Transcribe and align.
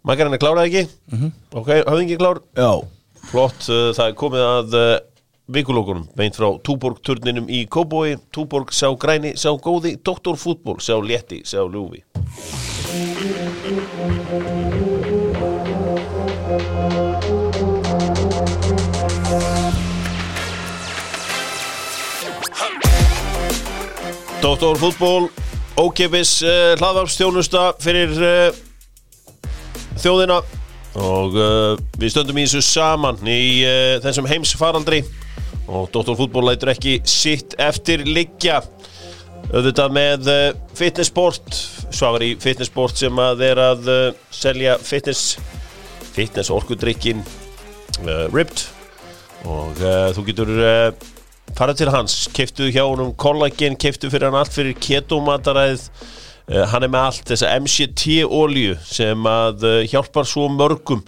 Mækarinn 0.00 0.32
er 0.32 0.40
klárað 0.40 0.70
ekki 0.70 0.82
Ok, 1.52 1.68
höfðingi 1.84 2.16
klár? 2.16 2.40
Já. 2.56 2.80
Flott, 3.28 3.66
uh, 3.68 3.90
það 3.92 4.06
er 4.06 4.14
komið 4.16 4.44
að 4.46 4.76
uh, 4.78 4.92
vikulókunum 5.52 6.06
Beint 6.16 6.38
frá 6.38 6.48
Túborg-turninum 6.64 7.50
í 7.52 7.66
Kóbói 7.68 8.14
Túborg 8.32 8.72
sá 8.72 8.88
græni, 8.96 9.34
sá 9.36 9.52
góði. 9.60 9.98
Doktorfútból, 10.00 10.80
sá 10.80 10.96
létti, 11.04 11.42
sá 11.44 11.60
ljúfi. 11.60 12.00
Doktorfútból 24.40 25.28
Ókipis 25.76 26.38
uh, 26.40 26.72
hlaðvarpstjónusta 26.80 27.68
fyrir 27.84 28.16
uh, 28.16 28.66
þjóðina. 30.02 30.40
Og 31.00 31.36
uh, 31.38 31.78
við 32.00 32.14
stöndum 32.14 32.40
í 32.40 32.46
þessu 32.48 32.62
saman 32.66 33.20
í 33.30 33.62
uh, 33.62 33.98
þessum 34.02 34.28
heimsfaraldri. 34.30 35.04
Og 35.70 35.86
Dóttorfútból 35.94 36.48
lætur 36.48 36.72
ekki 36.72 36.98
sitt 37.06 37.54
eftir 37.62 38.02
liggja. 38.08 38.58
Auðvitað 39.50 39.94
með 39.94 40.30
uh, 40.32 40.40
fitnessport 40.78 41.54
svagar 41.94 42.26
í 42.26 42.32
fitnessport 42.42 42.98
sem 42.98 43.22
að 43.22 43.46
er 43.46 43.62
að 43.62 43.88
uh, 43.90 44.02
selja 44.34 44.76
fitness 44.82 45.38
fitness 46.10 46.50
orkudrykkin 46.50 47.22
uh, 47.22 48.26
Ripped 48.34 48.66
og 49.48 49.78
uh, 49.80 50.10
þú 50.14 50.26
getur 50.26 50.50
farað 51.56 51.80
til 51.80 51.90
hans, 51.90 52.16
keiftu 52.34 52.68
hjá 52.70 52.82
honum 52.84 53.14
kollagen, 53.18 53.78
keiftu 53.80 54.10
fyrir 54.10 54.28
hann 54.28 54.38
allt 54.42 54.54
fyrir 54.54 54.76
ketomataræð 54.78 55.86
uh, 55.86 56.19
hann 56.50 56.82
er 56.82 56.90
með 56.90 57.06
allt 57.06 57.28
þessa 57.30 57.50
MCT-olju 57.60 58.76
sem 58.82 59.26
að 59.30 59.66
uh, 59.68 59.74
hjálpar 59.90 60.26
svo 60.26 60.48
mörgum. 60.50 61.04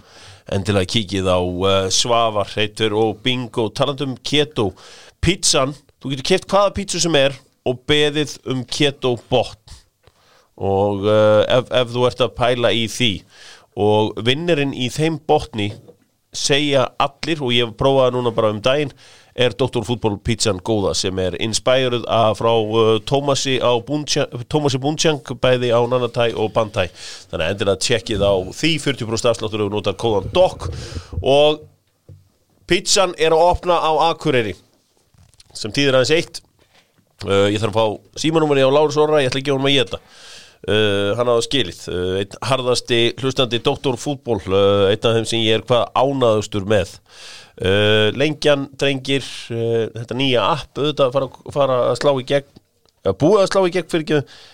En 0.51 0.63
til 0.63 0.75
að 0.79 0.89
kíkið 0.93 1.27
á 1.27 1.39
uh, 1.39 1.71
Svavar, 1.91 2.51
heitur 2.55 2.95
og 2.99 3.19
Bingo 3.23 3.69
talandum 3.75 4.15
keto, 4.23 4.71
pizzan 5.23 5.75
þú 6.03 6.13
getur 6.13 6.29
keift 6.31 6.47
hvaða 6.51 6.75
pizzu 6.77 7.01
sem 7.03 7.15
er 7.19 7.35
og 7.67 7.79
beðið 7.87 8.37
um 8.51 8.63
keto 8.67 9.15
botn. 9.31 9.79
Og 10.63 11.07
ef, 11.09 11.71
ef 11.73 11.87
þú 11.89 12.03
ert 12.05 12.19
að 12.21 12.35
pæla 12.37 12.69
í 12.75 12.83
því. 12.91 13.13
Og 13.81 14.11
vinnirinn 14.21 14.75
í 14.77 14.85
þeim 14.93 15.15
botni 15.25 15.71
segja 16.35 16.85
allir 17.01 17.41
og 17.41 17.53
ég 17.55 17.65
hef 17.65 17.77
prófað 17.79 18.07
það 18.07 18.15
núna 18.17 18.33
bara 18.35 18.51
um 18.53 18.61
daginn 18.63 18.93
er 19.33 19.55
Dr. 19.57 19.81
Fútból 19.85 20.19
pizzan 20.21 20.59
góða 20.61 20.93
sem 20.97 21.19
er 21.21 21.37
inspired 21.41 22.05
af 22.05 22.37
frá 22.41 22.51
uh, 22.53 22.99
Tómasi 23.05 23.57
á 23.57 23.73
Búntjang, 23.81 25.33
bæði 25.41 25.73
á 25.73 25.81
Nanatæ 25.89 26.31
og 26.37 26.53
Bantæ 26.53 26.87
þannig 27.31 27.45
að 27.45 27.49
endilega 27.49 27.83
tjekkið 27.87 28.25
á 28.25 28.33
því 28.53 28.73
40% 28.85 29.31
afsláttur 29.33 29.65
þú 29.65 29.69
notar 29.73 29.97
kóðan 29.97 30.29
DOC 30.35 30.67
og 31.21 31.63
pizzan 32.69 33.15
er 33.17 33.33
að 33.33 33.47
opna 33.49 33.79
á 33.81 33.91
Akureyri 34.11 34.53
sem 35.53 35.73
týðir 35.73 35.97
aðeins 35.99 36.13
eitt. 36.13 36.43
Uh, 37.23 37.47
ég 37.53 37.61
þarf 37.61 37.77
að 37.77 37.79
fá 37.79 38.19
símanúmeri 38.19 38.65
á 38.65 38.73
Lárus 38.73 38.97
Orra, 38.99 39.21
ég 39.23 39.29
ætla 39.31 39.39
ekki 39.39 39.53
að 39.53 39.57
honum 39.57 39.69
að 39.69 39.77
geta 39.77 39.99
uh, 40.67 41.13
hann 41.17 41.29
hafa 41.31 41.45
skilið. 41.45 41.79
Uh, 41.87 42.15
einn 42.21 42.37
harðasti 42.49 42.99
hlustandi 43.21 43.61
Dr. 43.63 43.97
Fútból 43.99 44.41
uh, 44.49 44.89
einn 44.89 45.07
af 45.07 45.17
þeim 45.17 45.29
sem 45.29 45.45
ég 45.45 45.59
er 45.59 45.65
hvað 45.67 45.87
ánaðustur 45.95 46.67
með 46.69 46.97
uh, 47.61 48.09
lengjan 48.17 48.67
drengir 48.79 49.25
uh, 49.53 49.85
þetta 49.93 50.17
nýja 50.17 50.47
app 50.55 50.79
auðvitað 50.79 51.13
fara, 51.15 51.29
fara 51.53 51.79
að 51.91 51.99
slá 52.01 52.11
í 52.17 52.27
gegn 52.33 52.49
að 53.03 53.17
búið 53.19 53.43
að 53.43 53.49
slá 53.51 53.61
í 53.67 53.73
gegn 53.75 53.89
fyrir 53.91 54.05
ekki 54.07 54.51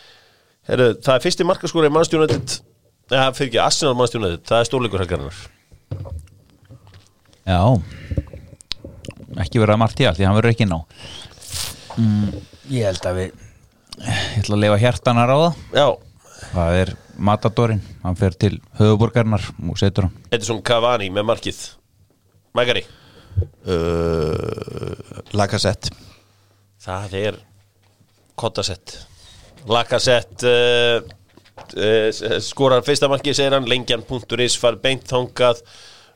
Heru, 0.70 0.92
það 1.02 1.16
er 1.16 1.24
fyrsti 1.24 1.46
markaskóra 1.50 1.90
í 1.90 1.94
mannstjónættið 1.96 2.60
eða 3.10 3.30
fyrir 3.34 3.48
ekki 3.50 3.62
Arsenal 3.64 3.96
mannstjónættið 3.98 4.44
það 4.46 4.60
er 4.60 4.68
stórleikur 4.68 5.02
helgarinnar. 5.02 5.40
Já. 7.50 7.62
Ekki 9.42 9.62
vera 9.64 9.78
margt 9.82 10.02
í 10.04 10.06
allt, 10.06 10.20
því 10.20 10.28
hann 10.28 10.38
verður 10.38 10.54
ekki 10.54 10.68
ná 10.70 10.78
mm, 11.98 12.30
Ég 12.74 12.86
held 12.86 13.08
að 13.10 13.18
við 13.18 13.42
Ég 14.00 14.44
ætla 14.44 14.56
að 14.56 14.62
lifa 14.64 14.78
hjartanar 14.84 15.34
á 15.34 15.38
það. 15.40 15.58
Já, 15.74 15.88
Það 16.50 16.78
er 16.82 16.92
Matadorinn 17.30 17.82
Hann 18.04 18.18
fer 18.20 18.38
til 18.40 18.54
höfuborgarnar 18.80 19.44
og 19.66 19.82
setur 19.82 20.08
hann. 20.08 20.16
Edison 20.34 20.62
Cavani 20.66 21.10
með 21.14 21.28
markið 21.32 21.64
Magari 22.58 22.84
uh, 23.70 24.96
Lagasett 25.38 25.92
Það 26.80 27.16
er 27.20 27.40
Kottasett 28.40 28.98
Lakasett 29.70 30.46
uh, 30.48 31.04
uh, 31.76 32.10
skorar 32.42 32.86
fyrsta 32.88 33.10
marki 33.12 33.34
segir 33.36 33.54
hann. 33.58 33.68
Lengjan.is 33.68 34.56
far 34.58 34.80
beint 34.80 35.10
þangað. 35.10 35.60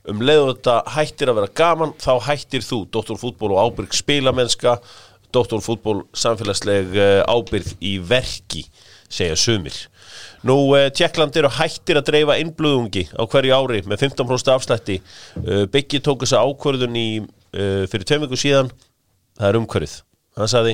Um 0.09 0.23
leiðu 0.23 0.53
þetta 0.53 0.77
hættir 0.95 1.31
að 1.31 1.41
vera 1.41 1.55
gaman 1.59 1.93
þá 1.99 2.13
hættir 2.29 2.63
þú, 2.63 2.83
Dóttorfútból 2.91 3.53
og 3.55 3.67
ábyrg 3.67 3.95
spilamennska 3.95 4.77
Dóttorfútból 5.35 6.03
samfélagsleg 6.15 6.95
uh, 6.95 7.21
ábyrg 7.27 7.75
í 7.83 7.97
verki 7.99 8.65
segja 9.13 9.37
sumir 9.39 9.75
Nú, 10.43 10.55
uh, 10.75 10.89
Tjekkland 10.91 11.37
eru 11.39 11.51
hættir 11.55 11.99
að 11.99 12.09
dreifa 12.09 12.35
innblöðungi 12.41 13.05
á 13.15 13.23
hverju 13.31 13.55
ári 13.55 13.83
með 13.87 14.05
15% 14.09 14.51
afslætti. 14.51 14.97
Uh, 15.39 15.63
Byggi 15.71 16.01
tók 16.03 16.25
þessa 16.25 16.41
ákvörðun 16.43 16.97
í 16.99 17.07
uh, 17.23 17.83
fyrir 17.91 18.07
tveim 18.09 18.25
viku 18.25 18.39
síðan. 18.39 18.71
Það 19.39 19.49
er 19.49 19.59
umhverfið. 19.61 19.93
Hann 20.39 20.51
sagði 20.51 20.73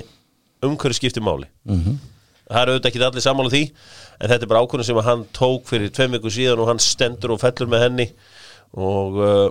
umhverfið 0.65 0.99
skiptir 0.99 1.25
máli. 1.25 1.45
Það 2.49 2.61
er 2.61 2.71
auðvitað 2.71 2.89
ekki 2.89 3.03
allir 3.05 3.23
sammála 3.23 3.53
því 3.53 3.63
en 3.69 4.31
þetta 4.31 4.41
er 4.41 4.49
bara 4.49 4.63
ákvörðun 4.65 4.87
sem 4.87 5.01
hann 5.05 5.27
tók 5.37 5.69
fyrir 5.69 5.93
tveim 5.93 6.17
viku 6.17 6.33
síðan 6.33 6.63
og 6.63 6.71
hann 6.71 6.81
stendur 6.81 7.35
og 7.35 7.43
fellur 7.43 7.69
með 7.69 7.85
henni. 7.85 8.07
Og 8.73 9.21
uh, 9.21 9.45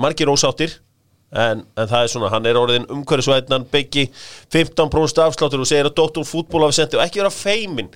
margir 0.00 0.32
ósáttir 0.32 0.78
en, 1.32 1.62
en 1.76 1.88
það 1.88 2.06
er 2.06 2.10
svona, 2.12 2.32
hann 2.32 2.48
er 2.48 2.58
orðin 2.60 2.88
umhverfisvætnan 2.92 3.68
byggi 3.72 4.08
15% 4.52 5.22
afsláttur 5.26 5.62
og 5.62 5.68
segir 5.68 5.88
að 5.88 5.96
Dr. 6.00 6.24
Fútból 6.28 6.64
hafi 6.66 6.80
sendið 6.80 7.00
og 7.00 7.04
ekki 7.06 7.22
vera 7.22 7.32
feimin 7.32 7.92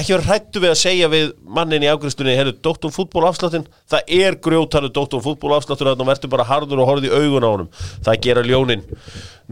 ekki 0.00 0.14
vera 0.14 0.26
hrættu 0.28 0.60
við 0.62 0.70
að 0.72 0.78
segja 0.80 1.08
við 1.12 1.30
mannin 1.56 1.84
í 1.84 1.88
afgriðstunni, 1.90 2.34
herru, 2.38 2.52
Dr. 2.64 2.90
Fútból 2.94 3.24
afsláttin 3.28 3.64
það 3.90 4.12
er 4.18 4.36
grjótalu 4.44 4.90
Dr. 4.94 5.20
Fútból 5.24 5.54
afsláttur 5.56 5.90
þannig 5.90 6.04
að 6.06 6.10
verður 6.12 6.32
bara 6.34 6.46
harður 6.48 6.82
og 6.84 6.90
horfið 6.90 7.08
í 7.08 7.12
augun 7.16 7.46
á 7.46 7.50
honum. 7.52 7.68
Það 8.06 8.20
gera 8.26 8.44
ljónin. 8.46 8.84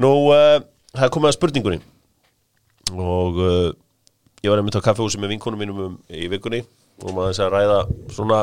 Nú, 0.02 0.12
uh, 0.34 0.60
það 0.96 1.12
komið 1.16 1.30
að 1.32 1.36
spurningunni. 1.38 1.80
Og 2.94 3.40
uh, 3.42 3.68
ég 4.44 4.52
var 4.52 4.62
einmitt 4.62 4.78
á 4.78 4.86
kaffehúsi 4.86 5.20
með 5.22 5.34
vinkonum 5.34 5.62
mínum 5.64 5.82
um, 5.88 5.98
í 6.12 6.28
vikunni. 6.32 6.62
Og 7.02 7.12
maður 7.12 7.32
þess 7.32 7.44
að 7.46 7.52
ræða 7.56 7.80
svona 8.16 8.40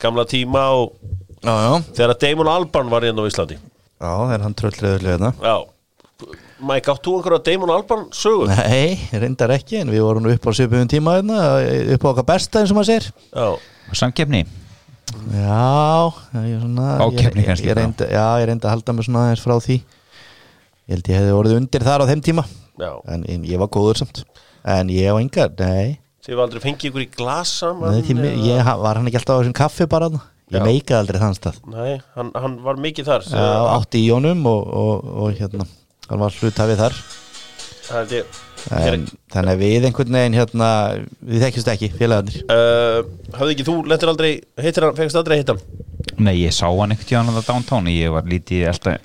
gamla 0.00 0.26
tíma 0.30 0.66
og 0.76 0.94
Já, 1.40 1.54
já. 1.56 1.72
þegar 1.96 2.14
að 2.14 2.22
Damon 2.26 2.50
Albarn 2.52 2.90
var 2.92 3.06
hérna 3.06 3.24
á 3.24 3.30
Íslandi. 3.30 3.56
Já, 4.00 4.10
það 4.12 4.34
er 4.34 4.42
hann 4.44 4.56
tröllriður 4.60 5.06
hérna. 5.08 5.34
Já 5.40 5.56
Mike, 6.60 6.90
áttu 6.92 7.14
einhverja 7.16 7.40
Damon 7.46 7.70
Albarn 7.72 8.08
sögur? 8.12 8.50
Nei, 8.52 8.98
reyndar 9.16 9.52
ekki 9.54 9.78
en 9.80 9.88
við 9.92 10.02
vorum 10.04 10.26
upp 10.28 10.44
á 10.44 10.50
svipuðum 10.56 10.88
tíma 10.92 11.14
hérna, 11.18 11.38
upp 11.96 12.04
á 12.04 12.08
okkar 12.12 12.26
besta 12.28 12.60
eins 12.60 12.72
og 12.74 12.76
maður 12.80 12.90
sér 12.90 13.06
Já, 13.32 13.46
Samkeppni? 13.96 14.42
Já, 15.34 16.10
ég 16.36 16.52
er 16.54 16.60
svona 16.62 16.90
Ákeppni 17.06 17.42
ég, 17.42 17.48
kannski, 17.48 17.70
ég, 17.70 17.78
reyndi, 17.80 18.06
Já, 18.12 18.26
ég 18.42 18.46
reyndi 18.50 18.68
að 18.68 18.74
halda 18.76 18.94
mig 18.94 19.06
svona 19.08 19.24
aðeins 19.26 19.42
frá 19.44 19.56
því. 19.64 19.78
Ég 20.90 20.94
held 20.98 21.10
ég 21.10 21.18
hefði 21.20 21.32
orðið 21.38 21.56
undir 21.60 21.86
þar 21.86 22.04
á 22.04 22.10
þeim 22.10 22.22
tíma. 22.28 22.44
Já. 22.80 22.92
En, 23.14 23.24
en 23.30 23.44
ég 23.48 23.58
var 23.62 23.70
góður 23.74 24.00
samt. 24.02 24.22
En 24.68 24.92
ég 24.92 25.10
og 25.14 25.20
engar, 25.24 25.50
nei, 25.58 25.96
Þið 26.20 26.36
var 26.36 26.44
aldrei 26.44 26.60
fengið 26.60 26.90
ykkur 26.90 27.02
í 27.06 27.08
glas 27.16 27.50
saman 27.62 27.94
nei 27.96 28.02
því, 28.04 28.14
mi- 28.18 28.28
eða- 28.28 28.46
ég, 28.50 28.66
Var 28.84 28.98
hann 29.00 29.06
ekki 29.08 29.18
alltaf 29.22 29.34
á 29.34 29.40
þessum 29.40 29.54
kaffi 29.56 29.86
bara 29.88 30.10
þarna? 30.10 30.20
Ég 30.50 30.58
Já. 30.60 30.64
meikaði 30.66 30.98
aldrei 31.00 31.20
þann 31.22 31.36
stað. 31.38 31.60
Nei, 31.72 31.92
hann, 32.16 32.30
hann 32.36 32.56
var 32.66 32.76
mikið 32.84 33.06
þar 33.08 33.24
Já, 33.30 33.46
átti 33.78 34.02
í 34.04 34.10
honum 34.12 34.42
og, 34.50 34.66
og, 34.82 35.08
og 35.24 35.38
hérna 35.40 35.64
Hann 36.10 36.22
var 36.24 36.36
hlutafið 36.36 36.80
þar. 36.84 36.96
Það 37.90 38.00
er 38.00 38.14
ég. 38.20 38.38
En, 38.76 39.06
Þannig 39.32 39.54
að 39.54 39.62
við 39.64 39.84
einhvern 39.88 40.16
veginn 40.18 40.34
hérna 40.36 40.66
Við 41.24 41.44
þekkjumst 41.46 41.70
ekki, 41.72 41.88
félagarnir. 41.96 42.42
Uh, 42.52 42.98
Hafði 43.38 43.54
ekki 43.54 43.64
þú, 43.64 43.76
lendur 43.88 44.10
aldrei 44.12 44.28
Heitir 44.60 44.84
hann, 44.84 44.98
fegst 44.98 45.16
aldrei 45.16 45.38
hitt 45.40 45.48
hann? 45.54 45.62
Nei, 46.20 46.34
ég 46.42 46.52
sá 46.52 46.66
hann 46.68 46.92
ekkert 46.92 47.14
hjá 47.14 47.22
hann 47.22 47.32
að 47.32 47.46
downtown. 47.48 47.88
Ég 47.88 48.12
var 48.12 48.28
lítið 48.28 48.66
elda 48.68 48.98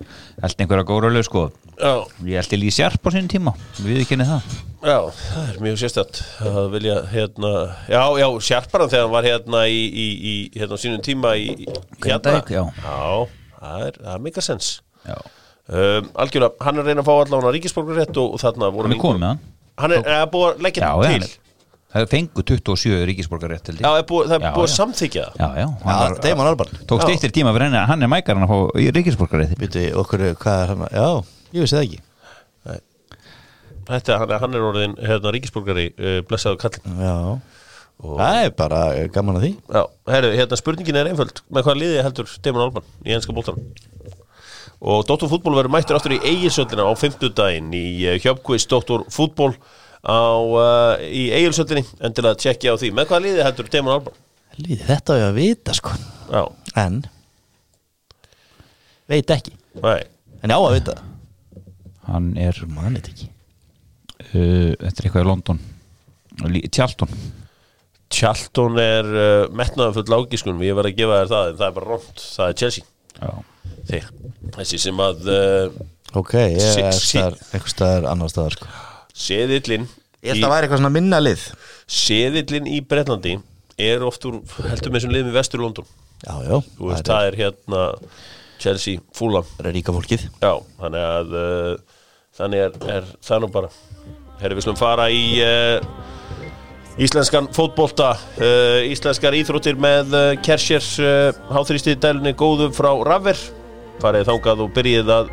einhverja 0.43 0.87
góra 0.89 1.23
sko. 1.23 1.45
Já, 1.79 1.93
Ég 2.27 2.41
eldi 2.43 2.59
Lí 2.59 2.71
Sjarp 2.75 3.07
á 3.07 3.09
sinni 3.15 3.31
tíma. 3.31 3.55
Við 3.79 4.03
ekki 4.03 4.19
það. 4.19 4.57
Já, 4.85 4.99
það 5.17 5.47
er 5.49 5.55
mjög 5.65 5.77
sérstætt 5.81 6.19
að 6.45 6.67
vilja 6.75 6.95
hérna 7.09 7.51
Já, 7.89 8.01
já, 8.21 8.25
sjarparan 8.45 8.91
þegar 8.91 9.07
hann 9.07 9.15
var 9.15 9.25
hérna 9.25 9.63
í, 9.71 9.79
í, 9.89 10.05
í 10.29 10.33
hérna 10.59 10.77
á 10.77 10.81
sínum 10.83 11.01
tíma 11.05 11.31
í 11.41 11.47
í- 11.63 11.69
hérna. 12.05 12.35
já. 12.53 12.61
Já, 12.83 12.99
það 13.57 13.85
er, 13.87 13.97
það 14.03 14.11
er 14.13 14.21
mikið 14.27 14.45
sens 14.45 14.67
Já, 15.07 15.17
um, 15.69 16.11
Algjörlega, 16.23 16.51
hann 16.65 16.77
er 16.77 16.83
að 16.83 16.91
reyna 16.91 17.03
að 17.03 17.09
fá 17.09 17.15
allan 17.15 17.47
að 17.49 17.55
ríkisborgarrétt 17.57 18.19
og, 18.21 18.35
og 18.35 18.43
þarna 18.43 18.69
voru 18.75 18.89
hann 18.89 18.95
er 18.97 19.01
komið 19.01 19.23
með 19.23 19.31
hann. 19.33 19.41
Hann 19.81 19.95
er, 19.97 20.05
er 20.15 20.29
búið 20.31 20.47
að 20.51 20.63
leggja 20.67 20.85
Já, 20.85 20.93
til. 20.95 21.11
hann 21.11 21.27
er- 21.29 21.41
það 21.95 22.09
fengu 22.11 22.43
27 22.51 23.05
ríkisborgarétt 23.09 23.69
held 23.71 23.79
ég. 23.79 23.85
Já, 23.85 23.91
er 24.01 24.07
búið, 24.09 24.25
það 24.31 24.35
er 24.35 24.45
Já, 24.45 24.53
búið 24.57 24.67
að 24.67 24.73
samþykja 24.75 25.25
það. 25.25 25.37
Já, 25.39 25.47
já, 25.47 25.61
Já, 25.63 25.67
hann 25.85 26.01
var, 26.01 26.17
Damon 26.25 26.49
Albarn. 26.51 26.81
Tók 26.89 26.99
Já. 26.99 27.05
stýttir 27.07 27.31
tíma 27.37 27.53
fyrir 27.55 27.69
henni 27.69 27.79
að 27.79 27.87
hann 27.93 28.03
er 28.03 28.11
mækarinn 28.11 28.47
að 28.47 28.51
fá 28.51 28.57
ríkisborgarétt 28.99 29.55
Býtu, 29.61 29.85
okkur, 30.01 30.25
hvað 30.41 30.63
er 30.65 30.73
hann 30.73 30.83
Já, 30.91 31.07
ég 31.55 31.63
vissi 31.63 31.77
það 31.77 31.85
ekki. 31.87 32.01
Þetta, 33.85 34.15
hann, 34.17 34.33
hann 34.41 34.57
er 34.57 34.63
orðin 34.65 34.95
hérna, 34.97 35.31
ríkisborgari 35.35 35.91
uh, 35.93 36.19
blessaðu 36.25 36.57
kall 36.63 36.79
Já, 36.83 37.17
Það 37.95 38.37
er 38.43 38.49
bara 38.59 38.79
eh, 38.97 39.05
gaman 39.13 39.37
að 39.39 39.45
því. 39.45 39.51
Já, 39.71 39.81
herru, 40.11 40.31
hérna 40.35 40.57
spurningin 40.59 40.97
er 40.99 41.07
einföld. 41.07 41.39
Með 41.53 41.63
hvað 41.67 41.77
liði 41.79 42.01
heldur 42.03 42.33
Damon 42.43 42.65
Alban 42.65 42.89
í 43.07 43.13
enska 43.15 43.35
bóltan 43.35 43.61
og 44.81 45.05
Dr. 45.07 45.27
Fútból 45.31 45.55
verður 45.57 45.73
mættur 45.75 45.97
aftur 45.97 46.15
í 46.17 46.21
Egilsöldina 46.25 46.85
á 46.87 46.93
50 46.97 47.33
daginn 47.37 47.73
í 47.75 47.85
uh, 48.05 48.15
Hjöpkvist 48.21 48.71
Dr. 48.71 49.05
Fútból 49.13 49.53
á, 50.03 50.19
uh, 50.39 50.95
í 51.05 51.27
Egilsöldinni 51.35 51.85
endilega 51.99 52.39
tjekkja 52.41 52.75
á 52.75 52.79
því. 52.81 52.91
Með 52.95 53.09
hvað 53.11 53.25
liði 53.27 53.45
heldur 53.47 53.71
Damon 53.73 53.95
Alban 53.97 54.19
Líði, 54.55 54.81
Þetta 54.87 55.15
á 55.15 55.19
ég 55.19 55.25
að 55.29 55.39
vita 55.39 55.75
sko. 55.75 55.95
Já, 56.31 56.43
En? 56.79 57.01
Veit 59.11 59.31
ekki. 59.35 59.55
Nei, 59.83 60.03
En 60.41 60.51
ég 60.53 60.57
á 60.57 60.61
að 60.63 60.75
vita. 60.79 60.99
Hann 62.09 62.29
er 62.39 62.61
Man 62.69 62.99
veit 62.99 63.09
ekki. 63.13 63.31
Uh, 64.31 64.75
Þetta 64.79 64.93
er 64.93 65.09
eitthvað 65.09 65.25
í 65.25 65.29
London. 65.31 65.65
Tjalton 66.71 67.11
Charlton. 68.15 68.77
Er 68.79 69.07
uh, 69.09 69.49
metnaðan 69.55 69.95
full 69.97 70.17
ágiskunum, 70.19 70.63
ég 70.65 70.77
verð 70.77 70.91
að 70.93 70.99
gefa 70.99 71.19
þér 71.21 71.31
það 71.31 71.49
en 71.49 71.59
það 71.59 71.67
er 71.67 71.75
bara 71.77 71.91
rónt, 71.91 72.23
það 72.35 72.51
er 72.51 72.57
Chelsea. 72.61 72.89
Já, 73.15 73.29
Þeir, 73.89 74.07
þessi 74.55 74.79
sem 74.81 75.01
að 75.05 75.27
uh, 75.29 75.75
Ok, 76.15 76.33
ég 76.39 76.79
er 76.81 76.95
sí- 76.95 77.19
staðar, 77.69 78.07
annar 78.11 78.31
staðar 78.31 78.55
sko. 78.57 78.69
Seðillinn 79.15 79.85
Ég 80.25 80.33
held 80.33 80.47
að 80.47 80.53
væri 80.55 80.65
eitthvað 80.65 80.79
svona 80.81 80.93
minna 80.95 81.19
lið. 81.21 81.43
Seðillinn 81.91 82.69
í 82.71 82.79
Bretlandi 82.81 83.35
er 83.77 84.01
oft 84.07 84.23
úr, 84.25 84.39
heldur 84.71 84.89
með 84.93 84.97
þessum 85.01 85.13
liðum 85.13 85.29
í 85.29 85.35
vestur 85.35 85.61
London. 85.61 85.85
Já, 86.25 86.33
já, 86.47 86.55
Þú 86.79 86.87
veist, 86.89 87.05
það 87.11 87.27
er 87.27 87.37
hérna 87.43 87.81
Chelsea, 88.63 89.03
Fulham. 89.13 89.45
Það 89.59 89.69
er 89.69 89.75
ríka 89.77 89.93
fólkið. 89.93 90.23
Já, 90.41 90.53
þannig 90.79 91.05
að 91.11 91.35
uh, 91.37 91.99
þannig 92.39 92.63
er, 92.65 92.79
er 92.95 93.11
það 93.27 93.43
nú 93.43 93.49
bara. 93.53 93.69
Herri, 94.41 94.57
við 94.57 94.65
slum 94.65 94.79
fara 94.79 95.05
í 95.13 95.21
uh, 95.45 95.85
íslenskan 97.01 97.49
fótbolta 97.55 98.13
uh, 98.15 98.79
íslenskar 98.87 99.35
íþróttir 99.35 99.79
með 99.81 100.15
uh, 100.15 100.25
Kersher 100.45 100.85
uh, 101.03 101.39
háþrýstið 101.51 101.99
dælunni 102.03 102.35
góðu 102.37 102.69
frá 102.75 102.91
Raver 103.07 103.39
farið 104.03 104.29
þangað 104.29 104.63
og 104.65 104.73
byrjið 104.75 105.11
að 105.15 105.31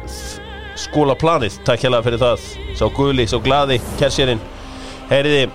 skóla 0.82 1.14
planið, 1.18 1.58
takk 1.66 1.82
hérlega 1.84 2.06
fyrir 2.06 2.20
það. 2.22 2.44
Sá 2.78 2.86
guli, 2.96 3.26
sá 3.28 3.36
glaði, 3.44 3.76
Kersherinn 4.00 4.40
Heyriði 5.10 5.48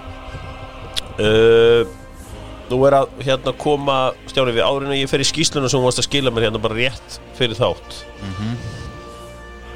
Nú 2.68 2.80
er 2.84 2.98
að 2.98 3.22
hérna 3.24 3.54
koma 3.58 3.98
Stjáni 4.28 4.54
við 4.56 4.66
árin 4.68 4.92
að 4.92 5.00
ég 5.00 5.12
fer 5.12 5.24
í 5.24 5.28
skýsluna 5.28 5.70
sem 5.72 5.80
þú 5.80 5.88
varst 5.88 6.02
að 6.04 6.08
skila 6.10 6.34
mér 6.36 6.48
hérna 6.48 6.62
bara 6.62 6.76
rétt 6.78 7.20
fyrir 7.38 7.56
þátt. 7.58 8.02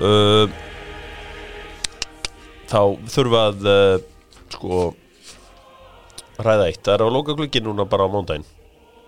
Uh, 0.02 0.52
Þá 2.72 2.82
þurfa 3.12 3.46
að 3.52 3.66
uh, 3.68 4.04
sko 4.52 4.82
ræða 6.48 6.68
eitt, 6.70 6.82
það 6.86 6.96
er 6.98 7.04
á 7.06 7.16
loka 7.16 7.36
glukki 7.38 7.62
núna 7.64 7.86
bara 7.90 8.08
á 8.08 8.14
mándaginn 8.14 8.48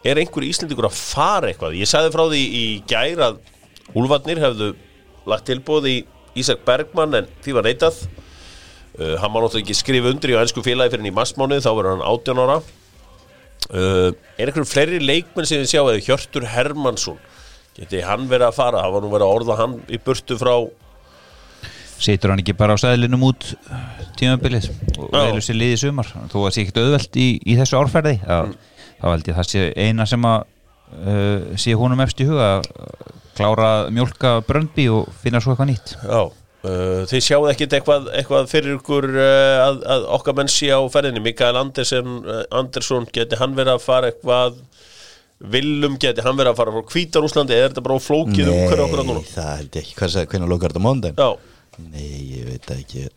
Er 0.04 0.20
einhver 0.20 0.44
íslendingur 0.44 0.90
að 0.90 0.98
fara 1.00 1.48
eitthvað? 1.50 1.78
Ég 1.80 1.88
sagði 1.88 2.12
frá 2.12 2.26
því 2.28 2.40
í 2.44 2.64
gær 2.92 3.22
að 3.24 3.38
Úlfarnir 3.96 4.42
hefðu 4.44 4.74
lagt 5.32 5.46
tilbúð 5.48 5.88
í 5.88 5.96
Ísak 6.40 6.64
Bergmann 6.68 7.16
en 7.20 7.28
því 7.46 7.54
var 7.56 7.68
neitað. 7.68 8.00
Uh, 8.98 9.16
Hann 9.22 9.32
má 9.32 9.38
náttúrulega 9.40 9.64
ekki 9.64 9.78
skrifa 9.78 10.12
undir 10.12 10.34
í 10.34 10.38
ennsku 10.40 10.64
félagi 10.66 10.92
fyrir 10.92 11.04
hann 11.06 11.12
í 11.12 11.16
massmánuð, 11.16 11.62
þá 11.64 11.72
verður 11.78 11.94
hann 11.94 12.06
18 12.10 12.42
ára. 12.44 12.58
Uh, 13.70 14.10
Er 14.36 14.50
einhverjum 14.50 14.68
fleiri 14.68 15.00
leikmenn 15.00 15.48
sem 15.48 15.62
þið 15.62 15.72
sjá 15.72 15.82
eða 15.84 16.04
Hjörtur 16.04 16.48
Hermansson 16.52 17.22
Geti 17.78 18.02
hann 18.04 18.28
verið 18.30 18.50
að 18.50 18.58
fara, 18.58 18.82
var 18.92 19.02
nú 19.02 19.10
verið 19.14 19.26
að 19.30 19.36
orða 19.38 19.56
hann 19.62 19.78
í 19.88 19.98
burtu 20.04 20.36
frá 20.38 20.52
Situr 22.02 22.34
hann 22.34 22.42
ekki 22.42 22.56
bara 22.58 22.76
á 22.76 22.82
sæðlinum 22.82 23.28
út 23.30 23.52
tímabilið 24.20 24.70
og 24.98 25.12
velur 25.14 25.44
sér 25.44 25.60
liðið 25.60 25.82
sumar? 25.86 26.10
Þó 26.32 26.38
að 26.44 26.54
sé 26.56 26.64
ekkert 26.64 26.82
auðvelt 26.84 27.20
í, 27.20 27.28
í 27.46 27.58
þessu 27.60 27.80
árferði 27.80 28.18
mm. 28.22 28.56
þá 29.02 29.06
held 29.12 29.30
ég 29.30 29.40
það 29.40 29.50
sé 29.52 29.66
eina 29.78 30.08
sem 30.10 30.28
að 30.30 30.46
uh, 31.02 31.58
sé 31.60 31.76
húnum 31.78 32.04
í 32.04 32.30
huga 32.30 32.50
að 32.58 32.72
klára 33.38 33.70
að 33.80 33.92
mjólka 33.98 34.38
bröndby 34.48 34.88
og 34.94 35.12
finna 35.24 35.42
svo 35.42 35.54
eitthvað 35.54 35.72
nýtt. 35.72 35.94
Já, 36.06 36.22
uh, 36.30 37.04
þið 37.10 37.26
sjáu 37.28 37.48
ekkit 37.52 37.78
eitthvað, 37.80 38.10
eitthvað 38.14 38.50
fyrir 38.52 38.78
ykkur 38.78 39.10
uh, 39.16 39.64
að, 39.64 39.80
að 39.96 40.08
okkar 40.20 40.38
menn 40.38 40.52
sé 40.52 40.70
á 40.70 40.82
ferðinni. 40.94 41.24
Mikael 41.24 41.58
uh, 41.58 42.44
Andersson 42.54 43.10
geti 43.14 43.40
hann 43.42 43.58
verið 43.58 43.78
að 43.78 43.86
fara 43.88 44.12
eitthvað? 44.12 44.60
Willum 45.54 45.98
geti 46.00 46.24
hann 46.24 46.38
verið 46.40 46.54
að 46.54 46.60
fara 46.62 46.74
frá 46.76 46.92
Hvítarúslandi 46.94 47.56
eða 47.56 47.66
er 47.66 47.74
þetta 47.74 47.84
bara 47.84 48.00
flókið 48.00 48.52
um 48.52 48.60
hverju 48.70 48.84
okkur 48.86 49.02
að 49.02 49.10
núna? 49.10 49.24
það 49.28 49.50
held 49.58 49.74
ég 49.76 49.82
ekki. 49.82 49.98
Hvernig 50.32 50.52
lokar 50.54 50.72
þetta 50.72 50.84
mándaginn? 50.86 51.18
Já, 51.20 51.53
Nei, 51.82 52.38
ég 52.38 52.48
veit 52.48 52.74
ekki. 52.76 53.08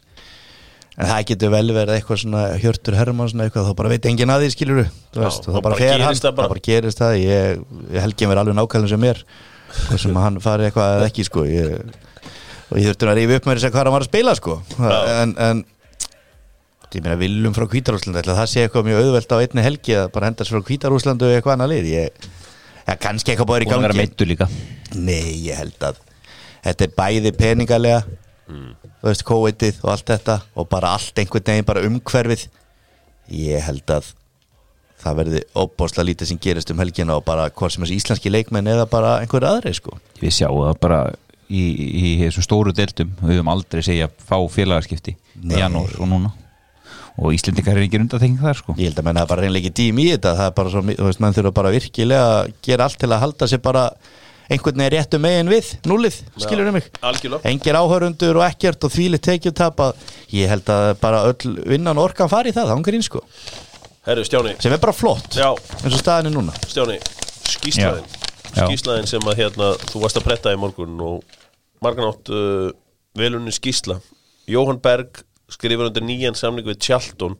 En 0.97 1.11
það 1.11 1.26
getur 1.29 1.53
vel 1.53 1.67
verið 1.76 1.99
eitthvað 1.99 2.20
svona 2.23 2.43
Hjörtur 2.61 2.97
Hermansson 2.97 3.43
eitthvað, 3.44 3.69
þá 3.69 3.76
bara 3.76 3.91
veit 3.93 4.06
enginn 4.08 4.32
að 4.32 4.47
því 4.47 4.53
skilur 4.55 4.79
þú 5.12 5.25
veist, 5.26 5.44
þá 5.44 5.50
þá 5.50 5.53
bara 5.53 5.64
bara 5.67 5.79
fer 5.81 5.93
gerist 5.93 6.06
hann, 6.06 6.20
það 6.23 6.38
bara. 6.38 6.49
þá 6.49 6.55
bara 6.55 6.64
gerist 6.70 7.03
það. 7.03 7.17
Ég, 7.20 7.62
ég 7.93 8.06
helgi 8.06 8.31
mér 8.31 8.41
alveg 8.41 8.56
nákvæmlega 8.56 8.93
sem 8.94 9.05
mér 9.05 9.23
hvað 9.76 10.03
sem 10.06 10.20
hann 10.23 10.41
fari 10.41 10.69
eitthvað 10.70 10.97
eða 10.97 11.11
ekki 11.11 11.26
sko. 11.29 11.44
Ég, 11.50 11.76
og 12.70 12.81
ég 12.81 12.88
þurfti 12.88 13.11
að 13.11 13.19
rífa 13.20 13.41
upp 13.41 13.50
með 13.50 13.58
þess 13.58 13.69
að 13.69 13.76
hvað 13.76 13.85
hann 13.85 13.97
var 13.99 14.06
að 14.06 14.11
spila 14.11 14.37
sko. 14.41 14.59
En, 14.87 15.37
en 15.50 15.64
ég 16.97 17.05
meina 17.05 17.20
viljum 17.20 17.52
frá 17.52 17.67
að 17.67 18.32
það 18.32 18.47
sé 18.49 18.64
eitthvað 18.64 18.87
mjög 18.88 19.05
auðvelt 19.05 19.32
á 19.37 19.43
einni 19.43 19.64
helgi 19.67 19.97
að 20.00 20.11
bara 20.14 20.31
hendast 20.31 20.52
frá 20.55 20.62
Hvítarúslandu 20.64 21.29
eða 21.29 21.43
eitthvað 21.43 21.59
annað 21.59 21.73
lið. 21.75 21.88
Ég, 21.93 22.29
ja, 22.87 22.97
kannski 22.97 23.35
eitthvað 23.35 23.50
búið 23.50 23.67
í 23.67 23.69
gangi. 23.69 24.49
Nei, 24.97 25.44
ég 25.44 25.59
held 25.61 25.91
að 25.91 26.00
þetta 26.64 26.87
er 26.87 26.94
bæði 26.97 27.32
peningalega 27.37 28.00
þú 28.47 29.09
veist, 29.09 29.27
kóitið 29.27 29.83
og 29.83 29.91
allt 29.95 30.13
þetta 30.13 30.39
og 30.55 30.69
bara 30.71 30.95
allt 30.97 31.19
einhvern 31.19 31.51
veginn, 31.51 31.69
bara 31.69 31.85
umhverfið. 31.89 32.47
Ég 33.35 33.67
held 33.67 33.91
að 33.91 34.13
það 35.03 35.19
verði 35.21 35.43
óbáslega 35.59 36.07
lítið 36.09 36.31
sem 36.31 36.41
gerist 36.43 36.71
um 36.73 36.81
helgina 36.81 37.19
og 37.19 37.25
bara 37.27 37.51
hvort 37.51 37.75
sem 37.75 37.85
þessi 37.85 37.99
íslenski 38.01 38.33
leikmenn 38.33 38.71
eða 38.71 38.87
bara 38.91 39.19
einhverju 39.21 39.51
aðri, 39.51 39.75
sko. 39.77 39.99
Við 40.23 40.35
sjáum 40.39 40.65
það 40.65 40.81
bara 40.87 41.01
í, 41.53 42.17
þessum 42.25 42.47
stóru 42.47 42.75
deltum 42.75 43.13
við 43.21 43.37
höfum 43.37 43.53
aldrei 43.53 43.85
segja 43.87 44.09
fá 44.09 44.39
félagaskipti 44.51 45.17
Nei. 45.43 45.57
í 45.57 45.63
janúar 45.63 45.95
og 46.01 46.11
núna. 46.11 46.33
Og 47.17 47.33
Íslendingar 47.33 47.79
er 47.79 47.87
ekki 47.87 47.97
undanþekking 47.97 48.41
þar 48.43 48.59
sko. 48.59 48.75
Ég 48.77 48.91
held 48.91 48.99
að 49.01 49.07
menn 49.09 49.19
hafa 49.21 49.31
bara 49.31 49.47
reynleiki 49.47 49.71
tím 49.73 50.01
í 50.03 50.11
þetta. 50.11 50.35
Það 50.37 50.51
er 50.51 50.57
bara 50.59 50.73
svo, 50.73 50.83
þú 50.91 51.07
veist, 51.07 51.23
menn 51.25 51.37
þurfa 51.39 51.53
bara 51.57 51.73
virkilega 51.73 52.27
að 52.35 52.51
gera 52.67 52.89
allt 52.89 52.99
til 53.01 53.09
að 53.09 53.23
halda 53.23 53.49
sér 53.49 53.63
bara 53.65 53.85
einhvern 54.51 54.83
veginn 54.83 54.95
réttu 54.95 55.21
megin 55.23 55.51
við, 55.51 55.71
núlið, 55.89 56.19
skilur 56.43 56.71
um 56.71 56.77
mig? 56.79 56.91
algjörlega. 57.01 57.51
Engir 57.51 57.79
áhörundur 57.79 58.41
og 58.41 58.47
ekkert 58.47 58.87
og 58.87 58.95
þvíli 58.95 59.21
tekið 59.23 59.57
tap 59.59 59.83
að 59.83 60.05
ég 60.35 60.53
held 60.53 60.71
að 60.73 60.93
bara 61.03 61.25
öll 61.31 61.57
vinnan 61.67 61.99
orkan 62.03 62.31
fari 62.31 62.55
í 62.55 62.57
það, 62.57 62.75
ángur 62.77 62.99
ín 62.99 63.07
sko. 63.07 63.25
Herru, 64.07 64.23
Stjáni, 64.27 64.55
sem 64.63 64.75
er 64.75 64.83
bara 64.83 64.95
flott, 64.95 65.35
já, 65.35 65.51
eins 65.83 65.91
og 65.91 65.99
staðin 65.99 66.31
er 66.31 66.37
núna. 66.39 66.55
Stjáni. 66.71 67.01
Já. 68.57 68.65
skíslaðin 68.67 69.09
sem 69.11 69.27
að 69.29 69.41
hérna 69.43 69.73
þú 69.91 70.03
varst 70.05 70.19
að 70.21 70.26
pretta 70.29 70.53
í 70.55 70.59
morgun 70.61 71.00
og 71.05 71.38
marganátt 71.85 72.31
uh, 72.33 72.71
velunni 73.17 73.53
skísla 73.55 73.99
Jóhann 74.49 74.81
Berg 74.83 75.23
skrifur 75.53 75.91
undir 75.91 76.05
nýjan 76.07 76.38
samling 76.38 76.67
við 76.67 76.81
Tjalton 76.87 77.37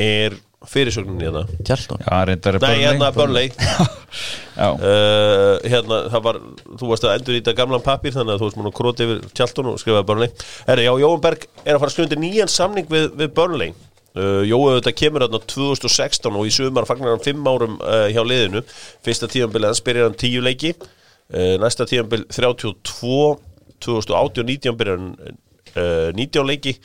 er 0.00 0.36
fyrirsögnin 0.70 1.22
hérna. 1.22 1.44
Tjaldón 1.66 2.02
Já, 2.04 2.12
reyndar 2.28 2.58
er 2.58 2.64
Nei, 2.64 2.82
hérna 2.84 3.10
Burnley. 3.14 3.50
Já, 4.60 4.68
uh, 4.70 5.56
hérna, 5.72 6.02
það 6.12 6.26
var, 6.28 6.38
þú 6.80 6.90
varst 6.90 7.08
að 7.08 7.16
endur 7.18 7.36
í 7.36 7.40
þetta 7.40 7.56
gamlan 7.58 7.84
pappir 7.84 8.14
þannig 8.14 8.36
að 8.36 8.42
þú 8.42 8.48
varst 8.48 8.60
múin 8.60 8.70
að 8.70 8.76
króti 8.78 9.08
yfir 9.08 9.24
tjaldun 9.34 9.72
og 9.72 9.80
skrifaði 9.82 10.08
Burnley. 10.10 10.46
Herri, 10.68 10.86
já, 10.86 10.92
Jóhann 11.02 11.24
Berg 11.24 11.48
er 11.64 11.74
að 11.74 11.82
fara 11.82 11.90
að 11.90 11.96
skrifa 11.96 12.08
undir 12.08 12.22
nýjan 12.22 12.52
samning 12.52 12.90
við, 12.90 13.10
við 13.18 13.34
Burnley. 13.36 13.74
Uh, 14.14 14.44
Jói 14.46 14.76
þetta 14.76 14.92
kemur 14.94 15.24
þarna 15.24 15.40
2016 15.50 16.36
og 16.38 16.46
í 16.46 16.52
sumar 16.54 16.86
fagnar 16.86 17.16
hann 17.16 17.24
5 17.24 17.48
árum 17.50 17.80
uh, 17.82 18.04
hjá 18.14 18.22
liðinu. 18.22 18.62
Fyrsta 19.02 19.26
tíðanbili 19.30 19.66
hans 19.66 19.82
byrjar 19.82 20.06
hann 20.06 20.20
10 20.20 20.44
leiki. 20.46 20.70
Uh, 21.34 21.56
næsta 21.58 21.86
tíðanbil 21.90 22.22
32 22.30 23.16
2018 23.82 24.44
og 24.44 24.52
19 24.52 24.78
byrjar 24.78 25.00
hann 25.00 25.16
uh, 25.74 26.12
19 26.14 26.46
leiki. 26.46 26.76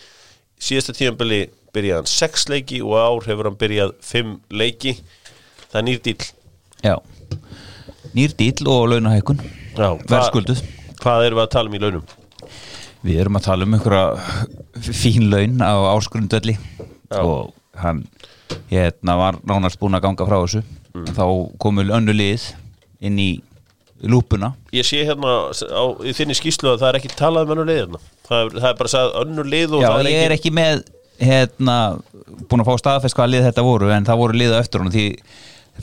Síðasta 0.59 0.95
tíðanbili 0.98 1.43
byrjar 1.76 2.02
hann 2.02 2.10
6 2.12 2.50
leiki 2.54 2.82
og 2.86 2.96
ár 2.98 3.28
hefur 3.30 3.50
hann 3.50 3.60
byrjað 3.60 3.94
5 4.10 4.36
leiki. 4.62 4.96
Það 5.70 5.80
er 5.82 5.88
nýr 5.90 6.02
dýl 6.08 6.28
já. 6.84 6.96
Nýr 8.16 8.34
dýl 8.40 8.70
og 8.72 8.88
launahækun 8.90 9.42
Verðskulduð 9.78 10.64
Hvað 11.00 11.26
erum 11.28 11.40
við 11.40 11.46
að 11.46 11.52
tala 11.54 11.70
um 11.70 11.76
í 11.78 11.82
launum? 11.84 12.08
Við 13.06 13.20
erum 13.22 13.38
að 13.40 13.46
tala 13.46 13.68
um 13.68 13.76
einhverja 13.78 14.90
fín 14.90 15.30
laun 15.32 15.62
á 15.64 15.76
áskrundvelli 15.94 16.58
Já. 16.58 17.22
og 17.22 17.54
hann 17.80 18.02
hérna 18.72 19.16
var 19.20 19.38
nánast 19.48 19.80
búin 19.80 19.96
að 19.96 20.04
ganga 20.08 20.28
frá 20.28 20.40
þessu. 20.42 20.64
Þá 21.16 21.24
komu 21.62 21.86
önnu 21.86 22.16
lið 22.16 22.50
inn 23.00 23.22
í 23.22 23.30
lúpuna. 24.04 24.52
Ég 24.76 24.88
sé 24.88 25.06
hérna 25.08 25.38
á, 25.48 25.84
í 26.04 26.12
þinni 26.16 26.36
skýslu 26.36 26.74
að 26.74 26.82
það 26.84 26.90
er 26.90 27.00
ekki 27.00 27.14
talað 27.16 27.48
um 27.48 27.56
önnur 27.56 27.70
lið 27.70 27.80
hérna. 27.84 28.02
það, 28.28 28.42
er, 28.42 28.60
það 28.60 28.70
er 28.70 28.78
bara 28.82 28.94
sagði 28.94 29.24
önnur 29.24 29.50
lið 29.54 29.76
og 29.78 29.84
Já, 29.86 29.90
er 29.96 30.12
ég 30.12 30.26
er 30.26 30.36
ekki 30.36 30.52
með 30.56 30.84
hérna, 31.20 31.78
búin 32.50 32.64
að 32.64 32.70
fá 32.70 32.82
staðfest 32.82 33.18
hvaða 33.18 33.34
lið 33.34 33.48
þetta 33.50 33.66
voru 33.66 33.90
en 33.94 34.08
það 34.08 34.22
voru 34.22 34.40
liða 34.40 34.60
eftir 34.64 34.84
honum 34.84 34.94
því 34.94 35.08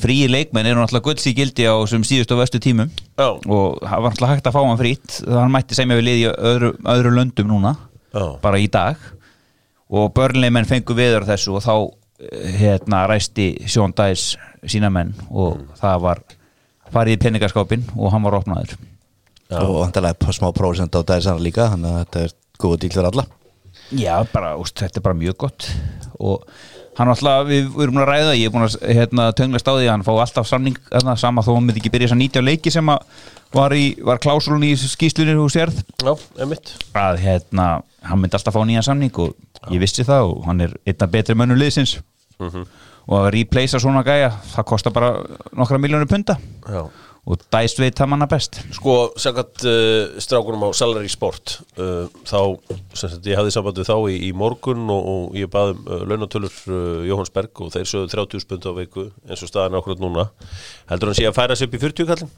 fríi 0.00 0.28
leikmenn 0.28 0.69
eru 0.69 0.81
náttúrulega 0.81 1.07
gulds 1.09 1.26
í 1.28 1.35
gildi 1.37 1.66
á 1.69 1.75
sem 1.88 2.05
síðust 2.05 2.33
og 2.35 2.40
vestu 2.43 2.61
tímum. 2.62 2.90
Já. 3.16 3.28
og 3.33 3.78
það 3.81 4.02
var 4.05 4.12
náttúrulega 4.12 4.33
hægt 4.35 4.49
að 4.50 4.57
fá 4.57 4.62
hann 4.62 4.81
frýtt 4.81 5.19
hann 5.28 5.52
mætti 5.52 5.78
semja 5.78 5.99
við 5.99 6.09
lið 6.09 6.19
í 6.21 6.26
öðru, 6.33 6.73
öðru 6.95 7.14
löndum 7.16 7.52
núna 7.52 7.76
Já. 8.12 8.26
bara 8.43 8.61
í 8.61 8.69
dag. 8.73 8.97
Og 9.87 10.11
börnleimenn 10.16 10.66
fengu 10.66 10.97
viður 10.99 11.28
þessu 11.28 11.55
og 11.57 11.62
þá 11.62 11.75
eh, 11.76 12.59
hérna 12.59 13.05
ræsti 13.07 13.52
Sjón 13.71 13.95
Dæs 13.97 14.35
sína 14.66 14.90
menn 14.90 15.14
og 15.31 15.62
það 15.78 16.02
var 16.02 16.23
farið 16.93 17.16
í 17.16 17.23
peningaskápin 17.23 17.87
og 17.95 18.12
hann 18.12 18.26
var 18.26 18.40
opnaður. 18.40 18.76
Og 19.55 19.76
vantarlega 19.78 20.35
smá 20.35 20.50
prósent 20.55 20.97
á 20.99 21.00
dæsana 21.07 21.43
líka 21.43 21.71
þannig 21.71 21.93
að 21.93 22.00
þetta 22.02 22.25
er 22.25 22.38
góð 22.59 22.81
díl 22.83 22.90
fyrir 22.90 23.11
alla 23.12 23.26
Já, 23.95 24.16
bara, 24.33 24.57
úst, 24.59 24.78
þetta 24.81 25.00
er 25.00 25.05
bara 25.05 25.19
mjög 25.19 25.37
gott. 25.45 25.69
Og 26.19 26.43
hann 26.97 27.11
alltaf, 27.12 27.45
við, 27.47 27.69
við 27.75 27.85
erum 27.87 28.00
að 28.02 28.09
ræða 28.11 28.35
ég 28.38 28.49
er 28.49 28.55
búin 28.55 28.66
að 28.66 28.76
hérna, 28.97 29.28
tönglast 29.37 29.69
á 29.69 29.73
því 29.76 29.87
að 29.87 29.93
hann 29.93 30.07
fá 30.07 30.12
alltaf 30.14 30.49
samning 30.49 30.78
þarna, 30.88 31.16
sama 31.21 31.45
þó 31.45 31.52
hann 31.55 31.69
myndi 31.69 31.83
ekki 31.83 31.93
byrja 31.95 32.09
þess 32.11 32.16
að 32.16 32.23
90 32.25 32.47
leiki 32.47 32.73
sem 32.75 32.90
var, 32.90 33.76
var 34.11 34.23
klásulun 34.23 34.66
í 34.66 34.73
skýslunir 34.81 35.38
hús 35.38 35.59
Já, 35.59 36.12
einmitt. 36.40 36.75
Að 36.97 37.21
hérna, 37.23 37.69
hann 38.09 38.23
myndi 38.23 38.38
alltaf 38.38 38.57
fá 38.57 38.62
nýja 38.66 38.85
samning 38.87 39.23
og 39.23 39.37
ég 39.71 39.83
vissi 39.83 40.07
það 40.09 40.33
og 40.33 40.45
hann 40.49 40.66
er 40.66 40.76
einna 40.87 41.11
betri 41.12 41.38
mönnum 41.38 41.61
liðsins. 41.61 41.99
Og 43.07 43.21
að 43.21 43.33
replacea 43.37 43.78
svona 43.78 44.02
gæja 44.02 44.33
það 44.50 44.66
kostar 44.73 44.95
bara 44.97 45.12
nokkra 45.55 45.78
miljónur 45.78 46.09
punta 46.11 46.40
Já 46.66 46.88
og 47.26 47.40
dæst 47.50 47.80
veit 47.83 47.99
það 47.99 48.11
manna 48.12 48.28
best. 48.30 48.61
Sko, 48.76 48.92
saggat 49.18 49.64
uh, 49.66 50.14
strákunum 50.23 50.62
á 50.62 50.71
Salary 50.78 51.09
Sport 51.11 51.56
uh, 51.75 52.06
þá, 52.23 52.38
sem 52.95 53.11
sagt, 53.11 53.26
ég 53.26 53.38
hafði 53.38 53.54
samband 53.56 53.80
við 53.80 53.88
þá 53.90 53.97
í, 54.12 54.18
í 54.28 54.30
morgun 54.37 54.85
og, 54.95 55.09
og 55.12 55.38
ég 55.38 55.50
baði 55.50 55.75
um 55.75 55.88
uh, 55.90 56.04
launatölur 56.06 56.54
uh, 56.71 57.02
Jóhanns 57.09 57.33
Berg 57.35 57.62
og 57.66 57.73
þeir 57.75 57.90
sögðu 57.90 58.12
30 58.14 58.45
spund 58.47 58.68
á 58.71 58.73
viku 58.78 59.09
eins 59.26 59.42
og 59.42 59.50
staðan 59.50 59.78
okkur 59.80 59.99
núna. 60.02 60.28
Heldur 60.92 61.11
hann 61.11 61.18
sé 61.18 61.26
að 61.26 61.35
færa 61.40 61.59
sig 61.59 61.66
upp 61.66 61.75
í 61.75 61.83
40 61.83 62.11
kallin 62.12 62.30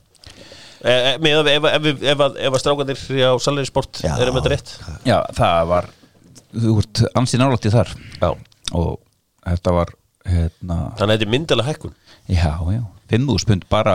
e, 0.78 0.92
e, 0.94 1.12
með 1.20 1.52
ef, 1.52 1.68
ef, 1.68 1.88
ef, 1.92 2.02
ef, 2.14 2.24
að- 2.24 2.58
strákanir 2.62 3.04
á 3.28 3.32
Salary 3.44 3.68
Sport 3.68 4.00
Já. 4.06 4.14
erum 4.24 4.40
þetta 4.40 4.54
rétt? 4.54 4.72
Já, 5.04 5.18
það 5.36 5.68
var 5.74 5.90
þú 6.54 6.78
ert 6.80 7.02
ansið 7.18 7.42
nálætti 7.42 7.74
þar. 7.76 7.92
Já. 8.22 8.30
og 8.72 8.94
þetta 9.44 9.74
var 9.76 9.92
hérna, 10.28 10.78
Þannig 10.96 11.04
að 11.04 11.12
þetta 11.12 11.26
er 11.28 11.32
myndilega 11.34 11.68
hækkun? 11.72 11.94
Já, 12.28 12.52
já. 12.72 12.82
5.000 13.08 13.48
pund 13.48 13.62
bara 13.72 13.94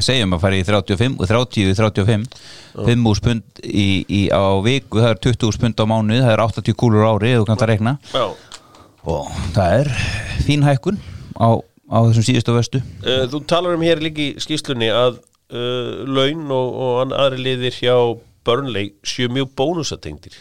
segjum 0.00 0.32
að 0.36 0.42
fara 0.44 0.56
í 0.58 0.64
35 0.64 1.18
og 1.20 1.28
30 1.28 1.66
í 1.72 1.74
35 1.76 2.24
5.000 2.76 3.24
pund 3.26 3.62
í, 3.64 3.86
í, 4.08 4.20
á 4.32 4.56
viku 4.64 5.02
það 5.02 5.10
er 5.12 5.20
20.000 5.28 5.62
pund 5.64 5.82
á 5.82 5.84
mánuð 5.90 6.22
það 6.24 6.32
er 6.36 6.44
80 6.46 6.78
kúlur 6.80 7.08
ári 7.10 7.34
þú 7.36 7.48
kannt 7.50 7.64
að 7.66 7.72
rekna 7.74 7.96
Já. 8.14 8.24
Og 9.02 9.28
það 9.56 9.76
er 9.80 9.90
fín 10.46 10.62
hækkun 10.66 11.00
á, 11.36 11.48
á 11.92 11.98
þessum 12.08 12.28
síðustu 12.28 12.56
vestu 12.56 12.82
Uh, 13.02 13.26
Þú 13.28 13.42
talar 13.50 13.76
um 13.76 13.82
hér 13.82 14.00
líka 14.02 14.22
í 14.22 14.28
skýslunni 14.40 14.88
að 14.94 15.18
uh, 15.52 16.06
laun 16.06 16.46
og, 16.54 16.76
og 16.86 17.14
aðri 17.18 17.42
liðir 17.48 17.76
hjá 17.82 17.96
Burnley 18.46 18.92
séu 19.06 19.28
mjög 19.30 19.52
bónusatengdir 19.58 20.34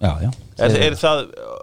Já, 0.00 0.10
já. 0.24 0.30
Er, 0.64 0.74
er 0.86 0.94
það 0.96 1.18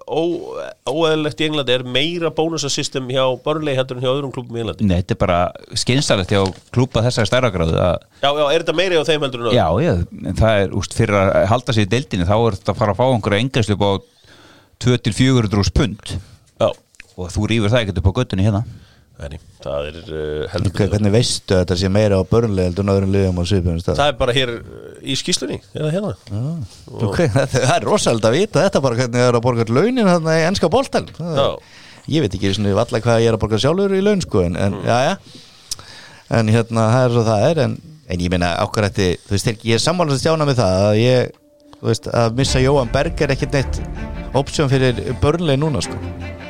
ó- 0.05 0.57
óeðlilegt 0.91 1.39
í 1.41 1.45
Englandi, 1.47 1.73
er 1.73 1.83
meira 1.89 2.29
bónusasystem 2.33 3.07
hjá 3.09 3.23
Burnley 3.45 3.73
heldur 3.77 3.97
en 3.97 4.03
hjá 4.05 4.11
öðrum 4.11 4.33
klubum 4.35 4.57
í 4.57 4.61
Englandi? 4.61 4.85
Nei, 4.85 4.99
þetta 5.01 5.15
er 5.15 5.19
bara 5.23 5.37
skynsalegt 5.81 6.33
hjá 6.35 6.43
klúpa 6.73 7.01
þessari 7.05 7.29
stærra 7.31 7.49
gráðu 7.53 7.79
að 7.81 7.97
Já, 8.21 8.29
já, 8.29 8.43
er 8.53 8.61
þetta 8.65 8.77
meira 8.77 8.99
hjá 8.99 9.07
þeim 9.09 9.25
heldur 9.25 9.41
en 9.41 9.49
öðrum? 9.49 9.57
Já, 9.57 9.67
já, 9.87 10.33
það 10.41 10.61
er 10.67 10.75
úst, 10.77 10.93
fyrir 10.97 11.17
að 11.23 11.33
halda 11.49 11.75
sér 11.77 11.87
í 11.87 11.91
deildinni 11.95 12.29
þá 12.29 12.35
er 12.37 12.59
þetta 12.59 12.75
að 12.75 12.79
fara 12.83 12.93
að 12.93 13.01
fá 13.01 13.05
einhverja 13.09 13.45
engæslu 13.47 13.77
upp 13.79 13.85
á 13.89 13.91
2-400 14.85 15.73
pund. 15.73 16.13
Já, 16.61 16.69
og 17.17 17.31
þú 17.33 17.47
rýfur 17.49 17.73
það 17.73 17.83
ekkert 17.87 18.01
upp 18.03 18.09
á 18.13 18.17
göttunni 18.21 18.45
hérna 18.45 18.63
Nei, 19.17 19.39
það 19.65 19.85
er 19.89 19.95
uh, 20.13 20.41
heldur 20.53 20.69
Ok, 20.69 20.81
hvernig 20.91 21.13
veistu 21.15 21.55
að 21.55 21.61
þetta 21.63 21.77
sé 21.81 21.89
meira 21.89 22.19
á 22.21 22.23
börnlega 22.29 22.69
heldur 22.69 22.91
öðrum 22.93 23.13
liðum 23.15 23.39
á 23.41 23.43
svipum 23.49 23.79
stað? 23.81 23.97
Það 23.97 24.11
er 24.11 24.17
bara 24.19 24.35
hér 24.37 24.51
uh, 24.53 24.67
í 25.01 25.15
skýslunni, 25.17 25.57
eða 25.73 25.89
hérna. 25.95 26.11
Ok, 27.01 27.17
það 27.33 27.55
það 27.55 27.73
er 27.79 27.87
rosalega 27.89 28.29
að 28.29 28.37
vita 28.37 28.65
þetta 28.67 28.83
bara 28.85 28.99
hvernig 28.99 29.17
það 29.17 29.31
er 29.31 29.39
að 29.39 29.45
borga 29.47 29.65
launin 29.73 30.11
þarna 30.11 30.35
í 30.37 30.45
ennska 30.51 30.69
boltan 30.77 31.09
Já. 31.17 31.47
Ég 32.13 32.23
veit 32.27 32.37
ekki 32.37 32.53
svona 32.55 32.75
valla 32.77 33.01
hvað 33.03 33.23
ég 33.25 33.31
er 33.33 33.39
að 33.39 33.41
borga 33.41 33.59
sjálfur 33.65 33.97
í 33.97 34.03
laun 34.05 34.21
sko 34.23 34.45
en, 34.45 34.55
en 34.67 34.77
já, 34.85 34.97
já. 35.09 35.17
En 36.37 36.53
hérna, 36.53 36.85
það 36.93 37.07
er 37.09 37.15
svo 37.17 37.25
það 37.31 37.47
er 37.49 37.63
en, 37.65 37.75
en 38.13 38.23
ég 38.27 38.31
meina 38.35 38.53
okkur 38.67 38.85
eftir, 38.91 39.17
þú 39.25 39.33
veist, 39.35 39.49
þeir- 39.49 39.67
ég 39.71 39.79
er 39.79 39.83
sammálast 39.83 40.19
að 40.19 40.23
stjána 40.27 40.47
með 40.47 40.61
það 40.61 40.85
að 40.85 41.01
ég, 41.01 41.35
veist, 41.89 42.07
að 42.21 42.37
missa 42.37 42.61
Jóhann 42.63 42.93
Berg 42.93 43.25
er 43.25 43.33
ekkert 43.35 43.57
neitt 43.57 43.81
option 44.37 44.69
fyrir 44.71 45.01
börnlega 45.23 45.59
núna 45.65 45.81
sko 45.83 45.97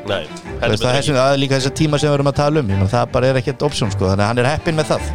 Nei, 0.08 0.24
Þú 0.28 0.54
heldur 0.62 0.74
veist, 0.74 0.84
það 0.86 0.98
er 0.98 1.02
betur 1.02 1.08
svona 1.08 1.24
að 1.28 1.40
líka 1.42 1.60
tíma 1.78 2.00
sem 2.00 2.10
við 2.10 2.18
erum 2.18 2.30
að 2.32 2.38
tala 2.40 2.62
um. 2.62 2.70
Ég 2.72 2.80
meina, 2.80 2.92
það 2.92 3.10
bara 3.16 3.32
er 3.32 3.40
ekkert 3.42 3.66
option 3.68 3.92
sko, 3.94 4.08
þannig 4.12 4.24
að 4.24 4.30
hann 4.32 4.42
er 4.44 4.50
heppinn 4.54 4.78
með 4.80 4.94
það. 4.94 5.10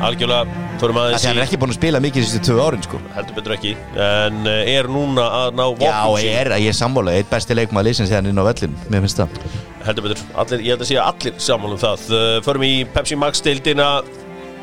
Algjörlega, 0.00 0.60
aðeins 0.80 1.24
því 1.24 1.28
hann 1.28 1.40
er 1.40 1.44
ekki 1.44 1.58
búin 1.60 1.74
að 1.74 1.76
spila 1.76 2.00
mikið 2.00 2.24
þessi 2.24 2.42
tvö 2.46 2.62
árin 2.64 2.84
sko. 2.86 3.00
Heldur 3.16 3.36
betur 3.36 3.54
ekki. 3.56 3.72
En 4.00 4.38
uh, 4.46 4.70
er 4.72 4.88
núna 4.88 5.26
að 5.40 5.58
ná 5.58 5.64
Já, 5.66 5.74
vopnum 5.82 6.14
ég 6.14 6.22
sín 6.22 6.38
er, 6.40 6.52
ég 6.62 6.72
er 6.72 6.78
sammála, 6.78 7.16
eitt 7.18 7.28
besti 7.32 7.58
leikmaður 7.58 7.90
hann 8.16 8.30
er 8.30 8.32
inn 8.32 8.40
á 8.40 8.44
vellin, 8.48 8.78
mér 8.88 9.04
finnst 9.04 9.20
það. 9.20 9.36
Heldur 9.84 10.08
betur, 10.08 10.24
allir, 10.40 10.64
ég 10.64 10.72
held 10.72 10.86
að 10.86 10.90
sé 10.92 10.96
að 10.96 11.10
allir 11.12 11.44
saman 11.50 11.76
um 11.76 11.82
það. 11.84 12.06
Uh, 12.08 12.38
Förum 12.46 12.64
í 12.64 12.72
Pepsi 12.96 13.20
Max 13.20 13.44
deildina. 13.44 13.90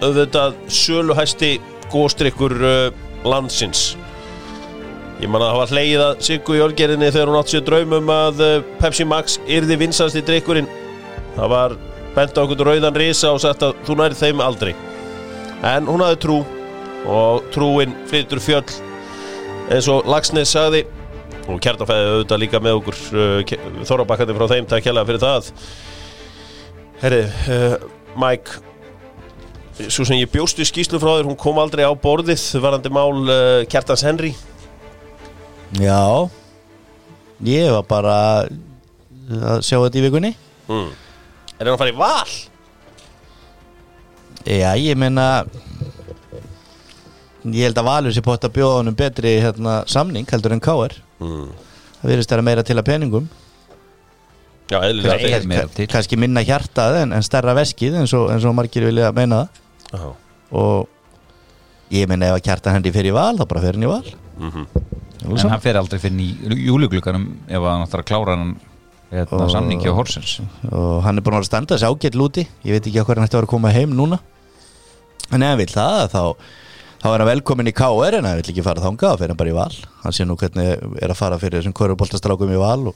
Auðvitað 0.01 0.57
söluhæsti 0.74 1.53
góstrykkur 1.93 2.57
uh, 2.57 3.05
landsins 3.27 3.91
Ég 5.17 5.29
man 5.33 5.41
að 5.41 5.55
hafa 5.55 5.74
hleyið 5.74 6.01
að 6.05 6.19
Siggu 6.27 6.55
í 6.59 6.59
orgerðinni 6.62 7.07
þegar 7.09 7.31
hún 7.31 7.38
átt 7.39 7.50
sér 7.50 7.63
draumum 7.65 8.09
að 8.13 8.41
uh, 8.45 8.57
Pepsi 8.77 9.05
Max 9.07 9.39
yrði 9.50 9.79
vinsast 9.81 10.17
í 10.19 10.21
drykkurinn. 10.25 10.67
Það 11.33 11.47
var 11.50 11.74
bent 12.13 12.38
á 12.38 12.41
okkur 12.43 12.67
rauðan 12.67 13.00
risa 13.01 13.31
og 13.33 13.39
sagt 13.41 13.63
að 13.65 13.79
þú 13.88 13.95
nærið 13.97 14.19
þeim 14.19 14.43
aldrei. 14.45 14.75
En 15.65 15.88
hún 15.89 16.03
hafði 16.05 16.19
trú 16.21 16.36
og 17.09 17.47
trúin 17.55 17.95
flytur 18.12 18.41
fjöll 18.43 18.67
eins 19.74 19.89
og 19.89 20.05
Lagsnes 20.05 20.51
sagði. 20.53 20.83
Og 21.47 21.57
kjartafæði 21.63 22.12
auðvitað 22.12 22.41
líka 22.43 22.62
með 22.62 22.77
okkur 22.83 23.00
uh, 23.17 23.55
Þorrabakkandi 23.89 24.36
frá 24.38 24.45
þeim, 24.51 24.67
takk 24.69 24.86
hérlega 24.86 25.09
fyrir 25.09 25.24
það. 25.24 25.50
Herri, 27.01 27.24
uh, 27.55 27.75
Mike 28.21 28.62
Svo 29.93 30.05
sem 30.09 30.17
ég 30.17 30.29
bjóst 30.33 30.57
við 30.57 30.69
skýslu 30.71 30.97
frá 31.01 31.12
þér, 31.15 31.27
hún 31.29 31.38
kom 31.38 31.57
aldrei 31.62 31.83
á 31.86 31.93
borðið 31.93 32.45
varandi 32.62 32.93
mál 32.93 33.17
uh, 33.25 33.65
Kjartans 33.69 34.05
Henry 34.05 34.31
Já 35.75 36.29
Ég 37.45 37.71
var 37.75 37.83
bara 37.89 38.13
að 39.27 39.59
sjá 39.67 39.77
þetta 39.83 40.00
í 40.00 40.03
vikunni 40.07 40.31
mm. 40.69 40.89
Er 41.57 41.65
hann 41.67 41.74
að 41.75 41.81
fara 41.81 41.91
í 41.91 41.97
val? 41.97 42.36
Já, 44.47 44.71
ég 44.79 44.95
meina 45.00 45.25
Ég 47.47 47.67
held 47.67 47.79
að 47.79 47.88
Valur 47.88 48.15
sé 48.15 48.24
pott 48.25 48.43
að 48.47 48.55
bjóða 48.57 48.79
honum 48.81 48.95
betri 48.97 49.36
hérna, 49.43 49.81
samning 49.88 50.27
heldur 50.31 50.55
en 50.55 50.63
K.R. 50.63 50.95
Mm. 51.24 51.51
Það 52.01 52.12
virðist 52.12 52.33
vera 52.33 52.45
meira 52.45 52.63
til 52.67 52.77
að 52.79 52.88
peningum 52.89 53.27
Já, 54.67 54.81
eðlilega. 54.83 55.62
Kannski 55.88 56.17
minna 56.19 56.41
hjartað 56.43 56.97
en, 57.05 57.13
en 57.15 57.24
stærra 57.24 57.53
veskið 57.55 58.01
eins 58.01 58.12
og, 58.17 58.25
eins 58.33 58.43
og 58.47 58.55
margir 58.57 58.83
vilja 58.89 59.13
meina 59.15 59.45
það 59.93 60.09
og 60.57 61.93
ég 61.95 62.09
meina 62.12 62.33
ef 62.33 62.39
að 62.41 62.43
kjarta 62.50 62.74
hendi 62.75 62.91
fyrir 62.95 63.15
val 63.15 63.38
þá 63.39 63.45
bara 63.47 63.63
fyrir 63.63 63.79
hann 63.79 63.88
í 63.88 63.91
val 63.93 64.15
Mhm. 64.38 64.65
En 65.25 65.50
hann 65.50 65.62
fer 65.63 65.77
aldrei 65.79 66.00
fyrir 66.00 66.19
í 66.21 66.65
júluglukanum 66.67 67.27
ef 67.47 67.63
hann 67.65 67.86
ætlar 67.88 68.03
að 68.03 68.09
klára 68.12 68.36
hann 68.36 68.55
hérna, 69.12 69.39
Og- 69.43 69.51
samning 69.51 69.81
hjá 69.81 69.93
Horsens. 69.95 70.39
og 70.71 71.03
hann 71.03 71.17
er 71.17 71.21
búin 71.25 71.39
að 71.39 71.45
standa 71.47 71.75
þessi 71.75 71.88
ágætt 71.88 72.15
lúti. 72.15 72.47
Ég 72.65 72.71
veit 72.75 72.88
ekki 72.88 73.00
á 73.01 73.05
hvernig 73.05 73.17
hann 73.24 73.27
ætti 73.27 73.38
að 73.38 73.41
vera 73.41 73.47
að 73.47 73.55
koma 73.55 73.71
heim 73.71 73.93
núna. 73.93 74.19
En 75.31 75.41
ef 75.43 75.47
hann 75.50 75.57
vil 75.57 75.67
það 75.67 76.09
þá, 76.12 76.36
þá 77.01 77.07
er 77.13 77.19
hann 77.19 77.27
velkomin 77.31 77.67
í 77.67 77.74
KR 77.75 78.15
en 78.19 78.25
hann 78.25 78.41
vil 78.41 78.51
ekki 78.53 78.63
fara 78.63 78.81
þangað 78.81 79.13
og 79.13 79.19
fyrir 79.19 79.29
hann 79.33 79.38
bara 79.38 79.50
í 79.50 79.57
val. 79.57 79.75
Hann 80.03 80.12
sé 80.15 80.25
nú 80.25 80.36
hvernig 80.38 81.01
er 81.01 81.09
að 81.09 81.15
fara 81.19 81.38
fyrir 81.39 81.62
þessum 81.62 81.74
kvöruboltastrákum 81.74 82.51
í 82.51 82.59
val 82.59 82.88
og, 82.91 82.95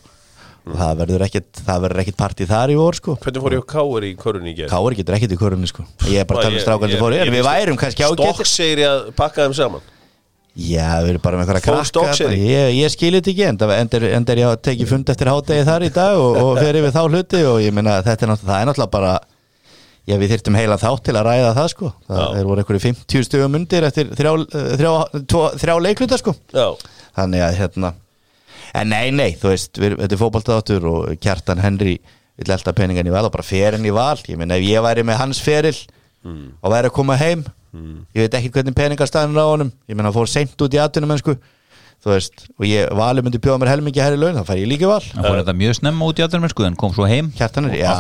og 0.67 0.75
það 0.77 0.97
verður 1.01 1.25
verður 1.65 2.01
ekkit 2.03 2.17
partí 2.19 2.45
þar 2.45 2.69
í 2.69 2.75
vor 2.77 2.93
sko. 2.93 3.15
Hvernig 3.17 3.41
fór 3.41 3.55
ég 3.57 3.63
á 3.63 3.71
Káur 3.71 4.03
í 4.03 4.15
körunni 4.15 4.51
í 4.53 4.55
gerð? 4.61 4.69
KR 4.75 4.99
getur 4.99 5.15
ekkit 5.17 5.31
í 5.31 5.39
kvörunni 5.39 5.67
sko. 5.71 5.87
Ég 6.07 6.21
er 6.21 6.25
bara 6.25 6.43
að 6.43 6.51
tala 6.51 6.59
um 6.59 6.65
strákan 6.65 6.91
sem 6.91 7.01
fór 7.01 7.17
en 7.17 7.33
við 7.33 7.47
værum 7.47 7.79
kannski 7.79 8.03
Stokk 8.05 8.19
ágætt 8.35 8.51
segir 8.51 8.83
ég 8.83 8.91
að 8.91 9.11
pakka 9.15 9.47
þeim 9.47 9.55
saman 9.57 9.81
Já, 10.51 10.87
við 10.99 11.13
erum 11.13 11.21
bara 11.23 11.37
með 11.39 11.45
einhverja 11.45 11.63
krakka. 11.63 11.81
Ég, 12.35 12.71
ég 12.75 12.91
skilir 12.91 13.21
þetta 13.21 13.31
ekki 13.31 13.45
enda, 13.47 13.67
enda, 13.77 13.99
er- 14.33 14.41
ég 14.41 14.47
að 14.49 14.57
teki 14.67 14.87
fund 14.89 15.11
eftir 15.13 15.29
hádegi 15.31 15.63
þar 15.69 15.85
í 15.87 15.91
dag 15.95 16.17
og, 16.19 16.35
og 16.41 16.57
fer 16.59 16.75
yfir 16.81 16.91
þá 16.91 17.01
hluti 17.07 17.43
og 17.47 17.61
ég 17.63 17.71
meina 17.77 18.01
þetta 18.03 18.25
er 18.27 18.31
náttúrulega, 18.33 18.51
það 18.51 18.61
er 18.65 18.71
náttúrulega 18.71 18.95
bara 18.97 19.13
Já, 20.09 20.15
við 20.17 20.31
þyrftum 20.33 20.55
heila 20.57 20.75
þátt 20.81 21.03
til 21.05 21.13
að 21.13 21.27
ræða 21.27 21.49
það 21.55 21.67
sko. 21.71 21.89
Það 22.09 22.19
Já. 22.19 22.37
er 22.39 22.47
voru 22.49 22.61
einhverju 22.63 22.81
50 22.87 23.25
stugum 23.27 23.57
undir 23.59 23.85
eftir 23.85 24.07
þrjá, 24.17 24.31
þrjá, 24.81 24.93
tvo, 25.29 25.41
þrjá 25.61 25.75
leikluta 25.85 26.17
sko. 26.17 26.33
Já, 26.57 26.65
Þannig 27.15 27.43
að 27.45 27.59
hérna 27.61 27.91
En 28.73 28.87
nei, 28.89 29.11
nei, 29.11 29.29
þú 29.35 29.51
veist, 29.51 29.77
við, 29.77 29.97
þetta 29.99 30.15
er 30.15 30.19
fótboltaðáttur 30.21 30.85
og 30.89 31.07
Kjartan 31.21 31.59
Henry 31.59 31.97
vill 32.39 32.53
elda 32.55 32.73
peningan 32.73 33.07
í 33.09 33.13
val 33.13 33.25
og 33.27 33.33
bara 33.33 33.43
fer 33.45 33.75
henni 33.75 33.91
í 33.91 33.95
val. 33.95 34.15
Ég 34.25 34.39
meina 34.39 34.55
ef 34.57 34.63
ég 34.63 34.83
væri 34.83 35.03
með 35.05 35.19
hans 35.21 35.41
feril 35.43 35.75
og 36.25 36.71
væri 36.71 36.87
að 36.89 36.95
koma 36.95 37.17
heim 37.19 37.43
ég 37.71 38.25
veit 38.25 38.37
ekki 38.39 38.53
hvernig 38.57 38.77
peningastæðin 38.77 39.35
er 39.37 39.43
á 39.43 39.51
honum. 39.53 39.73
Ég 39.87 39.99
hann 40.01 40.15
fór 40.15 40.29
seint 40.29 40.63
út 40.65 40.75
í 40.77 40.81
atvinnum 40.81 41.13
mennsku. 41.13 41.37
Þú 42.01 42.09
veist, 42.15 42.39
og 42.57 42.63
ég, 42.65 42.87
valið 42.97 43.25
myndi 43.27 43.37
bjóða 43.37 43.61
mér 43.61 43.69
helmingi 43.75 44.01
herri 44.01 44.17
laun, 44.17 44.33
þá 44.39 44.47
fær 44.47 44.57
ég 44.57 44.69
líka 44.71 44.87
val. 44.89 45.03
Hann 45.13 45.21
fór 45.21 45.35
þetta 45.37 45.53
mjög 45.53 45.75
snemma 45.77 46.07
út 46.09 46.17
í 46.17 46.25
sko 46.49 46.65
en 46.65 46.77
kom 46.81 46.95
svo 46.95 47.05
heim. 47.05 47.27
Kjartanir, 47.37 47.75
Og 47.75 47.77
já, 47.77 47.91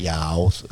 já, 0.00 0.16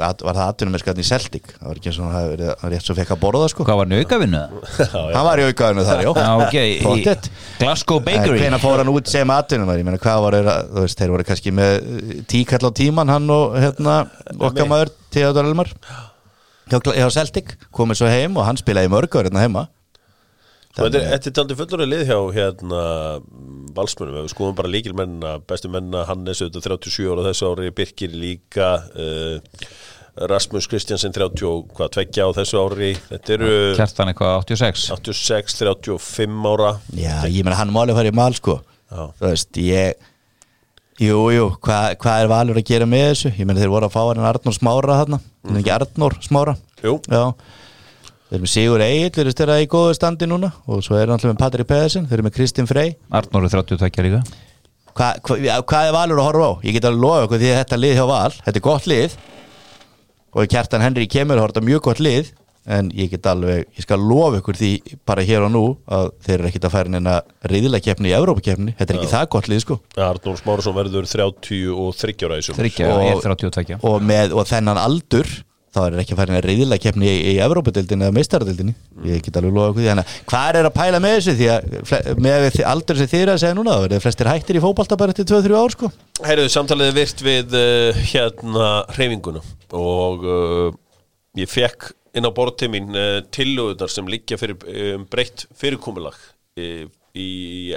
at, 0.06 0.24
var 0.24 0.38
það 0.38 0.52
atvinnum 0.54 0.72
með 0.72 0.82
skatni 0.86 1.04
í 1.04 1.08
Celtic? 1.10 1.50
Það 1.58 1.66
var 1.68 1.82
ekki 1.82 1.90
eins 1.92 1.98
og 2.00 2.14
hann 2.14 2.30
verið 2.32 2.54
hann 2.62 2.72
rétt 2.72 2.88
svo 2.88 2.96
fekk 2.96 3.12
að 3.12 3.20
borða 3.26 3.50
sko. 3.52 3.66
Hvað 3.68 3.80
var 3.82 3.90
naukavinnu? 3.92 4.42
hann 4.88 5.28
var 5.28 5.42
í 5.44 5.46
aukaðinu 5.50 5.84
þar, 5.90 6.02
já. 6.06 6.10
Já, 6.16 6.32
ok, 6.46 6.56
í 6.64 6.80
Pottet. 6.86 7.30
Glasgow 7.60 8.00
Bakery. 8.08 8.40
Hvena 8.40 8.62
fór 8.64 8.80
hann 8.80 8.94
út 8.96 9.12
sem 9.12 9.36
atvinnum 9.36 9.74
ég 9.76 9.84
meina 9.90 10.00
hvað 10.00 10.24
var 10.24 10.38
þeir 10.40 10.52
að, 10.54 10.72
þú 10.72 10.86
veist, 10.88 11.02
þeir 11.02 11.12
voru 11.18 11.28
kannski 11.28 11.56
með 11.60 11.78
tíkall 12.32 12.64
á 12.64 12.70
tíman 12.80 13.12
hann 13.12 13.28
og 13.36 13.60
hérna 13.60 14.00
okkar 14.38 14.72
maður, 14.72 14.96
Theodor 15.12 15.52
Elmar 15.52 15.76
hjá, 16.70 17.08
Celtic, 17.14 17.56
komið 17.75 18.00
svo 18.00 18.12
heim 18.12 18.37
og 18.38 18.46
hann 18.48 18.60
spilaði 18.60 18.90
mörg 18.92 19.16
ár 19.18 19.28
hérna 19.28 19.44
heima. 19.44 19.66
Og 20.78 20.92
Þetta 20.92 21.30
er- 21.30 21.34
taldi 21.34 21.56
fullur 21.58 21.87
lið 21.88 22.04
hjá 22.06 22.18
hérna 22.37 22.82
valsmönum, 23.75 24.20
við 24.22 24.30
skoðum 24.30 24.54
bara 24.58 24.70
líkil 24.70 24.94
mennina 24.94 25.38
bestu 25.42 25.70
mennina, 25.72 26.04
Hannes 26.06 26.42
auðvitað 26.44 26.68
37 26.87 27.08
ára 27.10 27.25
þessu 27.26 27.48
ári, 27.50 27.70
Birkir 27.75 28.12
líka 28.14 28.68
uh, 28.94 29.40
Rasmus 30.28 30.68
Kristjansen 30.70 31.14
30 31.14 31.46
og 31.48 31.72
hvað, 31.75 31.90
tveggja 31.96 32.26
á 32.26 32.30
þessu 32.37 32.60
ári. 32.62 32.92
Þetta 33.08 33.34
eru 33.38 33.50
Kjartan 33.78 34.12
eitthvað 34.12 34.37
86 34.44 34.87
86, 34.98 35.58
35 35.64 36.46
ára. 36.52 36.72
Já, 36.94 37.16
ég 37.26 37.42
meina 37.46 37.58
hann 37.58 37.75
má 37.75 37.82
alveg 37.82 37.98
fara 37.98 38.12
í 38.12 38.16
mal 38.18 38.34
sko. 38.38 38.60
Já. 38.90 39.02
Þú 39.18 39.26
veist, 39.32 39.60
ég 39.62 40.08
Jú, 40.98 41.18
jú, 41.30 41.44
hvað 41.62 41.92
hva 42.02 42.12
er 42.18 42.28
Valur 42.30 42.58
að 42.58 42.64
gera 42.66 42.86
með 42.90 43.04
þessu? 43.12 43.30
Ég 43.38 43.46
meina 43.46 43.60
þeir 43.62 43.70
voru 43.70 43.86
að 43.86 43.92
fá 43.94 44.00
hann 44.02 44.24
Arnór 44.26 44.54
Smára 44.56 44.96
þarna 44.98 45.18
mm. 45.22 45.58
ekki 45.60 45.70
Arnór 45.70 46.16
Smára 46.24 46.54
Jú. 46.82 46.96
Já 47.06 47.22
Þeir 48.28 48.34
eru 48.34 48.42
með 48.42 48.50
Sigur 48.50 48.82
Egil, 48.82 49.12
þeir 49.14 49.22
eru 49.22 49.34
styrra 49.36 49.58
í 49.62 49.68
góðu 49.70 49.92
standi 49.94 50.26
núna 50.26 50.50
og 50.66 50.82
svo 50.82 50.98
er 50.98 51.06
náttúrulega 51.06 51.36
með 51.36 51.44
Patrik 51.44 51.68
Pedersen 51.70 52.08
þeir 52.10 52.18
eru 52.18 52.26
með 52.26 52.34
Kristinn 52.34 52.66
Frey 52.66 52.96
Arnór 53.14 53.46
er 53.46 53.54
32 53.54 54.06
líka 54.08 54.24
Hvað 54.98 55.22
hva, 55.22 55.38
já, 55.38 55.54
hvað 55.70 55.86
er 55.86 55.94
Valur 55.94 56.18
að 56.18 56.28
horfa 56.32 56.50
á? 56.50 56.52
Ég 56.66 56.74
get 56.74 56.90
alveg 56.90 57.04
lofa 57.06 57.28
ykkur 57.28 57.42
því 57.44 57.52
að 57.52 57.60
þetta 57.60 57.80
lið 57.84 57.94
hjá 57.94 58.04
Val 58.10 58.34
þetta 58.40 58.56
er 58.58 58.66
gott 58.66 58.90
lið 58.90 59.16
og 60.34 60.50
Kjartan 60.50 60.86
Henry 60.88 61.06
kemur 61.14 61.38
að 61.38 61.46
horfa 61.46 61.66
mjög 61.70 61.86
gott 61.86 62.02
lið 62.02 62.34
en 62.68 62.90
ég 62.96 63.10
get 63.14 63.26
alveg, 63.30 63.64
ég 63.78 63.87
skal 63.87 64.02
lofa 64.04 64.42
ykkur 64.42 64.58
því 64.58 64.70
bara 65.08 65.25
hér 65.25 65.46
og 65.46 65.52
nú 65.54 65.64
að 65.88 66.10
þeir 66.26 66.37
eru 66.37 66.50
ekkit 66.50 66.68
að 66.68 66.75
færa 66.76 66.92
neina 66.92 67.16
riðilega 67.48 67.87
keppni 67.88 68.12
í 68.12 68.16
Evrópakeppni 68.18 68.76
þetta 68.78 68.94
er 68.94 69.00
ekki 69.00 69.12
það 69.14 69.28
gott 69.34 69.50
lið 69.50 69.64
sko. 69.64 69.80
Arnór 70.08 70.40
Smárasson 70.42 70.76
verður 70.76 71.08
30 71.08 71.75
og 71.75 71.92
30 71.96 72.28
ára 72.28 72.40
í 72.40 72.46
sumar. 72.46 72.62
Þryggja, 72.62 72.88
Og- 72.94 73.04
ég 73.06 73.12
er 73.16 73.28
32 73.28 73.78
og, 73.82 74.00
með, 74.04 74.34
og 74.37 74.48
þennan 74.50 74.80
aldur 74.84 75.30
þá 75.68 75.80
er 75.84 75.98
ekki 76.02 76.14
að 76.14 76.20
færa 76.20 76.32
neina 76.32 76.44
riðilega 76.44 76.84
keppni 76.84 77.08
í, 77.08 77.16
í 77.32 77.34
Evrópadeildinni 77.44 78.06
eða 78.06 78.16
meistaradeildinni. 78.16 78.75
Ég 79.08 79.22
get 79.25 79.37
alveg 79.38 79.54
lofa 79.54 79.72
ykkur 79.72 79.82
því. 79.84 79.90
Þannig 79.92 80.08
að 80.08 80.30
hvað 80.32 80.58
er 80.60 80.68
að 80.68 80.76
pæla 80.78 81.00
með 81.04 81.14
þessu? 81.18 81.34
Því 81.38 81.48
að 81.52 82.10
með 82.25 82.58
aldur 82.72 83.00
sem 83.00 83.10
þið 83.12 83.25
er 83.25 83.32
að 83.34 83.40
segja 83.44 83.58
núna 83.58 83.76
þá 83.76 83.84
verður 83.84 84.04
flestir 84.06 84.30
hættir 84.32 84.58
í 84.58 84.64
fótbolta 84.64 84.98
bara 85.00 85.14
eftir 85.14 85.28
2-3 85.28 85.58
ár 85.60 85.76
sko. 85.76 85.92
Heyrðu, 86.25 86.48
samtalið 86.54 86.90
er 86.90 86.98
virt 86.98 87.25
við 87.28 87.56
uh, 87.60 88.02
hérna 88.14 88.70
hreyfinguna. 88.96 89.44
Og 89.76 90.25
uh, 90.25 90.66
ég 91.38 91.52
fekk 91.52 91.92
inn 92.16 92.28
á 92.28 92.30
bortið 92.34 92.72
mín 92.72 92.94
uh, 92.96 93.18
tillögunar 93.34 93.90
sem 93.92 94.08
liggja 94.10 94.38
fyrir 94.40 94.56
um, 94.94 95.04
breytt 95.10 95.46
fyrirkomulag 95.58 96.16
uh, 96.16 96.86
í 97.18 97.28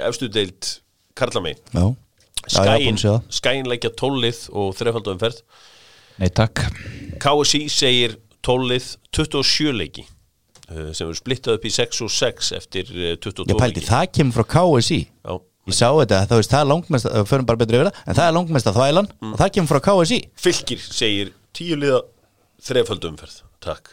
efstu 0.02 0.30
deild 0.32 0.78
Karlamei 1.18 1.56
ég 1.76 1.92
Skæin. 2.50 2.96
Skæin 3.30 3.68
leggja 3.70 3.92
tólið 3.94 4.48
og 4.58 4.72
þrefaldum 4.74 5.14
umferð. 5.14 5.44
Nei 6.18 6.26
takk. 6.34 6.64
KSI 7.22 7.68
segir 7.70 8.16
tólið 8.42 8.96
27 9.14 9.70
leiki 9.76 10.02
sem 10.72 11.04
eru 11.04 11.14
splittað 11.14 11.58
upp 11.58 11.64
í 11.68 11.70
6 11.74 12.00
og 12.06 12.10
6 12.10 12.52
eftir 12.56 12.90
uh, 12.90 13.14
22 13.20 13.52
Ég 13.52 13.58
pældi, 13.60 13.82
leiki. 13.82 13.88
það 13.90 14.06
kemur 14.16 14.38
frá 14.40 14.46
KSI 14.56 15.00
Já. 15.04 15.34
Ég 15.68 15.76
sá 15.78 15.86
þetta, 15.94 16.24
þá 16.26 16.32
veist, 16.40 16.50
það 16.50 16.62
er 16.64 16.68
langmest 16.72 17.10
förum 17.30 17.46
bara 17.46 17.60
betur 17.60 17.76
yfir 17.78 17.90
það, 17.92 17.98
en 18.02 18.16
það 18.18 18.24
er 18.24 18.34
langmest 18.34 18.70
að 18.70 18.78
þvælan. 18.80 19.10
Og 19.28 19.36
það 19.38 19.52
kemur 19.54 19.70
frá 19.70 19.82
KSI 19.86 20.20
Fylgir 20.48 20.86
segir 20.88 21.34
10 21.54 21.82
liða 21.84 22.00
þrefaldum 22.66 23.14
umferð. 23.14 23.42
Takk 23.62 23.92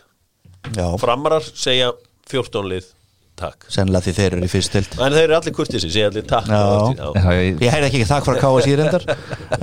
Já, 0.75 0.87
Framarar 1.01 1.45
segja 1.55 1.91
14 2.29 2.67
lið 2.75 2.95
Takk. 3.39 3.69
Sennilega 3.71 4.03
því 4.03 4.11
þeir 4.17 4.33
eru 4.35 4.43
í 4.43 4.49
fyrst 4.51 4.73
tild 4.73 4.95
En 4.99 5.13
þeir 5.15 5.21
eru 5.29 5.35
allir 5.37 5.53
kurtið 5.55 5.79
sér, 5.85 5.91
segja 5.93 6.07
allir 6.09 6.25
takk. 6.27 6.49
Já. 6.51 6.59
á 6.59 6.71
eftir, 6.75 6.97
já. 6.99 7.05
Já, 7.15 7.29
ég- 7.39 7.61
heyrði 7.71 7.87
ekki 7.87 7.99
ekki 8.01 8.07
þakk 8.09 8.25
frá 8.27 8.39
KSI 8.41 8.73
reyndar 8.81 9.05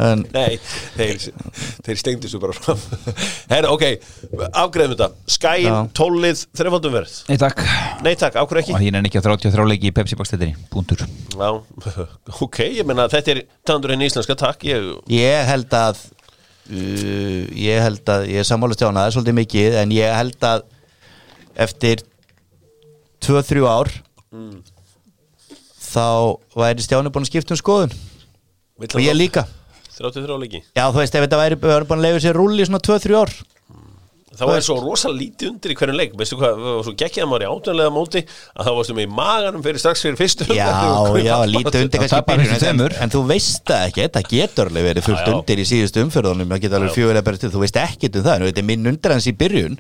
en 0.07 0.23
Nei, 0.33 0.55
þeir, 0.97 1.19
þeir 1.85 2.00
stengdu 2.00 2.31
svo 2.33 2.41
bara 2.41 2.55
fram 2.57 2.81
Herra, 3.53 3.75
ok, 3.75 3.85
afgreðum 4.62 4.95
þetta. 4.97 5.11
Skæin, 5.37 5.67
Já. 5.69 5.76
tólið, 6.00 6.41
þrefaldum 6.57 6.95
verð. 6.97 7.19
Nei 7.29 7.37
takk. 7.45 7.61
Nei 8.07 8.15
takk, 8.17 8.38
ákveð 8.41 8.62
ekki? 8.62 8.75
Og 8.79 8.87
ég 8.88 8.95
nenni 8.97 9.11
ekki 9.12 9.21
að 9.21 9.29
33 9.29 9.69
leiki 9.75 9.91
í 9.93 9.95
Pepsi 10.00 10.17
bakstættinni 10.23 10.57
Búndur. 10.73 11.05
Já, 11.37 11.51
ok, 12.49 12.62
ég 12.81 12.88
menna 12.88 13.11
þetta 13.12 13.35
er 13.37 13.42
tandur 13.68 13.92
henni 13.92 14.09
íslenska 14.09 14.38
takk 14.40 14.64
ég, 14.73 14.88
ég 15.12 15.44
held 15.53 15.77
að 15.77 16.01
uh, 16.73 17.44
ég 17.61 17.85
held 17.85 18.09
að 18.16 18.25
ég 18.33 18.40
er 18.40 18.49
sammála 18.49 18.79
stjána, 18.79 19.05
það 19.05 19.11
er 19.12 19.16
svolítið 19.18 19.38
mikið 19.42 19.79
en 19.85 19.94
ég 20.01 20.16
held 20.16 20.49
að 20.49 20.64
eftir 21.57 22.03
2-3 23.25 23.64
ár 23.66 23.90
þá 25.87 26.07
væri 26.57 26.85
stjáni 26.85 27.12
búin 27.12 27.25
að 27.25 27.31
skipta 27.31 27.55
um 27.57 27.61
skoðun. 27.61 27.95
Og 28.85 29.01
ég 29.01 29.16
líka. 29.16 29.47
33 29.97 30.37
leiki? 30.42 30.61
Já, 30.77 30.85
þú 30.92 31.01
veist, 31.01 31.14
ef 31.16 31.25
þetta 31.25 31.38
væri 31.40 31.57
búin 31.62 31.97
að 31.97 32.05
leiða 32.05 32.25
sér 32.27 32.37
rúli 32.37 32.61
í 32.61 32.66
svona 32.69 32.83
2-3 32.85 33.16
ár 33.16 33.33
Þá 34.37 34.44
er 34.53 34.64
svo 34.66 34.77
rosalega 34.83 35.20
lítið 35.22 35.51
undir 35.53 35.72
í 35.72 35.79
hverjum 35.79 35.96
leik. 36.01 36.16
Veistu 36.16 36.37
hvað, 36.40 36.64
og 36.77 36.83
svo 36.87 36.94
gekkið 36.99 37.25
að 37.25 37.31
maður 37.31 37.44
í 37.44 37.51
átjónlega 37.53 37.92
móti 37.94 38.22
að 38.27 38.66
þá 38.66 38.72
varstu 38.77 38.96
með 38.96 39.07
í 39.07 39.11
maganum 39.16 39.62
fyrir 39.64 39.81
strax 39.83 40.05
fyrir 40.05 40.18
fyrstu 40.20 40.49
Já, 40.57 40.70
já, 41.22 41.37
lítið 41.51 41.81
undir 41.85 41.99
kannski 42.03 42.22
byrjun 42.31 42.53
en, 42.57 42.81
en 43.05 43.12
þú 43.12 43.20
veist 43.31 43.64
það 43.68 43.81
ekki, 43.90 44.03
það 44.16 44.25
getur 44.33 44.66
alveg 44.70 44.85
verið 44.90 45.07
fullt 45.07 45.22
Já, 45.22 45.27
já. 45.27 45.35
undir 45.37 45.59
í 45.62 45.66
síðustu 45.70 45.99
umferðunum 46.07 46.49
það 46.53 46.62
getur 46.64 46.79
alveg 46.81 46.94
fjögulega 46.96 47.27
bara 47.27 47.40
til, 47.42 47.53
þú 47.55 47.61
veist 47.64 47.79
ekkit 47.83 48.12
um 48.20 48.25
það 48.27 48.35
en 48.37 48.46
þetta 48.51 48.62
er 48.62 48.68
minn 48.70 48.90
undir 48.92 49.11
hans 49.16 49.27
í 49.27 49.35
byrjun 49.37 49.77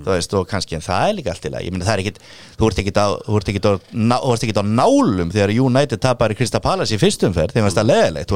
þú 0.00 0.10
veist, 0.14 0.32
og 0.38 0.42
kannski 0.48 0.74
en 0.78 0.84
það 0.84 1.02
er 1.06 1.14
líka 1.18 1.30
allt 1.34 1.44
í 1.50 1.70
meina 1.70 1.84
það 1.86 1.94
er 1.94 2.02
ekkit, 2.04 2.18
þú 2.56 2.64
ert 2.70 2.78
ekkit 2.80 2.96
á 3.00 3.06
á, 3.10 4.30
á 4.30 4.64
nálum 4.64 5.28
þegar 5.34 5.50
United 5.52 6.00
tapar 6.00 6.32
í 6.32 6.36
Krista 6.38 6.60
Palace 6.62 6.94
í 6.94 7.00
fyrstum 7.00 7.34
ferð 7.36 7.52
þegar 7.56 7.74
það 7.74 7.82
er 7.82 7.90
leðilegt, 7.90 8.30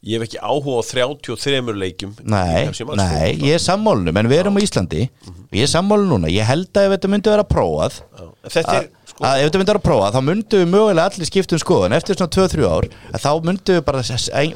ég 0.03 0.17
hef 0.17 0.27
ekki 0.27 0.39
áhuga 0.41 0.79
á 0.79 0.83
33 0.87 1.75
leikjum. 1.77 2.13
Nei, 2.23 2.67
nei, 2.97 3.31
ég 3.43 3.57
er 3.57 3.63
sammálunum 3.63 4.17
en 4.17 4.29
við 4.31 4.41
erum 4.43 4.57
á 4.57 4.61
Íslandi. 4.63 5.09
Ég 5.51 5.63
er 5.63 5.71
sammálun 5.71 6.09
núna, 6.11 6.31
ég 6.31 6.47
held 6.47 6.71
að 6.73 6.87
ef 6.87 6.95
þetta 6.95 7.11
myndi 7.11 7.31
vera 7.31 7.43
prófað 7.47 8.01
Þetta 8.47 8.73
er, 8.73 8.87
að, 8.87 9.11
sko, 9.11 9.23
að 9.23 9.41
ef 9.41 9.47
þetta 9.47 9.61
myndi 9.61 9.73
vera 9.73 9.83
prófað 9.83 10.15
þá 10.15 10.21
myndum 10.27 10.63
við 10.63 10.71
mögulega 10.71 11.05
allir 11.11 11.29
skipta 11.29 11.55
um 11.57 11.61
skoðun. 11.63 11.95
Eftir 11.97 12.19
svona 12.19 12.35
2-3 12.35 12.67
ár 12.67 12.89
að 13.11 13.23
þá 13.23 13.31
myndum 13.47 13.77
við 13.79 13.85
bara, 13.87 14.03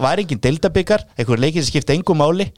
var 0.07 0.23
engin 0.23 0.43
deildabikar 0.43 1.05
einhver 1.17 1.41
leikir 1.41 1.63
sem 1.63 1.71
skipta 1.71 1.95
engum 1.95 2.19
máli 2.21 2.51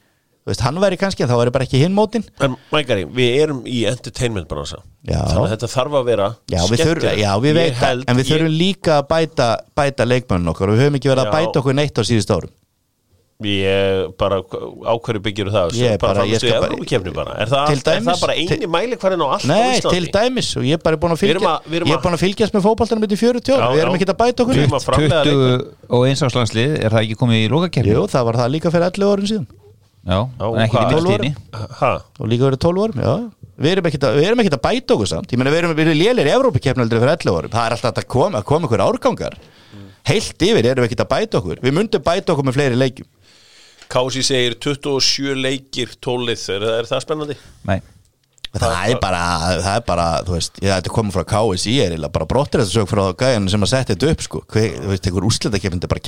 veist, 0.46 0.60
hann 0.60 0.76
væri 0.82 0.98
kannski 1.00 1.24
en 1.24 1.28
þá 1.30 1.36
væri 1.40 1.52
bara 1.54 1.64
ekki 1.64 1.78
hinn 1.80 1.94
mótin 1.96 2.24
en 2.44 2.56
Mækari, 2.72 3.04
við 3.08 3.38
erum 3.44 3.62
í 3.64 3.84
entertainment 3.88 4.48
bransa. 4.50 4.82
Já. 5.08 5.20
Þannig 5.24 5.46
að 5.46 5.54
þetta 5.54 5.70
þarf 5.76 5.96
að 6.00 6.04
vera 6.10 6.26
Já, 6.52 6.60
við 6.68 6.82
þurfum, 6.84 7.16
já, 7.20 7.30
við 7.40 7.48
Ég 7.50 7.56
veit 7.60 7.72
það, 7.78 7.88
held- 7.88 8.04
en 8.08 8.16
við 8.16 8.24
ég- 8.24 8.32
þurfum 8.34 8.58
líka 8.58 8.98
að 9.00 9.08
bæta, 9.14 9.48
bæta 9.76 10.04
leikmönnum 10.08 10.52
okkar. 10.54 10.68
Við 10.74 10.84
höfum 10.84 10.98
ekki 11.00 11.10
verið 11.12 11.24
að 11.24 11.32
Já. 11.32 11.34
bæta 11.38 11.60
okkur 11.62 11.74
neitt 11.80 11.96
á 11.96 12.02
síðust 12.04 12.30
árum. 12.36 12.52
Ég 13.44 14.12
bara, 14.16 14.36
á 14.40 14.94
hverju 15.04 15.20
byggjur 15.20 15.48
það? 15.50 15.72
Ég 15.74 15.98
bara- 15.98 16.22
ég 16.24 16.38
skal 16.38 16.60
bara- 17.12 17.34
Er 17.42 17.48
það, 17.50 17.66
Til 17.66 17.76
er 17.76 17.82
dæmis- 17.82 18.06
það 18.14 18.20
bara 18.20 18.34
eini 18.38 18.48
til- 18.48 18.68
mæli 18.70 18.96
hverjum 18.96 19.20
á 19.20 19.28
allt 19.34 19.44
á 19.44 19.46
Nei, 19.48 19.80
Íslandi? 19.80 19.90
til 19.90 20.06
dæmis 20.14 20.56
og 20.56 20.62
ég 20.62 20.72
er 20.72 20.78
bara 20.78 20.96
búin 20.96 21.10
að 21.12 21.18
Við 21.18 21.30
erum 21.34 21.42
fylgja 21.42 21.50
að- 21.58 21.64
við 21.68 21.74
erum 21.76 21.88
ég 21.88 21.92
er 21.92 21.98
að- 21.98 22.04
búin 22.04 22.14
að 22.14 22.22
fylgjast 22.24 22.52
með 22.54 22.62
fótboltanum 22.62 23.04
í 23.04 23.18
40 23.18 23.52
ára, 23.58 23.72
við 23.74 23.82
erum 23.82 23.94
ekki 23.98 24.06
að 24.06 24.16
bæta 24.22 24.38
okkur 24.44 24.54
neitt. 24.54 24.70
að 24.70 24.84
framlega 24.86 25.24
20 25.24 25.66
og 25.90 26.06
eins 26.06 26.22
áslandslið 26.22 26.84
Er 26.84 26.90
það 26.90 27.02
ekki 27.04 27.16
komið 27.16 27.38
í 27.42 27.48
lokakerfi? 27.50 27.90
Jú, 27.92 28.06
það 28.06 28.24
var 28.24 28.34
það 28.34 28.50
líka 28.54 28.70
fyrir 28.70 28.86
11 28.86 29.12
árum 29.12 29.26
síðan 29.26 29.46
Já, 30.04 30.18
en 30.20 30.60
ekki 30.66 30.76
hvað? 30.76 30.84
í 30.84 30.94
12 30.94 31.06
minnstíðinni 31.08 31.32
Ha, 31.80 31.90
og 32.20 32.28
líka 32.28 32.44
verið 32.48 32.60
12 32.66 32.84
árum, 32.84 33.02
já. 33.04 33.14
Við 33.54 33.70
erum 33.70 33.88
ekkert 33.88 34.06
að, 34.08 34.18
ekkert 34.42 34.56
að 34.58 34.64
bæta 34.66 34.96
okkur 34.96 35.08
samt. 35.08 35.32
Ég 35.32 35.40
meina, 35.40 35.52
við 35.54 35.60
erum, 35.62 35.74
við 35.78 35.90
lélir 35.94 36.28
í 36.28 36.34
Evrópikeppnaldri 36.34 37.00
fyrir 37.00 37.14
11 37.14 37.38
árum. 37.38 37.52
Það 37.54 37.68
er 37.68 37.76
alltaf 37.76 38.00
að 38.02 38.08
koma, 38.12 38.40
að 38.40 38.48
koma 38.50 38.68
ykkur 38.68 38.84
árgangar. 38.84 39.36
Heilt 40.04 40.44
yfir 40.44 40.68
erum 40.68 40.84
við 40.84 40.90
ekkert 40.90 41.04
að 41.06 41.12
bæta 41.14 41.40
okkur. 41.40 41.62
Við 41.64 41.76
myndum 41.78 42.04
bæta 42.04 42.34
okkur 42.34 42.48
með 42.48 42.58
fleiri 42.58 42.80
leikjum. 42.80 43.08
Kási 43.94 44.24
segir 44.26 44.58
27 44.58 45.36
leikir 45.38 45.94
tólið, 46.02 46.44
er, 46.56 46.66
er 46.80 46.88
það 46.90 47.04
spennandi? 47.04 47.36
Nei. 47.68 47.78
Það 48.54 48.74
er 48.92 48.98
bara, 49.02 49.22
það 49.64 49.76
er 49.76 49.86
bara, 49.86 50.04
þú 50.22 50.34
veist 50.36 50.60
Ég 50.62 50.70
þetta 50.70 50.92
komið 50.94 51.16
frá 51.16 51.24
KSI 51.32 51.72
er 51.82 51.94
bara 52.14 52.26
brottir 52.30 52.62
þetta 52.62 52.70
sög 52.70 52.86
frá 52.86 53.02
gæjan 53.18 53.48
sem 53.50 53.66
að 53.66 53.72
setja 53.72 53.96
þetta 53.96 54.12
upp, 54.12 54.22
sko. 54.22 54.42
Hver, 54.52 54.68
Þú 54.76 54.92
veist, 54.92 55.08
einhver 55.08 55.26
úrslitakeppin 55.26 55.82
er 55.82 55.90
bara 55.90 56.04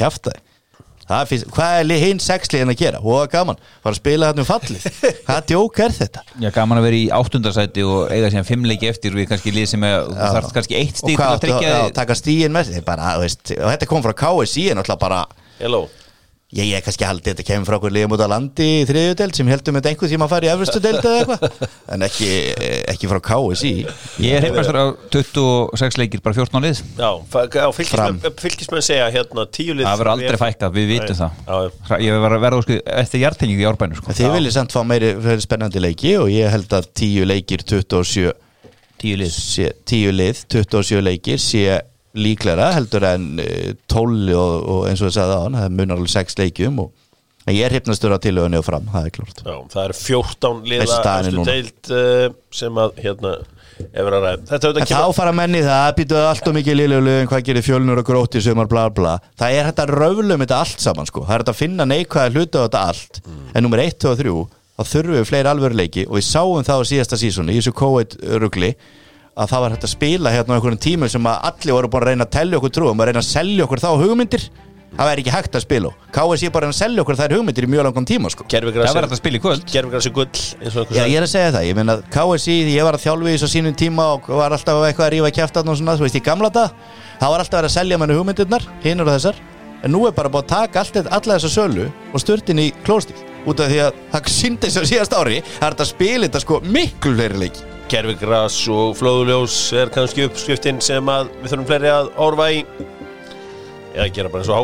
kjafta 1.06 1.50
Hvað 1.56 1.80
er 1.80 2.02
hinn 2.02 2.22
sexliðin 2.22 2.72
að 2.72 2.80
gera? 2.80 3.02
Hóa 3.02 3.26
gaman, 3.32 3.60
fara 3.84 3.94
að 3.94 4.00
spila 4.00 4.30
þetta 4.30 4.42
um 4.42 4.48
fallið. 4.48 4.86
Hvað 5.26 5.50
djók 5.52 5.82
er 5.86 5.94
þetta? 6.00 6.24
Já, 6.42 6.48
gaman 6.56 6.80
að 6.80 6.88
vera 6.88 6.98
í 7.00 7.04
áttundasæti 7.20 7.84
og 7.86 8.10
eiga 8.10 8.32
síðan 8.32 8.48
fimm 8.48 8.66
leiki 8.66 8.90
eftir 8.90 9.14
við 9.18 9.30
kannski 9.30 9.54
lið 9.54 9.70
sem 9.74 9.86
er, 9.86 10.08
þú 10.10 10.32
þarf 10.38 10.56
kannski 10.56 10.80
eitt 10.80 10.96
Og 10.96 11.04
stík 11.04 11.14
til 11.14 11.20
hvað 11.20 11.36
að 11.36 11.36
áttu 11.36 11.76
að 11.76 11.92
taka 12.00 12.18
stíin 12.18 12.56
með 12.56 12.74
og 12.80 13.70
þetta 13.70 13.90
kom 13.90 14.04
frá 14.06 14.16
KSI 14.24 14.70
en 14.72 14.82
alltaf 14.82 15.00
bara 15.02 15.22
Hello 15.60 15.86
Ég, 16.54 16.68
ég 16.70 16.82
kannski 16.86 17.02
haldi 17.02 17.32
þetta 17.32 17.42
kemur 17.42 17.66
frá 17.66 17.74
okkur 17.80 17.90
liðum 17.90 18.12
út 18.14 18.20
á 18.22 18.30
landi 18.30 18.66
í 18.78 18.82
þriðjudeld 18.86 19.34
sem 19.34 19.48
heldum 19.50 19.74
þetta 19.80 19.90
einhver 19.90 20.10
tíma 20.12 20.28
að 20.28 20.30
fara 20.30 20.46
í 20.46 20.50
efrustu 20.52 20.78
deld 20.84 21.00
eða 21.00 21.16
eitthvað. 21.18 21.64
En 21.96 22.04
ekki, 22.06 22.28
ekki 22.92 23.10
frá 23.10 23.18
KSI 23.26 23.72
Ég 24.22 24.36
er 24.36 24.46
heimastur 24.46 24.78
á 24.78 24.84
26 25.10 25.98
leikir, 25.98 26.22
bara 26.22 26.36
14 26.38 26.62
lið. 26.62 26.82
Já, 27.02 27.10
fylgismenn, 27.74 28.86
segja 28.86 29.08
hérna 29.10 29.46
tíu 29.50 29.74
lið 29.74 29.88
Það 29.88 29.98
verður 30.04 30.12
aldrei 30.12 30.40
fækkað, 30.44 30.78
við 30.78 30.88
vitum 30.92 31.18
það. 31.18 31.42
Já, 31.50 31.58
já. 31.90 31.98
Ég 32.06 32.22
var 32.22 32.36
að 32.38 32.46
verða 32.46 32.62
sko, 32.68 32.78
eftir 33.02 33.24
hjartengingu 33.24 33.66
í 33.66 33.68
árbænu 33.72 33.98
sko. 33.98 34.16
Þið 34.20 34.32
viljið 34.38 34.56
samt 34.60 34.76
fá 34.76 34.80
meiri 34.86 35.36
spennandi 35.42 35.82
leiki 35.82 36.14
og 36.22 36.30
ég 36.30 36.54
held 36.54 36.78
að 36.78 36.88
10 37.02 37.26
leikir 37.32 37.66
27 37.66 38.30
Tíu 39.02 39.18
lið. 39.18 39.34
sé, 39.34 39.72
10 39.84 40.14
lið 40.14 40.46
27 40.54 41.02
leikir 41.04 41.42
sé 41.42 41.66
líklega 42.16 42.70
heldur 42.76 43.06
en 43.08 43.26
eh, 43.42 43.74
12 43.92 44.36
og, 44.36 44.54
og 44.74 44.86
eins 44.90 45.02
og 45.02 45.10
það 45.10 45.18
sagði 45.18 45.36
á 45.36 45.44
hann 45.44 45.58
það 45.60 45.76
munar 45.80 46.00
alveg 46.00 46.14
6 46.14 46.40
leikjum 46.42 46.80
og 46.84 46.94
ég 47.52 47.62
er 47.62 47.76
hrypnastur 47.76 48.14
á 48.14 48.18
tilögunni 48.18 48.58
og 48.58 48.66
fram, 48.66 48.88
það 48.90 49.08
er 49.08 49.14
klart 49.14 49.42
Já, 49.44 49.56
það 49.74 49.82
er 49.84 49.96
14 50.00 50.64
liða 50.72 51.04
núna. 51.28 51.46
deild 51.50 51.92
uh, 51.94 52.24
sem 52.54 52.82
að 52.82 52.98
hérna 53.04 53.36
að 53.76 54.26
En 54.80 54.88
þá 54.88 55.12
fara 55.12 55.32
menni 55.36 55.60
það, 55.64 55.86
býtuðu 55.98 56.26
allt 56.30 56.46
og 56.48 56.54
mikið 56.56 56.78
liðlegu 56.80 57.16
hvað 57.28 57.42
gerir 57.44 57.64
fjölnur 57.66 58.00
og 58.00 58.06
gróti 58.08 58.40
sumar 58.40 58.70
bla 58.70 58.86
bla. 58.88 59.16
Það 59.36 59.56
er 59.58 59.68
þetta 59.70 59.86
röflum 59.90 60.44
þetta 60.44 60.60
allt 60.64 60.84
saman 60.84 61.08
sko. 61.10 61.26
það 61.26 61.34
er 61.34 61.44
þetta 61.44 61.54
að 61.54 61.60
finna 61.60 61.88
neikvæða 61.90 62.32
hluti 62.32 62.56
á 62.56 62.64
þetta 62.64 62.84
allt. 62.92 63.20
En 63.52 63.66
nummer 63.66 63.82
1, 63.84 63.98
2 64.00 64.12
og 64.14 64.22
3 64.22 64.36
þá 64.76 64.92
þurfum 64.92 65.16
við 65.16 65.28
fleiri 65.30 65.52
alvöruleiki 65.52 66.06
og 66.08 66.18
við 66.18 66.26
sáum 66.28 66.64
það 66.64 66.80
á 66.80 66.88
síðasta 66.92 67.20
sísoni 67.20 67.52
í 67.54 67.60
þessu 67.60 67.74
COVID-rugli 67.76 68.72
að 69.36 69.50
það 69.52 69.64
var 69.64 69.74
hægt 69.74 69.84
að 69.84 69.92
spila 69.92 70.32
hérna 70.32 70.54
á 70.54 70.56
einhverjum 70.56 70.80
tímum 70.80 71.10
sem 71.12 71.26
að 71.28 71.42
allir 71.50 71.76
voru 71.76 71.90
búin 71.92 72.04
að 72.06 72.08
reyna 72.10 72.24
að 72.24 72.32
tellja 72.38 72.60
okkur 72.60 72.72
trúum 72.72 73.02
að 73.02 73.10
reyna 73.10 73.20
að 73.20 73.28
selja 73.28 73.66
okkur 73.66 73.82
þá 73.82 73.90
hugmyndir. 74.00 74.46
Það 74.96 75.08
væri 75.10 75.22
ekki 75.22 75.32
hægt 75.34 75.56
að 75.58 75.62
spila 75.66 75.88
KSI 76.14 76.48
bara 76.54 76.64
að 76.64 76.70
reyna 76.70 76.72
að 76.72 76.78
selja 76.78 77.02
okkur 77.02 77.18
þær 77.18 77.34
hugmyndir 77.36 77.66
í 77.66 77.68
mjög 77.68 77.84
langum 77.84 78.06
tíma 78.08 78.30
sko. 78.32 78.46
Það 78.46 78.54
Gerfigras 78.54 78.94
þetta 78.96 79.12
að 79.12 79.20
spila 79.20 79.36
í 79.36 79.42
kvöld. 79.44 79.66
Og 80.86 80.94
Já, 80.96 81.02
ég 81.02 81.18
er 81.18 81.26
að 81.26 81.32
segja 81.34 81.50
það, 81.52 81.66
ég 81.68 81.76
meina 81.76 81.98
KSI, 82.16 82.56
ég 82.72 82.86
var 82.86 82.96
að 82.96 83.04
þjálfi 83.04 83.34
í 83.34 83.42
svo 83.42 83.50
sínum 83.52 83.76
tíma 83.76 84.08
og 84.14 84.30
var 84.30 84.56
alltaf 84.56 84.80
eitthvað 84.86 85.10
að 85.10 85.12
rífa 85.18 85.32
kjæftan 85.36 85.68
og 85.68 85.76
svona, 85.82 85.98
þú 86.00 86.06
veist, 86.06 86.16
í 86.16 86.24
gamla 86.24 86.52
dag 86.54 86.72
það 87.20 87.34
var 87.34 87.44
alltaf 87.44 87.68
að 87.68 87.76
selja 87.76 88.00
manni 88.00 88.16
hugmyndirnar, 88.16 88.68
hinur 88.86 89.10
og 89.10 89.18
þessar. 89.18 89.44
En 89.84 89.92
nú 89.92 90.06
er 90.08 90.16
bara 90.16 90.32
búið 90.32 90.46
að 90.46 90.52
taka 90.54 90.86
alla 91.12 91.36
þessa 91.36 91.52
sölu 91.52 91.90
og 92.14 92.22
störtin 92.22 92.62
í 92.62 92.70
klóstíl 92.86 93.20
út 93.46 93.60
af 93.60 93.68
því 93.70 93.84
að 93.84 94.02
það 94.14 94.30
síndi 94.32 94.70
þessu 94.70 94.90
síðast 94.94 95.14
ári 95.14 95.40
það 95.44 95.68
er 95.68 95.80
að 95.84 95.90
spila 95.92 96.28
þetta 96.28 96.46
sko 96.46 96.62
miklu 96.64 97.18
fleiri 97.18 97.42
leiki 97.44 97.75
Gerfigras 97.90 98.56
og 98.72 98.96
flóðuljós 98.98 99.56
er 99.78 99.90
kannski 99.94 100.24
uppskriftin 100.26 100.80
sem 100.82 101.06
að 101.10 101.28
við 101.42 101.52
þurfum 101.52 101.66
fleiri 101.68 101.90
að 101.92 102.08
orfa 102.26 102.46
í. 102.50 102.62
Eða 103.96 104.06
gera 104.12 104.28
bara 104.32 104.42
eins 104.42 104.50
og 104.52 104.58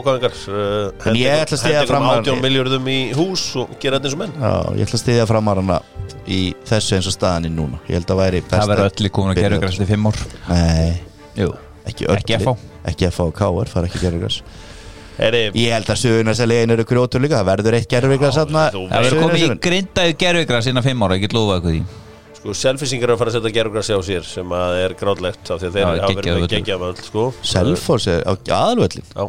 að 1.57 1.61
styðja 1.63 1.85
fram 1.89 2.09
að- 2.09 2.19
18 2.21 2.43
miljörðum 2.45 2.89
í 2.93 2.99
hús 3.17 3.45
og 3.63 3.71
gera 3.81 3.99
þetta 3.99 4.11
eins 4.11 4.17
og 4.17 4.23
menn. 4.25 4.35
Já, 4.43 4.53
ég 4.77 4.87
ætla 4.89 4.99
að 4.99 5.05
stiðja 5.05 5.29
framarana 5.31 5.79
í 6.27 6.41
þessu 6.69 6.97
eins 6.99 7.07
og 7.09 7.17
staðaninn 7.17 7.57
núna. 7.57 7.81
Ég 7.89 7.97
held 8.01 8.11
að 8.13 8.21
væri 8.25 8.43
best 8.43 8.51
Það 8.59 8.69
verður 8.75 8.91
öll 8.91 9.07
í 9.07 9.15
að 9.33 9.41
gera 9.41 9.57
ykkur 9.57 9.71
eftir 9.71 9.87
5 9.87 10.07
ár. 10.11 10.21
Nei, 10.49 11.01
Jú 11.39 11.55
ekki 11.87 12.07
öll 12.07 12.17
Ekki 12.21 12.37
FH. 12.39 12.57
Ekki 12.93 13.09
FH 13.09 13.21
og 13.25 13.35
KR, 13.39 13.71
fara 13.71 13.87
ekki 13.89 14.03
Heri, 15.19 15.51
Ég 15.55 15.73
held 15.73 15.87
að 15.93 15.99
söguna 16.01 16.33
þess 16.33 16.41
að 16.43 16.49
legin 16.49 16.71
eru 16.71 16.85
grjótur 16.89 17.21
líka. 17.21 17.41
Það 17.41 17.51
verður 17.51 17.75
eitt 17.79 17.89
gerðugræs 17.89 18.39
þarna. 18.41 18.63
þú 18.73 18.85
Það 18.89 19.03
verður 19.07 19.23
komið 19.23 19.43
í 19.43 19.59
grindaðu 19.67 20.15
gerfugras 20.23 20.67
innan 20.67 20.83
5 20.83 21.03
ára, 21.05 21.17
ég 21.19 21.21
get 21.21 21.35
lofa 21.37 21.59
eitthvað 21.61 21.77
því 21.77 21.83
sko, 22.43 22.57
selfisingar 22.59 23.09
er 23.09 23.15
að 23.15 23.23
fara 23.23 23.33
að 23.33 23.39
setja 23.39 23.55
Gerfigras 23.55 23.91
á 23.95 23.99
sér 24.03 24.27
sem 24.27 24.55
að 24.59 24.77
er 24.83 24.97
grátlegt 24.99 25.51
af 25.55 25.63
því 25.63 25.71
að 25.71 25.79
þeir 25.79 25.89
hafa 25.89 26.13
verið 26.19 26.43
með 26.43 26.83
völl 26.83 26.93
sko. 26.99 27.27
Selfoss 27.55 28.11
er 28.11 28.27
á 28.27 28.33
aðalvöllin 28.35 29.07
Já, 29.15 29.25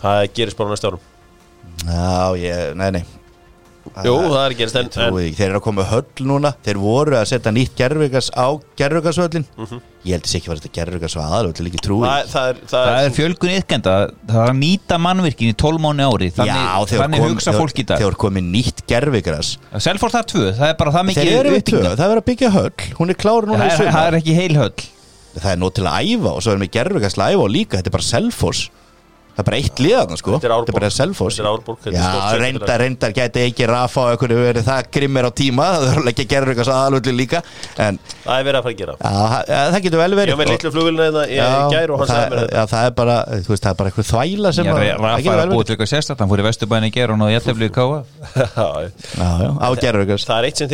það 0.00 0.26
gerist 0.40 0.60
bara 0.60 0.72
næsta 0.72 0.92
árum. 0.92 1.08
Já, 1.84 2.36
ég, 2.40 2.76
nei, 2.80 2.90
nei 2.98 3.04
Jú, 4.06 4.14
það 4.30 4.42
er 4.46 4.54
gerist 4.60 4.76
en, 4.80 4.88
en. 5.02 5.16
Þeir 5.34 5.46
eru 5.50 5.58
að 5.58 5.64
koma 5.64 5.82
með 5.82 5.88
höll 5.90 6.26
núna. 6.30 6.50
Þeir 6.64 6.78
voru 6.80 7.16
að 7.18 7.24
setja 7.30 7.52
nýtt 7.52 7.72
gerðugas 7.78 8.28
á 8.32 8.46
gerðugasvöllin 8.80 9.46
Ég 10.00 10.14
held 10.16 10.24
þess 10.24 10.36
ekki 10.38 10.48
að 10.48 10.52
vera 10.54 10.60
þetta 10.62 10.76
gerðugas 10.78 11.16
á 11.16 11.20
aðalvöllin 11.26 11.66
ekki 11.68 11.80
trúi 11.84 12.04
það, 12.06 12.28
það 12.30 12.46
er, 12.50 12.60
það 12.70 12.86
Það 12.90 13.00
er 13.04 13.14
fjölgun 13.18 13.50
ytkenda, 13.58 13.96
það 14.30 14.38
er 14.40 14.52
að 14.54 14.60
nýta 14.62 14.98
mannvirkin 15.04 15.50
í 15.52 15.56
12 15.60 15.82
mánu 15.84 16.06
ári. 16.06 16.28
Þannig, 16.38 16.60
Já, 16.62 16.94
þannig 16.94 17.20
kom- 17.20 17.34
hugsa 17.34 17.54
fólk 17.58 17.82
í 17.82 17.84
dag. 17.90 18.00
Þegar 18.00 18.16
komið 18.24 18.46
nýtt 18.54 18.80
gerðugas 18.88 19.50
Selfors 19.76 20.14
það 20.16 20.22
er 20.24 20.30
tvö, 20.32 20.46
það 20.56 20.72
er 20.72 20.78
bara 20.80 20.94
það 20.96 21.06
mikið 21.10 21.20
Þeir 21.28 21.36
eru 21.42 21.52
við 21.52 21.60
tvö, 21.60 21.76
uppbygging. 21.82 22.00
það 22.00 22.10
verður 22.14 22.22
að 22.24 22.28
byggja 22.30 22.50
höll. 22.56 22.72
Hún 22.96 23.12
er 23.12 23.20
klár 23.20 23.50
núna 23.50 23.60
Það 23.60 23.84
í 23.84 23.90
er, 23.90 24.00
er 24.06 24.18
ekki 24.22 24.38
heil 24.40 24.56
höll. 24.62 24.72
Það 25.36 25.52
er 25.52 25.60
nóg 25.60 25.74
til 25.76 25.84
að 25.86 26.08
æfa 26.10 26.32
og 26.32 26.40
svo 26.42 26.54
erum 26.56 26.64
við 26.64 26.72
gerðugas 26.80 27.14
til 27.14 27.22
að 27.26 27.34
æfa 27.36 27.44
og 27.44 27.52
líka. 27.54 27.76
Þetta 27.76 27.92
er 27.92 27.96
bara 28.00 28.08
Selfoss 28.08 28.64
Það 29.40 29.44
er 29.44 29.48
bara 29.48 29.58
eitt 29.60 29.80
liðan 29.80 30.18
sko. 30.20 30.34
Þetta 30.36 30.44
er 30.44 30.74
bara 30.76 30.88
Þetta 31.80 31.88
er 31.88 31.96
stórt 31.96 32.20
sveitarfélag. 32.20 32.42
reyndar, 32.44 32.78
reyndar 32.84 33.12
gæti 33.16 33.40
ekki 33.48 33.64
Rafa 33.70 34.00
og 34.04 34.10
einhverju 34.12 34.36
verið 34.44 34.64
það 34.68 34.80
grimmir 34.92 35.24
á 35.24 35.30
tíma. 35.40 35.64
Það 35.80 35.86
verður 35.94 36.10
ekki 36.12 36.26
gerðugas 36.28 36.68
á 36.68 36.74
aðalvöllin 36.76 37.16
líka. 37.20 37.40
En 37.80 37.96
það 38.26 38.36
er 38.36 38.44
verið 38.50 38.58
að 38.60 38.64
fara 38.66 38.74
að 38.74 38.80
gera. 38.80 38.94
Já, 39.00 39.08
það- 39.32 39.46
ja, 39.48 39.60
það 39.70 39.80
getur 39.86 40.00
vel 40.02 40.10
Ég 40.10 40.18
verið 40.20 40.34
var 40.36 40.40
með 40.44 40.52
litlu 40.52 40.70
flugvilna 40.76 41.04
eða 41.10 41.22
ég 41.30 41.40
Já, 41.40 41.44
gær 41.72 41.88
og 41.90 41.96
hann 42.00 42.08
það, 42.10 42.14
sagði 42.20 42.30
mér 42.30 42.38
þetta. 42.40 42.54
já, 42.60 42.62
það 42.74 42.84
er 42.84 42.94
bara, 43.00 43.16
þú 43.30 43.48
veist, 43.54 43.64
það 43.64 43.70
er 43.72 43.78
bara 43.80 43.88
eitthvað 43.90 44.10
þvæla 44.10 44.50
sem 44.52 44.64
að- 44.66 44.76
Rafa 45.00 45.16
er 45.20 45.40
að 45.40 45.54
búið 45.54 45.64
til 45.64 45.74
eitthvað 45.76 45.92
sérstætt 45.94 46.20
Hann 46.20 46.30
fór 46.30 46.40
í 46.40 46.46
Vesturbæni 46.50 46.86
í 46.90 46.94
ger 46.94 47.08
og 47.10 47.18
náði 47.20 47.32
jættefli 47.38 47.66
í 47.70 47.74
Káa 47.74 47.98
Það 50.20 50.38
er 50.38 50.44
eitt 50.50 50.60
sem 50.60 50.68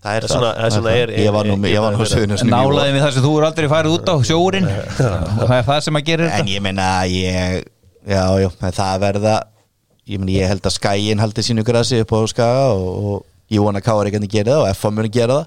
Það 0.00 0.16
er 0.16 0.24
Það 0.24 0.30
svona- 0.32 0.50
það 0.56 0.64
er 0.64 0.70
svona 0.76 0.92
er- 0.96 1.10
Ég 1.20 1.32
var 1.34 1.44
nú, 1.50 1.56
ég 1.68 1.80
var 1.84 1.92
nú 1.92 2.06
suðunum 2.08 2.48
Nálaði 2.48 2.92
við 2.96 3.02
það 3.04 3.12
sem 3.16 3.24
þú 3.26 3.32
er 3.40 3.46
aldrei 3.50 3.68
farið 3.68 3.96
út 3.98 4.08
á 4.08 4.14
sjórin 4.24 4.68
og 4.70 5.44
það 5.44 5.56
er 5.58 5.66
það 5.68 5.80
sem 5.86 5.98
að 6.00 6.04
gera 6.08 6.24
En 6.24 6.30
þetta 6.38 6.54
ég 6.54 6.62
meina, 6.64 6.86
ég 7.04 7.64
Já, 8.08 8.22
já, 8.40 8.48
en 8.48 8.72
það 8.80 9.00
verða 9.04 9.34
Ég 10.08 10.18
meina, 10.22 10.32
ég 10.40 10.48
held 10.48 10.64
að 10.66 10.72
skæin 10.78 11.20
haldi 11.20 11.44
sínu 11.44 11.62
grasi 11.68 12.00
upp 12.00 12.14
á 12.16 12.18
skaga 12.32 12.64
og, 12.72 12.88
og 13.12 13.26
ég 13.52 13.60
vona 13.62 13.78
að 13.82 13.84
Káar 13.90 14.08
ekki 14.08 14.22
að 14.22 14.28
gera 14.32 14.56
það 14.56 14.64
og 14.64 14.76
FA 14.80 14.90
muni 14.90 15.10
gera 15.12 15.36
það. 15.36 15.46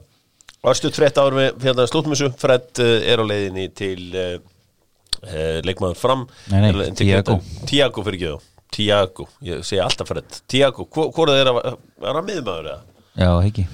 Varstu 0.63 0.91
frétt 0.95 1.17
áður 1.19 1.35
með 1.39 1.49
fjöldan 1.65 1.89
slúttmissu 1.91 2.29
Fred 2.39 2.79
uh, 2.79 2.93
er 3.11 3.19
á 3.19 3.25
leiðinni 3.27 3.65
til 3.75 3.99
uh, 4.15 5.59
leikmaður 5.67 5.97
fram. 5.99 6.23
Nei, 6.53 6.59
nei. 6.61 6.71
Grinda- 6.93 7.39
Thiago. 7.67 8.03
fyrir 8.05 8.19
ekki 8.21 8.31
þá. 8.31 8.49
Tiago, 8.73 9.27
ég 9.43 9.65
segi 9.67 9.81
alltaf 9.83 10.07
Fred. 10.13 10.39
Tiago, 10.49 10.87
hvort 10.93 11.33
er 11.33 11.49
það 11.49 11.59
að 11.59 11.75
er 12.07 12.17
hann 12.21 12.29
miðmaður 12.29 12.69
eða? 12.71 12.79
Já, 13.19 13.29
ekki 13.49 13.67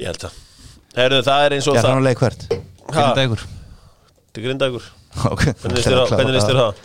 Ég 0.00 0.08
held 0.08 0.24
það. 0.24 0.38
Herðu, 0.96 1.20
það 1.26 1.44
er 1.46 1.54
eins 1.56 1.68
og 1.70 1.76
það 1.76 1.86
þannig 1.86 2.06
leik 2.08 2.22
hvert. 2.24 2.46
Ha, 2.50 2.94
Hvernig 2.94 3.18
dagur 3.18 3.42
Til 4.34 4.44
grindagur 4.46 4.86
Ok. 5.30 5.44
Hvernig 5.62 6.34
líst 6.34 6.48
þér 6.50 6.58
það? 6.60 6.80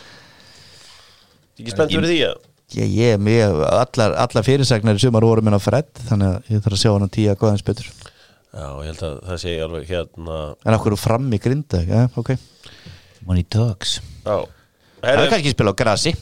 Ekki 1.56 1.72
spennt 1.72 1.94
fyrir 1.94 2.10
því 2.10 2.18
að 2.26 2.44
Ég, 2.76 2.90
ég, 2.98 3.26
ég, 3.30 3.60
allar, 3.70 4.14
allar 4.24 4.42
fyrirsagnar 4.46 4.98
í 4.98 5.02
sumar 5.02 5.22
voru 5.26 5.42
minna 5.46 5.60
Fred 5.62 5.86
Þannig 6.08 6.32
að 6.32 6.50
ég 6.50 6.62
þarf 6.64 6.76
að 6.76 6.80
sjá 6.82 6.88
hann 6.90 7.06
að 7.06 7.12
tíja 7.14 7.36
góðans 7.38 7.62
betur. 7.66 7.90
Já, 8.56 8.66
ég 8.82 8.88
held 8.90 9.04
að 9.06 9.16
það 9.28 9.38
segi 9.44 9.60
alveg 9.62 9.90
hérna 9.92 10.38
En 10.66 10.76
okkur 10.78 10.96
fram 10.98 11.28
í 11.30 11.38
grinda, 11.42 11.82
já, 11.86 12.00
ok. 12.18 12.32
Money 13.26 13.46
talks. 13.50 13.98
Já. 14.26 14.36
Það 15.02 15.22
er 15.22 15.30
kannski 15.30 15.52
spila 15.54 15.74
á 15.74 15.78
grasi. 15.78 16.14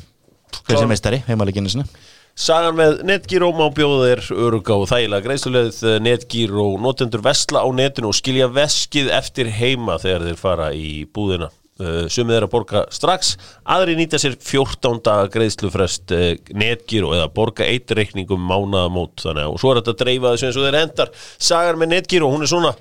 Þessi 0.65 0.89
meistari, 0.91 1.23
heimaleginu 1.29 1.73
sinna 1.73 1.89
Sagan 2.35 2.75
með 2.75 2.97
Netgyro 3.07 3.53
má 3.55 3.69
bjóða 3.71 4.09
þér 4.09 4.21
öruga 4.43 4.75
og 4.75 4.89
þægilega. 4.91 5.23
Greiðslulegð 5.23 5.77
Netgyro 6.03 6.65
notendur 6.83 7.23
vesla 7.23 7.61
á 7.63 7.69
netinu 7.71 8.09
og 8.11 8.17
skilja 8.19 8.49
veskið 8.51 9.13
eftir 9.15 9.53
heima 9.55 10.01
þegar 10.03 10.25
þeir 10.27 10.41
fara 10.41 10.73
í 10.75 11.05
búðina. 11.15 11.53
Uh, 11.75 12.07
sumið 12.11 12.37
þeir 12.37 12.45
að 12.47 12.51
borga 12.53 12.81
strax 12.95 13.33
aðri 13.75 13.97
nýta 13.99 14.19
sér 14.23 14.37
14 14.39 15.01
daga 15.03 15.27
greiðslufrest 15.35 16.13
uh, 16.15 16.29
Netgyro 16.55 17.11
eða 17.17 17.33
borga 17.35 17.67
eitt 17.67 17.91
reikningum 17.91 18.43
mánaðamót 18.47 19.25
þannig 19.25 19.43
að 19.43 19.55
og 19.57 19.59
svo 19.59 19.73
er 19.73 19.81
þetta 19.81 19.95
að 19.95 20.03
dreifa 20.05 20.33
þessu 20.35 20.47
eins 20.47 20.59
og 20.61 20.67
þeir 20.69 20.79
hendar 20.79 21.11
Sagan 21.49 21.81
með 21.83 21.91
Netgyro, 21.97 22.31
hún 22.31 22.47
er 22.47 22.51
svona. 22.51 22.73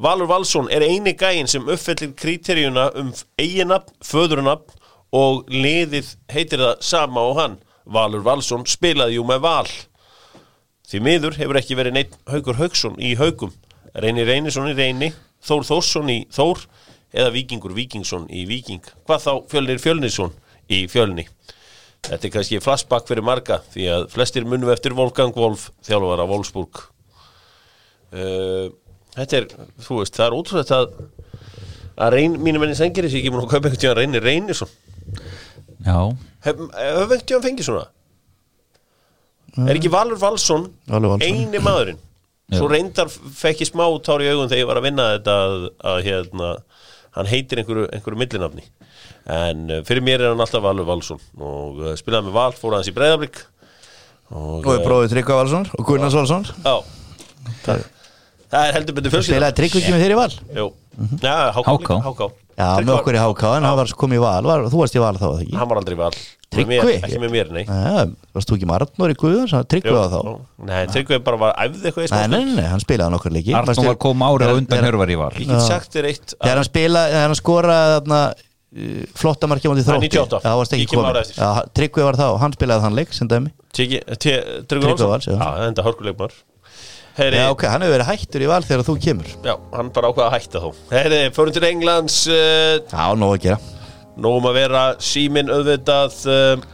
Valur 0.00 0.30
Valsson 0.30 0.68
er 0.72 0.84
eini 0.84 1.12
gæinn 1.16 1.48
sem 1.48 1.64
uppfyllir 1.64 2.12
kriteríuna 2.16 2.90
um 3.00 3.12
eiginafn, 3.40 3.92
föðurnafn 4.04 4.76
og 5.16 5.48
liðið 5.52 6.14
heitir 6.32 6.64
það 6.64 6.84
sama 6.88 7.24
og 7.28 7.40
hann 7.40 7.58
Valur 7.88 8.24
Valsson 8.26 8.66
spilaði 8.68 9.16
jú 9.16 9.24
með 9.28 9.40
val. 9.44 9.70
Því 10.88 11.00
miður 11.04 11.38
hefur 11.40 11.58
ekki 11.60 11.76
verið 11.78 11.96
neitt 11.96 12.18
Haugur 12.28 12.58
Haugsson 12.60 12.96
í 13.00 13.14
Haugum 13.18 13.52
Reyni 13.98 14.24
Reynisson 14.28 14.68
í 14.70 14.76
Reyni 14.76 15.10
Þór 15.44 15.66
Þórsson 15.68 16.10
í 16.12 16.18
Þór 16.34 16.64
eða 17.14 17.32
Víkingur 17.32 17.74
Víkingsson 17.76 18.26
í 18.28 18.44
Víking. 18.48 18.84
Hvað 19.08 19.24
þá 19.24 19.32
Fjölnir 19.52 19.80
Fjölnisson 19.80 20.34
í 20.68 20.82
Fjölni. 20.90 21.24
Þetta 22.04 22.28
er 22.28 22.32
kannski 22.34 22.60
flashback 22.62 23.08
fyrir 23.08 23.24
marga 23.26 23.60
því 23.72 23.86
að 23.94 24.04
flestir 24.12 24.46
munum 24.48 24.70
eftir 24.72 24.94
Wolfgang 24.96 25.34
Wolf 25.36 25.70
þjálfara 25.86 26.28
Wolfsburg. 26.28 26.82
Uh, 28.12 28.68
þetta 29.16 29.40
er 29.40 29.48
þú 29.84 30.02
veist, 30.02 30.16
það 30.16 30.26
er 30.26 30.36
ótrúlega 30.36 30.78
að 30.78 30.92
að 31.98 32.14
reyn, 32.14 32.36
mínu 32.38 32.60
menni 32.62 32.76
sengir 32.78 33.06
þessi 33.06 33.18
ekki 33.20 33.32
múin 33.34 33.42
að 33.42 33.50
kaupa 33.50 33.66
einhvern 33.66 33.82
tíðan 33.82 33.98
Reyni 33.98 34.22
Reynisson. 34.22 34.70
Já, 35.08 35.24
Hefur 36.44 36.68
einhvern 36.74 37.24
tíðan 37.28 37.44
fengið 37.46 37.68
svona? 37.68 37.86
Er 39.68 39.74
ekki 39.78 39.90
Valur 39.90 40.18
Valsson 40.20 40.68
Valur 40.86 41.14
Valsson. 41.16 41.26
eini 41.28 41.60
maðurinn? 41.62 41.98
Svo 42.48 42.68
reyndar 42.70 43.10
fekk 43.12 43.60
ég 43.64 43.68
smá 43.68 43.84
tár 44.04 44.22
í 44.24 44.28
augun 44.30 44.48
þegar 44.48 44.62
ég 44.62 44.68
var 44.70 44.78
að 44.80 44.86
vinna 44.86 45.06
þetta 45.16 45.34
að, 45.44 45.56
að 45.90 45.98
hérna, 46.06 46.50
hann 47.18 47.28
heitir 47.28 47.60
einhverju, 47.60 47.88
einhverju 47.92 48.20
millinafni. 48.22 48.64
En 49.28 49.66
uh, 49.68 49.80
fyrir 49.84 50.04
mér 50.06 50.22
er 50.24 50.32
hann 50.32 50.40
alltaf 50.40 50.62
Valur 50.64 50.86
Valsson. 50.88 51.20
Og 51.36 51.82
uh, 51.82 51.90
spilaði 52.00 52.30
með 52.30 52.38
Val, 52.38 52.52
fór 52.56 52.78
aðeins 52.78 52.88
í 52.88 52.96
Breiðablík 52.96 53.42
og, 54.32 54.64
Og 54.64 54.70
við 54.70 54.82
bróðið 54.86 55.12
Tryggva 55.16 55.38
Valsson 55.42 55.68
og 55.76 55.86
Gunnar 55.88 56.12
Svalsson 56.12 56.44
já, 56.48 56.74
það, 57.64 57.84
er 58.62 58.74
heldur 58.78 58.96
betur 58.96 59.14
fjölskylda. 59.14 59.34
Spilaði 59.34 59.58
Tryggva 59.60 59.82
ekki 59.82 59.94
með 59.94 60.04
þeir 60.04 60.14
í 60.14 60.18
val? 60.18 60.32
Jú, 60.58 60.66
já, 61.24 61.36
Háká. 61.58 61.98
HK. 62.08 62.30
Já, 62.58 62.68
með 62.82 62.90
okkur 62.96 63.14
í 63.14 63.20
HK 63.22 63.42
en 63.54 63.66
hann 63.68 63.76
var 63.78 63.92
komið 64.00 64.18
í 64.18 64.22
val 64.24 64.42
var, 64.48 64.64
Þú 64.66 64.80
varst 64.80 64.96
í 64.98 65.02
val 65.02 65.14
þá, 65.14 65.26
eða 65.28 65.42
ekki? 65.44 65.56
Hann 65.60 65.68
var 65.70 65.78
aldrei 65.78 65.94
í 65.94 66.00
Val. 66.00 66.10
Með 66.48 66.56
Tryggvi? 66.56 66.78
mér, 66.80 67.04
Ekki 67.04 67.18
með 67.22 67.30
mér, 67.34 67.48
nei. 67.54 67.64
Já, 67.68 68.08
varst 68.34 68.48
þú 68.48 68.56
ekki 68.56 68.66
með 68.66 68.76
Arnór 68.78 69.12
í 69.12 69.16
Guðans? 69.20 69.52
Var 69.52 69.64
þá? 70.08 70.20
Jú. 70.24 70.32
Nei, 70.64 70.80
Tryggvi 70.90 71.18
bara 71.22 71.38
var 71.42 71.52
æfði 71.60 71.84
eitthvað 71.90 72.02
í 72.02 72.08
Nei, 72.08 72.08
smá 72.08 72.26
nei, 72.32 72.42
nei, 72.48 72.54
nei, 72.56 72.66
hann 72.72 72.82
spilaði 72.82 73.14
nokkur 73.14 73.34
leiki. 73.36 73.52
Varstu- 73.54 73.84
var 73.86 73.98
kom 74.00 74.18
árið 74.24 74.42
á 74.42 74.48
Þegar- 74.48 74.58
undan 74.62 74.84
hörvar 74.88 75.08
í 75.12 75.18
val. 75.20 75.34
Ég 75.36 75.46
get 75.52 75.60
sagt 75.68 75.92
þér 75.92 76.08
eitt 76.08 76.34
Þegar 76.34 76.56
hann 76.58 76.68
spilaði, 76.70 77.08
þegar 77.14 77.26
hann 77.28 77.38
skoraði 77.38 78.18
uh, 78.18 79.04
flotta 79.14 79.44
markja 79.48 79.70
mútið 79.70 79.86
þrótti. 79.88 80.08
98. 80.08 80.40
Já, 80.40 80.48
það 80.48 80.56
varst 80.58 80.72
ekki. 80.72 80.86
Já, 81.36 81.50
Tryggvi 81.78 82.02
var 82.08 82.16
þá, 82.18 82.26
hann 82.42 82.52
spilaði 82.56 82.80
þann 82.88 82.96
leik 82.98 83.12
sem 83.14 83.28
dæmi. 83.28 83.52
Tryggvi 83.76 84.96
Heyri, 87.18 87.40
Já, 87.40 87.48
ok, 87.50 87.64
hann 87.66 87.82
hefur 87.82 87.96
verið 87.96 88.08
hættur 88.12 88.44
í 88.44 88.48
val 88.50 88.60
þegar 88.62 88.84
þú 88.86 88.94
kemur. 89.02 89.30
Já, 89.42 89.54
hann 89.74 89.88
bara 89.94 90.10
ákvaða 90.12 90.28
að 90.28 90.34
hætta 90.36 90.62
þó 90.62 90.68
Heyri, 90.92 91.20
fórum 91.34 91.54
til 91.56 91.66
Englands 91.66 92.18
uh, 92.30 92.78
Já, 92.78 93.04
nóg 93.18 93.32
að 93.34 93.40
gera. 93.48 93.58
Nóum 94.18 94.46
að 94.50 94.58
vera 94.58 94.82
síminn 95.02 95.50
auðvitað 95.50 96.18
uh, 96.30 96.66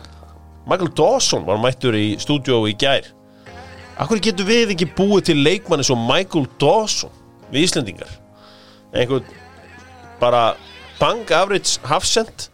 Michael 0.69 0.93
Dawson 0.97 1.47
var 1.49 1.61
mættur 1.61 1.97
í 1.97 2.07
stúdíó 2.21 2.63
í 2.69 2.75
gær. 2.81 3.09
Akkur 4.01 4.21
getur 4.23 4.49
við 4.49 4.75
ekki 4.75 4.89
búið 4.97 5.31
til 5.31 5.39
leikmanni 5.45 5.87
svo 5.87 5.97
Michael 6.01 6.47
Dawson 6.61 7.13
við 7.53 7.69
Íslendingar? 7.69 8.13
Einhvern 8.95 9.27
bara 10.21 10.45
bang 11.01 11.31
average 11.35 11.81
hafsend 11.89 12.49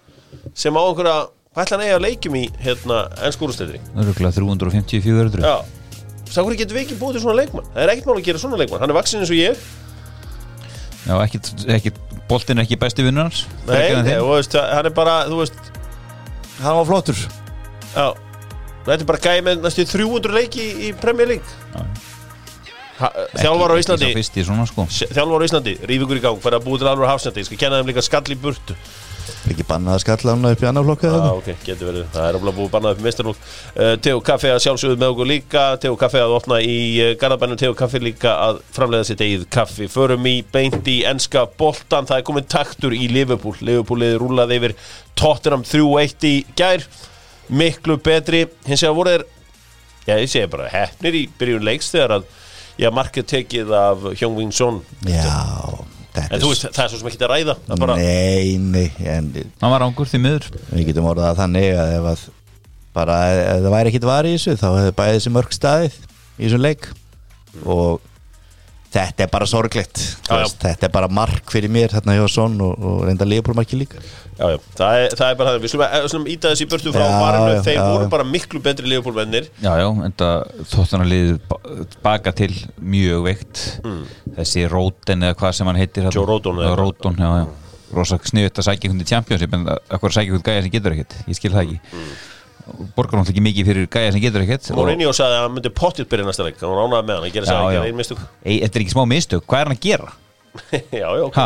sem 0.54 0.74
á 0.74 0.82
einhverja 0.82 1.18
hvað 1.50 1.64
ætla 1.64 1.76
hann 1.76 1.86
eiga 1.86 2.00
leikjum 2.02 2.38
í 2.38 2.44
hérna 2.62 3.02
ennskúrustæðri 3.26 3.80
Öruglega 3.98 4.32
350-400 4.38 5.42
Já, 5.44 5.56
það 6.34 6.46
hverju 6.48 6.60
getur 6.62 6.76
við 6.78 6.84
ekki 6.86 6.98
búið 7.00 7.16
til 7.18 7.22
svona 7.24 7.36
leikmann? 7.40 7.68
Það 7.74 7.82
er 7.84 7.92
ekkert 7.94 8.08
mál 8.10 8.16
að 8.16 8.24
gera 8.28 8.42
svona 8.42 8.60
leikmann, 8.60 8.80
hann 8.84 8.92
er 8.94 8.98
vaksin 9.00 9.20
eins 9.22 9.32
og 9.34 9.38
ég. 9.40 9.62
Já, 11.06 11.14
ekkit, 11.24 11.50
ekkit, 11.76 12.00
boltin 12.28 12.60
er 12.60 12.66
ekki 12.66 12.76
besti 12.78 13.02
vinnur 13.06 13.24
hans 13.26 13.46
Nei, 13.66 13.78
nei, 14.04 14.18
og 14.20 14.34
veist, 14.36 14.52
hann 14.54 14.86
er 14.86 14.92
bara, 14.94 15.14
þú 15.30 15.38
veist 15.40 15.56
Hann 16.60 16.76
var 16.76 16.84
flottur. 16.90 17.16
Já, 17.94 18.06
þetta 18.84 18.98
er 19.00 19.08
bara 19.08 19.22
gæði 19.24 19.44
með 19.46 19.62
næstu 19.64 19.86
300 19.88 20.34
leiki 20.36 20.60
í, 20.60 20.72
í 20.90 20.94
Premier 21.00 21.30
League. 21.30 21.56
Þjálfar 23.00 23.72
á 23.72 23.74
Ekki- 23.80 23.80
Íslandi 23.80 24.44
sko. 24.68 24.84
Þjálfar 24.92 25.40
á 25.40 25.46
Íslandi, 25.48 25.72
ríf 25.88 26.04
ykkur 26.04 26.20
í 26.20 26.24
gang 26.26 26.36
fyrir 26.44 26.58
að 26.60 26.66
búið 26.68 26.82
til 26.82 26.90
alveg 26.90 27.08
hafsendi, 27.08 27.40
ég 27.40 27.48
skal 27.48 27.60
kenna 27.62 27.80
þeim 27.80 27.88
líka 27.94 28.04
skall 28.04 28.28
í 28.28 28.36
burtu 28.36 28.76
Ekki 29.50 29.66
bannað 29.68 29.96
að 29.96 30.02
skalla 30.04 30.34
hann 30.34 30.48
upp 30.50 30.62
í 30.64 30.68
annar 30.68 30.86
flokku 30.86 31.06
Já, 31.06 31.12
eða 31.16 31.30
ok, 31.38 31.48
getur 31.66 31.88
verið, 31.90 32.04
það 32.14 32.26
er 32.28 32.38
alveg 32.38 32.56
búið 32.58 32.70
bannað 32.74 32.96
upp 32.96 33.04
mistarlók 33.06 33.40
uh, 33.40 33.94
Teo 34.04 34.22
Kaffe 34.26 34.52
að 34.54 34.62
sjálfsögðu 34.64 34.98
með 35.00 35.14
okkur 35.14 35.30
líka. 35.30 35.64
Teo 35.82 35.98
Kaffe 36.00 36.22
að 36.24 36.36
opna 36.38 36.60
í 36.64 36.76
uh, 37.00 37.12
Garðabænum. 37.20 37.60
Teo 37.60 37.76
Kaffe 37.78 38.02
líka 38.02 38.34
að 38.48 38.60
framleiða 38.76 39.08
sitt 39.10 39.24
eigið 39.24 39.46
kaffi. 39.56 39.88
Förum 39.92 40.28
í 40.30 40.36
beint 40.52 40.90
í 40.90 41.00
enska 41.08 41.46
boltan 41.60 42.08
Það 42.10 42.20
er 42.22 42.26
komin 42.30 42.50
taktur 42.50 42.96
í 42.96 43.08
Liverpool. 43.12 43.56
Liverpoolið 43.60 44.18
rúlaði 44.22 44.60
yfir 44.60 44.76
Tottenham 45.18 45.66
3-1 45.66 46.28
í 46.30 46.34
gær. 46.58 46.86
Miklu 47.50 47.98
betri, 47.98 48.44
hins 48.68 48.84
vegar 48.86 48.98
voru 48.98 49.16
þeir 49.16 49.28
Já, 50.06 50.14
ég 50.16 50.30
segi 50.32 50.48
bara 50.50 50.70
hefnir 50.72 51.16
í 51.18 51.26
byrjun 51.38 51.66
leiks 51.66 51.90
þegar 51.92 52.20
að 52.20 52.30
Já, 52.80 52.88
markið 52.96 53.26
tekið 53.28 53.72
af 53.76 54.04
Hyung 54.16 54.38
Wing 54.38 54.52
Son. 54.56 54.78
Já, 55.04 55.44
En 56.18 56.42
þú 56.42 56.50
veist, 56.50 56.66
það 56.74 56.82
er 56.84 56.90
svo 56.90 56.98
sem 57.00 57.08
ekki 57.10 57.22
að 57.22 57.30
ræða 57.30 57.54
Það 57.68 57.82
bara, 57.84 57.96
Nei, 58.00 58.56
nei, 58.58 58.86
en 59.06 59.28
Hann 59.60 59.72
var 59.74 59.84
ángur 59.86 60.10
því 60.10 60.20
miður. 60.24 60.48
Við 60.72 60.88
getum 60.90 61.06
orðað 61.10 61.28
það 61.30 61.40
þannig 61.44 61.68
að 61.78 61.92
ef 61.98 62.08
að 62.10 62.24
bara 62.98 63.18
ef 63.30 63.60
það 63.62 63.74
væri 63.76 63.92
ekkit 63.92 64.06
var 64.10 64.26
í 64.26 64.32
þessu 64.34 64.56
þá 64.58 64.68
hefði 64.74 64.94
bæðið 64.98 65.18
þessi 65.20 65.32
mörg 65.36 65.54
staðið 65.54 65.98
í 66.00 66.42
þessum 66.42 66.64
leik. 66.64 66.88
Og 67.62 68.09
þetta 68.94 69.24
er 69.26 69.30
bara. 69.30 69.46
Veist, 69.46 70.58
þetta 70.64 70.88
er 70.88 70.92
bara 70.94 71.08
mark 71.08 71.52
fyrir 71.52 71.70
mér 71.72 71.92
hérna 71.94 72.16
hjá 72.18 72.26
Son 72.32 72.56
og, 72.64 72.74
og 72.78 73.04
reynda 73.06 73.26
leifbólmarki 73.28 73.78
líka. 73.78 74.00
Já, 74.40 74.46
já, 74.54 74.58
það 74.78 74.98
er, 75.04 75.14
það 75.20 75.26
er 75.30 75.38
bara 75.40 75.50
það. 75.52 75.60
Við 75.64 75.72
slum, 75.74 75.82
við 75.92 76.08
slum 76.14 76.26
íta 76.32 76.50
þessi 76.54 76.64
í 76.64 76.68
burtu 76.72 76.92
frá 76.94 77.04
Já, 77.04 77.16
varinu. 77.20 77.62
Þeir 77.66 77.76
já, 77.76 77.82
voru 77.90 78.06
já. 78.06 78.10
bara 78.14 78.24
miklu 78.24 78.60
betri 78.64 78.88
liðbólmennir 78.88 79.48
Já, 79.60 79.70
já, 79.82 79.88
enda 80.08 80.28
þóttan 80.72 81.04
að 81.04 81.10
liðið 81.12 81.38
ba- 81.50 81.60
baka 82.06 82.32
til 82.40 82.50
mjög 82.80 83.24
veikt. 83.28 83.64
Þessi 84.38 84.64
Róten 84.72 85.26
eða 85.28 85.36
hvað 85.42 85.52
sem 85.60 85.66
hann 85.70 85.80
heitir 85.82 86.08
Mm. 86.10 86.14
Joe 86.16 86.26
Rodon 86.26 86.56
eða 86.56 86.70
eða 86.70 86.72
eitthvað. 86.72 86.84
Róten, 86.86 87.20
já, 87.20 87.30
já. 87.44 87.70
Rosa 87.90 88.16
sniðut 88.22 88.58
að 88.62 88.66
sækja 88.70 88.90
í 88.94 89.04
Championship 89.10 89.54
en 89.54 89.64
akkur 89.90 90.12
sækja 90.14 90.30
einhvern 90.30 90.46
gæja 90.46 90.62
sem 90.62 90.70
getur 90.70 90.94
ekkert? 90.94 91.16
Ég 91.26 91.36
skil 91.36 91.50
það 91.50 91.64
ekki. 91.66 91.80
Mm. 91.92 92.12
Borgar 92.96 93.18
náttúrulega 93.18 93.34
ekki 93.34 93.42
mikið 93.44 93.68
fyrir 93.70 93.88
gæja 93.90 94.12
sem 94.14 94.22
getur 94.22 94.44
ekkert. 94.44 94.70
Mourinho 94.76 95.12
sagði 95.16 95.36
að 95.38 95.44
hann 95.46 95.54
myndi 95.56 95.72
pottið 95.80 96.08
byrja 96.12 96.28
næsta 96.28 96.46
leik. 96.46 96.60
Hann 96.60 96.78
ánægð 96.78 97.04
með 97.08 97.14
hann, 97.14 97.24
hann 97.26 97.34
gerir 97.34 97.46
Já, 97.46 97.50
sagði 97.50 97.60
að 97.60 97.74
já. 97.74 97.80
gera 97.80 97.90
ein 97.90 98.00
mistök. 98.00 98.22
Ei, 98.44 98.56
Þetta 98.62 98.78
er 98.80 98.84
ekki 98.84 98.94
smá 98.94 99.02
mistök, 99.10 99.44
hvað 99.50 99.60
er 99.62 99.70
hann 99.70 99.76
að 99.76 99.84
gera? 99.86 100.08
Já, 101.00 101.08
já, 101.14 101.24
ok, 101.26 101.40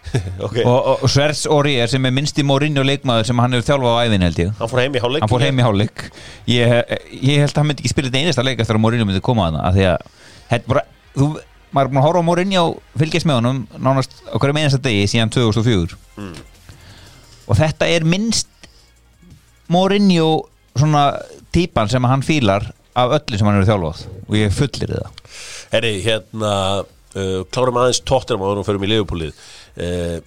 okay. 0.46 0.64
Og, 0.64 0.78
og, 0.78 1.02
og 1.04 1.10
Svers 1.12 1.42
Orier 1.50 1.90
sem 1.92 2.06
er 2.08 2.14
minnsti 2.16 2.42
Mourinho 2.46 2.82
leikmaður 2.86 3.28
sem 3.28 3.42
hann 3.42 3.52
hefur 3.54 3.66
þjálfað 3.68 3.94
á 3.94 4.02
æðin 4.06 4.24
held 4.26 4.40
ég. 4.42 4.54
Hann 4.58 4.70
fór 4.72 4.80
heim 4.82 4.96
í 4.96 5.02
hálfleik. 5.04 5.22
Hann 5.24 5.32
fór 5.32 5.44
heim 5.44 5.60
í 5.60 5.66
hálfleik. 5.66 6.06
Ég, 6.50 6.74
ég 7.20 7.44
held 7.44 7.52
að 7.52 7.60
hann 7.60 7.68
myndi 7.70 7.84
ekki 7.84 7.92
spila 7.92 8.10
þetta 8.10 8.22
einasta 8.24 8.46
leik 8.46 8.62
eftir 8.64 8.78
að 8.78 8.82
Mourinho 8.86 9.06
myndi 9.06 9.22
koma 9.24 9.50
að 9.60 9.80
þetta 10.50 10.64
bara, 10.72 10.82
þú, 11.14 11.28
maður 11.76 11.92
er 12.00 12.06
horfa 12.06 12.24
á 12.24 12.28
Mourinho 12.30 12.64
fylgjast 12.98 13.28
með 13.28 13.40
honum 13.40 13.60
nánast 13.78 14.16
Mourinho 19.70 20.30
svona 20.78 21.04
típan 21.54 21.90
sem 21.90 22.06
hann 22.10 22.24
fílar 22.26 22.70
af 22.98 23.14
öllu 23.20 23.38
sem 23.38 23.46
hann 23.46 23.60
hefur 23.60 23.70
þjálfað 23.70 24.00
og 24.26 24.38
ég 24.38 24.54
fullir 24.54 24.94
það. 24.96 25.20
Herri, 25.70 25.92
hérna 26.04 26.54
uh, 26.82 27.44
Klárum 27.54 27.78
aðeins 27.78 28.02
tóttir 28.06 28.40
áður 28.40 28.62
og 28.62 28.66
förum 28.66 28.86
í 28.86 28.90
liðupúlið 28.90 29.30
uh, 29.30 30.18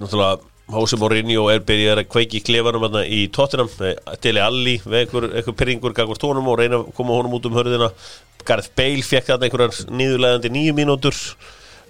Náttúrulega 0.00 0.40
Hósi 0.72 0.96
Mourinho 0.96 1.48
er 1.52 1.60
byrjað 1.68 2.00
að 2.00 2.10
kveiki 2.14 2.38
í 2.38 2.44
klefanum 2.46 2.84
hérna 2.86 3.02
í 3.04 3.26
Tottenham. 3.34 3.68
Deli 4.24 4.40
Alli 4.40 4.76
við 4.80 5.02
einhver, 5.02 5.56
pyrringur 5.58 5.92
gagvart 5.96 6.22
honum 6.24 6.48
og 6.48 6.56
reyna 6.62 6.78
að 6.78 6.86
koma 6.96 7.18
honum 7.18 7.34
út 7.36 7.48
um 7.48 7.58
hörðina. 7.58 7.90
Gareth 8.46 8.72
Bale 8.78 9.04
fekk 9.04 9.28
þarna 9.28 9.48
einhverjar 9.50 9.92
nýðulegandi 10.00 10.52
nýju 10.54 10.76
mínútur. 10.78 11.18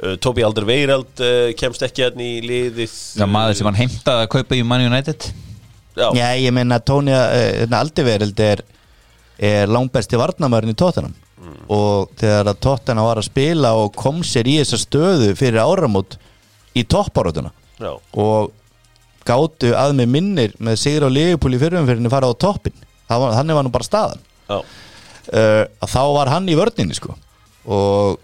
Uh, 0.03 0.17
Tobi 0.25 0.43
Alder 0.43 0.67
Veirald 0.67 1.23
uh, 1.23 1.53
kemst 1.55 1.85
ekki 1.87 2.09
hérna 2.09 2.27
í 2.27 2.43
liðið. 2.43 2.99
Það 3.21 3.33
maður 3.37 3.61
sem 3.61 3.71
hann 3.71 3.81
heimtaði 3.85 4.27
að 4.27 4.33
kaupa 4.35 4.59
í 4.59 4.67
Man 4.67 4.89
United 4.89 5.31
Já, 5.97 6.07
Já, 6.17 6.27
ég 6.41 6.55
meina 6.57 6.79
Tóni 6.81 7.13
Aldivereld 7.13 8.39
er, 8.41 8.63
er 9.37 9.69
langbesti 9.69 10.21
varnamærin 10.21 10.73
í 10.73 10.79
Tottenham. 10.79 11.15
Og 11.73 12.13
þegar 12.21 12.53
að 12.53 12.61
Tottenham 12.63 13.09
var 13.09 13.19
að 13.21 13.29
spila 13.29 13.73
og 13.81 13.93
kom 13.99 14.23
sér 14.27 14.49
í 14.49 14.59
þessa 14.61 14.79
stöðu 14.79 15.33
fyrir 15.39 15.61
áramót 15.63 16.17
í 16.79 16.85
toppárátuna 16.89 17.51
já, 17.83 17.91
og 18.15 18.53
gátu 19.27 19.73
að 19.77 19.97
með 19.99 20.13
minnir 20.15 20.55
með 20.63 20.79
sigur 20.81 21.09
á 21.11 21.11
Leopold 21.13 21.59
í 21.59 21.61
fyrirumfyrinni 21.61 22.13
fara 22.13 22.31
á 22.31 22.35
toppin 22.39 22.77
þannig 23.11 23.59
var 23.59 23.67
nú 23.67 23.73
bara 23.75 23.87
staðan. 23.87 24.23
Uh, 24.49 25.65
þá 25.87 26.03
var 26.17 26.31
hann 26.33 26.49
í 26.51 26.57
vörninni 26.59 26.97
sko. 26.97 27.15
Og 27.69 28.17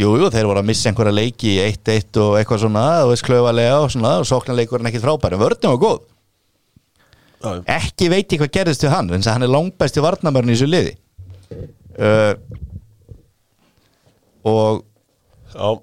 jú, 0.00 0.10
jú, 0.20 0.28
þeir 0.32 0.48
voru 0.48 0.62
að 0.62 0.68
missa 0.68 0.90
einhverja 0.90 1.14
leiki 1.14 1.54
í 1.54 1.62
1-1 1.68 2.18
og 2.24 2.36
eitthvað 2.40 2.64
svona 2.64 2.84
og 3.04 3.12
veist 3.12 3.26
klöfalega 3.26 3.78
og 3.84 3.92
svona 3.94 4.16
og 4.20 4.28
sóknarleikurinn 4.28 4.90
ekkit 4.90 5.04
frábæri 5.04 5.40
vörnin 5.40 5.72
var 5.72 5.80
góð 5.84 6.00
Já, 7.38 7.50
ekki 7.78 8.08
veit 8.10 8.32
ég 8.34 8.40
hvað 8.42 8.50
gerðist 8.56 8.82
við 8.82 8.90
hann 8.96 9.10
en 9.14 9.22
hann 9.28 9.44
er 9.46 9.52
langbæsti 9.52 10.02
varnamörn 10.02 10.50
í 10.50 10.56
þessu 10.56 10.68
liði. 10.70 10.94
Uh, 11.98 12.34
og. 14.48 14.84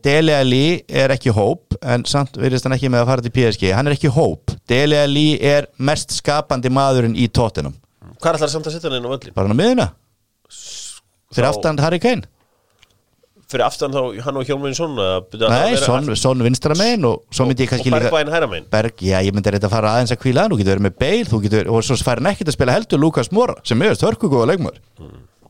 Dele 0.06 0.36
Alli 0.38 0.84
er 0.88 1.10
ekki 1.16 1.32
hóp 1.34 1.74
en 1.82 2.04
samt 2.08 2.38
virðist 2.38 2.68
hann 2.68 2.76
ekki 2.76 2.88
með 2.94 3.02
að 3.02 3.08
fara 3.10 3.24
til 3.26 3.32
PSG 3.34 3.72
hann 3.74 3.90
er 3.90 3.96
ekki 3.98 4.12
hóp, 4.14 4.54
Dele 4.70 5.00
Alli 5.08 5.24
er 5.42 5.66
mest 5.82 6.14
skapandi 6.14 6.70
maðurinn 6.72 7.16
í 7.18 7.26
tóttinum 7.34 7.74
Hvað 8.22 8.38
ætlar 8.38 8.52
samt 8.54 8.70
að 8.70 8.76
setja 8.78 8.92
hann 8.92 9.00
inn 9.02 9.08
á 9.10 9.12
völlin? 9.16 9.34
bara 9.36 9.50
hann 9.50 9.58
á 9.58 9.62
miðuna 9.64 9.88
fyrir 11.34 11.48
Þá- 11.48 11.50
aftan 11.50 11.82
Harry 11.82 12.00
Kane 12.00 12.30
Fyrir 13.52 13.66
aftan 13.68 13.94
þá 13.94 14.00
hann 14.26 14.40
og 14.40 14.48
Hjálminn 14.48 14.74
Son 14.78 14.96
nei, 14.98 15.76
son, 15.78 16.08
son 16.18 16.42
vinstra 16.46 16.74
megin 16.80 17.06
og 17.06 17.22
Og 17.30 17.52
líka 17.54 17.78
Bergvæn 17.78 18.32
hæra 18.34 18.48
megin? 18.50 18.66
Berg, 18.74 18.96
já, 19.06 19.20
ég 19.22 19.36
myndi 19.36 19.54
reynda 19.54 19.70
að 19.70 19.76
fara 19.76 19.92
aðeins 19.94 20.16
að 20.16 20.22
kvíla 20.24 20.46
hann 20.46 20.56
þú 20.56 20.60
getur 20.64 20.80
verið 20.80 20.88
með 20.88 21.30
þú 21.30 21.42
getur, 21.46 21.70
og 21.70 21.86
svo 21.86 22.00
fær 22.02 22.22
hann 22.24 22.32
ekkert 22.34 22.50
að 22.50 22.58
spila 22.58 22.76
heldur 22.80 23.04
Lukas 23.04 23.30
Mora, 23.36 23.56
sem 23.64 23.86
er 23.86 23.94
þörku 24.02 24.32
góða 24.34 24.50
leikmar 24.54 24.82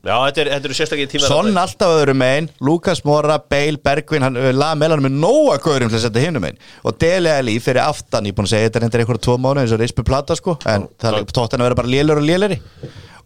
Já, 0.06 0.20
þetta 0.28 0.42
er- 0.44 0.50
eru 0.62 0.76
sérstaklega 0.78 1.10
tíma 1.10 1.26
Son 1.28 1.58
alltaf 1.58 1.94
öðru 1.98 2.14
megin, 2.14 2.50
Lukas 2.62 3.02
Mora, 3.08 3.40
Bale, 3.40 3.80
Bergvin, 3.82 4.22
hann 4.22 4.36
laði 4.38 4.78
meðlanum 4.84 5.08
með 5.08 5.16
nóga 5.24 5.56
góðurum 5.64 5.90
til 5.90 5.98
að 5.98 6.04
setja 6.04 6.22
hinum 6.28 6.44
megin. 6.46 6.60
Og 6.86 7.00
Dele 7.02 7.32
Alli 7.40 7.56
fyrir 7.58 7.82
aftan, 7.82 8.28
ég 8.28 8.36
er 8.36 8.38
búin 8.38 8.46
að 8.46 8.54
segja 8.54 8.68
þetta 8.70 8.82
er 8.82 8.86
endur 8.86 9.02
einhverja 9.02 9.24
tvo 9.26 9.38
mánu 9.42 9.64
eins 9.64 9.74
og 9.74 9.82
Rispi 9.82 10.06
Plata 10.06 10.38
sko 10.38 10.60
en 10.70 10.86
það 11.02 11.18
er 11.24 11.26
tótt 11.34 11.56
hann 11.56 11.64
að 11.64 11.70
vera 11.72 11.80
bara 11.82 11.94
lélur 11.96 12.22
og 12.22 12.28
léleri 12.28 12.60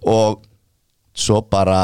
og 0.08 0.40
svo 1.20 1.42
bara 1.52 1.82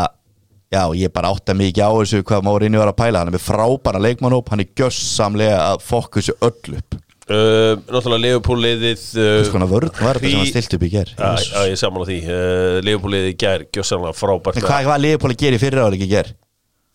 já, 0.74 0.82
ég 0.98 1.14
bara 1.14 1.32
átta 1.34 1.56
ekki 1.56 1.84
á 1.84 1.92
þessu 1.94 2.22
hvað 2.26 2.46
Márinni 2.48 2.82
var 2.82 2.92
að 2.92 3.00
pæla, 3.02 3.22
hann 3.22 3.32
er 3.32 3.38
með 3.38 3.46
frábæra 3.46 4.02
leikmannhóp, 4.04 4.52
hann 4.54 4.64
er 4.64 4.72
gjössamlega 4.78 5.60
að 5.72 5.84
þessu 6.16 6.38
öll 6.42 6.78
upp. 6.80 7.02
Uh, 7.26 7.74
Náttúrulega 7.90 8.22
Leopold 8.22 8.62
liðið 8.62 9.04
uh, 9.18 9.28
Hvers 9.40 9.48
konar 9.50 9.70
vörn 9.72 9.90
var 9.98 10.20
þetta 10.22 10.30
sem 10.30 10.42
hann 10.44 10.50
stilt 10.52 10.76
upp 10.78 10.84
í 10.86 10.90
ger 10.94 11.10
Já, 11.18 11.64
ég 11.66 11.80
saman 11.82 12.04
á 12.04 12.06
því. 12.06 12.18
Uh, 12.22 12.76
Leopold 12.86 13.16
liðið 13.16 13.30
í 13.32 13.38
gær 13.42 13.64
Gjössanlega 13.74 14.14
frábært 14.14 14.60
hvað 14.62 14.90
var 14.92 15.02
Leopold 15.02 15.34
að 15.34 15.42
gera 15.42 15.58
í 15.58 15.62
fyrra 15.64 15.88
áleik 15.88 16.04
í 16.06 16.10
ger? 16.12 16.30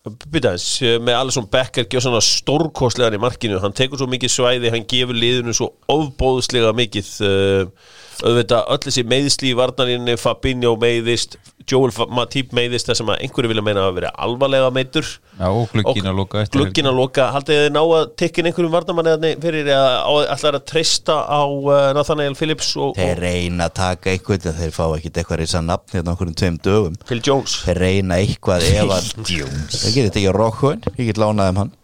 Byttaðis, 0.07 0.69
með 1.03 1.17
Alisson 1.17 1.49
Becker 1.51 1.89
Gjössanlega 1.91 2.23
stórkostlegan 2.29 3.17
í 3.17 3.21
markinu. 3.21 3.59
Hann 3.59 3.75
tekur 3.75 3.99
svo 3.99 4.07
mikið 4.09 4.31
svæði, 4.33 4.71
hann 4.71 4.87
gefur 4.89 5.19
liðinu 5.19 5.53
svo 5.57 5.67
ofbóðslega 5.91 6.71
mikið 6.79 7.11
uh, 7.27 7.91
auðvitað 8.25 8.67
öll 8.73 8.83
þessi 8.85 9.03
meiðsli 9.11 9.51
í 9.51 9.57
varnarinni 9.57 10.17
Fabinho 10.19 10.75
meiðist 10.81 11.37
Joel 11.69 11.91
Fa- 11.93 12.07
Matip 12.11 12.53
meiðist 12.57 12.89
það 12.89 12.97
sem 12.99 13.09
að 13.13 13.21
einhverju 13.25 13.51
vilja 13.51 13.63
meina 13.65 13.83
að 13.87 13.97
vera 13.99 14.09
alvarlega 14.25 14.71
meittur 14.73 15.05
Já, 15.05 15.47
og 15.49 15.69
glugginn 15.71 16.09
að 16.09 16.17
loka 16.17 16.41
að 16.43 16.97
loka, 16.97 17.27
haldið 17.35 17.59
þið 17.61 17.69
ná 17.75 17.81
að 17.81 18.11
tekkin 18.21 18.49
einhverjum 18.49 18.73
varnamanni 18.75 19.13
þarna 19.13 19.31
fyrir 19.45 19.69
að 19.75 19.89
allar 20.35 20.57
að 20.59 20.65
treysta 20.71 21.17
á 21.25 21.41
uh, 21.45 21.77
Nathaniel 21.97 22.37
Phillips 22.37 22.71
og, 22.77 22.93
Þeir 22.97 23.21
reyna 23.23 23.69
að 23.69 23.75
taka 23.79 24.13
eitthvað 24.13 24.49
þeir 24.59 24.75
fá 24.75 24.83
ekkit 24.97 25.21
eitthvað 25.21 25.41
reysa 25.43 25.63
nafn 25.65 25.95
hérna 25.97 26.15
okkur 26.15 26.31
um 26.31 26.37
tveim 26.41 26.59
dögum. 26.65 26.97
Phil 27.09 27.21
Jones. 27.25 27.57
Þeir 27.65 27.81
reyna 27.85 28.19
eitthvað 28.21 28.67
Jones. 29.31 29.81
Þeir 29.81 29.95
getur 29.97 30.15
tekið 30.17 30.35
Rokkun, 30.37 30.83
ég 30.97 31.11
get 31.11 31.21
lánaði 31.21 31.55
um 31.55 31.61
hann. 31.63 31.75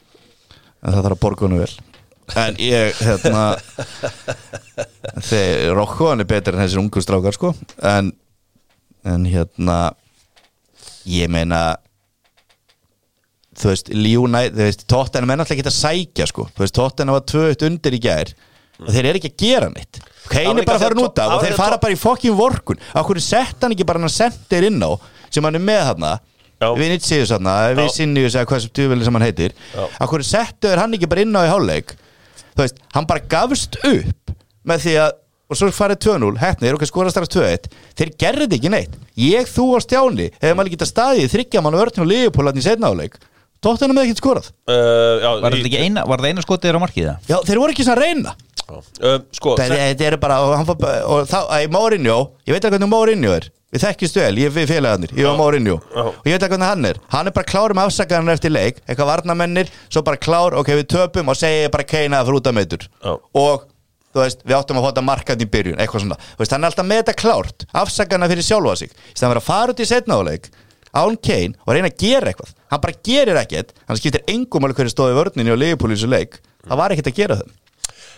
En 0.84 0.94
það 0.94 1.04
þarf 1.08 1.18
að 1.18 1.24
borga 1.24 1.48
honum 1.48 1.64
vel 1.64 1.74
En 2.36 2.58
ég, 2.60 2.92
hérna 3.00 3.44
Þeir, 5.28 5.72
Rokkun 5.78 6.20
er 6.24 6.28
betur 6.30 6.58
en 6.58 6.64
þessir 6.66 6.82
ungu 6.82 7.02
strákar 7.04 7.36
sko. 7.38 7.54
En, 7.88 8.12
en 9.08 9.28
hérna 9.30 9.78
Ég 11.08 11.32
meina 11.32 11.78
Þú 13.58 13.72
veist, 13.72 13.90
Líunæ 13.96 14.42
Þú 14.52 14.66
veist, 14.66 14.84
Tottenham 14.92 15.32
er 15.34 15.40
náttúrulega 15.42 15.64
ekki 15.64 15.72
að 15.72 15.78
sækja 15.80 16.28
sko. 16.30 16.46
Þú 16.54 16.66
veist, 16.66 16.76
Tottenham 16.78 17.16
var 17.18 17.26
2-1 17.32 17.66
undir 17.70 17.96
í 17.98 18.02
gær. 18.04 18.34
Og 18.84 18.92
þeir 18.94 19.08
eru 19.10 19.22
ekki 19.22 19.32
að 19.34 19.40
gera 19.42 19.70
neitt. 19.74 19.98
Það 20.28 20.34
Kein 20.36 20.50
var 20.52 20.60
er 20.62 20.68
bara 20.68 20.78
að 20.78 20.84
fara 20.84 20.98
to- 21.00 21.30
Og 21.38 21.46
þeir 21.46 21.56
fara 21.58 21.80
bara 21.82 21.96
í 21.96 21.98
fokkin 21.98 22.36
vorkun. 22.38 22.82
Akkur 23.00 23.20
sett 23.24 23.64
hann 23.64 23.74
ekki 23.74 23.88
bara 23.88 23.98
hann 24.04 24.10
að 24.12 24.18
sendir 24.20 24.68
inn 24.68 24.84
á 24.84 24.92
Sem 25.32 25.44
hann 25.48 25.56
er 25.58 25.64
með 25.64 25.82
þarna? 25.90 26.12
Já. 26.62 26.68
Vinicius 26.78 27.32
þarna, 27.34 27.56
Vicinius 27.78 28.36
eða 28.38 28.46
hvað 28.50 28.62
sem 28.64 28.72
djúveli 28.78 29.06
sem 29.06 29.14
hann 29.18 29.26
heitir. 29.26 29.54
Já. 29.74 29.84
Akkur 30.06 30.24
settu 30.26 30.70
er 30.72 30.78
hann 30.82 30.94
ekki 30.98 31.10
bara 31.10 31.22
inn 31.26 31.34
á 31.38 31.42
í 31.46 31.50
hálfleik 31.52 31.96
Þú 32.58 32.66
veist, 32.66 32.82
hann 32.98 33.08
bara 33.10 33.24
gafst 33.30 33.78
upp 33.86 34.34
Með 34.68 34.84
því 34.84 34.96
að, 35.06 35.16
og 35.48 35.60
svo 35.62 35.70
farið 35.78 36.02
2-0 36.08 36.34
Hefnir 36.42 36.76
og 36.76 36.86
skora 36.90 37.14
strax 37.14 37.32
2-1 37.38 37.70
Þeir 38.00 38.12
gerði 38.26 38.58
ekki 38.58 38.72
neitt. 38.74 38.98
Ég, 39.22 39.48
þú 39.54 39.68
og 39.78 39.86
Stjáni 39.86 40.32
Hefum 40.42 40.64
alveg 40.66 40.76
getað 40.76 40.92
staðið 40.92 41.32
þryggja 41.38 41.64
mann 41.64 41.78
vörðin 41.80 42.04
og 42.04 42.10
liðupólatn 42.12 42.60
í 42.60 42.66
setna 42.66 42.90
hálfleik. 42.92 43.16
Tóttunum 43.64 43.98
með 43.98 44.10
ekkert 44.12 44.20
skorað. 44.22 44.50
Uh, 44.70 45.16
já, 45.24 45.30
Var 45.42 45.56
ekki 45.58 45.80
eina, 45.82 46.04
var 46.06 46.22
það 46.22 46.30
eina 46.34 46.44
skotið 46.46 46.70
þér 46.70 46.78
á 46.78 46.84
markið 46.84 47.08
það? 47.08 47.32
Já, 47.32 47.38
þeir 47.48 47.62
voru 47.64 47.74
ekki 47.74 47.86
svona 47.88 48.04
reyna. 48.04 48.34
Uh, 48.68 49.16
Sko, 49.34 49.56
Þetta 49.58 49.78
þetta 49.80 50.06
er 50.12 50.18
bara, 50.22 50.38
og, 50.46 50.74
bara- 50.78 51.00
og 51.08 51.24
þá, 51.30 51.38
að 51.56 51.66
Mourinho, 51.74 52.18
ég 52.46 52.54
veit 52.54 52.60
ekki 52.68 52.76
hvernig 52.76 52.92
Mourinho 52.92 53.32
er 53.34 53.48
Við 53.68 53.84
þekkjumst 53.84 54.18
vel, 54.22 54.38
ég 54.40 54.48
er 54.62 54.68
félagarnir, 54.70 55.12
ég 55.18 55.26
var 55.28 55.36
Mourinho. 55.36 55.74
Og 56.00 56.28
ég 56.30 56.38
veit 56.38 56.44
ekki 56.46 56.54
hvernig 56.54 56.70
hann 56.70 56.86
er. 56.88 57.00
Hann 57.12 57.28
er 57.28 57.34
bara 57.36 57.50
klár 57.50 57.74
um 57.74 57.82
afsakaðan 57.82 58.32
eftir 58.32 58.54
leik 58.54 58.78
Eitthvað 58.86 59.10
varnamennir, 59.10 59.72
svo 59.92 60.06
bara 60.08 60.20
klár, 60.24 60.56
ok 60.56 60.72
við 60.72 60.86
töpum 60.94 61.34
Og 61.34 61.36
segja 61.36 61.74
bara 61.74 61.84
keina 61.84 62.22
að 62.22 62.30
fyrir 62.30 62.40
út 62.40 62.48
að 62.48 62.56
meitur. 62.62 62.86
Og, 63.36 63.66
þú 64.16 64.24
veist, 64.24 64.46
við 64.48 64.56
áttum 64.56 64.80
að 64.80 64.88
hóta 64.88 65.04
markað 65.04 65.44
í 65.44 65.50
byrjun 65.52 65.84
Eitthvað 65.84 66.06
svona, 66.06 66.20
þú 66.32 66.46
veist, 66.46 66.56
hann 66.56 66.64
er 66.64 66.72
alltaf 66.72 66.88
með 66.88 67.04
þetta 67.04 67.18
klárt 67.20 67.68
Afsakaðan 67.84 68.32
fyrir 68.32 68.48
sjálfa 68.48 68.78
sig. 68.80 68.96
Í 68.96 69.18
stæðan 69.18 69.36
fyrir 69.36 69.44
að 69.44 69.50
fara 69.52 69.76
út 69.76 69.84
í 69.84 69.92
setnáleik 69.92 70.50
Án 70.96 71.20
Kane 71.20 71.60
og 71.68 71.76
reyna 71.76 71.92
að 71.92 72.00
gera 72.00 72.32
eitthvað. 72.32 72.56
Hann 72.72 72.82
bara 72.82 73.00
gerir 73.06 73.38
ekkert, 73.44 73.76
hann 73.86 74.00
skiptir 74.00 74.24
engum 74.32 74.64
alveg 74.64 74.80
hverju 74.80 74.96
stóði 74.96 75.18
vörninni 75.20 75.52
og 75.52 75.60
þessu 76.00 76.10
leik. 76.10 76.40
Það 76.64 76.80
var 76.80 76.96
ekkert 76.96 77.12
að 77.12 77.20
gera 77.20 77.38
þeim 77.44 77.52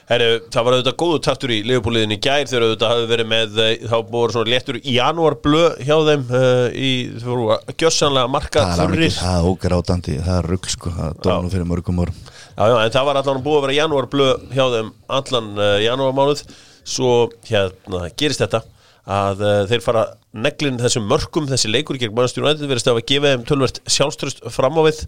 Herru, 0.09 0.39
það 0.49 0.65
var 0.65 0.73
auðvitað 0.73 0.95
góðu 0.97 1.17
taktur 1.21 1.51
í 1.53 1.57
Leifbúliðin 1.69 2.15
í 2.15 2.17
gær 2.17 2.47
þegar 2.49 2.63
auðvitað 2.65 2.91
hafði 2.95 3.09
verið 3.11 3.27
með 3.29 3.59
eh, 3.61 3.83
þá 3.91 3.97
voru 4.09 4.33
svona 4.33 4.49
léttur 4.49 4.79
í 4.79 4.93
janúar 4.95 5.35
blö 5.43 5.67
hjá 5.85 5.93
þeim 6.07 6.23
uh, 6.33 6.63
í, 6.73 6.89
þú 7.21 7.27
voru 7.29 7.51
að 7.53 7.73
gjössanlega 7.83 8.31
marka 8.33 8.63
þurrir. 8.79 9.13
það 9.13 9.35
er 9.35 9.49
ógrátandi, 9.51 10.15
það 10.25 10.39
er 10.39 10.49
rugg 10.49 10.69
sko, 10.73 10.93
það 10.95 11.19
dónu 11.27 11.51
fyrir 11.53 11.69
mörgum 11.69 12.01
árum. 12.01 12.17
Já, 12.23 12.63
já, 12.71 12.73
en 12.79 12.95
það 12.95 13.05
var 13.11 13.19
allan 13.21 13.43
búið 13.45 13.59
að 13.59 13.63
vera 13.67 13.77
janúar 13.77 14.09
blö 14.15 14.31
hjá 14.55 14.63
þeim 14.73 14.91
allan 15.19 15.53
uh, 15.61 15.75
janúarmánuð. 15.85 16.43
Svo 16.89 17.13
hérna 17.51 18.01
gerist 18.17 18.41
þetta 18.41 18.63
að 19.05 19.45
uh, 19.45 19.61
þeir 19.69 19.85
fara 19.85 20.07
neglinn 20.33 20.81
þessum 20.81 21.05
mörkum, 21.09 21.45
þessi 21.53 21.69
leikur 21.69 22.01
gegn 22.01 22.17
mannstjónu 22.17 22.49
ætið 22.49 22.73
verðist 22.73 22.89
að 22.89 23.03
gefa 23.13 23.35
þeim 23.35 23.45
tölvert 23.53 23.81
sjálfströst 23.85 24.41
fram 24.57 24.81
á 24.81 24.89
við 24.89 25.05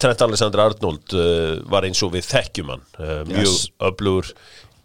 Trent 0.00 0.22
Alexander 0.24 0.60
Arnold 0.64 1.12
uh, 1.14 1.60
var 1.70 1.84
eins 1.86 2.00
og 2.02 2.12
við 2.16 2.24
þekkjum 2.30 2.70
hann 2.74 2.84
uh, 2.98 3.20
mjög 3.28 3.44
Yes. 3.46 3.66
öflugur 3.80 4.30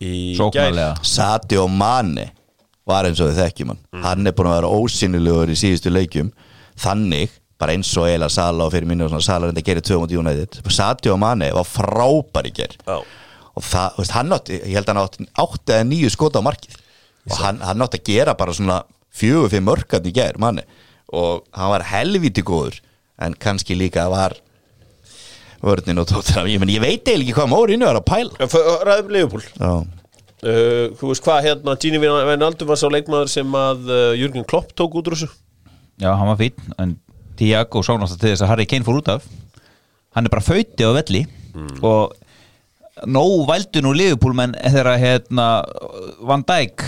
í 0.04 0.12
gær. 0.36 0.40
Sóknarlega 0.42 1.06
Sadio 1.08 1.68
Mane 1.72 2.28
var 2.88 3.08
eins 3.10 3.20
og 3.24 3.32
við 3.32 3.40
þekkjum 3.44 3.72
hann. 3.74 3.82
Mm. 3.94 4.04
hann 4.06 4.28
er 4.30 4.36
búin 4.38 4.50
að 4.52 4.58
vera 4.60 4.70
ósynilegur 4.78 5.52
í 5.52 5.58
síðustu 5.60 5.92
leikjum. 5.94 6.30
Þannig, 6.78 7.32
bara 7.58 7.74
eins 7.74 7.90
og 7.98 8.06
eiginlega 8.06 8.30
Sala 8.36 8.68
og 8.68 8.74
fyrir 8.76 8.86
minni 8.90 9.04
og 9.06 9.10
svona 9.10 9.26
Sala 9.26 9.48
reynda 9.50 9.64
að 9.64 9.70
gera 9.72 9.82
tvö 9.88 9.98
múti 10.04 10.20
United. 10.20 10.60
Sadio 10.70 11.18
Mane 11.18 11.50
var 11.56 11.66
frábær 11.66 12.46
í 12.48 12.54
ger 12.60 12.76
Já. 12.86 13.00
og 13.58 13.64
það, 13.66 13.98
veist, 13.98 14.14
hann 14.14 14.36
átti 14.38 14.60
ég 14.62 14.76
held 14.78 14.92
að 14.92 14.94
hann 14.94 15.04
átti 15.08 15.28
átti 15.44 15.74
eða 15.80 15.88
nýju 15.90 16.12
skota 16.14 16.44
á 16.44 16.48
markið. 16.48 16.78
Og 17.32 17.40
hann, 17.42 17.58
hann 17.66 17.82
átti 17.88 17.98
að 18.04 18.06
gera 18.12 18.36
bara 18.40 18.54
svona 18.56 18.84
fjögur 19.18 19.50
fyrir 19.50 19.66
mörkarn 19.66 20.06
í 20.08 20.14
ger 20.14 20.38
Mane. 20.40 20.68
Og 21.10 21.42
hann 21.58 21.72
var 21.74 21.88
helviti 21.90 22.44
góður 22.46 22.78
en 23.18 23.34
kannski 23.34 23.74
líka 23.76 24.06
var 24.14 24.36
vörnin 25.64 26.02
og 26.02 26.10
tóttir 26.10 26.44
ég, 26.50 26.66
ég 26.70 26.84
veit 26.84 27.08
eiginlega 27.08 27.24
ekki 27.24 27.38
hvað 27.38 27.52
Mourinho 27.54 27.90
var 27.90 28.02
að 28.02 28.10
pæla. 28.12 28.50
Ræðum 28.88 29.42
Já, 29.58 29.72
Uh, 30.38 30.94
þú 31.00 31.08
veist 31.10 31.24
hvað 31.26 31.48
hérna 31.48 31.74
Gini 31.82 31.98
Wijnaldum 31.98 32.68
var 32.70 32.78
sá 32.78 32.86
leikmaður 32.94 33.30
sem 33.32 33.56
að 33.58 33.88
uh, 33.90 34.12
Jürgen 34.14 34.44
Klopp 34.46 34.70
tók 34.78 34.94
út 35.00 35.08
úr 35.10 35.16
þessu. 35.16 35.32
Já, 35.98 36.12
hann 36.14 36.30
var 36.30 36.38
fín 36.38 36.76
En 36.78 36.92
Tiago 37.40 37.82
sá 37.82 37.96
náttúrulega 37.96 38.22
til 38.22 38.30
þess 38.36 38.44
að 38.46 38.52
Harry 38.52 38.68
Kane 38.70 38.86
fór 38.86 39.00
út 39.00 39.10
af. 39.16 39.26
Hann 40.14 40.30
er 40.30 40.34
bara 40.36 40.46
fauti 40.46 40.86
á 40.86 40.94
velli 40.94 41.24
Og 41.82 42.14
Nóg 43.10 43.48
vældu 43.50 43.82
nú 43.82 43.96
Liverpool 43.98 44.38
menn 44.38 44.54
þegar 44.62 45.02
hérna 45.02 45.48
Van 46.30 46.46
Dijk 46.46 46.86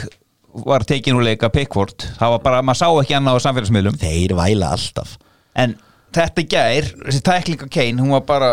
var 0.69 0.85
tekin 0.85 1.17
úr 1.17 1.25
leika 1.25 1.49
Pickford. 1.53 2.05
Það 2.17 2.35
var 2.35 2.45
bara, 2.45 2.61
maður 2.65 2.79
sá 2.81 2.87
ekki 3.01 3.17
annað 3.17 3.37
á 3.37 3.45
samfélagsmiðlum. 3.45 3.97
Þeir 4.01 4.33
væla 4.37 4.71
alltaf. 4.73 5.17
En 5.57 5.75
þetta 6.15 6.45
gær, 6.49 6.87
þessi 7.07 7.21
tækling 7.25 7.65
á 7.65 7.67
Kane 7.73 8.01
Hún 8.03 8.13
var 8.15 8.23
bara, 8.29 8.51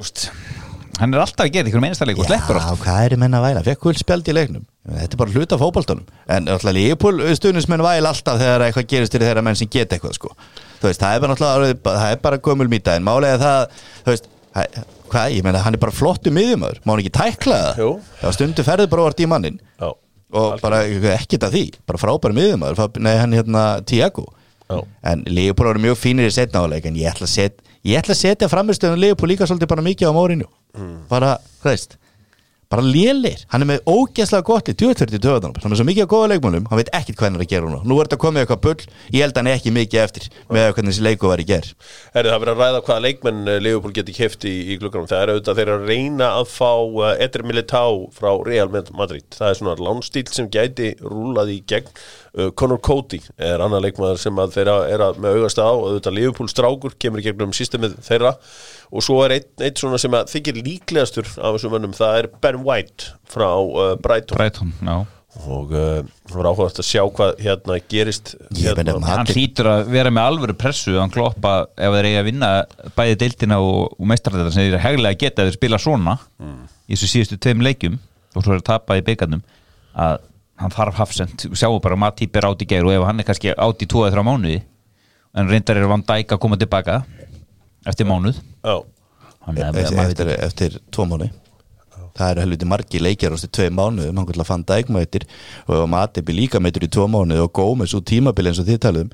úst 0.00 0.28
Hann 1.00 1.14
er 1.16 1.22
alltaf 1.22 1.46
að 1.46 1.54
gera 1.54 1.70
ykkur 1.70 1.80
meinstaleik 1.80 2.18
og 2.20 2.26
sleppur 2.28 2.58
Já, 2.58 2.60
alltaf 2.60 2.82
hvað 2.84 3.04
er 3.06 3.14
menn 3.22 3.36
að 3.38 3.44
væla? 3.46 3.60
Fekk 3.64 3.84
guld 3.86 4.00
spjald 4.02 4.26
í 4.28 4.34
leiknum? 4.36 4.64
Þetta 4.84 5.16
er 5.16 5.20
bara 5.22 5.32
hluta 5.32 5.56
af 5.56 5.62
fótboltanum. 5.62 6.08
En 6.28 6.48
alltaf 6.52 6.74
Leopold 6.76 7.22
stuðnismenn 7.38 7.84
væla 7.84 8.10
alltaf 8.12 8.36
þegar 8.42 8.64
eitthvað 8.66 8.88
gerist 8.90 9.14
til 9.14 9.20
þeirra 9.22 9.44
menn 9.46 9.56
sem 9.56 9.70
geta 9.72 9.96
eitthvað 9.96 10.18
sko. 10.18 10.32
Veist, 10.82 11.00
það 11.00 11.14
er 11.16 11.22
bara 11.24 11.32
náttúrulega 11.36 11.94
það 11.96 12.12
er 12.16 12.20
bara 12.26 12.40
gömul 12.44 12.68
mýta 12.72 12.96
en 13.00 13.06
málega 13.08 13.38
það 13.40 13.78
þú 14.04 14.12
veist, 14.12 14.28
það- 14.58 14.84
hvað, 15.14 15.32
ég 15.38 15.46
meina, 15.48 15.62
hann 15.64 15.78
er 15.78 15.82
bara 15.86 15.96
flottu 15.96 16.32
miðjumöður, 16.36 16.82
má 16.84 16.92
hann 16.92 17.02
ekki 17.04 17.14
tækla 17.16 17.60
það? 17.64 17.80
Jú. 17.80 17.88
Já, 18.20 18.28
stundu 18.36 18.66
ferði 18.68 18.88
bara 18.92 19.06
vart 19.08 19.20
í 19.24 19.28
mannin 19.30 19.56
Já, 19.80 19.88
og 20.36 20.60
bara 20.60 20.82
ekkert 21.16 21.48
af 21.48 21.52
því, 21.56 21.64
bara 21.88 21.98
frábæri 22.04 22.36
miðjumöður 22.36 23.00
nei, 23.00 23.14
hann 23.20 23.32
hérna 23.40 23.64
Tiago 23.88 24.26
Já. 24.70 24.80
en 25.12 25.24
Leopold 25.26 25.72
voru 25.72 25.82
mjög 25.82 25.98
fínir 25.98 26.30
í 26.30 26.34
setna 26.34 26.62
áleik 26.64 26.86
en 26.86 26.96
ég 26.96 27.10
ætla 27.10 27.26
að 28.14 28.20
setja 28.22 28.48
framistöðun 28.52 29.00
Leopold 29.02 29.32
líka 29.32 29.48
svolítið 29.48 29.72
bara 29.72 29.84
mikið 29.86 30.10
á 30.10 30.12
Mourinho. 30.14 30.48
Bara, 31.10 31.36
hvað 31.62 31.74
veist 31.74 31.96
bara 32.70 32.84
lélir, 32.86 33.44
hann 33.50 33.64
er 33.64 33.70
með 33.72 33.88
ógeðslega 33.90 34.46
gott 34.46 34.70
í 34.70 34.76
20 34.78 35.18
töðanum, 35.18 35.56
hann 35.58 35.74
er 35.74 35.80
svo 35.80 35.88
mikið 35.88 36.06
á 36.06 36.12
góða 36.12 36.30
leikmálum 36.34 36.68
hann 36.70 36.78
veit 36.78 36.92
ekkert 36.94 37.18
hvernig 37.18 37.34
hann 37.34 37.40
er 37.40 37.46
að 37.46 37.52
gera 37.54 37.66
núna. 37.66 37.82
Nú 37.82 37.98
er 37.98 38.06
þetta 38.06 38.20
komið 38.22 38.44
eitthvað 38.44 38.62
bull, 38.66 38.84
ég 39.10 39.24
held 39.24 39.34
að 39.34 39.40
hann 39.40 39.50
er 39.50 39.58
ekki 39.58 39.74
mikið 39.74 40.02
eftir 40.04 40.28
með 40.46 40.68
hvernig 40.76 40.94
þessi 40.94 41.06
leiku 41.08 41.30
var 41.30 41.42
í 41.42 41.48
ger 41.48 41.66
Herri, 42.14 42.30
það 42.30 42.36
er 42.36 42.42
verið 42.44 42.52
að 42.54 42.62
ræða 42.62 42.82
hvaða 42.86 43.04
leikmenn 43.04 43.42
uh, 43.46 43.58
Leopold 43.62 43.96
geti 43.98 44.14
keft 44.14 44.46
í, 44.48 44.54
í 44.72 44.78
glugganum. 44.80 45.08
Það 45.10 45.22
er 45.22 45.32
auðvitað 45.34 45.60
þeir 45.60 45.72
að 45.74 45.84
reyna 45.90 46.30
að 46.38 46.48
fá 46.50 46.70
uh, 46.70 47.12
Eder 47.26 47.44
Militao 47.46 48.00
frá 48.16 48.30
Real 48.46 48.70
Madrid. 48.70 49.26
Það 49.36 49.50
er 49.50 49.60
svona 49.60 49.76
lánstíl 49.80 50.26
sem 50.30 50.50
gæti 50.52 50.92
rúlað 51.02 51.54
í 51.54 51.60
gegn. 51.70 51.90
Uh, 52.30 52.50
Conor 52.54 52.80
Cody 52.86 53.20
er 53.38 53.62
annar 53.62 53.82
leikmaður 53.84 54.20
sem 54.22 54.42
að 54.42 54.56
þeirra 54.58 54.76
er 54.90 55.06
að, 55.06 55.22
með 55.22 55.38
augast 55.40 55.62
á. 55.62 55.70
Auðvitað 55.70 56.18
Leopold 56.18 56.52
strákur 56.52 56.98
kemur 57.02 57.22
í 57.22 57.26
gegnum 57.26 57.54
systemið 57.56 57.98
þeirra 58.06 58.36
og 58.90 59.04
svo 59.06 59.20
er 59.24 59.36
einn, 59.38 59.48
einn 59.62 59.78
svona 59.78 60.00
sem 60.02 60.14
að 60.18 60.32
þykir 60.32 60.60
líklegastur 60.66 61.30
af 61.38 61.56
þessum 61.56 61.74
mönnum, 61.76 61.94
það 61.96 62.18
er 62.18 62.28
Ben 62.42 62.60
White 62.66 63.14
frá 63.30 63.48
uh, 63.54 63.94
Brighton. 64.02 64.38
Brighton, 64.38 64.72
já. 64.82 64.96
Og 65.46 65.70
uh, 65.70 66.00
það 66.26 66.38
var 66.40 66.48
áhugast 66.50 66.80
að 66.82 66.88
sjá 66.88 67.02
hvað 67.06 67.36
hérna 67.44 67.76
gerist 67.92 68.32
hérna. 68.58 68.96
Hann 69.06 69.30
hlýtur 69.30 69.68
að 69.70 69.92
vera 69.92 70.10
með 70.10 70.26
alvöru 70.32 70.56
pressu 70.58 70.96
hann 70.98 71.12
kloppa 71.14 71.52
ef 71.78 71.94
þeir 71.94 72.08
eiga 72.08 72.24
að 72.24 72.26
vinna 72.26 72.48
bæði 72.96 73.20
deildina 73.20 73.60
og, 73.62 73.94
og 73.94 74.10
meistardæðar 74.10 74.56
sem 74.56 74.66
þeir 74.66 74.82
heglega 74.82 75.14
að 75.14 75.20
geta 75.22 75.44
ef 75.44 75.52
þeir 75.52 75.58
spila 75.60 75.80
svona 75.82 76.16
í 76.90 76.96
þessu 76.96 77.12
síðustu 77.12 77.38
tveim 77.38 77.62
leikjum 77.62 78.00
og 78.34 78.42
svo 78.42 78.56
er 78.56 78.58
að 78.58 78.66
tapa 78.72 78.98
í 78.98 79.06
byggarnum 79.06 79.46
að 79.94 80.18
hann 80.60 80.74
þarf 80.74 80.98
hafsend. 80.98 81.46
Sjáu 81.54 81.78
bara 81.78 81.94
að 81.94 82.02
Matip 82.02 82.36
er 82.36 82.50
átt 82.50 82.66
í 82.66 82.68
geir 82.68 82.90
og 82.90 82.96
ef 82.98 83.06
hann 83.06 83.22
er 83.22 83.30
kannski 83.30 83.54
átt 83.54 83.86
í 83.86 83.88
2-3 83.90 84.26
mánuði 84.26 84.58
en 85.38 85.50
reyndar 85.50 85.78
er 85.78 85.86
Van 85.90 86.02
Dijk 86.02 86.34
að 86.34 86.42
koma 86.42 86.58
tilbaka 86.58 87.04
eftir 87.88 88.08
mánuð. 88.08 88.40
Að 88.64 88.82
maður 89.46 89.78
veit 89.78 90.10
eftir, 90.10 90.34
eftir 90.36 90.80
tvo 90.92 91.06
mánu 91.08 91.30
það 92.16 92.32
eru 92.32 92.44
helviti 92.44 92.68
margi 92.68 93.00
leikjar 93.02 93.34
ástu 93.36 93.50
tvei 93.54 93.70
mánuðum, 93.72 94.18
hann 94.18 94.28
kvöldlega 94.28 94.48
fann 94.48 94.66
dækmættir 94.68 95.26
og 95.66 95.76
ef 95.76 95.88
Matibi 95.90 96.36
líka 96.36 96.60
meitur 96.62 96.86
í 96.86 96.90
tvo 96.92 97.06
mánuð 97.10 97.44
og 97.46 97.52
Gómez 97.56 97.94
úr 97.96 98.04
tímabili 98.06 98.52
eins 98.52 98.60
og 98.62 98.68
þið 98.68 98.82
talum 98.86 99.10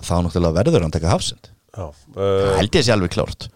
þá 0.00 0.14
náttúrulega 0.26 0.58
verður 0.58 0.84
hann 0.84 0.94
taka 0.94 1.12
hafsend. 1.12 1.50
Já, 1.74 1.88
það 2.14 2.30
uh, 2.30 2.54
held 2.60 2.78
ég 2.78 2.86
sé 2.86 2.94
alveg 2.94 3.14
klárt 3.14 3.48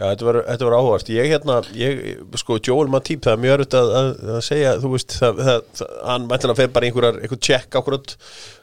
já 0.00 0.04
þetta 0.06 0.26
var, 0.26 0.38
þetta 0.46 0.66
var 0.66 0.76
áhugast 0.78 1.10
Ég 1.12 1.28
hérna, 1.28 1.56
ég, 1.76 1.98
sko, 2.40 2.56
Joel 2.64 2.90
Matip 2.92 3.26
það 3.26 3.34
er 3.36 3.42
mjög 3.44 3.56
örutt 3.58 3.76
að, 3.76 3.90
að, 4.00 4.12
að 4.34 4.38
segja 4.46 4.74
þú 4.80 4.92
veist, 4.94 5.16
það, 5.20 5.42
það, 5.48 5.60
það, 5.80 5.90
hann 6.08 6.28
mæntilega 6.30 6.60
fer 6.60 6.70
bara 6.76 6.86
í 6.86 6.90
einhverjar, 6.90 7.18
einhver 7.20 7.42
check 7.50 7.80
akkurat 7.80 8.14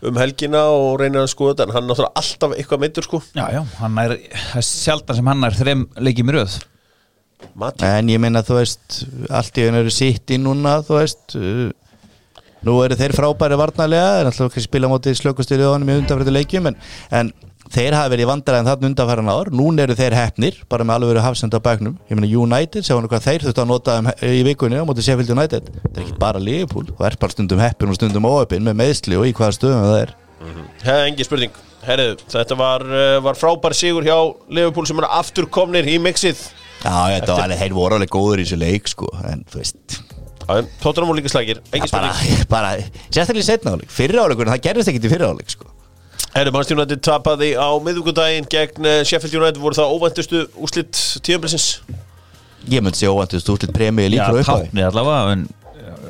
um 0.09 0.21
helgina 0.21 0.63
og 0.73 0.89
reynir 1.01 1.21
að 1.21 1.29
skoða 1.35 1.53
þetta 1.53 1.67
en 1.67 1.75
hann 1.75 1.85
er 1.85 1.91
náttúrulega 1.91 2.23
alltaf 2.23 2.55
eitthvað 2.57 2.83
meitur 2.83 3.07
sko. 3.07 3.21
Já, 3.37 3.45
já, 3.53 3.61
hann 3.83 4.01
er, 4.01 4.15
það 4.33 4.61
er 4.63 4.67
sjaldan 4.71 5.19
sem 5.19 5.31
hann 5.33 5.47
er 5.47 5.59
þrem 5.61 5.87
leikið 6.09 6.33
röð. 6.37 6.59
Matip, 7.57 7.83
en 7.85 8.09
ég 8.09 8.21
meina 8.21 8.41
þú 8.45 8.57
veist 8.57 9.01
allt 9.29 9.59
í 9.61 9.67
eru 9.69 9.93
sitt 9.93 10.33
í 10.33 10.39
núna 10.41 10.79
þú 10.85 10.97
veist 10.97 11.35
uh, 11.37 11.67
nú 12.65 12.79
eru 12.81 12.97
þeir 12.97 13.13
frábæri 13.13 13.59
varnarlega 13.59 14.21
en 14.21 14.29
alltaf 14.31 14.49
ekki 14.49 14.65
spila 14.65 14.89
á 14.89 14.93
móti 14.93 15.13
hann 15.13 15.85
með 15.85 16.01
undanfæri 16.01 16.33
leikjum 16.33 16.71
en, 16.71 16.79
en 17.13 17.29
þeir 17.73 17.95
hafa 17.97 18.11
verið 18.13 18.29
vandræðin 18.29 18.69
þarna 18.69 18.89
undanfæran 18.91 19.31
ár. 19.31 19.51
Núna 19.55 19.85
eru 19.85 19.95
þeir 19.97 20.15
hefnir, 20.17 20.59
bara 20.71 20.85
með 20.87 20.97
alveg 20.97 21.11
verið 21.13 21.25
hafsend 21.25 21.57
á 21.57 21.59
bæknum, 21.63 21.95
ég 22.09 22.19
meina 22.19 22.29
United, 22.41 22.85
sjá 22.85 22.95
hann 22.95 23.07
hvað 23.11 23.25
þeir 23.27 23.45
þurftu 23.47 23.63
að 23.63 23.69
nota 23.71 23.97
um, 24.01 24.11
í 24.23 24.43
vikunni 24.47 24.79
á 24.79 24.87
móti 24.87 25.05
Sheffield 25.05 25.33
United. 25.35 25.71
Það 25.83 25.97
er 25.97 26.03
ekki 26.05 26.19
bara 26.21 26.41
Liverpool, 26.43 26.89
það 26.97 27.09
er 27.09 27.17
bara 27.23 27.35
stundum 27.35 27.63
heppin 27.63 27.93
og 27.93 27.99
stundum 27.99 28.29
óöpin 28.29 28.67
með 28.67 28.79
meðsli 28.81 29.19
og 29.19 29.27
í 29.29 29.33
hvaða 29.37 29.57
stöðum 29.57 29.87
það 29.87 29.99
er. 30.03 30.13
Hefði 30.83 31.09
engi 31.11 31.27
spurning. 31.27 31.63
Herðu, 31.87 32.17
þetta 32.33 32.57
var, 32.59 32.83
uh, 32.89 33.17
var 33.23 33.39
frábær 33.39 33.75
sigur 33.77 34.05
hjá 34.07 34.17
Liverpool 34.51 34.87
sem 34.89 34.99
er 34.99 35.07
aftur 35.19 35.47
komnir 35.51 35.87
í 35.87 35.95
mixið. 36.03 36.41
Já, 36.83 36.93
þetta 37.15 37.31
var 37.33 37.47
alveg, 37.47 37.61
þeir 37.63 37.77
voru 37.77 37.97
alveg 37.97 38.11
góður 38.13 38.43
í 38.43 38.45
þessu 38.47 38.59
leik 38.61 38.91
sko, 38.91 39.09
en 39.27 39.45
þú 39.49 39.61
veist. 39.63 39.97
Tóttunum 40.79 41.09
voru 41.09 41.19
líka 41.19 41.31
slagir, 41.31 41.59
engi 41.75 41.89
spurning. 41.89 42.13
sérstaklega 43.11 43.43
í 43.43 43.47
setna 43.47 43.73
áleik 43.75 43.91
fyrra 43.91 44.27
áleikur, 44.27 44.51
það 44.51 44.63
gerðist 44.67 44.91
ekkit 44.93 45.07
í 45.07 45.11
fyrra 45.11 45.31
áleik 45.33 45.51
sko. 45.51 45.71
Herðu, 46.37 46.53
Manchester 46.53 46.77
United 46.77 47.01
tapaði 47.01 47.53
á 47.57 47.69
miðvíkudaginn 47.81 48.45
gegn 48.51 48.85
eh, 48.85 48.99
Sheffield 49.07 49.39
United. 49.39 49.61
Voru 49.61 49.77
það 49.77 49.95
óvæntustu 49.95 50.43
úslitt 50.61 50.99
tíðanbilsins 51.25 51.71
ég 52.67 52.83
myndi 52.83 52.99
sé 52.99 53.07
óvæntust 53.09 53.49
úrslit 53.51 53.73
premið 53.75 54.11
líka 54.13 54.27
Já, 54.33 54.43
táknið 54.47 54.87
allavega 54.89 55.33
en 55.35 55.47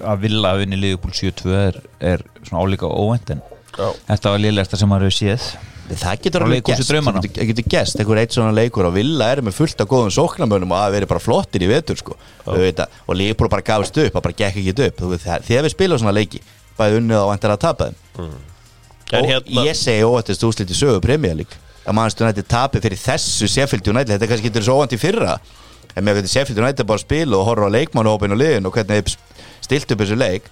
að 0.08 0.22
vilja 0.26 0.52
að 0.52 0.62
vinni 0.64 0.80
Liverpool 0.82 1.14
7-2 1.14 1.56
er, 1.58 1.80
er 2.14 2.24
svona 2.48 2.64
álíka 2.64 2.90
óvænt 2.90 3.34
en 3.36 3.42
Já. 3.78 3.90
þetta 4.08 4.34
var 4.34 4.42
liðlegasta 4.42 4.80
sem 4.80 4.90
maður 4.90 5.08
hefur 5.08 5.18
séð. 5.20 5.48
Það 5.88 6.24
getur 6.26 6.44
alveg 6.44 6.70
draumanna. 6.90 7.22
það 7.24 7.50
getur- 7.52 7.70
gest, 7.72 8.00
einhver 8.02 8.20
eitt 8.20 8.34
svona 8.36 8.56
leikur 8.56 8.90
og 8.90 8.96
Villa 8.98 9.30
er 9.32 9.42
með 9.46 9.56
fullt 9.56 9.84
af 9.84 9.88
góðum 9.88 10.12
sóknarmönum 10.12 10.74
og 10.74 10.82
að 10.82 10.98
veri 10.98 11.10
bara 11.14 11.24
flottir 11.24 11.64
í 11.64 11.70
vetur 11.70 12.00
sko. 12.02 12.18
Og 12.48 13.16
Leopold 13.16 13.54
bara 13.54 13.64
gafist 13.64 13.96
upp, 13.96 14.12
það 14.18 14.26
bara 14.26 14.40
gekk 14.42 14.60
ekki 14.64 14.76
upp. 14.90 15.06
Þegar 15.48 15.68
við 15.70 15.76
spilum 15.78 16.02
svona 16.02 16.16
leiki 16.18 16.42
bæði 16.78 17.00
unnið 17.04 17.22
og 17.22 17.32
vantar 17.32 17.56
að 17.56 17.64
tapa 17.64 17.88
þeim 17.88 17.96
og 18.18 18.57
hérna, 19.12 19.64
ég 19.68 19.78
segi 19.78 20.04
óvæntust 20.04 20.44
úrslit 20.48 20.72
í 20.72 20.78
sögu 20.78 21.02
League. 21.08 21.64
Að 21.88 21.96
mannstu 21.96 22.26
nætti 22.26 22.44
tapi 22.44 22.82
fyrir 22.84 23.00
þessu 23.00 23.48
Sheffield 23.48 23.88
United, 23.88 24.18
þetta 24.18 24.28
kannski 24.28 24.50
getur 24.50 24.66
svo 24.66 24.80
óvænt 24.82 24.96
í 24.96 25.00
fyrra. 25.00 25.38
En 25.96 26.04
með 26.04 26.20
hvernig 26.20 26.32
Sheffield 26.34 26.60
United 26.60 26.86
bara 26.86 27.00
spila 27.00 27.38
og 27.38 27.48
horfa 27.48 27.70
á 27.72 27.76
leikmannhópin 27.78 28.36
og 28.36 28.42
liðin 28.42 28.68
og 28.68 28.76
hvernig 28.76 29.16
stilt 29.64 29.92
upp 29.92 30.04
þessu 30.04 30.18
leik 30.20 30.50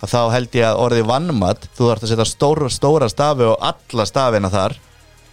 að 0.00 0.12
þá 0.14 0.20
held 0.34 0.56
ég 0.56 0.66
að 0.66 0.82
orðið 0.84 1.08
vannmatt 1.10 1.66
þú 1.76 1.90
þarfst 1.90 2.06
að 2.06 2.12
setja 2.12 2.28
stóra, 2.28 2.70
stóra 2.72 3.08
stafi 3.12 3.48
og 3.48 3.58
alla 3.60 4.06
stafina 4.08 4.50
þar 4.52 4.76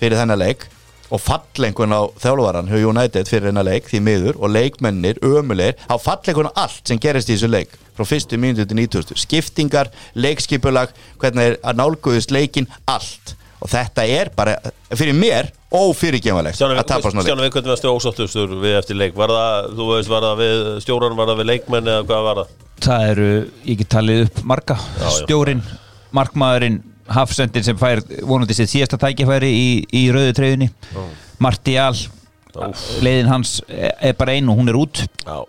fyrir 0.01 0.19
þennan 0.19 0.41
leik 0.41 0.67
og 1.07 1.23
fallengun 1.23 1.95
á 1.95 2.01
þjálfvaran 2.19 2.71
United 2.75 3.29
fyrir 3.31 3.49
þennan 3.49 3.67
leik 3.69 3.87
því 3.87 4.01
miður 4.03 4.39
og 4.41 4.51
leikmennir, 4.51 5.21
ömulegir 5.23 5.79
á 5.87 5.95
fallengun 5.95 6.51
á 6.51 6.67
allt 6.67 6.83
sem 6.83 6.99
gerist 6.99 7.31
í 7.31 7.37
þessu 7.37 7.51
leik 7.51 7.77
frá 7.97 8.07
fyrstu 8.07 8.39
mínútu 8.41 8.67
til 8.67 8.79
90 8.79 9.17
skiptingar, 9.17 9.91
leikskipulag 10.15 10.93
hvernig 11.21 11.51
er 11.51 11.59
að 11.65 11.81
nálguðust 11.81 12.33
leikin 12.35 12.69
allt. 12.85 13.35
Og 13.57 13.71
þetta 13.71 14.03
er 14.05 14.29
bara 14.37 14.53
fyrir 14.93 15.15
mér 15.17 15.47
ófyrirgefanlegt 15.73 16.59
Stjáni, 16.59 16.77
að 16.77 16.91
tapa 16.91 17.09
svona 17.09 17.23
leik. 17.23 17.31
Stjáni, 17.31 17.47
við 17.47 17.55
hvernig 17.55 17.73
varstu 17.73 17.89
ósáttustur 17.89 18.53
við 18.61 18.77
eftir 18.77 18.99
leik? 18.99 19.15
Var 19.17 19.33
það, 19.33 19.69
þú 19.79 19.87
veist, 19.89 20.11
var 20.13 20.27
það 20.27 20.43
við 20.43 20.61
stjóran, 20.85 21.17
var 21.17 21.31
það 21.31 21.41
við 21.41 21.49
leikmenn 21.49 21.89
eða 21.95 22.05
hvað 22.05 22.27
var 22.27 22.41
það? 22.43 22.55
það 22.83 23.07
eru, 23.11 23.31
ég 23.65 23.79
get 23.81 23.89
talið 23.93 24.23
upp 24.27 24.43
marga. 24.51 24.77
Já. 25.01 25.07
stjórin, 25.23 25.63
markmaðurinn 26.15 26.77
hafsendin 27.17 27.65
sem 27.65 27.79
fær 27.79 28.03
vonandi 28.27 28.55
sitt 28.57 28.71
síðasta 28.71 28.99
tækifæri 29.01 29.49
í, 29.49 29.67
í 29.95 30.07
rauðu 30.11 30.33
treyðunni 30.35 30.67
Martial 31.43 31.93
leiðin 33.05 33.29
hans 33.31 33.59
er 33.69 34.15
bara 34.17 34.33
ein 34.35 34.49
og 34.49 34.59
hún 34.59 34.71
er 34.71 34.79
út. 34.79 35.05
Já 35.23 35.45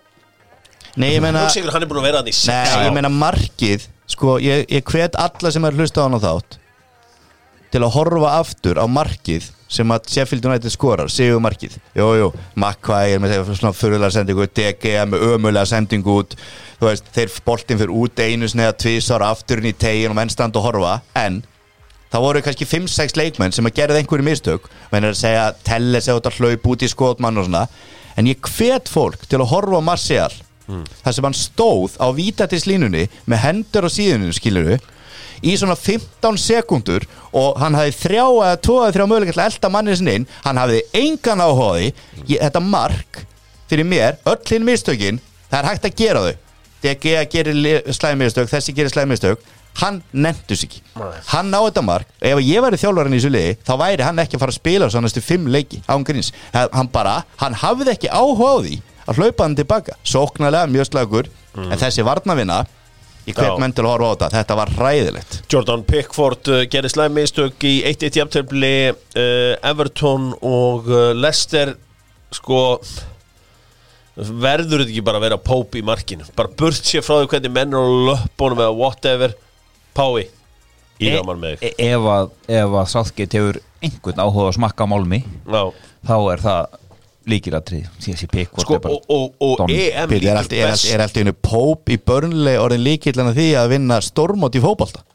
Nei, 0.97 1.11
ég 1.13 1.21
meina 1.23 1.45
sigur, 1.53 1.73
hann 1.73 1.85
er 1.85 1.91
búin 1.91 2.01
að 2.01 2.09
vera 2.09 2.23
hann 2.23 2.31
í 2.31 2.35
sex 2.35 2.73
Nei, 2.73 2.87
ég 2.87 2.95
meina 2.95 3.11
markið 3.13 3.85
sko, 4.09 4.39
ég, 4.41 4.65
ég 4.71 4.89
hvet 4.89 5.17
alla 5.19 5.53
sem 5.53 5.67
er 5.69 5.77
hlusta 5.77 6.01
á 6.01 6.05
hann 6.07 6.17
á 6.17 6.21
þátt 6.23 6.59
til 7.69 7.83
að 7.85 7.93
horfa 7.93 8.31
aftur 8.39 8.79
á 8.81 8.85
markið 8.89 9.51
sem 9.69 9.91
að 9.93 10.07
Sheffield 10.09 10.47
United 10.49 10.73
skorar, 10.73 11.11
sigur 11.13 11.41
markið. 11.45 11.75
Jú, 11.93 12.07
jú, 12.17 12.29
Makkvæ 12.57 12.97
er 13.13 13.21
með 13.21 13.35
svona 13.51 13.75
fyrirlega 13.77 14.15
sendingu, 14.15 14.47
DG 14.49 14.95
er 14.95 15.05
með 15.11 15.27
ömulega 15.35 15.69
sendingu 15.69 16.15
út, 16.23 16.33
þú 16.79 16.89
veist, 16.89 17.11
þeir 17.13 17.35
boltin 17.45 17.77
fyrir 17.77 17.93
út 17.93 18.23
einu 18.25 18.49
sneða 18.49 18.73
tvísar 18.81 19.25
afturinn 19.27 19.69
í 19.69 19.75
tegin 19.77 20.15
og 20.15 20.17
menn 20.17 20.33
stand 20.33 20.57
og 20.57 20.65
horfa, 20.65 20.95
en 21.21 21.43
það 22.09 22.25
voru 22.25 22.43
kannski 22.47 22.65
5-6 22.65 23.17
leikmenn 23.21 23.53
sem 23.53 23.69
að 23.69 23.77
gerði 23.83 24.01
einhverju 24.01 24.25
mistök, 24.25 24.69
menn 24.89 25.05
er 25.05 25.13
að 25.13 25.21
segja 25.21 25.47
telle 25.69 26.01
sig 26.01 26.17
út 26.17 26.33
að 26.33 26.41
hlaup 26.41 26.69
út 26.73 26.85
í 26.85 26.89
skotmann 26.89 27.37
og 27.37 27.45
svona. 27.45 27.67
En 28.17 28.27
ég 28.27 28.41
hvet 28.57 28.89
fólk 28.89 29.29
til 29.29 29.37
að 29.37 29.51
horfa 29.53 29.77
á 29.77 29.89
Martial 30.69 30.85
þar 31.03 31.15
sem 31.15 31.27
hann 31.27 31.37
stóð 31.37 31.97
á 31.97 32.07
vítatilslínunni 32.15 33.05
með 33.29 33.43
hendur 33.43 33.87
á 33.87 33.89
síðunum 33.89 34.33
skiluru 34.35 34.77
í 35.39 35.53
svona 35.57 35.77
15 35.79 36.39
sekundur 36.41 37.05
og 37.37 37.59
hann 37.61 37.77
hafði 37.77 37.95
þrjá 37.95 38.25
eða 38.27 38.59
tvo 38.65 38.77
eða 38.83 38.95
þrjá 38.97 39.05
möguleika 39.07 39.35
til 39.35 39.41
að 39.41 39.51
elda 39.53 39.71
mannið 39.73 39.99
sinni 39.99 40.15
inn. 40.19 40.27
Hann 40.43 40.59
hafði 40.59 40.81
engan 40.99 41.43
áhugaði 41.45 41.93
þetta 42.27 42.63
mark 42.65 43.21
fyrir 43.69 43.87
mér 43.87 44.19
öll 44.27 44.41
hinn 44.49 44.67
mistökin, 44.67 45.21
það 45.49 45.61
er 45.61 45.69
hægt 45.69 45.87
að 45.87 45.97
gera 46.01 46.25
þau. 46.25 46.35
DG 46.79 47.15
gerir 47.31 47.93
slæmistök 47.95 48.51
þessi 48.51 48.75
gerir 48.75 48.91
slæmistök 48.91 49.47
hann 49.79 50.01
nefndus 50.11 50.65
ekki. 50.65 50.81
Hann 51.29 51.53
á 51.55 51.61
þetta 51.61 51.83
mark. 51.85 52.07
Ef 52.19 52.41
ég 52.43 52.63
væri 52.63 52.79
þjálfarinn 52.81 53.15
í 53.15 53.19
þessu 53.19 53.31
liði 53.31 53.57
þá 53.63 53.73
væri 53.79 54.07
hann 54.07 54.19
ekki 54.19 54.35
að 54.35 54.43
fara 54.43 54.55
að 54.55 54.59
spila 54.59 54.89
svo 54.91 55.01
næstu 55.03 55.23
fimm 55.23 55.47
leiki 55.51 55.79
án 55.87 56.03
gríns. 56.07 56.33
Hann 56.51 56.89
bara, 56.91 57.21
hann 57.39 57.55
hafði 57.61 57.93
ekki 57.93 58.11
áhuga 58.11 58.49
á 58.49 58.57
því 58.65 58.79
að 59.09 59.21
hlaupa 59.21 59.45
hann 59.47 59.57
tilbaka. 59.57 59.97
Sóknarlega 60.07 60.69
mjög 60.71 60.89
slagur 60.91 61.29
en 61.59 61.79
þessi 61.81 62.05
varnavinna 62.05 62.61
Já. 63.29 63.33
hvet 63.35 63.59
menn 63.61 63.73
til 63.75 63.83
að 63.85 63.91
horfa 63.93 64.09
á 64.09 64.13
þetta. 64.13 64.29
Þetta 64.37 64.57
var 64.61 64.71
hræðilegt. 64.77 65.37
Jordan 65.51 65.85
Pickford 65.85 66.49
uh, 66.49 66.63
gerði 66.71 66.93
slæmistök 66.95 67.67
í 67.67 67.75
1-1 67.89 68.19
jafntöfli 68.21 68.73
uh, 68.89 69.69
Everton 69.69 70.31
og 70.39 70.89
uh, 70.89 71.11
Leicester. 71.17 71.75
Sko 72.33 72.79
verður 74.19 74.83
þetta 74.83 74.91
ekki 74.91 75.05
bara 75.05 75.19
að 75.21 75.27
vera 75.29 75.39
Pope 75.41 75.79
í 75.79 75.85
markinu? 75.85 76.25
Bara 76.37 76.51
burt 76.59 76.85
sér 76.85 77.05
frá 77.05 77.19
því 77.19 77.29
hvernig 77.31 77.55
menn 77.55 77.77
á 77.77 77.81
löpunum 78.09 78.65
eða 78.65 78.75
whatever. 78.75 79.35
Pái 79.97 80.27
í 80.99 81.13
gaman 81.15 81.39
með 81.41 81.61
þig. 81.61 81.73
e 81.79 81.89
ef 81.93 82.07
að, 82.11 82.31
að 82.51 82.77
Southgate 82.91 83.39
hefur 83.39 83.59
einhvern 83.79 84.21
áhuga 84.21 84.49
að 84.49 84.57
smakka 84.57 84.87
málmi 84.89 85.21
Já. 85.23 85.61
þá 86.07 86.15
er 86.33 86.43
það 86.43 86.77
pikkvort 88.33 88.65
sko 88.65 88.79
er 88.79 88.89
og, 88.89 89.05
og, 89.09 89.39
og. 89.39 89.63
EM 89.69 90.11
Píl, 90.11 90.27
er 90.27 90.39
allt, 90.41 90.53
er, 90.53 90.69
allt, 90.71 90.79
best. 90.79 90.91
er 90.93 91.03
allt 91.05 91.19
einu 91.21 91.33
Póp 91.33 91.91
í 91.93 91.99
börnlega 92.01 92.63
orðin 92.65 92.85
líkillan 92.85 93.31
að 93.31 93.41
því 93.41 93.49
að 93.61 93.73
vinna 93.75 93.99
stórmót 94.05 94.57
í 94.57 94.63
fótbolta? 94.63 95.05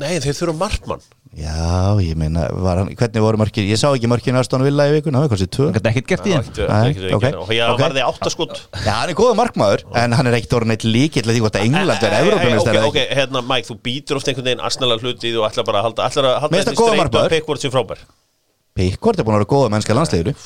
Nei, 0.00 0.16
þeir 0.24 0.38
þurfa 0.38 0.56
markmann. 0.56 1.02
Já, 1.32 1.96
ég 2.04 2.16
meina, 2.20 2.42
hann, 2.44 2.90
hvernig 2.92 3.22
voru 3.24 3.38
markið 3.40 3.70
ég 3.70 3.78
sá 3.80 3.86
ekki 3.88 4.08
markið 4.10 4.36
Aston 4.36 4.64
Villa 4.66 4.84
í 4.90 4.92
vikuna, 4.98 5.22
það 5.22 5.24
var 5.24 5.30
kannski 5.32 5.48
tvö. 5.56 5.68
Hann 5.70 5.76
gæti 5.78 5.90
ekkert 5.90 6.10
gert 6.10 6.26
í 6.28 6.34
ekki- 6.36 7.56
Já, 7.56 7.62
ok. 7.72 7.80
var 7.80 7.94
þið 7.96 8.04
áttaskot? 8.04 8.60
Já, 8.84 8.90
hann 8.98 9.12
er 9.12 9.16
góða 9.16 9.38
markmaður, 9.40 9.84
en 9.96 10.12
hann 10.18 10.28
er 10.28 10.36
ekkert 10.36 10.58
orðin 10.58 10.74
eitt 10.76 10.84
líkill 10.84 11.24
að 11.24 11.32
því 11.32 11.44
hvort 11.46 11.56
að 11.56 11.64
England 11.70 12.04
er 12.04 12.18
Evrópumistar 12.18 12.80
ok, 12.84 13.00
hérna 13.16 13.44
Mike, 13.48 13.68
þú 13.70 13.78
býtur 13.88 14.20
oft 14.20 14.28
einhvern 14.28 14.50
veginn 14.50 14.64
Arsenal 14.68 14.98
hluti 14.98 15.32
og 15.32 15.48
ætlar 15.48 15.64
bara 15.64 15.80
að 15.80 15.88
halda. 15.88 17.28
Pickford 17.32 17.64
sem 17.64 17.72
frábær. 17.72 18.04
Pickford 18.76 19.18
er 19.18 19.24
búin 19.24 19.38
að 19.38 19.44
vera 19.46 19.52
góða 19.56 19.72
mennska 19.72 19.96
landsliður 19.96 20.36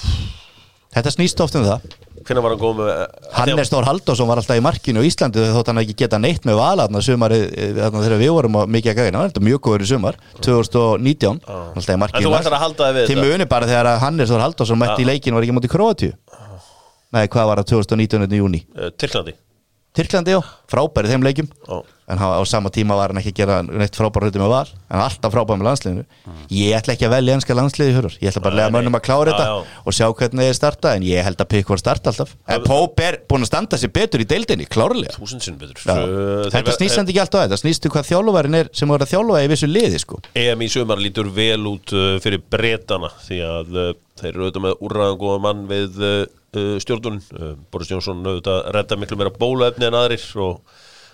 Þetta 0.97 1.13
snýst 1.13 1.41
oft 1.45 1.57
um 1.59 1.65
það. 1.67 1.87
Hvernig 2.27 2.43
var 2.43 2.53
hann 2.55 2.61
góð 2.61 2.79
með 2.81 2.91
Hannes 3.37 3.71
Þór 3.71 3.87
Halldórsson 3.87 4.27
var 4.27 4.41
alltaf 4.41 4.59
í 4.59 4.63
markinu 4.65 5.03
á 5.05 5.07
Íslandi 5.07 5.45
þótt 5.55 5.69
hann 5.71 5.81
ekki 5.83 5.95
geta 6.01 6.19
neitt 6.19 6.47
með 6.49 6.57
valarna 6.59 7.03
sumari 7.05 7.39
þarna 7.77 8.03
þegar 8.03 8.23
við 8.23 8.33
vorum 8.35 8.57
mikið 8.75 8.93
að 8.93 9.11
gæna 9.13 9.45
mjög 9.47 9.61
góður 9.69 9.85
í 9.85 9.91
sumar 9.93 10.19
2019 10.43 11.39
alltaf 11.47 11.93
í 11.93 11.99
markinu 12.03 13.07
til 13.07 13.19
muni 13.21 13.47
bara 13.47 13.69
þegar 13.71 14.01
Hannes 14.03 14.33
Þór 14.33 14.43
Halldórsson 14.43 14.81
mætti 14.81 15.05
í 15.05 15.11
leikinu 15.13 15.39
var 15.39 15.47
ekki 15.47 15.55
mútið 15.55 15.75
Króatíu. 15.77 16.17
Nei, 17.15 17.29
hvað 17.31 17.51
var 17.53 17.63
það 17.63 17.69
2019. 17.77 18.35
júni 18.41 18.65
Uh, 18.75 18.91
Tyrklandi. 18.91 19.37
Tyrklandi, 19.97 20.35
já, 20.35 20.41
frábæri 20.69 21.13
þeim 21.13 21.23
leikjum. 21.25 21.47
Já. 21.63 21.79
En 22.07 22.21
á 22.23 22.39
sama 22.47 22.71
tíma 22.71 22.95
var 22.95 23.11
hann 23.11 23.19
ekki 23.19 23.33
að 23.33 23.39
gera 23.41 23.55
neitt 23.67 23.97
frábæra 23.99 24.29
hluti 24.29 24.39
með 24.39 24.53
val. 24.53 24.69
En 24.87 25.01
alltaf 25.03 25.33
frábæra 25.35 25.59
með 25.59 25.67
landsliðinu. 25.69 26.05
Ég 26.55 26.77
ætla 26.79 26.95
ekki 26.95 27.09
að 27.09 27.15
velja 27.17 27.35
enska 27.35 27.57
landsliði 27.59 27.97
hörur 27.97 28.15
ég 28.21 28.31
ætla 28.31 28.43
bara 28.45 28.55
að 28.55 28.61
lega 28.61 28.75
mönnum 28.77 28.99
að 28.99 29.03
klára 29.09 29.33
Já, 29.33 29.35
þetta 29.35 29.47
já. 29.51 29.81
og 29.83 29.97
sjá 29.99 30.07
hvernig 30.21 30.47
þeir 30.47 30.59
starta. 30.61 30.93
En 30.95 31.07
ég 31.07 31.27
held 31.27 31.43
að 31.43 31.51
Pickford 31.51 31.83
starta 31.83 32.13
alltaf. 32.13 32.37
En 32.47 32.63
Pope 32.67 33.07
er 33.09 33.19
búin 33.27 33.43
að 33.47 33.51
standa 33.51 33.81
sér 33.83 33.93
betur 33.99 34.23
í 34.23 34.29
deildinni 34.31 34.69
klárlega. 34.71 35.19
Já. 35.19 35.99
Þetta 36.55 36.79
snýst 36.79 37.01
hann 37.01 37.11
ekki 37.11 37.23
alltaf 37.25 37.43
að 37.43 37.49
þetta. 37.49 37.61
Snýstu 37.65 37.91
hvað 37.91 38.09
þjálfuvarin 38.13 38.61
er 38.63 38.73
sem 38.77 38.95
voru 38.95 39.07
að 39.07 39.13
þjálfa 39.17 39.43
í 39.43 39.51
vissu 39.51 39.71
liði 39.71 40.03
sko. 40.03 40.23
EM 40.39 40.63
í 40.63 40.71
sumar 40.71 41.03
lítur 41.03 41.31
vel 41.35 41.63
út 41.75 41.95
fyrir 42.23 42.43
bretana 42.47 43.11
því 43.27 43.43
að 43.51 43.77
þeir 44.17 44.31
eru 44.31 44.47
auðvitað 44.47 44.65
með 44.65 44.83
úrraðan 44.87 45.21
góða 45.21 45.43
mann 45.45 45.67
við 45.69 46.03
stjórnunin 46.81 47.23
uh, 47.37 47.55
Boris 47.73 47.91
Jónsson 47.91 48.25
auðvitað 48.25 48.61
redda 48.77 48.99
miklu 49.01 49.19
meira 49.21 49.33
bóluefni 49.35 49.89
en 49.89 49.99
aðrir 49.99 50.25
og 50.41 50.61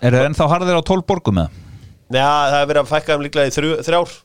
Er 0.01 0.15
það 0.17 0.27
ennþá 0.29 0.49
harðir 0.53 0.79
á 0.79 0.83
12 0.89 1.05
borgum 1.09 1.39
með? 1.41 1.61
Já, 2.13 2.27
það 2.27 2.59
er 2.59 2.69
verið 2.71 2.81
að 2.83 2.91
fækka 2.93 3.13
þeim 3.13 3.25
líklega 3.27 3.49
í 3.51 3.55
þrjú, 3.57 3.71
þrjár. 3.87 4.15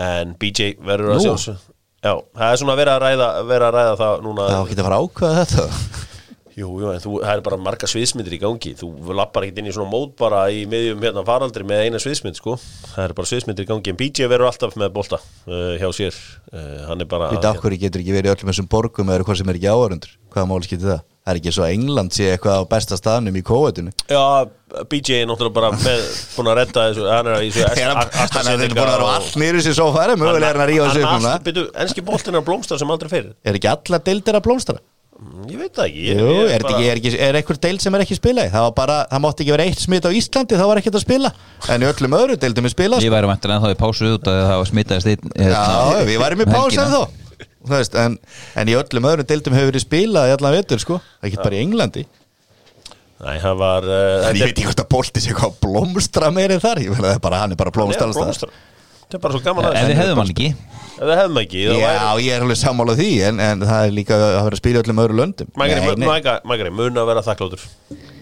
En 0.00 0.34
BJ 0.40 0.70
verður 0.86 1.16
að 1.16 1.24
sjálfsög 1.26 1.66
Já, 2.00 2.14
það 2.16 2.46
er 2.46 2.60
svona 2.62 2.74
verið 2.78 2.94
að 2.94 3.02
ræða, 3.04 3.26
verið 3.44 3.66
að 3.66 3.74
ræða 3.76 3.96
það 4.00 4.22
núna. 4.24 4.44
Það 4.48 4.60
var 4.60 4.70
ekki 4.70 4.76
að 4.78 4.86
fara 4.86 4.98
að 5.00 5.08
ákveða 5.08 5.40
þetta 5.40 6.06
Jú, 6.60 6.70
jú, 6.82 6.90
en 6.92 7.00
þú, 7.00 7.12
það 7.22 7.32
er 7.32 7.42
bara 7.46 7.58
marga 7.60 7.88
sviðsmyndir 7.88 8.36
í 8.36 8.40
gangi 8.42 8.72
Þú 8.78 8.90
lappar 9.16 9.46
ekkert 9.46 9.60
inn 9.62 9.70
í 9.70 9.74
svona 9.74 9.90
mót 9.92 10.16
bara 10.20 10.42
í 10.52 10.64
miðjum 10.68 11.04
hérna 11.06 11.24
faraldri 11.26 11.64
með 11.66 11.86
eina 11.86 12.00
sviðsmynd 12.02 12.40
sko. 12.40 12.56
Það 12.94 13.06
er 13.06 13.14
bara 13.16 13.30
sviðsmyndir 13.30 13.66
í 13.66 13.70
gangi 13.70 13.94
En 13.94 14.00
BJ 14.00 14.28
verður 14.30 14.50
alltaf 14.50 14.76
með 14.80 14.92
bolta 14.96 15.20
uh, 15.20 15.76
hjá 15.80 15.88
sér 15.96 16.18
uh, 16.52 16.88
Hann 16.90 17.04
er 17.04 17.08
bara 17.10 17.30
Við 17.34 17.48
okkur 17.54 17.78
getur 17.80 18.04
ekki 18.04 18.16
verið 18.16 18.30
í 18.30 18.34
öllum 18.34 18.52
þessum 18.52 18.70
borgum 18.70 19.14
eða 19.14 19.26
hvað 19.28 19.40
sem 19.40 19.52
er 19.52 19.60
ekki 19.60 19.72
áhörundur 19.72 20.18
Hvaða 20.30 20.50
máli 20.50 20.68
skiptir 20.68 20.92
það? 20.92 21.06
Það 21.20 21.34
er 21.34 21.38
ekki 21.40 21.52
svo 21.52 21.66
England 21.68 22.14
sé 22.16 22.28
eitthvað 22.32 22.62
á 22.64 22.70
besta 22.70 22.96
staðnum 22.96 23.36
í 23.36 23.42
kóvetinu 23.44 23.92
Já, 24.08 24.22
BJ 24.88 25.18
er 25.20 25.26
náttúrulega 25.28 25.56
bara 25.58 25.68
með, 25.76 26.06
búin 26.32 26.48
að 26.48 26.56
redda 26.62 26.84
þessu 26.88 27.10
Hann 27.10 27.28
er 27.28 27.44
í 27.44 27.50
þessu 27.52 27.90
Þannig 28.34 28.38
að 28.40 28.48
þeir 28.48 28.64
eru 28.64 28.78
búin 28.78 28.80
að 28.86 28.94
vera 28.94 29.10
allt 29.18 29.36
nýri 29.42 29.64
sér 29.66 29.76
svo 29.76 29.90
færi 29.94 30.16
Mögulega 30.16 30.54
er 30.54 30.62
hann 30.62 30.72
að 30.88 31.04
núna 31.04 31.34
Byrju, 31.44 31.66
enski 31.84 32.06
boltin 32.06 32.34
er 32.34 32.40
að 32.40 32.48
blómstra 32.48 32.80
sem 32.80 32.94
aldrei 32.96 33.12
fyrir 33.12 33.34
Er 33.44 33.60
ekki 33.60 33.70
alla 33.74 34.00
deildir 34.08 34.40
að 34.40 34.46
blómstra? 34.48 34.80
Ég 35.20 35.58
veit 35.60 35.74
það 35.76 35.86
ekki 35.90 36.04
Jú, 36.06 36.28
ég 36.32 36.50
er, 36.54 36.62
bara... 36.64 36.76
ekki, 36.78 36.86
er, 36.88 36.98
ekki, 37.00 37.10
er 37.26 37.36
einhver 37.36 37.58
deild 37.60 37.82
sem 37.84 37.96
er 37.96 38.04
ekki 38.06 38.16
spilað? 38.16 38.46
Í? 38.48 38.52
Það 38.54 38.62
var 38.64 38.74
bara, 38.78 38.94
það 39.10 39.22
mátti 39.24 39.44
ekki 39.44 39.52
vera 39.52 39.66
eitt 39.68 39.82
smit 39.82 40.06
á 40.08 40.10
Íslandi 40.16 40.60
þá 40.60 40.62
var 40.70 40.80
ekkert 40.80 40.96
að 40.96 41.04
spila. 41.04 41.30
En 41.74 41.84
öllum 41.90 42.16
öðru 42.16 42.36
deildum 42.40 42.68
er 42.68 42.72
spilað 42.72 43.04
Ég 43.04 43.12
væri 43.12 43.28
vantilega 43.28 43.58
ennþá 43.60 43.74
í 43.74 43.78
pásu 43.82 44.12
út 44.14 44.30
að 44.32 44.38
það 44.46 44.62
var 44.62 44.70
smitaðist 44.70 45.10
einn 45.12 45.34
hérna, 45.34 45.60
Já, 45.60 46.06
við 46.08 46.22
varum 46.24 46.40
í 46.40 46.46
um 46.46 46.54
pása 46.54 46.86
helgina. 46.86 47.02
þá 47.68 47.74
veist, 47.74 47.98
en, 48.00 48.16
en 48.62 48.72
í 48.72 48.78
öllum 48.80 49.10
öðrum 49.12 49.28
deildum 49.28 49.58
hefur 49.58 49.70
verið 49.74 49.84
spilað 49.84 50.30
í 50.30 50.34
allan 50.38 50.56
vetur 50.56 50.82
sko. 50.86 51.00
Ekki 51.20 51.42
bara 51.42 51.58
í 51.58 51.62
Englandi. 51.66 52.06
Nei, 53.20 53.36
hann 53.44 53.60
var 53.60 53.84
uh, 53.84 54.24
En 54.30 54.40
ég 54.40 54.48
veit 54.48 54.54
ekki 54.54 54.70
hvort 54.70 54.80
að 54.80 54.92
bolti 54.94 55.20
sé 55.20 55.36
hvað 55.36 55.60
blómstra 55.60 56.32
meir 56.32 56.56
en 56.56 56.64
þar. 56.64 56.80
Ég 56.80 56.96
það 56.96 57.12
er 57.12 57.20
bara, 57.20 57.44
hann 57.44 57.52
er 57.52 57.60
bara 57.60 57.74
blómstra 57.76 58.08
Það 59.10 59.16
er 59.18 59.22
bara 59.24 59.34
svo 59.34 59.42
gaman 59.42 59.66
að 59.66 59.78
Ef 59.80 59.88
við 59.90 59.98
hefðum 60.00 60.20
hann 60.22 60.30
ekki. 60.30 60.48
Ef 61.00 61.08
við 61.08 61.16
hefðum 61.18 61.38
ekki 61.40 61.60
Já, 61.64 61.70
væri- 61.80 62.24
ég 62.26 62.34
er 62.36 62.44
alveg 62.44 62.58
sammála 62.60 62.94
því 62.98 63.08
en, 63.26 63.40
en 63.40 63.64
það 63.66 63.86
er 63.86 63.94
líka 63.96 64.14
að 64.18 64.22
vera 64.36 64.54
að 64.54 64.60
spila 64.60 64.82
öllum 64.84 65.00
öðru 65.04 65.16
löndum. 65.20 65.48
Magari, 65.58 66.70
mun 66.76 67.00
að 67.00 67.08
vera 67.10 67.24
þakkláttur. 67.26 67.64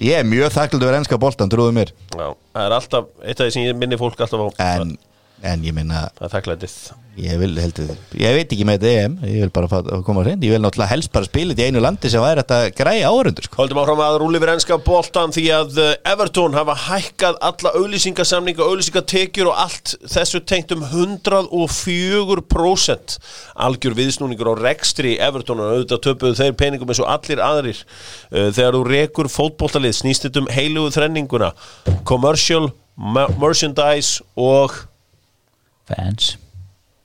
Ég 0.01 0.15
er 0.23 0.29
mjög 0.31 0.55
þakklæður 0.55 0.87
að 0.87 0.89
vera 0.93 1.01
ennska 1.03 1.19
boltan, 1.21 1.51
trúðu 1.53 1.75
mér. 1.77 1.93
Já, 2.15 2.29
það 2.55 2.65
er 2.65 2.77
alltaf, 2.79 3.11
eitt 3.25 3.41
af 3.43 3.49
því 3.49 3.55
sem 3.57 3.67
ég 3.67 3.77
minni 3.83 3.99
fólk 4.01 4.21
alltaf 4.25 4.47
á. 4.47 4.49
En, 4.79 4.95
en 5.43 5.63
ég 5.63 5.73
minna 5.77 6.09
Ég 7.19 7.35
vil 7.41 7.57
heldur 7.59 7.89
Ég 8.15 8.35
veit 8.37 8.53
ekki 8.55 8.65
með 8.67 8.79
þetta 8.85 8.91
EM 9.05 9.15
Ég 9.27 9.41
vil 9.43 9.51
bara 9.55 9.67
fá- 9.71 9.89
koma 10.07 10.21
að 10.23 10.27
hrein 10.29 10.43
Ég 10.47 10.53
vil 10.55 10.61
náttúrulega 10.63 10.93
helst 10.93 11.11
bara 11.15 11.27
spila 11.27 11.53
þetta 11.55 11.65
í 11.65 11.67
einu 11.73 11.81
landi 11.83 12.09
sem 12.13 12.23
væri 12.23 12.43
þetta 12.45 12.59
græja 12.79 13.09
áhörundur 13.11 13.45
sko. 13.49 13.57
Holdum 13.59 13.81
áfram 13.83 14.03
að 14.05 14.19
rúli 14.23 14.39
við 14.43 14.53
ennska 14.55 14.77
boltan 14.87 15.33
því 15.35 15.45
að 15.57 15.71
uh, 15.83 15.89
Everton 16.13 16.55
hafa 16.55 16.75
hækkað 16.85 17.35
alla 17.49 17.71
auðlýsingasamninga, 17.81 18.63
auðlýsingatekjur 18.67 19.51
og 19.51 19.57
allt 19.65 19.89
þessu 20.15 20.39
tengt 20.47 20.71
um 20.77 20.83
104% 20.87 23.17
algjör 23.67 23.95
viðsnúningur 23.99 24.53
á 24.55 24.63
rekstri 24.63 25.13
Everton 25.19 25.59
og 25.63 25.67
auðvitað 25.75 26.05
töpuðu 26.07 26.39
þeir 26.39 26.55
peningum 26.61 26.91
eins 26.95 27.03
og 27.03 27.11
allir 27.13 27.41
aðrir. 27.43 27.79
Uh, 28.31 28.49
þegar 28.55 28.79
þú 28.79 28.83
rekur 28.93 29.27
fótboltalið 29.33 29.95
snýst 29.99 30.23
þetta 30.29 30.43
um 30.45 30.53
heilugu 30.55 30.95
þrenninguna. 30.95 31.51
Commercial, 32.09 32.71
mer- 32.95 33.35
merchandise 33.43 34.23
og 34.39 34.71
Fans. 35.89 36.37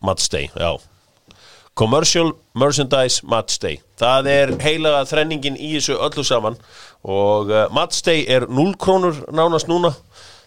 Matchday, 0.04 0.50
já. 0.60 0.76
Commercial 1.74 2.36
merchandise 2.54 3.24
matchday 3.26 3.80
það 3.98 4.30
er 4.30 4.54
heilaga 4.62 5.08
þrenningin 5.10 5.58
í 5.58 5.74
þessu 5.78 5.98
öllu 6.04 6.26
saman. 6.28 6.60
Og 7.04 7.52
uh, 7.52 7.66
matchday 7.74 8.24
er 8.32 8.48
0 8.52 8.76
krónur 8.80 9.24
nánast 9.34 9.70
núna. 9.72 9.94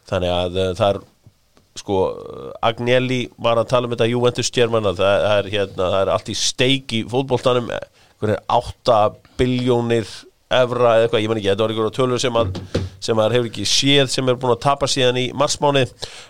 Þannig 0.09 0.33
að 0.33 0.61
uh, 0.61 0.71
það 0.79 0.91
er 0.93 1.03
sko, 1.77 1.99
Agnelli 2.65 3.27
var 3.43 3.61
að 3.61 3.71
tala 3.73 3.89
um 3.89 3.93
þetta 3.93 4.09
Juventus 4.09 4.49
stjérmanna, 4.49 4.95
það, 4.97 5.27
það 5.27 5.41
er 5.41 5.51
hérna 5.53 5.91
það 5.93 5.99
er 6.01 6.13
allt 6.15 6.31
í 6.33 6.37
steik 6.41 6.95
í 6.97 7.03
einhverjir 8.17 8.41
8 8.49 9.01
biljónir 9.37 10.09
evra 10.53 10.97
eða 10.97 11.07
eitthvað, 11.07 11.23
ég 11.25 11.31
man 11.31 11.41
ekki, 11.41 11.51
þetta 11.51 11.65
var 11.65 11.75
einhverja 11.75 11.97
tölur 11.97 12.23
sem 12.23 12.37
að 12.39 12.85
sem 13.07 13.21
að 13.21 13.37
hefur 13.37 13.49
ekki 13.51 13.67
séð 13.69 14.11
sem 14.13 14.29
er 14.31 14.39
búin 14.41 14.55
að 14.55 14.63
tapa 14.65 14.89
síðan 14.91 15.21
í 15.21 15.27
marsmáni 15.37 15.85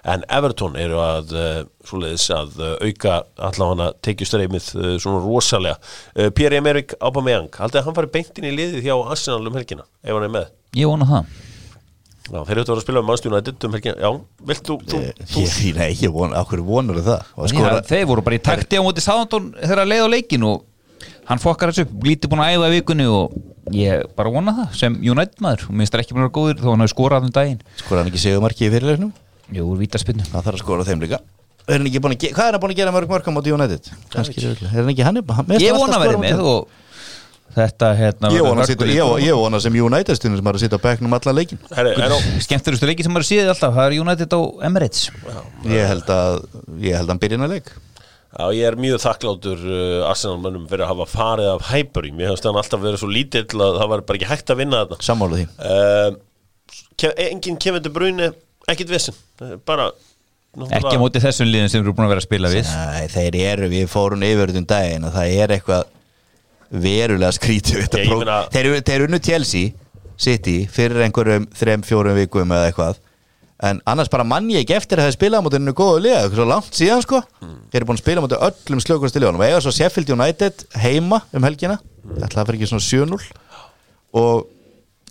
en 0.08 0.24
Everton 0.32 0.76
eru 0.80 1.00
að 1.02 1.34
uh, 1.36 1.58
svoleiðis 1.86 2.26
að 2.34 2.60
uh, 2.60 2.72
auka 2.82 3.18
allavega 3.48 3.90
tekjustreymið 4.04 4.70
uh, 4.74 4.92
svona 5.02 5.22
rosalega. 5.24 5.80
Uh, 6.16 6.30
Pierre-Emerick 6.36 6.96
Aubameyang 7.00 7.50
haldið 7.56 7.82
að 7.82 7.88
hann 7.88 7.98
fari 7.98 8.14
beintin 8.18 8.48
í 8.48 8.54
liðið 8.56 8.88
hjá 8.88 8.94
Arsenal 8.96 9.42
um 9.46 9.58
helgina 9.58 9.86
ef 10.02 10.14
hann 10.16 10.28
er 10.28 10.34
með? 10.38 10.54
Ég 10.76 10.90
vona 10.90 11.10
það. 11.12 11.34
Já, 12.26 12.40
þeir 12.42 12.58
eru 12.58 12.74
að 12.74 12.80
spila 12.82 13.02
um 13.02 13.06
mannstjúna 13.06 13.38
um 13.38 13.76
helgina. 13.76 13.98
Já, 14.02 14.08
vilt 14.50 14.66
þú, 14.66 14.78
nei, 15.76 15.90
ég 15.94 16.14
von, 16.14 16.34
okkur 16.42 16.64
vonur 16.66 16.98
það? 17.06 17.28
Þeir 17.86 18.08
voru 18.10 18.24
bara 18.26 18.38
í 18.40 18.42
takti 18.42 18.80
á 18.80 18.82
móti 18.82 19.04
Sáðantón 19.04 19.52
þegar 19.60 19.84
að 19.84 19.92
leiða 19.92 20.08
leikin 20.10 20.48
og 20.48 20.64
hann 21.28 21.42
fokkar 21.42 21.72
þessu 21.72 21.86
lítið 22.06 22.32
búin 22.32 22.42
að 22.44 22.56
æfa 22.56 22.72
vikunni 22.74 23.06
og 23.10 23.36
ég 23.74 24.06
bara 24.18 24.32
vona 24.32 24.54
það 24.60 24.76
sem 24.80 24.98
United 25.02 25.42
maður. 25.42 25.68
Og 25.68 25.78
minnst 25.78 25.94
það 25.94 26.04
ekki 26.04 26.16
búin 26.16 26.24
að 26.24 26.28
vera 26.28 26.36
góður 26.38 26.62
þó 26.62 26.68
hann 26.72 26.84
hafi 26.84 26.94
skorað 26.94 27.26
um 27.28 27.34
daginn. 27.34 27.62
Skora 27.82 28.02
hann 28.02 28.10
ekki 28.12 28.22
segumarki 28.22 28.68
í 28.68 28.72
fyrirleiknum? 28.74 29.12
Jú, 29.54 29.66
úr 29.70 29.78
vítaspinnu 29.78 30.26
Það 30.26 30.48
þarf 30.48 30.56
að 30.58 30.62
skora 30.64 30.86
þeim 30.86 31.04
líka. 31.04 31.20
Er 31.66 31.82
að 31.82 31.86
Hvað 32.30 32.48
er 32.48 32.56
hann 32.56 32.62
búin 32.62 32.74
að 32.74 32.80
gera 32.80 32.94
mörg 32.94 33.10
mörg 33.10 33.26
á 33.26 33.32
United? 33.58 33.88
Er 34.14 34.18
hann 34.70 34.90
ekki 34.92 35.06
hann? 35.06 35.22
Ég 35.58 35.74
vona 35.74 35.98
að 35.98 36.14
á 36.14 36.18
með 36.22 36.42
og 36.46 36.68
þetta 37.56 37.88
hérna 37.96 38.30
Ég 38.34 38.44
vona 38.44 38.66
að 38.66 39.38
vona 39.40 39.60
sem 39.64 39.78
United 39.80 40.18
stundum 40.18 40.38
sem 40.38 40.50
er 40.50 40.58
að 40.58 40.62
sitja 40.62 40.78
á 40.78 40.84
bekknum 40.86 41.16
allan 41.16 41.38
leikin 41.40 41.60
Skemmturustu 42.44 42.86
leiki 42.86 43.06
sem 43.06 43.14
maður 43.14 43.28
séð 43.30 43.50
alltaf, 43.50 43.74
það 43.74 43.88
er 43.88 43.98
United 44.04 44.36
á 44.36 44.40
Emirates. 44.68 45.08
Ég 45.66 45.90
held 45.90 46.12
að 46.12 46.38
Ég 46.84 46.98
held 46.98 47.08
að 47.08 47.14
hann 47.14 47.22
byrja 47.24 47.40
inn 47.40 47.46
að 47.48 47.54
leik 47.56 47.72
Já, 48.36 48.46
ég 48.52 48.66
er 48.68 48.74
mjög 48.76 48.98
þakklátur 49.00 49.60
uh, 49.64 50.08
Arsenal-mönnum 50.10 50.66
fyrir 50.68 50.84
að 50.84 50.90
hafa 50.92 51.06
farið 51.08 51.46
af 51.54 51.68
Highbury 51.70 52.10
Mér 52.12 52.32
hefst 52.34 52.44
hann 52.44 52.58
alltaf 52.60 52.82
verið 52.82 53.00
svo 53.00 53.08
lítill 53.08 53.46
að 53.64 53.78
það 53.80 53.88
var 53.94 54.02
bara 54.10 54.18
ekki 54.20 54.28
hægt 54.28 54.52
að 54.52 54.58
vinna 54.60 54.80
þarna. 54.82 54.98
Sammála 55.06 55.38
því. 55.38 55.46
Uh, 55.56 56.82
ke 57.00 57.12
Engin 57.30 57.56
Kevin 57.62 57.84
De 57.86 57.92
Bruyne, 57.94 58.28
ekkit 58.68 58.92
vissin 58.92 59.16
Bara 59.68 59.88
Ekki 60.56 60.96
á 60.96 61.00
móti 61.00 61.20
þessum 61.20 61.48
liðin 61.48 61.68
sem 61.72 61.82
eru 61.84 61.92
búin 61.96 62.06
að 62.06 62.14
vera 62.14 62.22
að 62.22 62.26
spila 62.28 62.48
við. 62.52 62.68
Nei, 62.72 63.08
þeir 63.12 63.34
eru, 63.44 63.66
við 63.72 63.88
fórum 63.92 64.22
yfir 64.24 64.52
um 64.56 64.64
daginn 64.68 65.04
og 65.04 65.12
það 65.12 65.32
er 65.42 65.52
eitthvað 65.56 65.90
verulega 66.86 67.32
skrítið 67.36 67.76
við 67.76 67.82
þetta 67.86 67.98
Ég 68.00 68.08
próf- 68.08 68.22
meina- 68.22 68.38
Þeir 68.54 68.68
eru- 68.70 68.84
þeir 68.88 69.04
unnu 69.06 69.20
Chelsea 69.22 69.72
City 70.16 70.54
fyrir 70.72 71.04
einhverjum 71.04 71.44
þrem, 71.52 71.84
fjórum 71.84 72.16
vikum 72.16 72.52
eða 72.56 72.70
eitthvað 72.70 73.02
en 73.64 73.80
annars 73.88 74.10
bara 74.12 74.24
mann 74.28 74.50
ég 74.52 74.64
ekki 74.64 74.76
eftir 74.76 75.00
að 75.00 75.08
það 75.08 75.14
spila 75.16 75.38
á 75.40 75.44
móti 75.44 75.56
hennu 75.56 75.72
góðu 75.76 76.02
liða, 76.04 76.24
eitthvað 76.24 76.40
svo 76.40 76.48
langt 76.50 76.76
síðan 76.76 77.04
sko. 77.04 77.22
Þeir 77.40 77.78
eru 77.80 77.88
búin 77.88 77.96
að 77.96 78.02
spila 78.02 78.24
móti 78.24 78.40
öllum 78.48 78.82
slökustu 78.84 79.22
liðunum 79.22 79.40
og 79.40 79.46
eiga 79.46 79.62
svo 79.64 79.72
Sheffield 79.72 80.12
United 80.12 80.66
heima 80.82 81.22
um 81.32 81.46
helgina, 81.46 81.78
þetta 82.18 82.44
fyrir 82.44 82.60
ekki 82.60 82.70
svona 82.74 82.84
7-0 82.84 83.16
og 84.20 84.44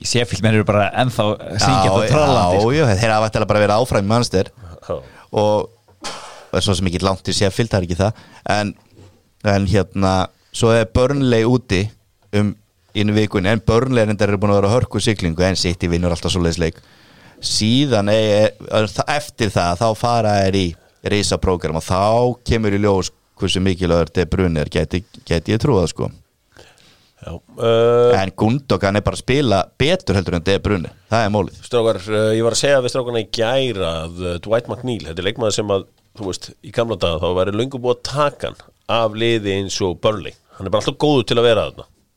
Seffild 0.06 0.44
menn 0.44 0.58
eru 0.60 0.68
bara 0.68 0.90
ennþá 1.02 1.26
syngjast 1.56 1.94
og 1.94 2.10
trallandi 2.12 2.58
já, 2.58 2.62
sko. 2.62 2.74
já, 2.76 2.84
þeir 3.00 3.14
hafa 3.16 3.30
eftir 3.30 3.46
að 3.46 3.50
bara 3.54 3.62
vera 3.64 3.78
áfram 3.80 4.04
í 4.04 4.10
mannster 4.12 4.50
Já. 4.86 4.96
og 5.40 5.70
það 6.04 6.60
er 6.60 6.66
svo 6.66 6.76
sem 6.76 6.90
ekki 6.92 7.02
langt 7.02 7.32
í 7.32 7.36
Sheffield, 7.36 7.72
það 7.72 7.80
er 7.80 7.88
ekki 7.88 7.98
það. 8.02 8.20
En, 8.52 8.74
en 9.56 9.70
hérna 9.72 10.12
svo 10.56 10.74
er 10.76 10.90
Burnley 10.92 11.48
úti 11.48 11.86
um 12.36 12.52
inn 12.96 13.12
í 13.12 13.16
vikunni, 13.16 13.50
en 13.52 13.64
Burnley 13.64 14.04
eru 14.06 14.38
búin 14.40 14.54
að 14.54 14.62
vera 14.62 14.74
hörku 14.76 15.02
siglingu, 15.04 15.44
en 15.48 15.58
City 15.60 15.90
vinnur 15.92 16.14
alltaf 16.14 16.36
svo 16.36 16.44
leik 16.44 16.78
síðan 17.44 18.12
er, 18.14 18.54
er, 18.70 18.90
eftir 19.16 19.52
það, 19.54 19.82
þá 19.82 19.88
fara 20.00 20.36
er 20.46 20.58
í 20.60 20.66
reysaprógram 21.06 21.80
og 21.80 21.86
þá 21.86 22.02
kemur 22.48 22.76
í 22.76 22.82
ljós 22.82 23.12
hversu 23.40 23.62
mikilvægur 23.64 24.12
þetta 24.12 24.30
brunir 24.32 24.72
geti, 24.72 25.04
geti 25.28 25.54
ég 25.56 25.62
trúið 25.62 25.90
sko. 25.92 26.12
Já, 27.26 27.32
uh, 27.34 28.14
en 28.20 28.32
Gundogan 28.38 29.00
er 29.00 29.04
bara 29.06 29.18
að 29.18 29.24
spila 29.24 29.60
betur 29.80 30.18
heldur 30.20 30.38
en 30.38 30.44
De 30.46 30.56
Bruyne, 30.62 30.92
það 31.10 31.24
er 31.26 31.32
mólið 31.34 31.62
Strákar, 31.66 32.00
uh, 32.12 32.32
ég 32.36 32.46
var 32.46 32.54
að 32.54 32.60
segja 32.60 32.82
við 32.84 32.94
strákarna 32.94 33.24
í 33.24 33.30
gæra 33.34 33.92
að 34.04 34.20
uh, 34.22 34.34
Dwight 34.46 34.70
McNeil, 34.70 35.08
þetta 35.08 35.24
er 35.24 35.28
leikmaður 35.30 35.56
sem 35.56 35.74
að 35.74 35.88
þú 36.16 36.30
veist, 36.30 36.50
í 36.62 36.74
gamla 36.76 37.00
daga 37.02 37.22
þá 37.24 37.40
væri 37.40 37.56
löngu 37.56 37.82
búið 37.82 37.96
að 37.96 38.04
taka 38.12 38.52
hann 38.52 38.62
af 38.96 39.18
liði 39.18 39.56
eins 39.56 39.80
og 39.84 39.98
Burnley. 40.04 40.36
Hann 40.60 40.70
er 40.70 40.74
bara 40.76 40.84
alltaf 40.84 41.00
góður 41.02 41.26
til 41.32 41.40
að 41.42 41.48
vera 41.50 41.66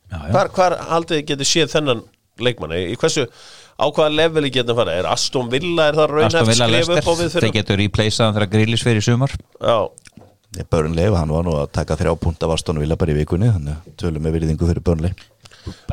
Já, 0.09 0.17
já. 0.17 0.31
hvar, 0.33 0.49
hvar 0.55 0.75
haldið 0.89 1.19
þið 1.19 1.25
getið 1.29 1.49
séð 1.49 1.73
þennan 1.73 1.99
leikmann? 2.41 2.73
Í 2.73 2.95
hversu 2.97 3.27
á 3.79 3.85
hvaða 3.87 4.11
leveli 4.19 4.51
getum 4.53 4.77
fara 4.79 4.97
er 4.99 5.07
Aston 5.09 5.49
Villa, 5.51 5.87
er 5.89 5.97
það 5.97 6.05
Aston 6.05 6.19
raunhæft 6.19 6.51
Villa 6.51 6.67
skrif 6.69 6.91
upp 6.93 7.09
á 7.09 7.13
við 7.15 7.25
Lester, 7.25 7.45
þeir 7.47 7.55
getur 7.57 7.79
replaceaðan 7.79 8.37
þegar 8.37 8.51
Grillis 8.53 8.83
fyrir 8.85 9.05
sumar 9.05 9.33
já, 9.39 9.77
Börnleif, 10.69 11.13
hann 11.13 11.29
var 11.33 11.43
nú 11.45 11.53
að 11.59 11.67
taka 11.77 11.97
þrjá 11.99 12.15
punkt 12.19 12.43
af 12.43 12.55
Aston 12.57 12.79
Villa 12.81 12.97
bara 12.99 13.13
í 13.13 13.19
vikunni 13.19 13.51
þannig 13.53 13.75
að 13.77 13.99
tölum 14.01 14.25
við 14.27 14.39
virðingu 14.39 14.69
fyrir 14.71 14.85
Börnleif 14.85 15.27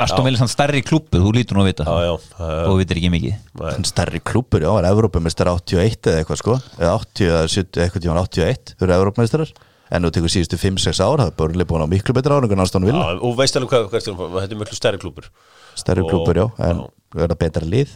Aston 0.01 0.25
Villa 0.25 0.39
er 0.39 0.41
sann 0.41 0.51
stærri 0.53 0.81
klubbu, 0.87 1.21
þú 1.21 1.33
lítur 1.37 1.59
nú 1.59 1.65
að 1.65 1.71
vita 1.73 1.85
já, 1.87 1.95
já, 2.07 2.13
og 2.17 2.27
já, 2.41 2.65
þú 2.65 2.77
vitir 2.81 3.01
ekki 3.01 3.11
mikið 3.13 3.33
já. 3.35 3.39
Þann 3.77 3.89
stærri 3.91 4.21
klúpur, 4.25 4.65
já, 4.65 4.71
var 4.73 4.89
Evrópumestar 4.89 5.51
81 5.53 6.11
eða 6.11 6.23
eitthvað 6.23 6.41
sko 6.41 6.59
eða 6.79 6.93
80 7.03 7.31
eða 7.33 7.43
70, 7.53 7.83
eitthvað 7.85 8.07
tíma 8.07 8.23
81 8.23 8.73
þau 8.77 8.87
eru 8.87 8.97
Evrópumestarar 8.97 9.53
en 9.91 10.03
nú 10.03 10.11
tekur 10.15 10.33
síðustu 10.33 10.59
5-6 10.59 11.03
ár 11.05 11.21
það 11.23 11.29
er 11.31 11.37
Börnleif 11.43 11.69
búin 11.71 11.85
á 11.85 11.89
miklu 11.91 12.15
betra 12.17 12.39
árangur 12.39 12.57
en 12.57 12.65
Aston 12.65 12.87
Villa 12.89 13.03
Já, 13.13 13.19
og 13.21 13.37
veist 13.39 13.59
alveg 13.59 13.75
hvað, 13.75 13.91
hvað 13.93 14.09
hvað 14.17 14.39
þetta 14.47 14.57
er 14.57 14.63
miklu 14.63 14.79
stærri 14.79 15.03
klúpur 15.03 15.29
stærri 15.77 16.03
Og- 16.07 16.11
klúpur, 16.11 16.41
já, 16.41 16.47
en 16.71 16.81
já. 16.81 16.89
Verða 17.19 17.39
betra 17.41 17.67
lið. 17.67 17.95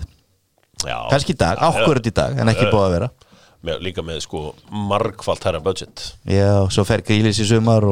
Kannski 0.85 1.35
í 1.35 1.41
dag, 1.41 1.61
ákvörð 1.61 2.09
í 2.09 2.15
dag, 2.17 2.39
en 2.41 2.49
ekki 2.53 2.71
búið 2.71 2.87
að 2.87 2.95
vera. 2.99 3.11
Með, 3.61 3.83
líka 3.85 4.01
með 4.01 4.23
sko 4.25 4.39
margfalt 4.73 5.43
herra 5.45 5.59
budget. 5.61 6.01
Já, 6.25 6.65
svo 6.73 6.81
fer 6.89 7.03
Grílis 7.05 7.37
í 7.43 7.45
sumar 7.45 7.85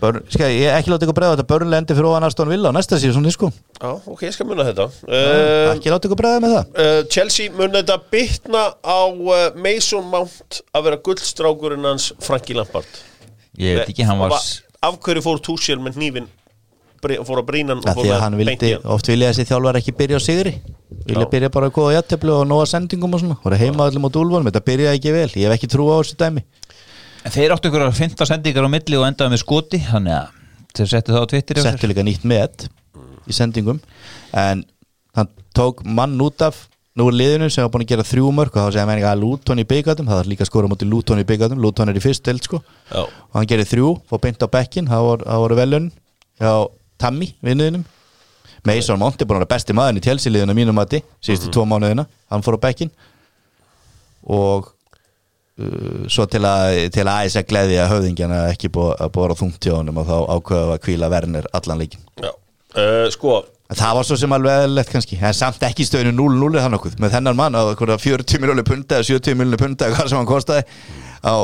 börn, 0.00 0.24
skal 0.26 0.48
ég 0.50 0.74
ekki 0.74 0.90
láta 0.90 1.06
ykkur 1.06 1.14
bregða 1.14 1.36
þetta 1.36 1.46
Börnleif 1.52 1.78
endi 1.78 1.94
fyrir 1.94 2.08
ofan 2.10 2.26
Aston 2.26 2.50
Villa 2.50 2.72
á 2.72 2.74
næsta 2.74 2.98
síðan 2.98 3.30
sko. 3.30 3.52
Já, 3.78 3.92
ok, 4.02 4.24
ég 4.26 4.34
skal 4.34 4.48
muna 4.50 4.66
þetta. 4.66 4.88
Uh, 5.06 5.70
ekki 5.76 5.94
láta 5.94 6.10
ykkur 6.10 6.18
bregða 6.18 6.42
með 6.42 6.56
það. 6.56 6.74
uh, 6.74 6.98
Chelsea 7.14 7.54
mun 7.54 7.78
þetta 7.78 8.00
bytna 8.10 8.64
á 8.82 9.00
uh, 9.14 9.46
Mason 9.54 10.10
Mount 10.10 10.58
að 10.74 10.88
vera 10.88 10.98
gullstrákurinn 11.06 11.86
hans 11.86 12.10
Frankie 12.18 12.58
Lampard? 12.58 13.02
Ég 13.62 13.78
veit 13.78 13.94
ekki, 13.94 14.02
hann 14.10 14.18
var 14.18 14.34
af 14.34 14.98
hverju 15.06 15.22
fór 15.22 15.38
Tuchel 15.38 15.78
með 15.78 16.02
hnífin 17.02 17.26
fór 17.26 17.40
að 17.42 17.46
brína 17.50 17.74
hann 17.74 17.82
Ja, 17.84 17.94
því 17.96 18.10
að 18.14 18.20
hann 18.22 18.36
vildi, 18.38 18.70
oft 18.94 19.08
vilja 19.10 19.30
þessi 19.32 19.46
þjálfar 19.50 19.78
ekki 19.80 19.94
byrja 19.98 20.18
á 20.18 20.22
sigri. 20.22 20.52
Vilja 21.08 21.26
byrja 21.32 21.50
bara 21.50 21.68
að 21.70 21.74
góða 21.78 21.94
jætteflu 21.98 22.34
og 22.36 22.44
nóga 22.46 22.66
sendingum 22.70 23.14
og 23.16 23.22
svona. 23.22 23.38
Voru 23.42 23.58
heima 23.58 23.88
öllum 23.90 24.06
á 24.06 24.10
dúlvunum, 24.14 24.48
þetta 24.50 24.64
byrjaði 24.68 25.00
ekki 25.00 25.14
vel. 25.16 25.30
Ég 25.34 25.48
hef 25.48 25.56
ekki 25.56 25.70
trú 25.72 25.88
á 25.90 25.96
þessu 25.98 26.18
dæmi. 26.20 26.44
En 27.22 27.30
Þeir 27.34 27.54
áttu 27.54 27.70
ykkur 27.70 27.86
að 27.86 27.96
finta 27.98 28.26
sendingar 28.26 28.66
á 28.66 28.70
milli 28.70 28.98
og 28.98 29.06
endaði 29.06 29.34
með 29.34 29.42
skoti 29.44 29.78
Þannig 29.86 30.14
að 30.18 30.28
þeir 30.74 30.90
settu 30.90 31.14
það 31.14 31.22
á 31.22 31.26
sér. 31.32 31.62
settu 31.62 31.90
líka 31.90 32.04
nýtt 32.06 32.24
met 32.26 32.68
í 33.30 33.34
sendingum. 33.36 33.80
En 34.34 34.64
hann 35.14 35.28
tók 35.54 35.84
mann 35.84 36.18
út 36.22 36.42
af. 36.42 36.68
Nú 36.92 37.06
er 37.08 37.14
liðinu 37.16 37.46
sem 37.48 37.64
var 37.64 37.70
búin 37.72 37.86
að 37.86 37.94
gera 37.94 38.04
þrjú 38.04 38.30
mörg 38.36 38.52
og 38.52 38.66
þá 38.66 38.74
segja 38.74 38.84
menninga 38.84 39.12
að 39.14 39.22
Luton 39.22 39.60
í 39.62 39.64
byggatum 39.64 40.04
það 40.10 40.18
var 40.18 40.26
líka 40.28 40.44
skora 40.44 40.68
mútið 40.68 40.90
Luton 40.92 41.22
í 41.22 41.24
byggatum 41.24 41.62
Luton 41.62 41.88
er 41.88 41.96
í 41.96 42.02
fyrst 42.04 42.26
delt 42.26 42.44
sko. 42.44 42.60
Og 42.92 43.38
hann 43.38 43.48
gerir 43.48 43.64
þrjú, 43.64 43.94
fór 44.10 44.20
beint 44.20 44.44
á 44.44 44.48
bekkin 44.52 44.90
það 44.90 45.06
voru, 45.06 45.24
það 45.24 45.40
voru 45.40 45.56
velun 45.56 45.86
hjá 46.42 46.52
Tammy 47.02 47.32
vinnuðinum. 47.44 47.84
Mason 48.66 49.00
Mount 49.00 49.18
er 49.18 49.26
búin 49.26 49.40
að 49.40 49.42
vera 49.42 49.54
besti 49.56 49.74
maðurinn 49.74 49.98
í 49.98 50.04
tjelsiliðinu 50.06 50.54
mínum 50.54 50.76
mati, 50.78 51.00
síðustu 51.24 51.50
tvo 51.50 51.64
mánuðina. 51.66 52.06
Hann 52.30 52.44
fór 52.46 52.60
á 52.62 52.64
bekkin 52.68 52.92
og 54.22 54.68
uh, 55.58 56.04
svo 56.06 56.28
til 56.30 56.44
að 56.46 56.76
til 56.94 57.02
að 57.02 57.14
aðeins 57.16 57.38
að 57.40 57.48
gleðja 57.50 57.88
höfðingjana 57.90 58.44
ekki 58.52 58.70
búið 58.74 58.92
að 59.02 59.10
bóra 59.16 59.38
þungt 59.38 59.66
hjá 59.66 59.74
honum 59.80 59.98
og 59.98 60.06
þá 60.06 60.14
ákveða 60.36 60.76
að 60.76 60.84
kvíla 60.84 61.10
Werner 61.10 61.48
allan 61.58 61.82
leikin 61.82 62.04
Já. 62.22 62.30
Uh, 62.72 63.08
sko, 63.12 63.40
Það 63.72 63.96
var 63.96 64.04
svo 64.04 64.16
sem 64.20 64.34
alveg 64.36 64.62
eðlilegt 64.66 64.92
kannski. 64.92 65.16
En 65.16 65.34
samt 65.36 65.62
ekki 65.64 65.86
stöðinu 65.88 66.12
0-0 66.18 66.58
eða 66.60 66.70
nokkuð 66.74 66.98
Með 67.00 67.14
þennan 67.16 67.38
mann 67.38 67.56
á 67.56 67.62
einhverja 67.64 67.98
40 68.02 68.42
miljónu 68.42 68.64
punta 68.68 68.98
eða 68.98 69.08
70 69.08 69.38
miljónu 69.38 69.60
punta 69.60 69.88
eða 69.88 69.96
hvað 69.96 70.10
sem 70.12 70.20
hann 70.20 70.28
kostaði 70.28 70.64
á 71.24 71.34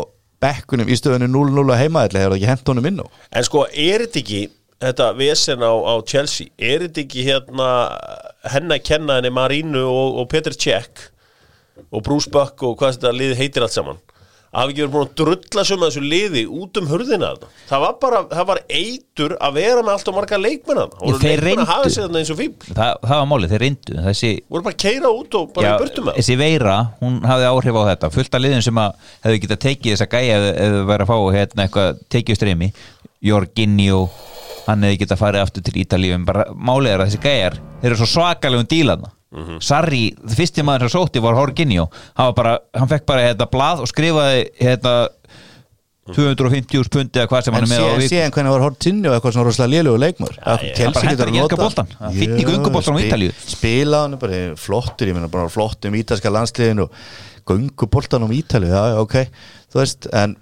bekkunum 0.43 0.91
í 0.93 0.99
stöðinu 0.99 1.29
0-0 1.33 1.65
að 1.73 1.81
heima 1.83 2.05
eða 2.07 2.21
hefur 2.23 2.35
það 2.35 2.39
ekki 2.39 2.51
hent 2.53 2.71
honum 2.71 2.89
inn 2.91 3.01
á? 3.03 3.07
En 3.33 3.47
sko, 3.49 3.65
er 3.73 4.05
þetta 4.05 4.21
ekki 4.23 4.43
þetta 4.83 5.13
vesen 5.19 5.63
á, 5.65 5.73
á 5.75 5.95
Chelsea 6.07 6.53
er 6.59 6.87
þetta 6.87 7.05
ekki 7.05 7.27
hérna 7.27 7.71
henni 8.53 8.79
að 8.79 8.85
kenna 8.93 9.19
henni 9.19 9.33
Marínu 9.35 9.83
og, 9.87 10.21
og 10.23 10.29
Peter 10.31 10.55
Cech 10.55 11.09
og 11.91 12.05
Bruce 12.07 12.31
Buck 12.31 12.63
og 12.67 12.79
hvað 12.79 12.99
þetta 12.99 13.17
liði 13.17 13.41
heitir 13.43 13.67
allt 13.67 13.75
saman? 13.75 13.99
Að 14.49 14.63
hafa 14.63 14.73
ekki 14.73 14.81
verið 14.81 14.93
búin 14.95 15.05
að 15.05 15.17
drulla 15.21 15.63
sem 15.69 15.83
að 15.83 15.91
þessu 15.91 16.03
liði 16.09 16.43
út 16.49 16.79
um 16.81 16.87
hurðina 16.89 17.29
það 17.69 17.83
var 17.83 17.97
bara, 18.01 18.21
það 18.31 18.47
var 18.49 18.61
eitur 18.65 19.35
að 19.45 19.59
vera 19.59 19.83
með 19.83 19.91
allt 19.93 20.09
og 20.09 20.17
marga 20.17 20.39
leikmenn 20.41 20.81
og 20.81 21.19
leikmenn 21.21 21.61
að 21.67 21.69
hafa 21.69 21.91
sig 21.93 22.07
þarna 22.07 22.23
eins 22.23 22.31
og 22.33 22.39
fíbl 22.39 22.71
það, 22.71 22.95
það 23.03 23.13
var 23.13 23.29
málið, 23.29 23.53
þeir 23.53 23.63
reyndu. 23.67 23.99
Þessi, 24.07 24.31
voru 24.49 24.65
bara 24.65 24.79
að 24.79 24.81
keira 24.87 25.11
út 25.13 25.37
og 25.37 25.53
bara 25.53 25.75
í 25.75 25.91
það. 25.99 26.09
þessi 26.17 26.39
veira, 26.41 26.79
hún 27.03 27.19
hafði 27.29 27.51
áhrif 27.51 27.77
á 27.77 27.83
þetta. 27.91 28.11
Fullt 28.17 28.39
af 28.39 28.45
liðin 28.47 28.65
sem 28.65 28.81
að 28.81 29.13
hefðu 29.27 29.43
getað 29.45 29.61
tekið 29.67 29.95
þessa 29.95 30.09
gæja 30.17 30.41
þau 30.41 30.81
væri 30.95 31.05
að 31.05 31.13
fá 31.13 31.17
hérna 31.37 31.69
eitthvað 31.69 32.03
tekið 32.17 32.41
streymi 32.41 32.71
Jorginho 33.25 34.09
hann 34.69 34.83
hefði 34.85 34.99
getað 35.03 35.19
farið 35.23 35.43
aftur 35.47 35.63
til 35.65 35.79
Ítalíu 35.83 36.15
en 36.15 36.25
bara 36.29 36.45
málið 36.55 36.93
er 36.95 37.01
að 37.05 37.09
þessi 37.11 37.23
gæjar 37.25 37.55
þeir 37.81 37.91
eru 37.93 38.01
svo 38.03 38.11
svakalegum 38.17 38.69
dílaðna 38.71 39.15
Sarri, 39.61 40.15
það 40.25 40.39
fyrsti 40.39 40.63
maður 40.65 40.87
sem 40.89 40.93
sótti 40.95 41.21
var 41.21 41.35
Jorginho. 41.37 41.83
Hann, 42.17 42.31
var 42.31 42.37
bara, 42.39 42.53
hann 42.81 42.89
fekk 42.89 43.05
bara 43.11 43.27
hérna 43.27 43.45
blað 43.53 43.83
og 43.85 43.91
skrifaði 43.91 44.47
hérna 44.57 44.95
250 46.09 46.89
pundi 46.95 47.21
eða 47.21 47.29
hvað 47.29 47.43
sem 47.45 47.53
hann 47.59 47.67
En 47.67 47.69
er 47.69 47.75
með 47.75 47.83
á 47.85 47.93
viku 48.01 48.09
síðan 48.15 48.33
hvernig 48.33 48.53
var 48.55 48.63
Hortinho 48.65 49.11
eitthvað 49.13 49.35
svona 49.37 49.47
rosalega 49.51 49.75
lélugu 49.83 50.01
leikmur 50.01 50.33
ég- 50.33 50.79
hann 50.81 50.95
bara 50.97 51.11
hentar 51.11 51.29
ekki 51.29 51.43
enga 51.43 51.59
boltan. 51.61 51.91
Hann 52.01 52.15
fínn 52.17 52.39
í 52.41 52.47
gönguboltanum 52.49 52.97
á 52.97 53.05
Ítalíu. 53.05 53.35
Spila 53.53 54.01
hann 54.07 54.17
bara 54.23 54.39
flottur, 54.57 55.11
ég 55.11 55.19
meina 55.19 55.29
bara 55.29 55.51
flottum 55.53 55.93
ítalska 56.01 56.33
landsliðin 56.33 56.81
og 56.87 56.91
gönguboltanum 57.45 58.33
Ítalíu, 58.33 58.73
já, 58.73 58.83
já, 58.95 58.99
ok. 59.05 59.15
Þú 59.69 59.83
veist, 59.83 60.09
en 60.17 60.37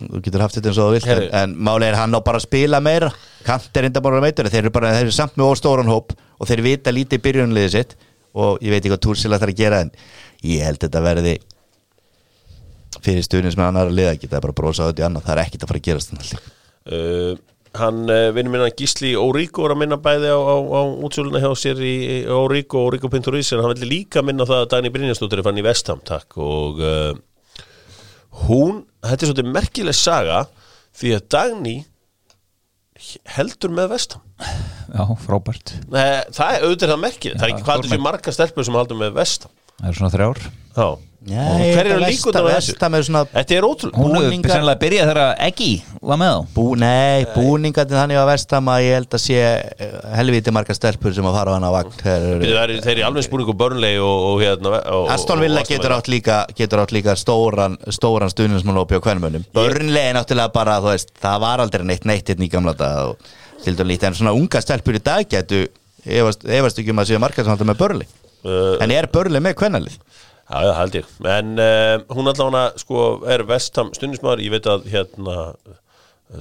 þú 0.00 0.22
getur 0.24 0.44
haft 0.44 0.56
þetta 0.58 0.70
eins 0.72 0.80
og 0.80 0.90
þú 0.90 0.96
vilt 0.96 1.10
en, 1.14 1.22
en 1.42 1.56
máli 1.68 1.88
er 1.88 1.98
hann 2.00 2.16
á 2.16 2.20
bara 2.24 2.40
að 2.40 2.46
spila 2.48 2.80
meira. 2.84 3.10
Kant 3.46 3.76
er 3.76 3.88
enda 3.90 4.02
bara 4.04 4.22
meitur 4.24 4.48
þeir 4.50 4.64
eru 4.64 4.74
bara, 4.74 4.94
þeir 4.96 5.08
eru 5.08 5.16
samt 5.16 5.36
með 5.36 5.52
óstóran 5.52 5.90
hóp 5.90 6.14
og 6.16 6.50
þeir 6.50 6.64
vita 6.66 6.94
lítið 6.94 7.24
byrjunliðið 7.26 7.76
sitt 7.76 7.96
og 8.34 8.60
ég 8.62 8.72
veit 8.72 8.80
ekki 8.80 8.94
hvað 8.94 9.04
Túrsila 9.06 9.40
þarf 9.42 9.54
að 9.54 9.60
gera 9.60 9.82
en 9.84 9.92
ég 10.46 10.64
held 10.64 10.80
þetta 10.84 11.02
verði 11.04 11.36
fyrir 13.04 13.24
stuðnins 13.24 13.58
með 13.58 13.70
annar 13.70 13.90
að 13.90 13.98
liða 13.98 14.16
geta 14.20 14.42
bara 14.42 14.56
brosa 14.56 14.86
á 14.86 14.88
þetta 14.90 15.02
í 15.02 15.06
annað, 15.06 15.26
það 15.28 15.34
er 15.36 15.42
ekkit 15.44 15.64
að 15.64 15.72
fara 15.72 15.82
að 15.82 15.88
gerast 15.90 16.16
að 16.16 16.48
Uh, 16.90 17.36
hann 17.76 18.08
uh, 18.08 18.30
vinnur 18.32 18.54
minna 18.54 18.70
Gísli 18.72 19.10
Óríko 19.20 19.66
er 19.66 19.74
að 19.74 19.82
minna 19.82 19.98
bæði 20.00 20.30
á, 20.32 20.40
á, 20.40 20.56
á 20.64 20.80
útsöluna 21.04 21.42
hjá 21.42 21.50
sér 21.60 21.82
í 21.84 22.24
Óríko 22.24 22.80
og 22.80 22.88
Óríko 22.88 23.10
Pinturís 23.12 23.50
en 23.52 23.60
hann 23.60 23.74
villi 23.74 23.90
líka 23.90 24.22
minna 24.24 24.46
það 24.48 24.62
að 24.64 24.70
Dagný 24.72 24.92
Brynjastóttir 24.94 25.42
er 25.42 25.46
fann 25.46 25.60
í 25.60 25.64
Vestham 25.66 26.00
takk 26.08 26.38
og 26.40 26.80
uh, 26.80 27.12
hún, 28.48 28.80
þetta 29.04 29.18
er 29.18 29.30
svolítið 29.30 29.52
merkileg 29.54 29.96
saga 29.98 30.40
því 31.00 31.14
að 31.16 31.28
Dagný 31.36 31.76
heldur 33.36 33.72
með 33.72 33.94
Vestham 33.94 34.24
já, 34.90 35.04
frábært 35.24 35.74
Nei, 35.88 36.20
það 36.36 36.56
er 36.56 36.66
auðvitað 36.66 36.98
merkið, 37.04 37.36
það 37.38 37.46
er 37.46 37.54
ekki 37.54 37.66
hvað 37.68 37.84
þessi 37.86 38.00
marga 38.04 38.34
stelpur 38.36 38.66
sem 38.68 38.76
heldur 38.80 39.00
með 39.00 39.14
Vestham 39.16 39.54
það 39.80 39.88
er 39.88 39.96
svona 39.96 40.12
þrjár. 40.12 40.42
Já, 40.76 40.88
hver 41.20 41.84
eru 41.90 42.00
líkundan 42.00 42.46
á 42.48 42.56
þessu? 42.56 42.72
Er 42.72 43.26
Þetta 43.34 43.56
er 43.56 43.64
ótrúlega 43.68 44.00
hún 44.00 44.14
hefur 44.16 44.30
Búningar- 44.30 44.52
sennilega 44.54 44.80
byrjað 44.80 45.08
þegar 45.10 45.34
Eggi 45.46 45.82
var 46.00 46.16
með 46.20 46.30
þá. 46.30 46.46
Bú, 46.54 46.64
Nei, 46.80 47.24
búningatinn 47.34 47.98
þannig 48.00 48.20
á 48.20 48.24
Vestam 48.30 48.70
að 48.72 48.84
ég 48.86 48.94
held 48.96 49.16
að 49.18 49.22
sé 49.24 49.36
eh, 49.36 49.90
helviti 50.16 50.54
marga 50.56 50.74
stelpur 50.74 51.12
sem 51.12 51.28
að 51.28 51.36
fara 51.36 51.52
á 51.52 51.54
hann 51.58 51.66
á 51.68 51.72
vagn 51.76 51.92
Þeir 52.00 52.24
eru- 52.40 53.04
alveg 53.10 53.26
spurningu 53.26 53.56
Burnley 53.60 53.98
og, 54.00 54.24
og 54.30 54.40
hérna 54.40 54.80
Aston 55.12 55.42
Villa 55.44 55.62
getur 55.68 55.92
átt 55.92 56.08
líka 56.08 56.46
getur 56.56 56.80
átt 56.84 56.94
líka 56.96 57.16
stóran, 57.20 57.76
stóran 57.92 58.32
stuðnismannópi 58.32 58.96
á 58.96 59.00
kvennmönnum 59.04 59.44
Börnlega 59.52 60.14
er 60.14 60.16
náttúrulega 60.16 60.52
bara 60.54 60.78
þú 60.80 60.94
veist, 60.94 61.12
það 61.20 61.40
var 61.44 61.60
aldrei 61.66 61.84
neitt 61.84 62.08
neitt 62.08 62.32
hérna 62.32 62.48
í 62.48 62.50
gamla 62.52 62.72
dag 62.72 63.12
og 63.12 63.18
tildur 63.64 63.84
lítið 63.84 64.08
en 64.08 64.14
svona 64.22 64.32
unga 64.32 64.60
stelpur 64.64 64.96
í 64.96 65.04
dag 65.04 65.28
getur 65.28 65.68
efast, 66.06 66.48
ekki 66.48 66.94
um 66.94 67.04
að 67.04 67.12
séu 67.12 67.20
marga 67.20 67.44
sem 67.44 67.52
alltaf 67.52 67.68
með 67.68 67.82
börli 67.84 68.08
Uh, 68.40 68.78
en 68.80 68.88
er 68.88 69.04
börli 69.12 69.36
með 69.36 69.52
kvennalið 69.60 69.98
Já, 70.50 70.62
já, 70.66 70.72
held 70.80 70.96
ég. 70.98 71.10
En 71.30 71.52
uh, 71.62 72.00
hún 72.16 72.26
allavega 72.32 72.62
sko 72.82 73.02
er 73.30 73.44
vestam 73.46 73.92
stundismæður 73.94 74.40
Ég 74.42 74.50
veit 74.56 74.66
að 74.66 74.88
hérna 74.90 75.36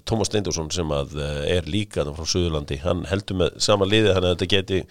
Tómas 0.10 0.30
Steindorsson 0.30 0.72
sem 0.74 0.90
að 0.94 1.14
uh, 1.18 1.28
er 1.50 1.66
líka 1.70 2.04
frá 2.08 2.26
Suðurlandi, 2.30 2.80
hann 2.84 3.04
heldur 3.10 3.38
með 3.44 3.60
sama 3.62 3.86
liði 3.90 4.12
þannig 4.16 4.32
að 4.32 4.36
þetta 4.36 4.50
geti 4.56 4.82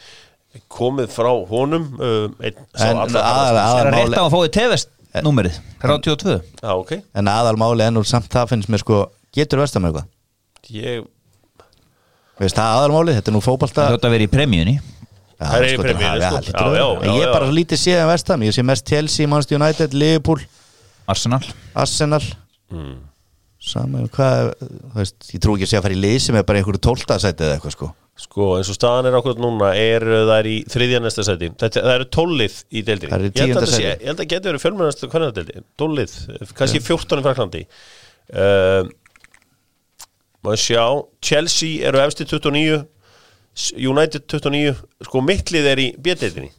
komið 0.75 1.11
frá 1.15 1.29
honum 1.51 1.89
uh, 1.99 2.29
einn, 2.43 2.63
En 2.79 3.03
aðal- 3.03 3.59
er 3.59 3.91
máli- 3.93 4.07
rétt 4.09 4.19
á 4.19 4.25
að 4.25 4.33
fóði 4.37 4.53
tevest 4.55 4.91
númerið? 5.27 5.59
32 5.83 6.39
Já, 6.63 6.73
ok. 6.79 6.95
En 7.19 7.31
aðalmáli 7.31 7.87
ennúr 7.89 8.07
samt 8.09 8.31
það 8.33 8.51
finnst 8.55 8.71
mér 8.73 8.83
sko 8.83 9.03
getur 9.35 9.63
Vestam 9.65 9.87
eitthvað? 9.89 10.07
Ég, 10.75 11.07
Veist 12.39 12.55
það 12.59 12.77
aðalmáli, 12.79 13.15
þetta 13.19 13.33
er 13.33 13.35
nú 13.35 13.43
hljóta 13.43 13.87
að 13.99 14.13
vera 14.15 14.27
í 14.27 14.31
premjunni 14.31 14.77
Það 15.39 15.63
er 15.63 15.69
sko, 15.71 15.83
það- 15.83 15.99
það 15.99 16.77
já, 16.79 16.87
En 16.99 17.09
já, 17.09 17.15
ég 17.15 17.23
er 17.23 17.33
bara 17.33 17.51
lítið 17.55 17.79
séð 17.79 18.01
um 18.03 18.09
Vestam 18.11 18.43
ég 18.43 18.55
sé 18.57 18.65
mest 18.67 18.89
Chelsea, 18.91 19.29
Manchester 19.31 19.59
United, 19.61 19.95
Liverpool. 19.95 20.41
Arsenal. 21.09 21.45
Arsenal. 21.79 22.25
Mm, 22.75 22.97
saman, 23.63 24.09
hvað, 24.11 24.51
veist 24.97 25.31
ég 25.31 25.41
trú 25.45 25.55
ekki 25.55 25.69
að 25.69 25.71
sé 25.71 25.79
að 25.79 25.87
fara 25.87 25.95
í 25.95 26.03
lið 26.03 26.19
sem 26.27 26.37
er 26.41 26.45
bara 26.49 26.59
einhverju 26.61 26.83
tóltasæti 26.89 27.47
eða 27.47 27.55
eitthvað 27.61 27.77
sko. 27.77 27.91
Sko 28.19 28.49
eins 28.59 28.69
og 28.73 28.75
staðan 28.75 29.07
er 29.07 29.15
okkur 29.21 29.39
núna 29.39 29.71
er 29.79 30.03
uh, 30.03 30.25
það 30.27 30.39
er 30.41 30.49
í 30.51 30.57
þriðja 30.75 31.01
næsta 31.05 31.23
sæti. 31.23 31.53
Þetta, 31.55 31.85
það 31.87 31.95
eru 31.95 32.09
tólið 32.19 32.57
í 32.75 32.83
deildinni. 32.83 33.13
Það 33.13 33.19
eru 33.21 33.29
í 33.29 33.31
Ég 33.31 33.39
held 33.39 33.39
að 33.39 33.55
tíunda 33.55 33.61
þetta 33.63 33.77
sé-. 33.77 33.93
Ég 33.95 34.09
held 34.11 34.23
að 34.25 34.31
geti 34.33 34.51
verið 34.51 34.65
fjölmennast 34.65 35.05
hvernig 35.07 35.37
deildi, 35.39 35.63
tólið, 35.79 36.17
kannski 36.59 36.81
14 36.83 37.23
í 37.23 37.27
Fraklandi 37.29 37.63
uh, 38.35 38.91
maður 40.43 40.63
sjá? 40.67 40.83
Chelsea 41.25 41.87
eru 41.89 42.03
efsti 42.03 42.27
29 42.27 42.83
United 43.79 44.27
29 44.31 44.75
sko 45.09 45.23
mittlið 45.27 45.71
er 45.75 45.81
í 45.83 45.87
bjödeildinni 45.99 46.51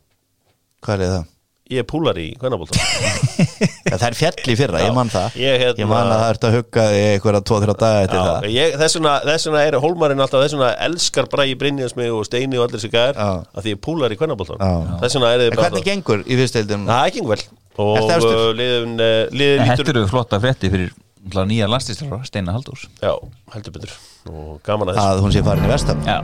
Hvað 0.86 1.04
er 1.06 1.12
það? 1.18 1.28
Ég 1.70 1.84
er 1.84 1.86
púlar 1.86 2.18
í 2.18 2.24
kvennabólta 2.42 2.80
Ja, 2.82 3.98
það 4.02 4.06
er 4.08 4.16
fjall 4.18 4.50
í 4.50 4.56
fyrra, 4.58 4.80
ég 4.82 4.94
man 4.98 5.12
það 5.14 5.36
Ég, 5.38 5.58
hérna- 5.62 5.84
Ég 5.84 5.90
man 5.92 6.08
að 6.10 6.16
það 6.24 6.32
ert 6.34 6.46
að 6.48 6.56
hugga 6.58 6.86
í 6.96 7.02
einhverja 7.12 7.42
2-3 7.46 7.76
daga 7.84 8.00
eftir 8.08 8.24
það 8.26 8.48
ég, 8.56 8.74
þess, 8.82 8.98
vegna, 8.98 9.14
þess 9.28 9.48
vegna 9.50 9.62
er 9.68 9.78
hólmarinn 9.84 10.24
alltaf 10.26 10.42
Þess 10.46 10.56
vegna 10.58 10.72
elskar 10.88 11.30
Bræði 11.30 11.58
Brynjarsmið 11.62 12.16
og 12.18 12.26
Steini 12.26 12.58
og 12.58 12.66
allir 12.66 12.82
sig 12.82 12.94
gæðar 12.96 13.22
Já. 13.22 13.30
að 13.54 13.68
því 13.68 13.74
ég 13.76 13.78
er 13.78 13.84
púlar 13.86 14.16
í 14.16 14.20
kvennabólta 14.24 14.58
Já. 14.58 14.98
Þess 15.06 15.20
vegna 15.20 15.30
er 15.36 15.44
þið 15.46 15.54
En 15.54 15.62
hvernig 15.62 15.88
gengur 15.92 16.26
í 16.26 16.40
fyrsteildum? 16.42 16.88
Það 16.90 17.04
er 17.06 17.14
ekki 17.14 17.26
vel 17.30 17.42
Og 17.80 17.96
Ertu 18.02 18.16
efstur? 18.18 18.34
uh, 18.34 18.50
liðin, 18.60 18.98
uh, 18.98 19.22
liðin 19.40 19.66
Þetta 19.70 19.84
lítur 19.86 20.02
eru 20.02 20.10
flotta 20.16 20.42
frétti 20.44 20.74
fyrir 20.74 20.90
náttúrulega 20.98 21.50
nýja 21.54 21.70
landslýstar 21.70 22.26
Steina 22.28 22.58
Halldórs 22.58 22.90
Já, 22.98 23.14
heldur 23.54 23.78
betur 23.78 23.94
Og 24.34 24.58
gaman 24.66 24.90
að 24.90 24.98
þessu 24.98 25.14
Að 25.14 25.22
hún 25.28 25.38
sé 25.38 25.46
farin 25.46 25.70
í 25.70 25.72
vestam? 25.72 26.02
Já, 26.10 26.18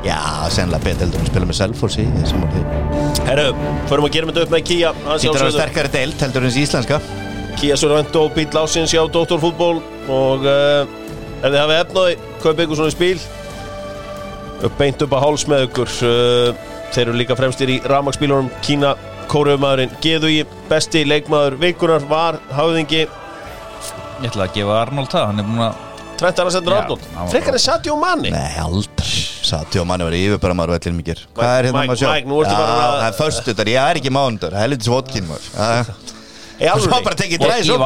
Já, 0.00 0.16
sennilega 0.48 0.80
betur 0.86 1.04
heldur 1.04 1.20
að 1.20 1.28
spila 1.28 1.48
með 1.48 1.58
Selfossi 1.58 2.04
í 2.06 2.22
samanlega 2.28 3.24
Herru, 3.26 3.50
förum 3.90 4.06
að 4.08 4.14
gera 4.14 4.30
þetta 4.30 4.44
upp 4.46 4.54
með 4.54 4.62
Kia 4.70 4.92
Þetta 5.10 5.42
er 5.44 5.52
sterkari 5.56 5.92
deild 5.92 6.24
heldur 6.24 6.46
en 6.46 6.48
þessi 6.48 6.64
íslenska. 6.64 7.00
Kia 7.60 7.76
Sorvento 7.76 8.22
bíl 8.32 8.48
ásins 8.56 8.94
hjá 8.94 9.02
Dóttorfútból 9.12 9.82
og 10.08 10.48
uh, 10.48 10.88
ef 11.42 11.44
þið 11.44 11.58
hafið 11.60 11.82
efnaði 11.82 12.16
kaupið 12.40 12.64
ykkur 12.64 12.80
svona 12.80 12.94
spíl. 12.94 13.20
Upp 14.64 14.80
beint 14.80 15.04
upp 15.04 15.16
að 15.16 15.24
háls 15.26 15.46
með 15.52 15.66
ykkur. 15.68 15.94
Uh, 16.08 16.66
þeir 16.94 17.06
eru 17.06 17.20
líka 17.20 17.36
fremstir 17.38 17.74
í 17.76 17.80
rafmagsbílunum 17.84 18.48
Kína 18.64 18.94
kóruðumæðurinn 19.30 19.92
Geðugi, 20.02 20.46
besti 20.70 21.04
leikmaður 21.06 21.60
vikunar 21.60 22.08
var 22.08 22.40
hafðingi. 22.56 23.04
Ég 24.20 24.28
ætla 24.28 24.48
að 24.48 24.56
gefa 24.58 24.80
Arnold 24.82 25.12
það 25.12 25.28
Hann 25.30 25.40
er 25.40 25.46
búin 25.48 25.62
að 25.64 25.84
Trent 26.20 26.40
Alexander 26.44 26.76
Já, 26.76 26.80
Arnold 26.84 27.30
frekar 27.32 27.56
en 27.56 27.62
Sadio 27.64 27.96
Mani 28.00 28.32
Nei, 28.34 28.50
aldrei 28.60 29.29
Sati 29.50 29.80
og 29.82 29.86
manni 29.90 30.06
var 30.06 30.16
yfirbara 30.18 30.54
maður 30.58 30.74
og 30.74 30.78
allir 30.80 30.96
mikið 31.00 31.22
Hvað 31.36 31.50
er 31.56 31.68
hérna 31.68 31.80
Mike, 31.80 31.90
maður 31.90 31.96
að 31.96 32.02
sjá? 32.02 32.10
Mike, 32.14 32.30
nú 32.30 32.38
ertu 32.44 32.54
bara 32.60 32.76
að- 32.76 33.00
það 33.00 33.08
er 33.10 33.18
föstudagur, 33.20 33.70
ég 33.74 33.90
er 33.90 34.00
ekki 34.00 34.12
mánudar 34.14 34.56
Helvitis 34.60 34.90
vodkin 34.92 35.26
maður. 35.30 35.92
Svo 36.60 37.00
bara 37.04 37.16
tekið 37.16 37.40
dræs 37.44 37.68
upp 37.72 37.84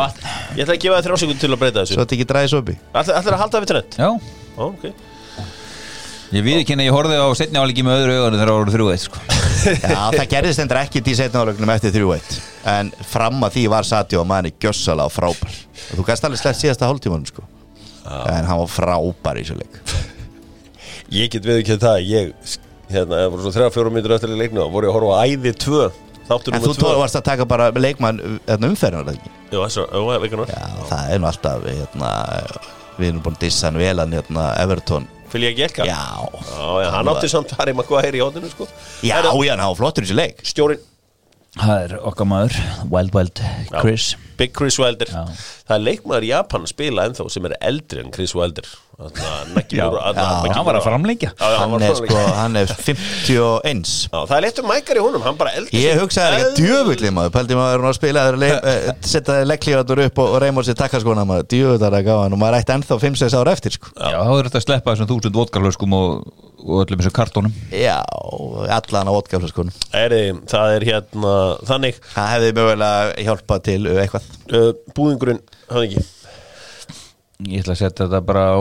Ég 0.58 0.64
ætla 0.64 0.74
að 0.74 0.80
gefa 0.82 0.96
þér 0.98 1.06
þrjá 1.08 1.18
sekund 1.24 1.40
til 1.44 1.50
að 1.54 1.60
breyta 1.62 1.82
þessu. 1.84 1.94
Svo 1.98 2.06
tekið 2.10 2.30
dræs 2.32 2.54
upp 2.58 2.70
í 2.72 2.76
Ætla 2.94 3.20
að 3.22 3.42
halda 3.44 3.60
við 3.64 3.70
Trent 3.70 3.98
Já, 4.00 4.08
Ó, 4.58 4.64
ok. 4.70 4.86
Ég 6.34 6.42
viðkynna 6.42 6.82
ég 6.88 6.90
horfði 6.94 7.18
á 7.22 7.26
setni 7.38 7.60
álíki 7.62 7.84
með 7.86 8.00
öðru 8.02 8.14
augunum 8.18 8.40
þegar 8.40 8.50
það 8.50 8.58
voru 8.58 8.72
þrjú 8.74 8.86
eitt 8.90 9.02
sko. 9.04 9.20
Já, 9.94 10.00
það 10.16 10.24
gerðist 10.32 10.62
endur 10.64 10.80
ekkit 10.80 11.10
í 11.12 11.14
setna 11.14 11.42
álögnum 11.44 11.70
eftir 11.74 11.92
3-1 11.94 12.38
En 12.74 12.90
fram 13.06 13.38
að 13.46 13.54
því 13.54 13.64
var 13.70 13.86
Sati 13.86 14.18
og 14.18 14.26
manni 14.26 14.50
gjössalega 14.58 15.12
frábær. 15.14 15.54
Og 15.92 16.00
þú 16.00 16.06
gæst 16.08 16.26
alveg 16.26 16.40
slett 16.42 16.58
síðasta 16.58 16.88
hálftímanum 16.90 17.28
sko. 17.30 17.44
En 18.34 18.48
hann 18.50 18.58
var 18.64 18.72
frábær 18.72 19.38
í 19.38 19.44
þessu 19.46 19.60
leik 19.60 19.78
Ég 21.12 21.32
get 21.34 21.44
við 21.44 21.60
ekki 21.62 21.76
það 21.82 21.98
Ég, 22.08 22.32
hérna, 22.90 23.18
það 23.18 23.28
voru 23.34 23.44
svo 23.44 23.52
þrjá 23.56 23.68
fjórum 23.74 23.96
mítur 23.98 24.14
eftir 24.16 24.32
í 24.32 24.38
leiknu 24.40 24.68
voru 24.72 24.88
ég 24.88 24.92
að 24.92 24.98
horfa 24.98 25.18
á 25.20 25.24
æði 25.28 25.54
2 25.64 25.82
Þáttur 26.24 26.56
En 26.56 26.64
þú 26.64 26.92
varst 26.96 27.18
að 27.18 27.26
taka 27.26 27.44
bara 27.48 27.66
leikmann 27.76 28.22
hérna, 28.46 28.70
umferðin 28.70 29.10
ekki? 29.12 29.34
Jú, 29.52 29.64
Já, 30.48 30.62
það 30.88 31.10
er 31.12 31.20
nú 31.20 31.28
alltaf 31.28 31.66
hérna, 31.68 32.12
Við 32.96 33.10
erum 33.10 33.20
búin 33.26 33.36
að 33.36 33.44
dissa 33.44 33.68
hann 33.68 33.80
vel 33.82 33.98
hann 33.98 34.14
hérna, 34.14 34.46
Everton. 34.62 35.10
Fylg 35.34 35.48
ég 35.48 35.52
ekki 35.52 35.66
elka 35.66 35.86
Já, 35.90 36.00
Já, 36.46 36.66
já, 36.84 36.88
hann 36.94 37.12
átti 37.12 37.30
samt 37.32 37.54
Harry 37.58 37.74
Maguire 37.76 38.14
í 38.14 38.22
hóttinu 38.22 38.48
sko. 38.52 38.68
Já, 39.02 39.18
Herra, 39.18 39.34
já, 39.42 39.56
var 39.58 39.78
flottur 39.80 40.06
í 40.06 40.08
þessu 40.08 40.18
leik. 40.20 40.44
Stjórin 40.46 40.82
Það 41.54 41.84
er 41.84 41.92
okkar 42.02 42.26
maður 42.26 42.56
Wild 42.90 43.12
Wild 43.14 43.40
Chris. 43.76 44.14
Big 44.38 44.50
Chris 44.56 44.78
Wilder. 44.82 45.06
Já. 45.06 45.22
Það 45.64 45.78
er 45.78 45.84
leikmaður 45.86 46.24
í 46.26 46.28
Japan 46.28 46.64
að 46.66 46.70
spila 46.74 47.04
ennþá 47.08 47.24
sem 47.32 47.46
er 47.48 47.54
eldri 47.64 48.02
en 48.02 48.10
Chris 48.12 48.34
Wilder. 48.36 48.66
Naggi 48.94 49.78
Já, 49.78 49.88
já, 49.90 50.52
Hann 50.54 50.66
var 50.66 50.76
að 50.78 50.84
framlengja. 50.84 51.30
Já, 51.34 51.46
já, 51.50 51.56
hann 51.58 51.72
Hann 51.72 51.82
er 51.82 51.96
sko, 51.98 52.18
hann 52.36 52.58
er 52.60 52.68
51 52.70 53.94
Já, 54.12 54.18
það 54.20 54.34
er 54.36 54.44
leitt 54.44 54.60
um 54.62 54.68
mækar 54.70 55.00
í 55.00 55.02
honum, 55.02 55.24
hann 55.24 55.38
bara 55.40 55.54
eldri 55.58 55.80
Ég 55.82 55.98
hugsaði 55.98 56.36
ekki 56.36 56.46
að 56.46 56.60
djöfulli 56.60 57.10
maður. 57.16 57.32
Pældi 57.34 57.58
maður 57.58 57.88
að 57.88 57.96
spila 57.96 58.26
eh, 58.52 58.86
Setja 59.08 59.40
legglíðatur 59.48 60.04
upp 60.04 60.22
og, 60.22 60.36
og 60.36 60.44
reyma 60.44 60.66
sér 60.68 60.78
takkaskona 60.78 61.26
maður. 61.26 61.48
Djöfullar 61.56 61.98
að 61.98 62.06
gáða 62.10 62.26
hann 62.26 62.36
og 62.36 62.42
maður 62.44 62.60
ætti 62.60 62.76
ennþá 62.76 63.00
5-6 63.08 63.38
ára 63.40 63.56
eftir 63.56 63.78
sko. 63.78 63.94
Já, 63.96 64.20
þá 64.20 64.32
er 64.36 64.50
þetta 64.50 64.60
að 64.60 64.66
sleppa 64.68 64.94
þessum 64.94 65.10
þúsund 65.10 65.40
vodkarlöskum 65.40 65.96
og, 65.98 66.30
og 66.60 66.84
öllum 66.84 67.02
þessum 67.02 67.16
kartónum. 67.18 67.58
Já, 67.72 67.98
allan 68.78 69.10
á 69.10 69.12
vodkaflaskonum 69.16 69.74
Eri, 69.96 70.22
það 70.50 70.76
er 70.76 70.88
hérna, 70.92 71.34
þannig. 71.66 71.98
Það 72.14 72.32
hefði 72.36 72.54
mögulega 72.60 73.26
hjálpað 73.26 73.66
til 73.72 73.80
eitthvað 73.96 74.30
uh, 74.52 74.70
Búðingurinn, 74.96 75.40
hann 75.70 75.86
ekki. 75.86 76.04
Ég 77.48 77.64
ætla 77.64 77.74
að 77.74 77.80
setja 77.82 78.06
þetta 78.06 78.20
bara 78.24 78.44
á 78.56 78.60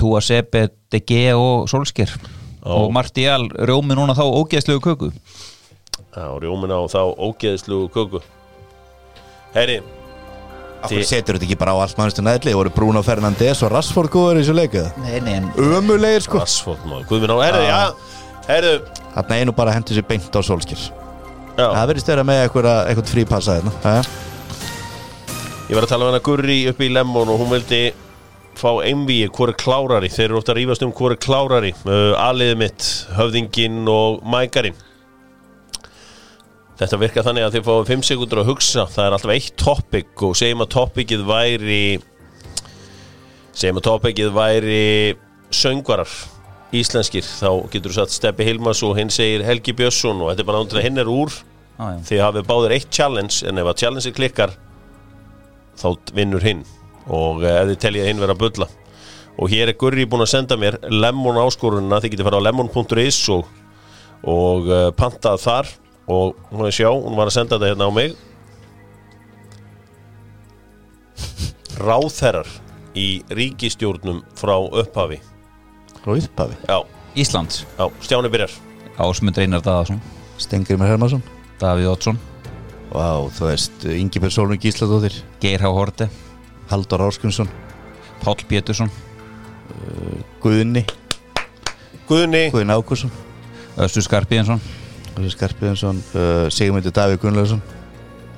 Túa 0.00 0.20
Sepe, 0.24 0.68
DG 0.92 1.34
og 1.36 1.68
Solskir 1.70 2.12
og 2.64 2.92
Martial 2.96 3.50
rjómi 3.68 3.96
núna 3.96 4.16
þá 4.16 4.24
ógeðslegu 4.24 4.80
köku. 4.84 5.10
Já, 6.14 6.26
rjómin 6.40 6.72
á 6.72 6.80
þá 6.88 7.02
ógeðslu 7.18 7.84
köku. 7.92 8.22
Heyri, 9.54 9.82
Akkur 10.84 11.04
setur 11.06 11.38
þetta 11.38 11.46
ekki 11.46 11.56
bara 11.56 11.72
á 11.72 11.78
allt 11.80 11.96
mannstur 11.96 12.24
næðli 12.26 12.52
voru 12.56 12.72
Bruno 12.74 13.00
Fernandes 13.04 13.62
og 13.64 13.70
Rashford 13.72 14.10
góður 14.12 14.40
í 14.40 14.42
þessu 14.42 14.56
leikið 14.58 14.98
Nei, 15.00 15.14
nei, 15.24 15.36
en 15.38 15.46
Ömulegir 15.56 16.24
sko. 16.26 16.42
Rassfótt 16.42 16.84
maður, 16.88 17.06
guð 17.08 17.24
minn 17.24 17.32
á 17.32 17.38
Herri, 17.40 17.62
já, 17.70 17.78
herri. 18.50 18.74
Þarna 19.14 19.38
einu 19.40 19.54
bara 19.56 19.76
hendur 19.76 19.96
sér 19.96 20.06
beint 20.08 20.28
á 20.36 20.40
solskir 20.44 20.82
Já, 21.54 21.68
Það 21.70 21.88
verðist 21.92 22.10
vera 22.10 22.26
með 22.26 22.40
eitthvað, 22.42 22.68
eitthvað 22.90 23.12
frípassa 23.14 23.56
hérna. 23.60 23.72
Ég 25.74 25.80
var 25.80 25.88
að 25.88 25.90
tala 25.90 26.04
um 26.04 26.12
hana 26.12 26.22
Gurri 26.22 26.56
upp 26.70 26.82
í 26.84 26.86
Lemon 26.86 27.30
og 27.32 27.40
hún 27.40 27.48
vildi 27.50 27.78
fá 28.54 28.68
einvíi 28.86 29.24
hvort 29.26 29.50
er 29.50 29.56
klárari, 29.58 30.06
þeir 30.06 30.28
eru 30.28 30.36
ofta 30.38 30.52
að 30.52 30.58
rífast 30.60 30.84
um 30.86 30.92
hvort 30.94 31.16
er 31.16 31.18
klárari. 31.24 31.72
Uh, 31.82 32.12
aliðið 32.14 32.60
mitt, 32.60 32.84
höfðingin 33.16 33.80
og 33.90 34.20
mækarinn. 34.30 34.76
Þetta 36.78 36.98
virka 37.00 37.24
þannig 37.26 37.46
að 37.48 37.56
þið 37.56 37.64
fáið 37.66 37.90
5 37.90 38.04
sekundur 38.06 38.42
að 38.44 38.52
hugsa, 38.52 38.84
það 38.92 39.08
er 39.08 39.16
alltaf 39.16 39.32
eitt 39.34 39.56
topic 39.64 40.22
og 40.22 40.36
segjum 40.38 40.62
að 40.62 40.70
topicið 40.76 41.24
væri 41.32 41.80
segjum 43.50 43.80
að 43.80 43.86
topicið 43.88 44.30
væri 44.38 44.84
söngvarar 45.50 46.12
íslenskir, 46.70 47.26
þá 47.26 47.50
getur 47.72 47.90
þú 47.90 47.96
satt 47.98 48.14
Steppi 48.14 48.46
Hilmas 48.46 48.84
og 48.86 48.94
hinn 49.00 49.10
segir 49.10 49.42
Helgi 49.48 49.74
Björnsson 49.74 50.22
og 50.22 50.30
þetta 50.30 50.46
er 50.46 50.48
bara 50.52 50.62
náttúrulega 50.62 50.86
hinn 50.86 51.02
er 51.02 51.10
úr. 51.10 51.34
Já. 51.74 51.98
þið 52.06 52.24
hafið 52.28 52.46
báðir 52.46 52.76
eitt 52.76 52.94
challenge 52.94 53.42
en 53.42 53.58
ef 53.58 53.72
að 53.72 53.82
challenge 53.82 54.14
klikkar 54.14 54.54
þá 55.80 56.14
vinnur 56.16 56.44
hinn. 56.44 56.64
Og 57.06 57.44
eh, 57.44 57.60
ef 57.60 57.70
þið 57.72 57.80
teljið 57.84 58.08
hinn 58.10 58.22
vera 58.22 58.36
að 58.36 58.42
bulla. 58.44 58.68
Og 59.34 59.50
hér 59.50 59.72
er 59.72 59.78
Gurri 59.78 60.06
búinn 60.06 60.22
að 60.22 60.32
senda 60.34 60.58
mér 60.60 60.78
lemon 60.92 61.40
áskorunina, 61.42 61.98
þið 62.02 62.14
getið 62.14 62.28
fara 62.28 62.38
á 62.38 62.46
lemon.is 62.46 63.18
og, 63.34 63.48
og 64.30 64.68
uh, 64.70 64.90
pantað 64.94 65.40
þar. 65.42 65.72
Og 66.04 66.36
hún 66.52 66.68
er 66.68 66.76
sjá, 66.76 66.90
hún 66.92 67.16
var 67.18 67.30
að 67.30 67.38
senda 67.38 67.58
þetta 67.58 67.72
hérna 67.72 67.88
á 67.88 67.92
mig. 67.96 68.14
Ráðherrar 71.80 72.52
í 72.94 73.08
ríkistjórnum 73.34 74.22
frá 74.38 74.54
upphafi. 74.60 75.18
Frá 76.04 76.14
upphafi? 76.14 76.60
Já, 76.68 76.78
Íslands. 77.18 77.64
Já, 77.74 77.88
Stjáni 78.06 78.30
byrjar. 78.30 78.54
Ásmund 78.98 79.38
Einar 79.38 79.62
Daðarsson 79.64 79.98
Stengri 80.38 80.76
með 80.78 80.94
Hermansson 80.94 81.24
Davíð 81.58 81.90
Oddsson 81.90 82.20
Vá, 82.94 83.26
þú 83.34 83.48
veist, 83.48 83.84
Ingi 83.90 84.20
Persónu 84.22 84.54
Gísladóttir. 84.60 85.16
Geir 85.42 85.64
H. 85.64 85.66
Horte 85.74 86.06
Haldur 86.70 87.02
Áskunsson 87.02 87.48
Páll 88.22 88.44
Pétursson. 88.46 88.90
Guðni, 90.42 90.84
Guðni, 92.06 92.44
Guðni 92.52 92.76
Ákusson 92.76 93.10
Östur 93.82 94.04
Skarpíðinsson 94.06 94.60
Skarpiðinsson, 95.34 95.98
uh, 96.14 96.46
Sigmundur 96.50 96.90
Davíð 96.94 97.20
Gunnlaugsson. 97.22 97.62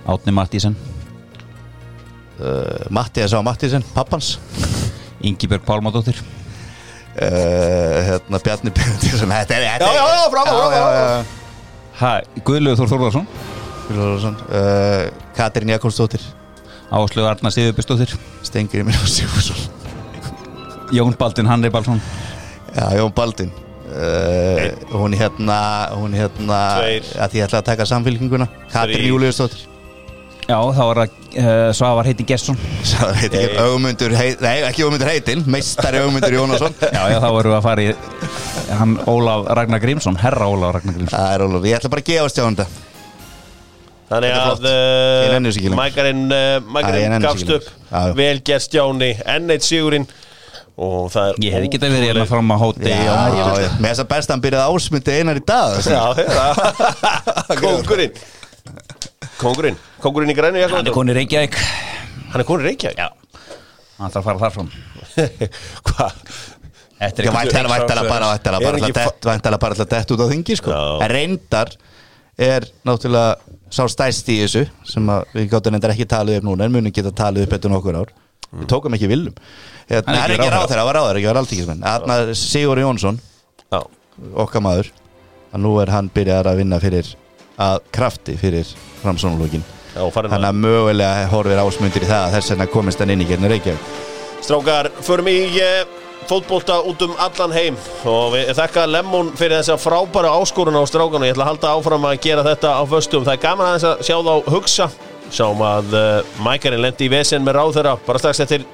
Átni 0.07 0.33
Mattísen 0.33 0.77
uh, 2.41 2.89
Mattias 2.91 3.33
á. 3.37 3.41
Mattísen, 3.45 3.85
pappans. 3.95 4.39
Ingibjörg 5.21 5.65
Pálmadóttir. 5.65 6.21
Uh, 7.17 8.01
hérna, 8.05 8.41
Bjarni 8.45 8.73
Bjarni 8.77 9.09
Þetta 9.09 9.57
er 9.57 9.63
Já, 9.65 9.79
já, 9.81 10.05
já, 10.05 10.31
fram, 10.31 10.45
fram, 10.45 10.57
fram. 10.57 10.73
fram 10.73 11.27
ha, 11.97 12.11
Guðlaugur 12.45 12.83
Þór 12.83 12.93
Þórðarsson 12.93 13.31
uh, 13.91 15.11
Katrín 15.37 15.69
Jakobsdóttir. 15.75 16.21
Áslögu 16.91 17.27
Arna 17.29 17.51
Sigurbjörnsdóttir. 17.51 18.15
Stengri 18.47 18.83
á 18.87 19.07
Sigursson 19.07 19.57
Jón 20.95 21.15
Baldin 21.19 21.47
Hannibalsson. 21.51 22.01
Já, 22.77 22.91
Jón 22.99 23.13
Baldin 23.15 23.51
uh, 23.91 24.95
Hún 24.95 25.15
hérna 25.19 25.89
Hún 25.99 26.15
hérna 26.15 26.59
Tveir. 26.79 27.03
að 27.19 27.33
Því 27.33 27.43
ætla 27.47 27.59
að 27.63 27.67
taka 27.73 27.87
samfélkinguna 27.91 28.47
Katrín 28.71 29.01
Þrír. 29.01 29.09
Júliusdóttir 29.11 29.65
Já, 30.47 30.61
þá 30.63 30.83
var 30.87 31.01
það 31.01 31.11
uh, 31.43 31.73
Svavar 31.75 32.07
Heiti 32.07 32.23
Gesson 32.29 32.59
Sá 32.87 33.09
heit 33.19 33.35
ekki 33.35 33.49
Nei. 33.51 33.59
Ögmundur 33.67 34.15
heit, 34.15 34.39
Nei, 34.45 34.61
ekki 34.69 34.85
Ögmundur 34.87 35.11
heitin 35.11 35.43
Meistari 35.51 35.99
Ögmundur 36.05 36.37
Jónasson. 36.39 36.77
Já, 36.95 37.03
já, 37.11 37.19
þá 37.19 37.29
vorum 37.35 37.51
við 37.51 37.59
að 37.59 37.67
fara 37.67 37.83
í 37.83 37.95
hann 38.79 38.95
Ólaf 39.11 39.49
Ragnar 39.59 39.83
Grímsson 39.83 40.19
Herra 40.23 40.47
Ólaf 40.51 40.77
Ragnar 40.79 40.95
Grímsson. 40.95 41.19
Það 41.19 41.35
er 41.35 41.45
Ólaf. 41.49 41.67
Ég 41.67 41.81
ætla 41.81 41.91
bara 41.97 42.05
að 42.07 42.13
gefa 42.13 42.31
Þannig 42.37 42.61
Þetta 42.61 42.86
er 44.11 44.37
að 44.39 45.49
ekki. 45.51 45.73
Mækarinn 45.75 46.23
uh, 46.31 46.61
Mækarinn 46.77 47.17
þessu 47.17 47.27
gafst 47.27 47.43
ekki 47.43 47.57
upp 47.57 47.67
lengur. 47.67 47.75
Já, 47.91 47.99
já. 48.07 48.15
Vel 48.21 48.41
gert 48.47 48.65
Stjáni 48.67 49.11
Enn 49.35 49.51
eitt 49.55 49.67
sigurinn 49.67 50.07
og 50.77 51.09
það 51.11 51.31
er 51.33 51.39
Ég 51.47 51.55
hefði 51.57 51.71
getað 51.73 51.95
verið 51.97 52.11
hérna 52.13 52.27
fram 52.31 52.53
að 52.55 52.63
hóti. 52.63 52.95
Með 53.81 53.89
þess 53.91 54.03
að 54.05 54.09
best 54.13 54.33
hann 54.35 54.43
byrjaði 54.45 54.77
ásmundi 54.77 55.15
einar 55.19 55.41
í 55.41 55.45
dag. 55.49 55.79
Já, 55.83 56.05
já, 56.21 56.49
kongurinn 57.65 58.19
Kongurinn, 59.41 59.77
kongurinn 60.01 60.33
í 60.33 60.37
grænu 60.37 60.63
Hann 60.71 60.87
er 60.89 60.95
konið 60.95 61.19
Reykjavík 61.21 61.57
Hann 62.33 62.43
er 62.43 62.47
konur 62.49 62.65
Reykjavík 62.69 63.01
Já 63.01 63.09
Hann 63.99 64.13
þarf 64.13 64.21
að 64.21 64.29
fara 64.29 64.39
þar 64.45 64.55
fram 64.55 64.71
Hvað? 65.89 66.23
Þetta 66.97 67.23
er 67.23 67.27
ekki 67.29 67.35
væntalega 67.37 68.09
bara 68.09 68.31
væntalega 68.33 68.65
bara 68.65 68.79
ekki 68.79 68.89
alltaf 68.89 69.11
dett- 69.11 69.29
væntanlega 69.29 69.61
bara 69.65 69.77
alltaf 69.77 69.91
dett 69.93 70.13
út 70.15 70.23
á 70.25 70.27
þingi 70.33 70.57
sko. 70.57 70.77
En 71.05 71.13
reyndar 71.13 71.73
er 72.41 72.65
náttúrulega 72.89 73.56
sá 73.77 73.85
stæst 73.93 74.29
í 74.33 74.39
þessu 74.43 74.65
sem 74.89 75.11
að 75.13 75.27
við 75.37 75.49
gáttum 75.53 75.77
reyndar 75.77 75.95
ekki 75.95 76.09
talið 76.11 76.41
upp 76.41 76.49
núna 76.49 76.67
en 76.67 76.75
munum 76.75 76.95
geta 76.95 77.13
talið 77.15 77.47
upp 77.47 77.57
eftir 77.59 77.73
nokkur 77.73 78.01
ár. 78.01 78.13
Við 78.57 78.69
tókum 78.71 78.95
ekki 78.97 79.09
villum 79.11 79.35
Hérna, 79.91 80.17
Hann 80.17 80.31
er 80.31 80.35
ekki 80.37 80.51
ráð 80.51 80.69
þeirra, 80.71 80.83
hann 80.83 80.89
var 80.89 80.97
ráður, 80.97 81.19
ekki 81.19 81.29
var 81.31 81.39
alltíkismenn 81.41 81.83
Þarna 81.83 82.35
Sigur 82.39 82.81
Jónsson, 82.81 83.19
okkar 84.39 84.63
maður 84.65 84.91
að 85.53 85.63
nú 85.63 85.73
er 85.83 85.93
hann 85.95 86.11
byrjar 86.15 86.49
að 86.51 86.61
vinna 86.63 86.79
fyrir 86.83 87.11
að 87.63 87.81
krafti 87.95 88.37
fyrir 88.39 88.71
framsónulókin 89.03 89.65
Þannig 89.97 90.45
að 90.45 90.59
mögulega 90.61 91.29
horfir 91.33 91.63
ásmundir 91.63 92.05
í 92.05 92.09
það 92.11 92.25
að 92.27 92.35
þess 92.37 92.53
vegna 92.53 92.67
komist 92.69 93.01
hann 93.01 93.13
inn 93.15 93.23
í 93.25 93.29
gerðinu 93.29 93.49
Reykjavík. 93.49 93.87
Strákar, 94.45 94.91
förum 95.07 95.31
í 95.33 95.37
uh, 95.57 95.96
fótbolta 96.29 96.79
út 96.83 97.03
um 97.07 97.15
allan 97.23 97.53
heim 97.55 97.77
og 98.09 98.33
við 98.35 98.51
þakka 98.59 98.87
Lemon 98.91 99.31
fyrir 99.39 99.61
þessa 99.61 99.77
frábæra 99.81 100.33
áskorun 100.41 100.79
á 100.79 100.83
strákan 100.89 101.23
og 101.23 101.29
ég 101.29 101.37
ætla 101.37 101.47
að 101.47 101.51
halda 101.53 101.75
áfram 101.77 102.09
að 102.09 102.19
gera 102.27 102.45
þetta 102.47 102.75
á 102.77 102.83
föstum. 102.91 103.25
Það 103.27 103.37
er 103.37 103.43
gaman 103.45 103.71
aðeins 103.71 103.87
að 103.91 104.03
sjá 104.09 104.17
þá 104.27 104.51
hugsa. 104.55 104.89
Sjáum 105.27 105.63
að 105.67 105.97
uh, 105.99 106.35
Mækarinn 106.45 106.83
lendi 106.85 107.09
í 107.09 107.13
vesen 107.13 107.47
með 107.47 107.59
ráð 107.59 107.73
þeirra 107.79 107.97
bara 108.07 108.23
strax 108.23 108.43
eftir 108.45 108.67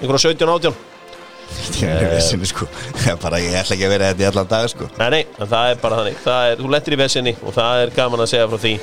einhverja 0.00 0.32
17-18. 0.32 0.86
Ég 1.80 2.04
vissinu 2.14 2.46
sko 2.46 2.66
bara, 3.24 3.40
ég 3.42 3.56
ætla 3.58 3.74
ekki 3.74 3.86
að 3.88 3.94
vera 3.96 4.10
þetta 4.12 4.22
í 4.22 4.26
allan 4.28 4.50
dag 4.52 4.68
sko 4.70 4.86
Nei, 5.00 5.08
nei, 5.16 5.22
það 5.40 5.72
er 5.72 5.80
bara 5.82 6.00
þannig. 6.00 6.20
Er, 6.30 6.58
þú 6.60 6.72
lendir 6.76 6.96
í 6.96 7.00
vesenni 7.00 7.36
og 7.42 7.56
það 7.56 7.84
er 7.84 7.94
gaman 7.96 8.22
að 8.22 8.32
segja 8.34 8.50
frá 8.52 8.62
því. 8.64 8.74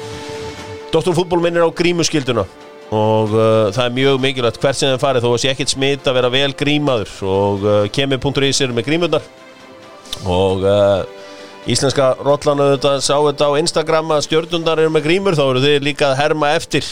Dóttur 0.91 1.15
fútból 1.15 1.39
minnir 1.43 1.63
á 1.63 1.69
grímuskilduna 1.71 2.45
og 2.87 3.33
uh, 3.35 3.67
það 3.75 3.83
er 3.83 3.95
mjög 3.97 4.21
mikilvægt 4.23 4.61
hvert 4.63 4.79
sem 4.79 4.93
þeim 4.93 5.01
farið 5.01 5.25
þó 5.25 5.31
að 5.33 5.41
sé 5.43 5.51
ekkit 5.51 5.73
smitt 5.73 6.07
að 6.07 6.19
vera 6.21 6.31
vel 6.31 6.53
grímaður. 6.55 7.11
Og 7.27 7.65
uh, 7.67 7.79
kemur.is 7.91 8.61
er 8.63 8.75
með 8.75 8.87
grímundar 8.87 9.25
og 10.25 10.63
uh, 10.65 11.03
íslenska 11.69 12.13
auðvitað 12.23 13.03
sá 13.03 13.15
þetta 13.17 13.49
á 13.51 13.59
Instagram 13.59 14.15
að 14.15 14.23
stjörnundar 14.29 14.81
eru 14.81 14.93
með 14.95 15.09
grímur 15.09 15.37
þá 15.37 15.43
eru 15.49 15.65
þið 15.65 15.83
líka 15.83 16.11
að 16.11 16.19
herma 16.21 16.53
eftir 16.55 16.87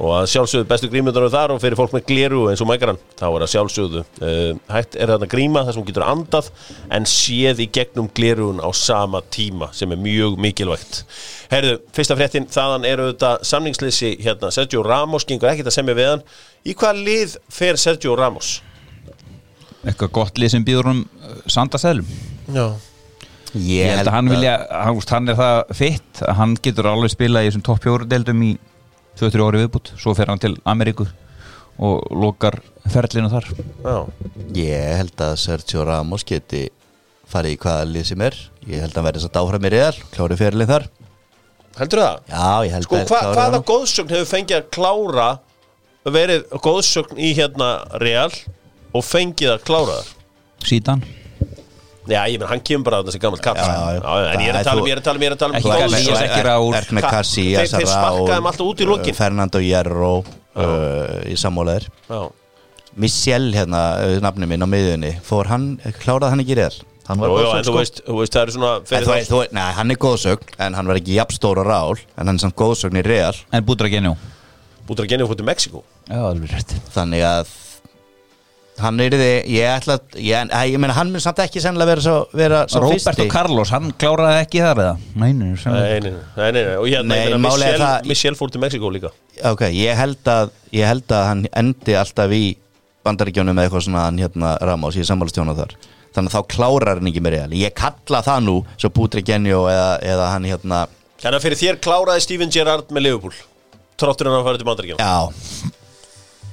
og 0.00 0.14
að 0.16 0.28
sjálfsögðu 0.32 0.68
bestu 0.70 0.88
grímundar 0.92 1.26
eru 1.26 1.32
þar 1.34 1.54
og 1.54 1.60
fyrir 1.62 1.78
fólk 1.78 1.92
með 1.96 2.06
gleru 2.08 2.44
eins 2.50 2.62
og 2.64 2.70
mækaran 2.70 3.00
þá 3.20 3.26
er 3.28 3.44
að 3.44 3.52
sjálfsögðu 3.54 4.04
uh, 4.04 4.62
hægt 4.72 4.96
er 4.96 5.12
þetta 5.14 5.28
gríma 5.34 5.64
þar 5.66 5.76
sem 5.76 5.82
hún 5.82 5.90
getur 5.90 6.06
andað 6.06 6.48
en 6.96 7.08
séð 7.10 7.64
í 7.64 7.68
gegnum 7.78 8.08
glerun 8.16 8.62
á 8.64 8.68
sama 8.76 9.20
tíma 9.28 9.68
sem 9.76 9.92
er 9.92 10.00
mjög 10.00 10.40
mikilvægt. 10.40 11.04
Herðu, 11.52 11.76
fyrsta 11.94 12.16
fréttin, 12.16 12.48
þaðan 12.50 12.88
eru 12.88 13.10
þetta 13.12 13.36
samningsleysi 13.46 14.16
hérna, 14.24 14.50
Sergio 14.54 14.82
Ramos 14.86 15.28
gengur 15.28 15.52
ekkert 15.52 15.70
að 15.70 15.76
semja 15.76 15.98
við 15.98 16.10
hann. 16.14 16.26
Í 16.64 16.74
hvað 16.78 17.04
lið 17.06 17.38
fer 17.52 17.78
Sergio 17.80 18.16
Ramos? 18.18 18.58
eitthvað 19.86 20.14
gott 20.16 20.40
lið 20.40 20.54
sem 20.54 20.64
býður 20.66 20.92
um 20.92 21.02
sandasælum 21.48 22.08
Já. 22.52 22.66
Ég 23.50 23.96
held 23.96 24.06
að 24.06 24.14
hann 24.14 24.30
vilja, 24.30 24.56
hann, 24.70 24.98
hann 25.10 25.30
er 25.32 25.38
það 25.38 25.60
fitt 25.74 26.20
að 26.22 26.36
hann 26.38 26.52
getur 26.62 26.88
alveg 26.90 27.10
spila 27.14 27.42
í 27.42 27.48
þessum 27.48 27.64
topp 27.66 27.86
fjóru 27.86 28.06
deildum 28.10 28.44
í 28.46 28.50
2-3 29.18 29.46
ári 29.48 29.62
viðbútt 29.64 29.92
svo 30.00 30.14
fer 30.16 30.30
hann 30.30 30.40
til 30.42 30.54
Ameríku 30.68 31.06
og 31.80 32.06
lokar 32.12 32.58
ferlinu 32.92 33.30
þar 33.32 33.46
Já, 33.84 33.96
Ég 34.56 34.96
held 35.00 35.22
að 35.24 35.34
Sergio 35.40 35.84
Ramos 35.88 36.24
geti 36.28 36.66
farið 37.30 37.54
í 37.56 37.60
hvaða 37.62 37.88
lið 37.90 38.08
sem 38.10 38.24
er 38.26 38.36
Ég 38.68 38.82
held 38.84 38.92
að 38.92 38.98
hann 39.00 39.06
verði 39.08 39.20
þess 39.22 39.30
að 39.30 39.36
dáfram 39.38 39.68
í 39.68 39.72
real 39.74 40.00
Klári 40.14 40.38
fyrirlið 40.40 40.72
þar 40.74 40.88
heldur 41.80 42.02
það? 42.02 42.16
Já, 42.28 42.48
ég 42.66 42.74
held 42.74 42.86
Sko, 42.88 42.96
að 42.98 43.06
hva, 43.06 43.20
klári 43.20 43.36
hvaða 43.38 43.54
hann. 43.56 43.66
góðsögn 43.70 44.14
hefur 44.16 44.30
fengið 44.34 44.56
að 44.58 44.70
klára 44.74 45.28
verið 46.10 46.46
góðsögn 46.64 47.20
í 47.22 47.30
hérna 47.38 47.68
Real 48.02 48.32
og 48.96 49.04
fengið 49.06 49.52
að 49.54 49.64
klára 49.68 49.98
þar? 50.00 50.10
síðan 50.66 51.04
Já, 52.10 52.20
ég 52.26 52.40
menn, 52.42 52.48
hann 52.50 52.62
kemur 52.66 52.84
bara 52.88 52.98
að 53.02 53.08
þessi 53.10 53.20
gammal 53.22 53.40
já. 53.94 54.32
En 54.34 54.40
ég 54.42 54.48
er 54.50 54.56
að 54.56 54.60
er 54.60 54.66
tala 54.66 54.80
um, 54.82 54.88
ég 54.90 54.94
er 54.96 55.00
að 55.00 55.06
tala 55.06 55.16
um, 55.20 55.22
ég 55.22 55.30
er 55.30 55.36
að 55.36 55.40
tala 55.42 55.52
um 55.52 55.58
Ekki 55.60 55.70
með- 55.70 55.80
góðsögn 56.10 56.24
ekki 56.26 56.40
ert- 56.40 56.48
Raúl. 56.50 56.74
ert 56.80 56.90
með 56.98 57.04
Ka- 57.06 57.10
þeir- 57.60 57.70
þeir 57.70 57.90
þeim 58.34 58.50
alltaf 58.50 58.66
út 58.66 58.80
í 58.80 58.88
lokin. 58.90 59.14
Fernando 59.20 59.58
Hierro 59.62 60.12
uh, 60.20 61.30
í 61.30 61.36
sammálaðir 61.38 61.86
Já, 62.10 62.20
Michel 63.00 63.50
hérna, 63.54 63.82
uh, 64.02 64.18
nafni 64.24 64.48
minn 64.50 64.66
á 64.66 64.68
miðjunni 64.70 65.12
Fór 65.22 65.46
hann, 65.52 65.68
kláraði 66.02 66.30
hann 66.34 66.42
ekki 66.44 66.56
Hann 67.10 67.18
Jú, 67.22 67.30
jú, 67.38 67.46
en 67.56 67.64
þú 67.64 67.70
sko. 67.70 67.78
veist, 67.78 68.02
þú 68.06 68.16
veist, 68.20 68.34
það 68.34 68.42
eru 68.42 68.52
svona 68.56 68.72
En 68.80 69.06
þú 69.06 69.10
þú 69.30 69.38
nei, 69.56 69.72
hann 69.78 69.90
er 69.94 69.98
góðsögn 70.02 70.52
En 70.66 70.74
hann 70.78 70.86
var 70.90 70.98
ekki 71.00 71.14
jafnstóra 71.16 71.64
rál 71.66 71.94
En 72.18 72.26
hann 72.26 72.36
er 72.36 72.42
samt 72.44 72.56
góðsögn 72.58 72.98
í 73.00 73.04
real. 73.06 73.34
En 73.54 73.64
genjó 73.94 74.16
Bútur 74.90 75.06
að 75.06 75.12
genið 75.14 75.30
fóttu 75.30 75.46
Mexiko 75.46 75.84
Þannig 76.94 77.22
að 77.26 77.50
Hann 78.80 79.00
er 79.04 79.14
þið, 79.16 79.32
ég 79.54 79.66
ætla 79.74 79.96
að 79.98 80.16
Ég, 80.24 80.52
ég, 80.72 80.78
meina, 80.80 80.94
hann 80.96 81.10
mun 81.12 81.22
samt 81.22 81.40
ekki 81.44 81.60
sennilega 81.62 81.92
vera 81.92 82.04
svo, 82.04 82.14
vera 82.36 82.60
svo 82.70 82.82
Roberto 82.84 83.10
fyrsti. 83.12 83.26
Carlos, 83.32 83.70
hann 83.74 83.92
kláraði 84.00 84.40
ekki 84.44 84.62
þar 84.64 84.82
eða? 84.84 84.94
Nei, 85.20 85.30
nei, 85.36 85.52
Nei, 85.54 86.00
nei, 86.04 86.50
nei, 86.56 86.64
og 86.76 86.86
hérna, 86.88 87.08
Nei, 87.12 87.20
ég 87.20 87.34
meina, 87.34 87.42
málið 87.44 87.66
er 87.66 87.72
Michel, 87.76 87.84
það- 87.84 88.10
Michel 88.12 88.38
fór 88.40 88.52
til 88.54 88.60
Mexiko 88.64 88.90
líka. 88.94 89.12
Ok, 89.52 89.66
ég 89.76 89.96
held 90.00 90.24
að 90.34 90.50
Ég 90.72 90.86
held 90.86 91.08
að 91.10 91.24
hann 91.26 91.46
endi 91.52 91.96
alltaf 91.98 92.30
í 92.30 92.44
Bandaríkjónum 93.04 93.56
með 93.56 93.66
eitthvað 93.68 93.86
svona 93.88 94.04
hérna 94.14 94.52
Ramos, 94.60 94.94
ég 94.94 95.02
er 95.06 95.08
sammálastjóna 95.10 95.56
þar. 95.56 95.74
Þannig 96.14 96.30
að 96.30 96.36
þá 96.36 96.48
klárar 96.54 96.98
hann 97.00 97.08
ekki 97.10 97.22
með 97.22 97.36
real. 97.36 97.50
Ég 97.54 97.74
kalla 97.74 98.20
það 98.26 98.40
nú, 98.44 98.56
svo 98.76 98.90
Bútri 98.94 99.22
Genjó 99.26 99.64
eða, 99.70 99.90
eða 100.02 100.30
hann 100.34 100.44
hérna 100.44 100.86
Þannig 101.20 101.36
að 101.36 101.44
fyrir 101.44 101.60
þér 101.60 101.78
kláraði 101.84 102.22
Steven 102.24 102.50
Gerrard 102.50 102.88
með 102.94 103.02
Liverpool 103.04 103.34
Trottur 104.00 104.30
hann 104.30 104.38
að 104.40 104.46
fara 104.48 104.60
til 104.60 104.68
Bandaríkjum 104.70 105.02
Já 105.02 105.10
Já 105.20 105.79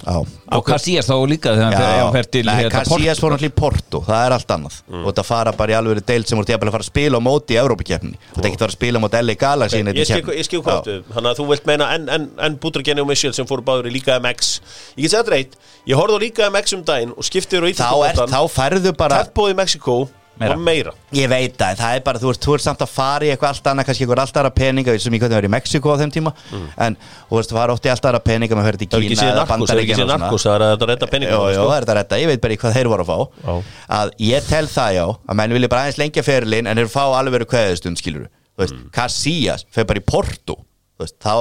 Og 0.06 0.64
Casillas 0.64 1.08
þá 1.10 1.16
líka 1.28 1.52
þegar 1.56 1.74
hann 1.78 2.14
fer- 2.14 2.30
til 2.32 2.43
hérna, 2.48 2.70
Casillas 2.72 3.20
fór 3.20 3.34
náttúrulega 3.34 3.52
í 3.52 3.56
Porto 3.58 4.02
Það 4.08 4.26
er 4.28 4.36
allt 4.38 4.52
annað 4.56 4.76
Mm. 4.88 5.02
Og 5.04 5.10
þetta 5.12 5.24
fara 5.28 5.52
bara 5.52 5.74
í 5.74 5.76
alveg 5.76 6.06
deild 6.08 6.28
sem 6.30 6.38
voru 6.39 6.48
jafnvel 6.48 6.70
að 6.70 6.76
fara 6.78 6.86
að 6.86 6.91
spila 6.91 7.18
á 7.20 7.22
móti 7.28 7.56
í 7.56 7.60
Európa-keppni 7.60 8.14
Og 8.16 8.36
þetta 8.38 8.48
ekki 8.48 8.60
fara 8.62 8.72
að 8.72 8.78
spila 8.78 9.00
á 9.00 9.02
móti 9.04 9.22
LA 9.26 9.36
Galaxy 9.36 9.78
Ég 9.84 10.06
skil, 10.08 10.16
keppni. 10.22 10.38
ég 10.38 10.45
skil 10.48 10.62
hvað 10.62 10.74
Já. 10.74 10.80
áttu 10.80 10.95
Þannig 11.18 11.30
að 11.32 11.38
þú 11.41 11.48
vilt 11.52 11.66
meina 11.68 11.89
en, 11.95 12.10
en, 12.10 12.30
en 12.48 12.56
Bútrageni 12.64 13.02
og 13.04 13.08
Michel 13.10 13.34
sem 13.34 13.45
fóru 13.50 13.66
báður 13.68 13.89
í 13.89 13.93
Líka 13.98 14.16
MX 14.24 14.62
Ég 14.95 15.04
get 15.08 15.12
segja 15.12 15.24
þetta 15.24 15.36
reitt 15.36 15.58
Ég 15.88 15.95
horfði 16.00 16.16
á 16.16 16.20
Líka 16.24 16.50
MX 16.54 16.74
um 16.78 16.84
daginn 16.88 17.12
og 17.18 17.24
skipti 17.28 17.58
þér 17.58 17.68
á 17.68 17.68
Þá, 17.68 17.74
Íþjóðbóltan 17.76 18.32
þá 18.32 18.41
færðu 18.56 18.95
bara 18.98 19.20
Tempóð 19.28 19.52
í 19.52 19.58
Mexiko 19.60 19.98
Meira. 20.39 20.53
og 20.55 20.59
meira 20.61 20.91
Ég 21.17 21.27
veit 21.31 21.55
það, 21.57 21.75
það 21.81 21.95
er 21.97 22.01
bara, 22.05 22.19
þú 22.21 22.29
ert, 22.33 22.41
þú 22.45 22.51
ert 22.57 22.63
samt 22.67 22.81
að 22.85 22.89
fara 22.93 23.25
í 23.25 23.29
eitthvað 23.33 23.49
allt 23.53 23.67
annað, 23.71 23.85
kannski 23.88 24.03
eitthvað 24.05 24.21
allt 24.23 24.38
aðra 24.41 24.51
peninga 24.57 24.91
sem 24.99 25.13
ég 25.17 25.21
hvernig 25.23 25.38
var 25.39 25.47
í 25.47 25.51
Mexiko 25.55 25.88
á 25.93 25.95
þeim 26.01 26.11
tíma 26.13 26.31
en 26.77 26.93
þú 27.29 27.33
veist, 27.39 27.49
það 27.51 27.57
var 27.59 27.69
ótti 27.73 27.89
allt 27.93 28.05
aðra 28.11 28.21
peninga 28.27 28.53
að 28.61 28.65
Mm. 28.67 28.67
Er 28.67 28.75
til 28.77 28.88
ekki 29.07 29.15
Kína 29.17 29.27
eða 29.27 29.35
narkos, 29.47 29.69
það 29.69 29.77
er 29.77 29.81
ekki 29.83 29.95
og 29.97 30.01
narkos. 30.21 30.43
Það 30.47 30.55
er 30.57 30.61
að 30.67 30.71
þetta 30.77 30.88
redda 30.91 31.05
Jó, 31.07 31.11
peningum 31.11 31.38
jó, 31.38 31.41
sko. 31.57 31.65
það 31.67 31.77
er 31.77 31.83
þetta 31.88 31.95
rétta, 31.97 32.15
ég 32.21 32.27
veit 32.31 32.41
bara 32.41 32.53
í 32.53 32.57
hvað 32.61 32.73
þeir 32.77 32.88
voru 32.93 33.03
að 33.03 33.09
fá 33.11 33.17
Já. 33.47 33.53
að 33.97 34.07
ég 34.27 34.41
tel 34.47 34.67
það 34.67 34.91
já, 34.97 35.05
að 35.27 35.35
menn 35.41 35.53
vilja 35.57 35.69
bara 35.73 35.81
aðeins 35.88 35.99
lengja 36.01 36.23
ferilinn 36.27 36.67
en 36.67 36.77
þeir 36.77 36.89
fá 36.93 37.03
alveg 37.17 37.33
verið 37.38 37.49
kveðistund, 37.53 37.97
skilur 38.01 38.25
þú 38.27 38.29
veist, 38.63 38.73
Mm. 38.77 38.89
Í 38.91 38.93
það 41.21 41.38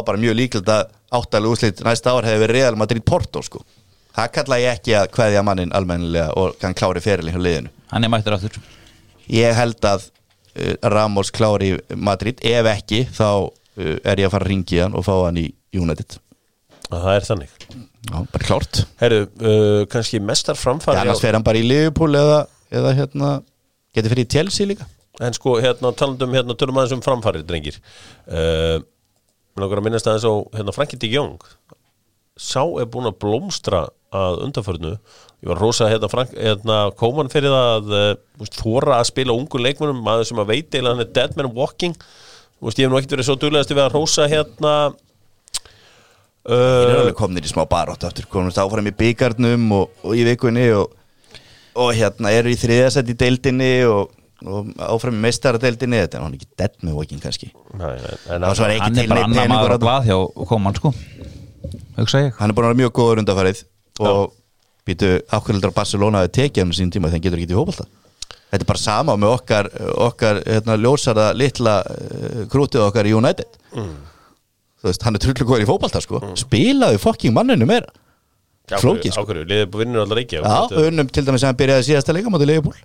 að 2.33 2.41
verið 2.45 2.57
sko. 3.45 3.61
það 4.17 4.33
kalla 4.33 4.57
ég 4.61 4.71
ekki 4.79 4.93
að 4.97 5.11
kveðja 5.17 5.43
mannin 5.45 5.73
almennilega 5.73 6.31
og 6.37 6.59
kann 6.61 6.75
klári 6.75 7.01
ferilinn 7.05 7.35
hjá 7.37 7.41
liðinu 7.41 7.69
Hann 7.93 8.05
er 8.05 8.09
mættur 8.13 8.33
aftur 8.37 8.51
ég 9.33 9.57
held 9.57 9.89
að 9.89 10.07
uh, 10.09 10.75
Ramos 10.93 11.33
klári 11.35 11.75
Madrid. 11.95 12.41
Ef 12.45 12.71
ekki 12.71 13.05
þá 13.11 13.29
uh, 13.47 13.51
er 13.77 14.23
ég 14.23 14.29
að 14.29 14.35
fara 14.37 14.47
að 14.47 14.53
ringi 14.53 14.81
hann 14.83 14.97
og 14.97 15.07
fá 15.07 15.15
hann 15.25 15.41
í 15.43 15.49
United. 15.77 16.19
Það 16.87 17.13
er 17.13 17.27
þannig. 17.27 17.55
Já, 18.07 18.19
bara 18.33 18.45
klárt. 18.47 18.83
Herru, 19.01 19.23
uh, 19.43 19.81
kannski 19.91 20.21
mestar 20.23 20.59
framfæri 20.59 21.03
annars 21.03 21.23
fer 21.25 21.35
hann 21.35 21.47
bara 21.47 21.59
í 21.59 21.67
Liverpool 21.67 22.15
eða, 22.15 22.45
eða 22.71 22.93
hérna, 23.01 23.31
getur 23.97 24.15
fyrir 24.15 24.29
Chelsea 24.31 24.69
líka. 24.71 24.87
En 25.25 25.35
sko, 25.35 25.57
hérna, 25.65 25.91
talandum, 25.97 26.35
hérna, 26.37 26.55
tölum 26.59 26.77
aðeins 26.79 26.99
um 26.99 27.03
framfæri, 27.05 27.43
drengir. 27.49 27.81
Uh, 28.29 28.79
Mér 29.57 29.65
langar 29.65 29.81
að 29.81 29.87
minnast 29.87 30.09
aðeins 30.11 30.29
á, 30.29 30.35
hérna, 30.59 30.75
Frankie 30.77 31.01
de 31.01 31.09
Jong. 31.09 31.39
Sá 32.37 32.61
er 32.77 32.89
búin 32.93 33.09
að 33.09 33.17
blómstra 33.25 33.87
að 34.13 34.43
undanförnu 34.45 34.91
Ég 35.47 35.53
var 35.53 35.61
rosa, 35.63 35.87
hérna, 35.87 36.09
Frank, 36.11 36.33
hérna, 36.35 36.77
kóman 36.99 37.29
fyrir 37.31 37.53
það 37.55 37.69
að 37.71 37.93
uh, 37.95 38.07
úst, 38.43 38.57
þóra 38.59 38.97
að 38.97 39.05
spila 39.13 39.35
ungu 39.39 39.61
leikmönum 39.63 40.01
maður 40.03 40.27
sem 40.27 40.41
að 40.43 40.49
veit 40.49 40.75
eða 40.75 40.91
hann 40.91 41.03
er 41.05 41.13
dead 41.15 41.37
man 41.39 41.53
walking. 41.55 41.93
Úst, 42.59 42.81
Ég 42.81 42.89
hef 42.89 42.91
nú 42.91 42.99
ekkert 42.99 43.13
verið 43.15 43.29
svo 43.29 43.37
duglegast 43.39 43.71
við 43.71 43.85
að 43.85 43.95
rosa, 43.95 44.27
hérna 44.27 44.73
Þeir 46.47 46.57
eru 46.57 46.97
uh, 46.97 47.01
alveg 47.05 47.17
komnir 47.19 47.47
í 47.47 47.51
smá 47.51 47.63
barótt 47.71 48.09
aftur 48.09 48.27
komumst 48.31 48.59
áfram 48.59 48.91
í 48.91 48.95
byggarnum 48.95 49.69
og, 49.77 49.95
og 50.03 50.19
í 50.19 50.25
vikunni 50.27 50.65
og, 50.75 50.97
og 51.79 51.93
hérna 51.95 52.33
eru 52.35 52.51
í 52.51 52.59
þriðasætt 52.59 53.11
í 53.11 53.17
deildinni 53.19 53.71
og, 53.91 54.11
og 54.43 54.73
áfram 54.83 55.15
í 55.15 55.23
meistaradeildinni. 55.29 56.03
Þetta 56.09 56.19
er 56.19 56.27
hann 56.27 56.35
ekki 56.41 56.51
dead 56.59 56.75
með 56.83 56.99
walking 56.99 57.23
kannski. 57.23 57.53
Nei, 57.75 57.93
nei, 58.03 58.17
en 58.35 58.47
og 58.51 58.65
er 58.67 58.83
Hann 58.83 58.99
er 58.99 59.15
bara 59.15 59.29
annar 59.31 59.55
maður 59.55 59.79
á 59.79 59.85
blað 59.87 60.11
hjá 60.11 60.19
koman 60.51 60.79
sko. 60.79 60.95
Hugsa 62.01 62.27
ég. 62.27 62.35
Hann 62.39 62.51
er 62.51 62.59
búin 62.59 62.67
að 62.67 62.75
vera 62.75 62.81
mjög 62.83 62.95
góður 62.99 63.23
undarfarið 63.23 63.63
og 64.07 64.35
býtu 64.87 65.13
ákveðildur 65.35 65.73
á 65.75 65.79
Barcelona 65.79 66.25
að 66.25 66.35
tekið 66.41 66.65
hann 66.65 66.75
sín 66.77 66.93
tíma? 66.95 67.11
Hann 67.13 67.23
getur 67.25 67.41
ekki 67.41 67.53
í 67.55 67.59
fótbolta. 67.59 67.87
Þetta 68.47 68.63
er 68.63 68.69
bara 68.69 68.81
sama 68.81 69.17
með 69.19 69.33
okkar 69.35 69.69
okkar 70.07 70.43
hérna, 70.47 70.77
ljósara 70.79 71.31
litla 71.35 71.81
uh, 71.83 72.43
krútið 72.53 72.85
okkar 72.87 73.09
í 73.11 73.15
United. 73.19 73.59
Þú 73.75 74.91
veist, 74.91 75.07
hann 75.07 75.19
er 75.19 75.25
trullu 75.25 75.47
góður 75.49 75.65
í 75.65 75.69
fótbolta 75.69 76.03
sko. 76.05 76.23
Spilaðu 76.39 77.01
fokking 77.03 77.35
manninu 77.37 77.67
meira. 77.69 77.91
Flókið 78.67 79.15
sko. 79.15 79.23
Ákveður, 79.23 79.49
liðið 79.51 79.67
búið 79.71 79.83
vinnur 79.85 80.03
allar 80.03 80.21
ekki 80.25 80.41
Já, 80.43 80.87
unnum 80.89 81.11
til 81.15 81.23
dæmis 81.27 81.45
að 81.45 81.53
hann 81.53 81.59
byrjaði 81.61 81.85
síðasta 81.87 82.15
leika 82.17 82.33
mútið 82.35 82.49
Leifupúl 82.51 82.79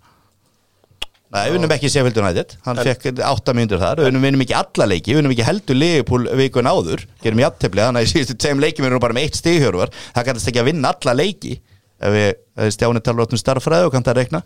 Nei, 1.32 1.46
unnum 1.56 1.72
ekki 1.72 1.88
Sheffield 1.88 2.18
United. 2.20 2.54
Hann 2.66 2.80
fekk 2.84 3.06
átta 3.24 3.54
mínútur 3.56 3.80
þar. 3.80 4.02
Unnum 4.04 4.26
vinnum 4.26 4.42
ekki 4.44 4.56
alla 4.58 4.88
leiki. 4.92 5.14
Unnum 5.16 5.32
ekki 5.32 5.46
heldur 5.48 5.78
Leifupúl 5.80 6.26
vikun 6.36 6.68
áður. 6.68 7.06
Gerum 7.24 7.40
jafntefli. 7.40 7.86
Þannig 7.86 8.02
að 8.02 8.08
í 8.08 8.12
síðustu 8.12 8.36
tveim 8.44 8.60
leikjum 8.60 8.88
erum 8.90 9.00
við 9.00 9.06
bara 9.06 9.16
með 9.16 9.28
eitt 9.30 9.40
stighjörvar 9.40 9.94
Það 10.12 10.28
kannast 10.28 10.52
ekki 10.52 10.62
að 10.62 10.68
vinna 10.68 10.92
alla 10.92 11.16
leiki 11.16 11.54
Ef 12.02 12.12
við 12.18 12.28
ef 12.32 12.68
við 12.68 12.76
Stjáni 12.76 13.02
talar 13.06 13.26
átt 13.28 13.34
um 13.38 13.42
starffræði 13.42 13.88
og 13.88 13.96
kannt 13.96 14.10
að 14.12 14.22
rekna 14.24 14.42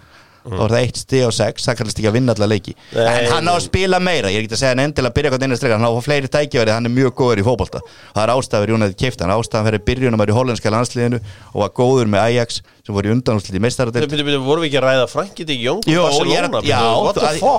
þá 0.45 0.59
er 0.61 0.69
það 0.75 0.83
eitt 0.85 0.97
stig 1.01 1.23
á 1.25 1.31
sex, 1.33 1.63
það 1.65 1.77
kannast 1.79 1.97
ekki 1.99 2.05
að 2.11 2.13
vinna 2.19 2.33
alla 2.35 2.45
leiki. 2.51 2.73
Nei, 2.93 3.07
en 3.25 3.31
hann 3.33 3.47
á 3.49 3.53
að 3.57 3.63
spila 3.65 3.97
meira 3.97 4.29
ég 4.29 4.37
er 4.37 4.43
ekki 4.45 4.53
að 4.53 4.59
segja 4.61 4.73
hann 4.75 4.81
endilega 4.83 5.09
að 5.09 5.15
byrja 5.17 5.31
hvort 5.33 5.45
einu 5.47 5.57
streika 5.57 5.77
hann 5.79 5.87
á 5.87 5.89
að 5.89 5.95
fá 5.97 6.05
fleiri 6.05 6.29
tækjaverið, 6.35 6.73
hann 6.75 6.85
er 6.85 6.93
mjög 6.93 7.15
góður 7.17 7.41
í 7.41 7.45
fótbolta. 7.47 7.81
Og 7.81 8.13
það 8.13 8.21
er 8.27 8.33
ástæður 8.35 8.73
Jónæði 8.75 8.97
keift 9.01 9.23
hann 9.25 9.33
ástæðan 9.33 9.65
fyrir 9.71 9.83
byrjunum 9.89 10.21
var 10.21 10.29
í 10.29 10.35
hollenska 10.37 10.73
landsliðinu 10.75 11.21
og 11.49 11.57
var 11.63 11.73
góður 11.81 12.11
með 12.13 12.27
Ajax 12.27 12.61
sem 12.85 12.93
voru 12.93 13.09
í 13.09 13.15
undanúslit 13.15 13.57
í 13.57 13.63
Byrju, 13.65 14.21
byrju, 14.29 14.43
vorum 14.45 14.61
við 14.61 14.69
ekki 14.69 14.81
að 14.83 14.85
ræða 14.85 15.09
Frankie 15.15 15.49
de 15.49 15.57
Jong 15.57 15.81
Jó, 15.89 16.05
og 16.05 16.29
er 16.29 16.45
Barcelona 16.45 16.61
að, 16.61 16.69
já, 16.69 16.77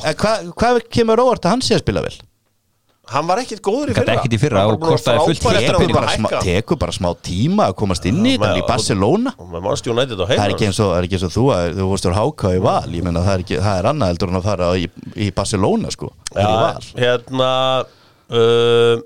að- 0.06 0.22
að- 0.22 0.54
hvað 0.54 0.80
kemur 0.94 1.26
óvart 1.26 1.42
að 1.42 1.56
hann 1.56 1.66
sé 1.66 1.74
að 1.74 1.82
spila 1.82 2.06
vel? 2.06 2.14
Hann 3.06 3.26
var 3.28 3.38
ekkit 3.38 3.60
góður 3.62 3.92
í 3.92 3.94
fyrra. 3.94 4.14
ekkert 4.16 4.32
í 4.34 4.38
fyrra 4.42 4.58
Hann 4.64 4.66
var 4.66 4.74
og 4.74 4.80
búinn 4.82 4.90
að 4.90 4.96
kostaði 4.96 5.26
fullt 5.28 5.42
frábær 5.44 5.56
eftir 5.60 5.76
að 5.76 5.82
Tekur 5.82 5.94
bara, 5.94 6.08
smá, 6.16 6.26
hækka. 6.26 6.40
tekur 6.42 6.78
bara 6.82 6.94
smá 6.96 7.08
tíma 7.28 7.66
að 7.70 7.74
komast 7.78 8.06
inn 8.10 8.18
í 8.26 8.32
þetta 8.34 8.48
með- 8.50 8.58
í 8.58 8.64
Barcelona. 8.66 9.32
Það 9.36 10.42
er 10.42 10.54
ekki 10.56 10.66
eins 10.66 10.80
og, 10.82 10.90
það 10.90 11.06
ekki 11.06 11.18
eins 11.20 11.26
og 11.28 11.34
þú 11.36 11.44
að 11.54 11.66
þú 11.78 11.86
vorst 11.92 12.08
úr 12.10 12.16
háká 12.18 12.50
í 12.56 12.62
val. 12.66 12.88
Ég 12.98 13.04
menna 13.06 13.22
það 13.22 13.34
er, 13.36 13.44
ekki, 13.46 13.60
það 13.62 13.78
er 13.78 13.88
annað 13.92 14.10
heldur 14.10 14.28
en 14.32 14.40
að 14.40 14.48
fara 14.50 14.70
í, 14.74 14.88
í 15.16 15.30
Barcelona 15.38 15.90
sko. 15.94 16.10
En 16.34 16.46
í 16.50 17.04
hérna 17.04 17.50
uh, 18.30 18.96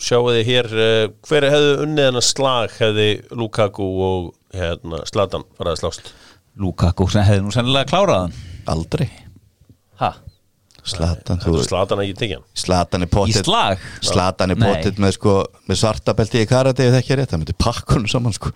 Sjáu 0.00 0.30
þið 0.32 0.44
hér 0.48 0.68
uh, 0.72 1.08
Hver 1.28 1.44
hefði 1.52 1.72
unnið 1.84 2.06
hennar 2.10 2.24
slag 2.24 2.70
hefði 2.78 3.08
Lukaku 3.36 3.88
og 4.04 4.30
hérna, 4.56 5.02
Zlatan 5.08 5.44
farið 5.58 5.74
að 5.74 5.80
slást? 5.82 6.12
Lukaku 6.60 7.08
sem 7.12 7.24
hefði 7.24 7.44
nú 7.46 7.52
sennilega 7.54 7.88
klárað 7.88 8.26
hann. 8.26 8.32
Aldrei. 8.68 9.08
Ha? 10.00 10.12
Slatan, 10.86 11.40
þú, 11.42 11.56
Zlatan 11.66 12.04
ekki 12.04 12.14
tekið 12.20 12.44
Slatan 12.64 13.04
er 13.04 13.10
Í 13.10 13.14
pottet 13.14 13.48
slag? 13.48 13.82
Slatan 14.04 14.54
er 14.54 14.60
pottet 14.60 15.00
með, 15.02 15.16
sko, 15.18 15.34
með 15.68 15.80
svarta 15.82 16.14
belti. 16.16 16.44
Í 16.44 16.50
karate 16.50 16.86
ef 16.86 16.94
það 16.94 17.02
ekki 17.02 17.16
er 17.16 17.22
rétt, 17.22 17.32
það 17.34 17.42
myndi 17.42 17.58
pakkunum 17.60 18.08
saman 18.10 18.36
sko. 18.36 18.54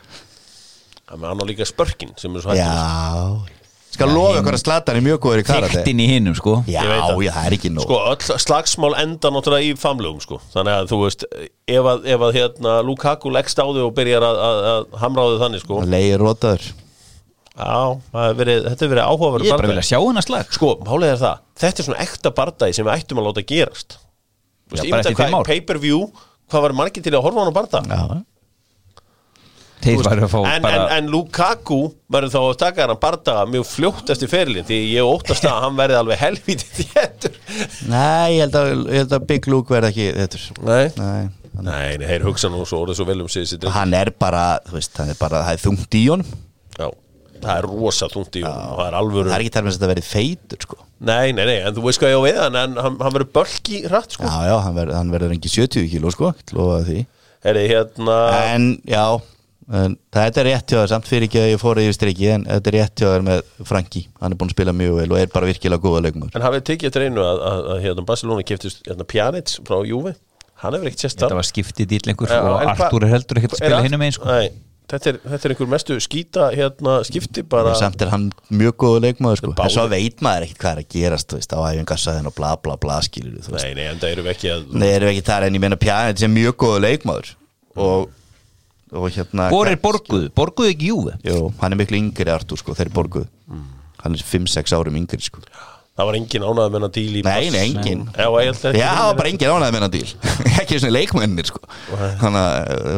Það 1.05 1.21
með 1.21 1.29
hann 1.31 1.45
á 1.45 1.47
líka 1.51 1.69
spörkin 1.69 2.17
sem 2.21 2.35
er 2.35 2.45
svo 2.47 2.55
hættur 2.55 2.65
Já 2.65 3.61
Skal 3.95 4.11
lofa 4.11 4.41
ykkur 4.41 4.57
að 4.57 4.63
Slatan 4.65 4.97
er 4.99 5.05
mjög 5.07 5.21
góður 5.23 5.41
í 5.41 5.47
karate. 5.47 5.71
Þyktin 5.77 6.01
í 6.03 6.07
hinnum 6.11 6.35
sko. 6.35 6.55
Já, 6.67 6.81
já, 6.83 7.03
það 7.07 7.45
er 7.45 7.55
ekki 7.55 7.71
nóg. 7.71 7.85
Sko, 7.87 7.99
öll 8.11 8.41
slagsmál 8.43 8.91
enda 8.99 9.31
náttúrulega 9.31 9.69
í 9.69 9.77
famlugum 9.79 10.23
sko. 10.25 10.41
Þannig 10.55 10.79
að 10.81 10.89
þú 10.91 10.99
veist 11.05 11.27
Ef 11.65 11.87
að, 11.89 12.09
ef 12.13 12.25
að 12.27 12.35
hérna, 12.37 12.73
Lukaku 12.85 13.31
leggst 13.33 13.61
á 13.63 13.65
þig 13.65 13.85
og 13.87 13.95
byrjar 13.97 14.27
að, 14.27 14.41
að, 14.45 14.59
að 14.73 14.97
hamra 15.01 15.23
á 15.23 15.27
þig 15.31 15.45
þannig 15.45 15.63
sko. 15.63 15.79
Já, 17.55 17.75
verið, 18.35 18.65
þetta 18.67 18.83
hefur 18.83 18.93
verið 18.97 19.09
áhugaverð 19.09 19.47
Ég 19.47 19.53
er 19.53 19.59
bara 19.61 19.69
að 19.69 19.75
vilja 19.77 19.87
sjá 19.87 19.99
hennar 20.01 20.27
slag. 20.27 20.55
Sko, 20.57 20.71
málið 20.83 21.13
er 21.13 21.21
það, 21.21 21.43
þetta 21.63 21.83
er 21.83 21.89
svona 21.89 22.05
ekta 22.05 22.33
bardagi 22.35 22.75
sem 22.75 22.89
við 22.89 22.97
ættum 22.99 23.21
að 23.23 23.29
láta 23.29 23.45
gerast. 23.47 23.99
Þú 24.65 24.75
veist, 24.75 24.89
ímynda 24.89 25.13
hvað 25.15 25.37
ár. 25.39 25.51
pay-per-view 25.51 26.01
hvað 26.51 26.65
var 26.67 26.77
margir 26.81 27.05
til 27.05 27.15
að 27.15 27.27
horfa 27.27 27.45
hann 27.45 27.53
á 27.55 27.59
barda? 27.59 27.83
Já, 27.85 28.23
Þeir 29.85 30.01
væri 30.01 30.25
að 30.25 30.31
fá 30.33 30.39
en, 30.49 30.63
bara 30.65 30.77
en, 30.79 30.93
en 30.97 31.09
Lukaku 31.13 31.79
verður 32.15 32.33
þá 32.33 32.39
að 32.41 32.55
taka 32.63 32.87
hann 32.87 33.01
bardaga 33.03 33.43
mjög 33.53 33.67
fljótt 33.69 34.13
eftir 34.15 34.31
ferilin 34.33 34.65
því 34.65 34.79
ég 34.95 35.09
óttast 35.09 35.45
að 35.45 35.59
hann 35.67 35.77
verði 35.77 35.99
alveg 35.99 36.21
helvítið 36.23 36.79
þéttur 36.95 37.37
Nei, 37.91 38.39
ég 38.39 38.47
held 38.47 38.57
að, 38.61 38.71
ég 38.73 39.03
held 39.03 39.17
að 39.19 39.27
Big 39.29 39.49
Luke 39.53 39.75
verði 39.75 39.91
ekki 39.93 40.07
þetta 40.23 40.41
Nei, 40.71 40.87
Nei, 40.95 41.69
nei, 41.69 42.09
þeir 42.09 42.25
hugsa 42.31 42.49
nú 42.51 42.65
svo 42.65 42.81
orðið 42.87 43.01
svo 43.03 43.09
vel 43.11 43.21
um 43.27 43.29
sig 43.31 43.69
hann 43.77 43.93
er 43.99 44.11
bara, 44.17 44.47
þú 44.65 44.79
veist, 44.79 44.97
hann 45.03 45.13
er 45.13 45.21
bara 45.21 45.45
það 45.45 45.59
er 45.59 45.65
þungt 45.67 45.99
í 46.01 46.05
honum 46.09 46.33
það 47.43 47.59
er 47.59 47.69
rosa 47.69 48.09
þungt 48.13 48.39
í 48.39 48.45
honum 48.45 48.71
og 48.71 48.79
það 48.79 48.89
er 48.89 48.97
alvöru 49.01 49.31
Það 49.31 49.37
er 49.37 49.45
ekki 49.45 49.55
þar 49.55 49.65
með 49.65 49.73
að 49.73 49.77
þetta 49.79 49.91
verði 49.91 50.07
feitur 50.09 50.65
sko. 50.67 50.79
Nei, 51.05 51.27
nei, 51.37 51.45
nei, 51.49 51.57
en 51.61 51.77
þú 51.77 51.85
veist 51.89 52.03
hvað 52.03 52.15
ég 52.15 52.19
á 52.19 52.23
við 52.25 52.41
hann 52.41 52.59
en 52.61 52.81
hann, 52.81 52.97
hann 53.03 53.15
verður 53.17 53.31
bölki 53.39 53.83
hratt 53.89 54.17
sko. 54.17 54.25
Já, 54.25 54.49
já, 54.49 54.57
hann 54.65 54.79
verður, 54.79 54.97
hann 55.01 55.13
verður 55.15 55.37
engi 55.37 55.53
70 55.53 55.93
kíló 55.93 56.13
sko, 56.15 56.33
ég 56.39 56.57
lofa 56.57 56.81
því. 56.89 57.05
Herri, 57.45 57.65
hérna 57.69 58.19
En, 58.55 58.69
já, 58.89 59.05
en, 59.69 59.97
þetta 60.17 60.43
er 60.43 60.49
rétt 60.49 60.73
hjá 60.73 60.79
þér 60.81 60.93
samt 60.95 61.11
fyrir 61.11 61.29
ekki 61.29 61.43
að 61.43 61.51
ég 61.53 61.61
fór 61.61 61.81
yfir 61.83 61.97
striki 61.99 62.31
en 62.33 62.47
þetta 62.49 62.71
er 62.71 62.77
rétt 62.79 63.03
hjá 63.03 63.09
þér 63.11 63.27
með 63.27 63.43
Franki 63.69 64.07
hann 64.23 64.33
er 64.33 64.41
búin 64.41 64.53
að 64.53 64.57
spila 64.57 64.77
mjög 64.77 65.01
vel 65.03 65.11
og 65.13 65.21
er 65.21 65.33
bara 65.35 65.51
virkilega 65.51 65.85
góða 65.85 66.07
leikmur 66.07 66.33
En 66.33 66.47
hafið 66.47 66.65
tekið 66.71 66.89
eftir 66.89 67.05
einu 67.11 67.27
að, 67.27 67.43
að, 67.51 67.67
að 67.75 67.83
hérna, 67.85 68.07
Barcelona 68.09 68.47
kiftist 68.49 68.81
hérna, 68.89 69.09
Pjanic 69.13 69.59
frá 69.69 69.77
Juve? 69.85 70.15
Hann 70.63 70.77
hefur 70.79 70.89
ekkert 70.89 71.05
sérst 71.05 71.21
Þetta 71.21 71.37
var 71.37 71.49
skiptið 71.49 71.97
Já, 71.99 72.41
og 72.41 73.03
er 73.03 73.11
heldur 73.13 73.41
ekkert 73.41 73.57
að 73.57 73.61
spila 73.61 73.83
hinnum 73.85 74.05
einn 74.07 74.15
sko. 74.15 74.29
Nei, 74.31 74.49
þetta 74.95 75.11
er, 75.13 75.19
þetta 75.35 75.49
er 75.49 75.55
einhver 75.55 75.71
mestu 75.75 75.97
skýta 76.03 76.49
hérna, 76.55 76.97
skipti 77.07 77.45
bara 77.55 77.75
samt 77.79 78.03
er 78.05 78.11
hann 78.15 78.27
mjög 78.55 78.77
góða 78.85 79.03
leikmaður 79.09 79.41
sko. 79.43 79.53
En 79.65 79.73
svo 79.75 79.85
veit 79.93 80.25
maður 80.25 80.47
ekkert 80.49 80.61
hvað 80.65 80.73
er 80.79 80.83
að 80.85 80.89
gerast 80.97 81.37
veist, 81.37 81.55
á 81.55 81.59
æfingarsæðin 81.69 82.31
og 82.31 82.37
bla 82.39 82.55
bla 82.65 82.77
bla 82.81 82.99
skilur 83.05 83.39
Nei, 83.55 83.75
nei, 83.79 83.87
en 83.93 84.01
það 84.03 84.15
eru 84.17 84.27
ekki 84.35 84.53
að 84.55 84.65
Nei, 84.75 84.89
erum 84.95 85.11
við 85.11 85.17
ekki 85.19 85.27
þar 85.31 85.49
en 85.49 85.59
ég 85.59 85.65
meina 85.67 85.81
Pjanic 85.85 86.25
er 86.27 86.33
mjög 86.35 86.57
góða 86.65 86.83
leikmaður 86.87 87.35
og, 87.85 88.09
og 88.95 89.07
hérna 89.19 89.51
Hvor 89.53 89.71
er 89.71 89.79
borguð? 89.83 90.27
Borguð 90.39 90.73
ekki 90.73 90.91
Júve? 90.95 91.19
Jú, 91.27 91.39
hann 91.61 91.75
er 91.77 91.81
miklu 91.85 92.01
yngri 92.01 92.35
Artur 92.35 92.61
sko, 92.61 92.77
þeir 92.79 92.93
borguð 92.95 93.29
hann 94.05 94.19
er 94.19 94.25
5-6 94.29 94.75
árum 94.77 94.97
yngri 95.01 95.23
sko. 95.25 95.41
Það 95.95 96.09
var 96.09 96.17
engin 96.19 96.43
ánægð 96.45 96.73
með 96.75 96.83
hann 96.85 96.93
díl 96.97 97.13
í 97.15 97.21
Nei, 97.23 97.31
Bas- 97.31 97.53
nei, 97.55 97.61
engin. 97.71 98.01
Já, 98.19 98.25
það 98.27 99.05
var 99.07 99.19
bara 99.21 99.31
engin 99.31 99.53
ánæði 99.55 99.69
með 99.71 99.79
hennar 99.79 99.93
díl 99.95 100.09
ekki 100.61 100.81
svona 100.83 100.95
leikmennir 100.97 101.47
sko. 101.49 101.61
þannig 102.21 102.49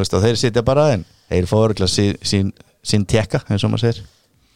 að 0.01 0.25
þeir 0.25 0.39
sitja 0.41 0.63
bara 0.65 0.87
en 0.95 1.05
þeir 1.31 1.49
fá 1.51 1.57
örgulega 1.61 1.93
sín, 1.93 2.18
sín, 2.27 2.53
sín 2.87 3.07
tekka 3.09 3.43
eins 3.49 3.64
og 3.66 3.72
maður 3.72 3.87
segir. 3.87 4.05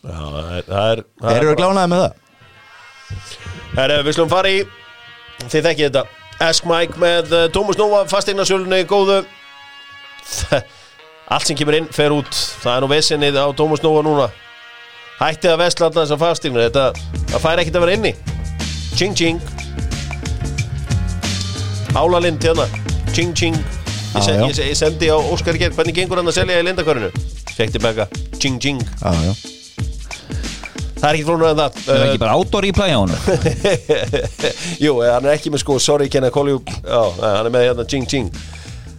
Já, 0.01 0.17
það 0.17 0.51
er, 0.57 0.67
það 0.69 0.91
er, 0.91 1.03
það 1.21 1.35
þeir 1.35 1.47
eru 1.47 1.57
glánaði 1.61 1.93
með 1.93 2.05
það. 2.05 2.13
Herra, 3.75 4.03
við 4.07 4.17
slum 4.17 4.31
fara 4.31 4.53
í 4.55 4.61
Þið 5.49 5.67
þekkið 5.67 5.87
þetta. 5.87 6.03
Ask 6.45 6.67
Mike 6.69 7.01
með 7.01 7.33
uh, 7.33 7.47
Tómas 7.53 7.79
Nóa 7.81 8.03
Fastegnarsölunni 8.11 8.83
góðu. 8.89 9.23
Allt 11.33 11.47
sem 11.47 11.57
kemur 11.57 11.79
inn 11.79 11.89
fer 11.95 12.13
út. 12.15 12.31
Það 12.61 12.75
er 12.75 12.85
nú 12.85 12.91
vesenið 12.93 13.41
á 13.41 13.47
Tómas 13.57 13.85
Nóa 13.85 14.05
núna. 14.05 14.29
Hættið 15.21 15.55
að 15.55 15.61
vesla 15.61 15.89
alltaf 15.89 16.07
þessar 16.07 16.21
fastegna 16.23 16.63
Þetta 16.65 16.85
það 17.33 17.43
fær 17.45 17.61
ekkert 17.61 17.81
að 17.81 17.85
vera 17.87 17.99
inni. 17.99 18.15
Ching 18.97 19.17
ching. 19.17 19.43
Álalind 21.97 22.45
hérna. 22.45 22.69
Ching 23.13 23.37
ching 23.37 23.80
Ég, 24.11 24.25
Já, 24.27 24.33
já. 24.35 24.47
ég, 24.51 24.59
ég 24.73 24.75
sendi 24.79 25.07
á 25.07 25.17
Óskar 25.17 25.55
Gerð 25.61 25.77
Hvernig 25.79 25.95
gengur 25.95 26.19
hann 26.19 26.27
að 26.31 26.35
selja 26.41 26.59
í 26.59 26.65
lindakörinu? 26.67 27.11
Fekk 27.55 27.77
tilbaka 27.77 28.09
Ching 28.43 28.57
ching. 28.63 28.81
Já, 28.99 29.13
já. 29.23 29.33
Það 31.01 31.07
er 31.09 31.17
ekki 31.17 31.27
flónur 31.29 31.51
en 31.53 31.61
það 31.61 31.77
Það 31.79 31.95
er 31.95 32.01
Uh, 32.01 32.09
ekki 32.11 32.21
bara 32.25 32.35
outdoor 32.37 32.67
í 32.67 32.73
plæja 32.77 32.97
honum? 33.01 33.21
Jú, 34.85 34.97
eh, 35.05 35.13
hann 35.15 35.29
er 35.31 35.37
ekki 35.37 35.53
með 35.55 35.63
sko 35.63 35.79
Sorry, 35.81 36.09
can 36.13 36.27
I 36.27 36.33
call 36.35 36.51
you? 36.51 36.59
Já, 36.83 37.01
nei, 37.21 37.31
hann 37.37 37.47
er 37.49 37.55
með 37.55 37.65
hérna 37.69 37.87
Ching 37.89 38.09
Ching. 38.11 38.29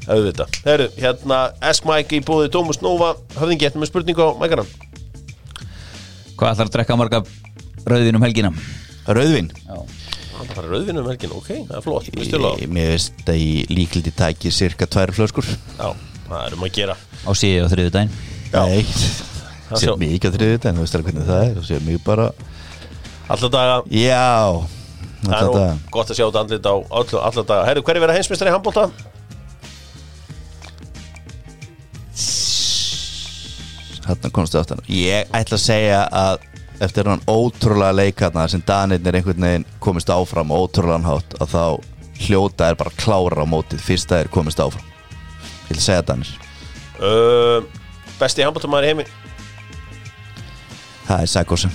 Auðvitað. 0.07 0.55
Herru, 0.65 0.87
hérna 0.97 1.41
Ask 1.61 1.85
Mike 1.85 2.17
í 2.17 2.23
búði 2.25 2.49
Tómas 2.55 2.79
Nova 2.81 3.11
Hafði 3.37 3.59
ekki 3.59 3.77
með 3.83 3.91
spurningu 3.91 4.25
á 4.25 4.29
mækaran 4.41 4.71
Hvað 6.39 6.55
ætlar 6.55 6.65
að 6.71 6.73
drekka 6.79 6.97
marga 6.97 7.19
rauðin 7.85 8.17
um 8.17 8.25
helgina? 8.25 8.49
Rauðvin? 9.05 9.51
Hann 9.67 9.83
er 9.85 10.00
bara 10.55 10.67
rauðvinu 10.71 11.01
um 11.03 11.09
helgin, 11.11 11.31
ok, 11.37 11.49
það 11.69 11.75
er 11.77 11.85
flott. 11.85 12.09
Mér 12.15 12.27
stila 12.29 12.51
á 12.51 12.53
Ég- 12.61 12.71
Mér 12.77 12.87
veist 12.93 13.25
að 13.31 13.39
í 13.41 13.51
líkildi 13.71 14.11
tæki 14.17 14.51
cirka 14.51 14.85
tvær 14.87 15.13
flöskur. 15.15 15.45
Já, 15.77 15.89
það 16.27 16.45
er 16.47 16.53
um 16.57 16.65
að 16.67 16.71
gera. 16.77 16.95
Á 17.27 17.31
síði 17.37 17.63
á 17.63 17.67
þriðu 17.71 18.09
Já. 18.51 18.65
Nei, 18.67 18.83
sér 18.83 19.87
sjá- 19.87 19.97
mikið 19.97 20.27
á 20.27 20.35
þriðið 20.35 20.65
en 20.67 20.75
þú 20.75 20.83
veist 20.83 20.95
alveg 20.95 21.07
hvernig 21.11 21.27
það 21.29 21.43
er. 21.47 21.57
Og 21.57 21.63
sér 21.63 21.79
mikið 21.87 22.03
bara 22.03 22.31
Alltaf 23.31 23.51
daga. 23.51 23.75
Já, 23.87 24.67
Það 25.21 25.37
er 25.37 25.47
nú 25.47 25.91
gott 25.93 26.09
að 26.09 26.17
sjá 26.17 26.25
þetta 26.27 26.41
andlit 26.41 26.65
á 26.67 26.73
alltaf 26.91 27.45
daga. 27.47 27.65
Herru, 27.69 27.81
hver 27.85 27.95
er 27.95 28.01
verið 28.03 28.17
heimsmeistari 28.17 28.49
í 28.51 28.55
handbólta? 28.55 28.89
Þarna 34.01 34.31
komstu 34.33 34.59
aftan 34.59 34.81
Ég 34.89 35.29
ætla 35.31 35.57
að 35.59 35.63
segja 35.63 35.99
að 36.09 36.47
eftir 36.81 37.07
hann 37.09 37.21
ótrúlega 37.29 37.93
leikarna 37.95 38.47
sem 38.49 38.63
Danirnir 38.67 39.19
einhvern 39.19 39.45
veginn 39.45 39.65
komist 39.79 40.09
áfram 40.09 40.53
á 40.53 40.55
ótrúlegan 40.57 41.05
hátt 41.05 41.35
að 41.39 41.53
þá 41.53 41.65
hljóta 42.25 42.69
er 42.69 42.77
bara 42.79 42.93
klára 42.97 43.45
á 43.45 43.47
mótið. 43.49 43.83
Fyrst 43.85 44.11
að 44.11 44.23
þeir 44.23 44.31
komist 44.33 44.61
áfram. 44.61 44.87
Vil 45.69 45.79
segja 45.81 46.05
Danir. 46.05 46.31
Uh, 47.01 47.61
besti 48.19 48.45
handbóltamæður 48.45 48.87
í 48.87 48.91
heimi? 48.91 49.07
Það 51.07 51.23
er 51.25 51.29
Sækósen 51.31 51.73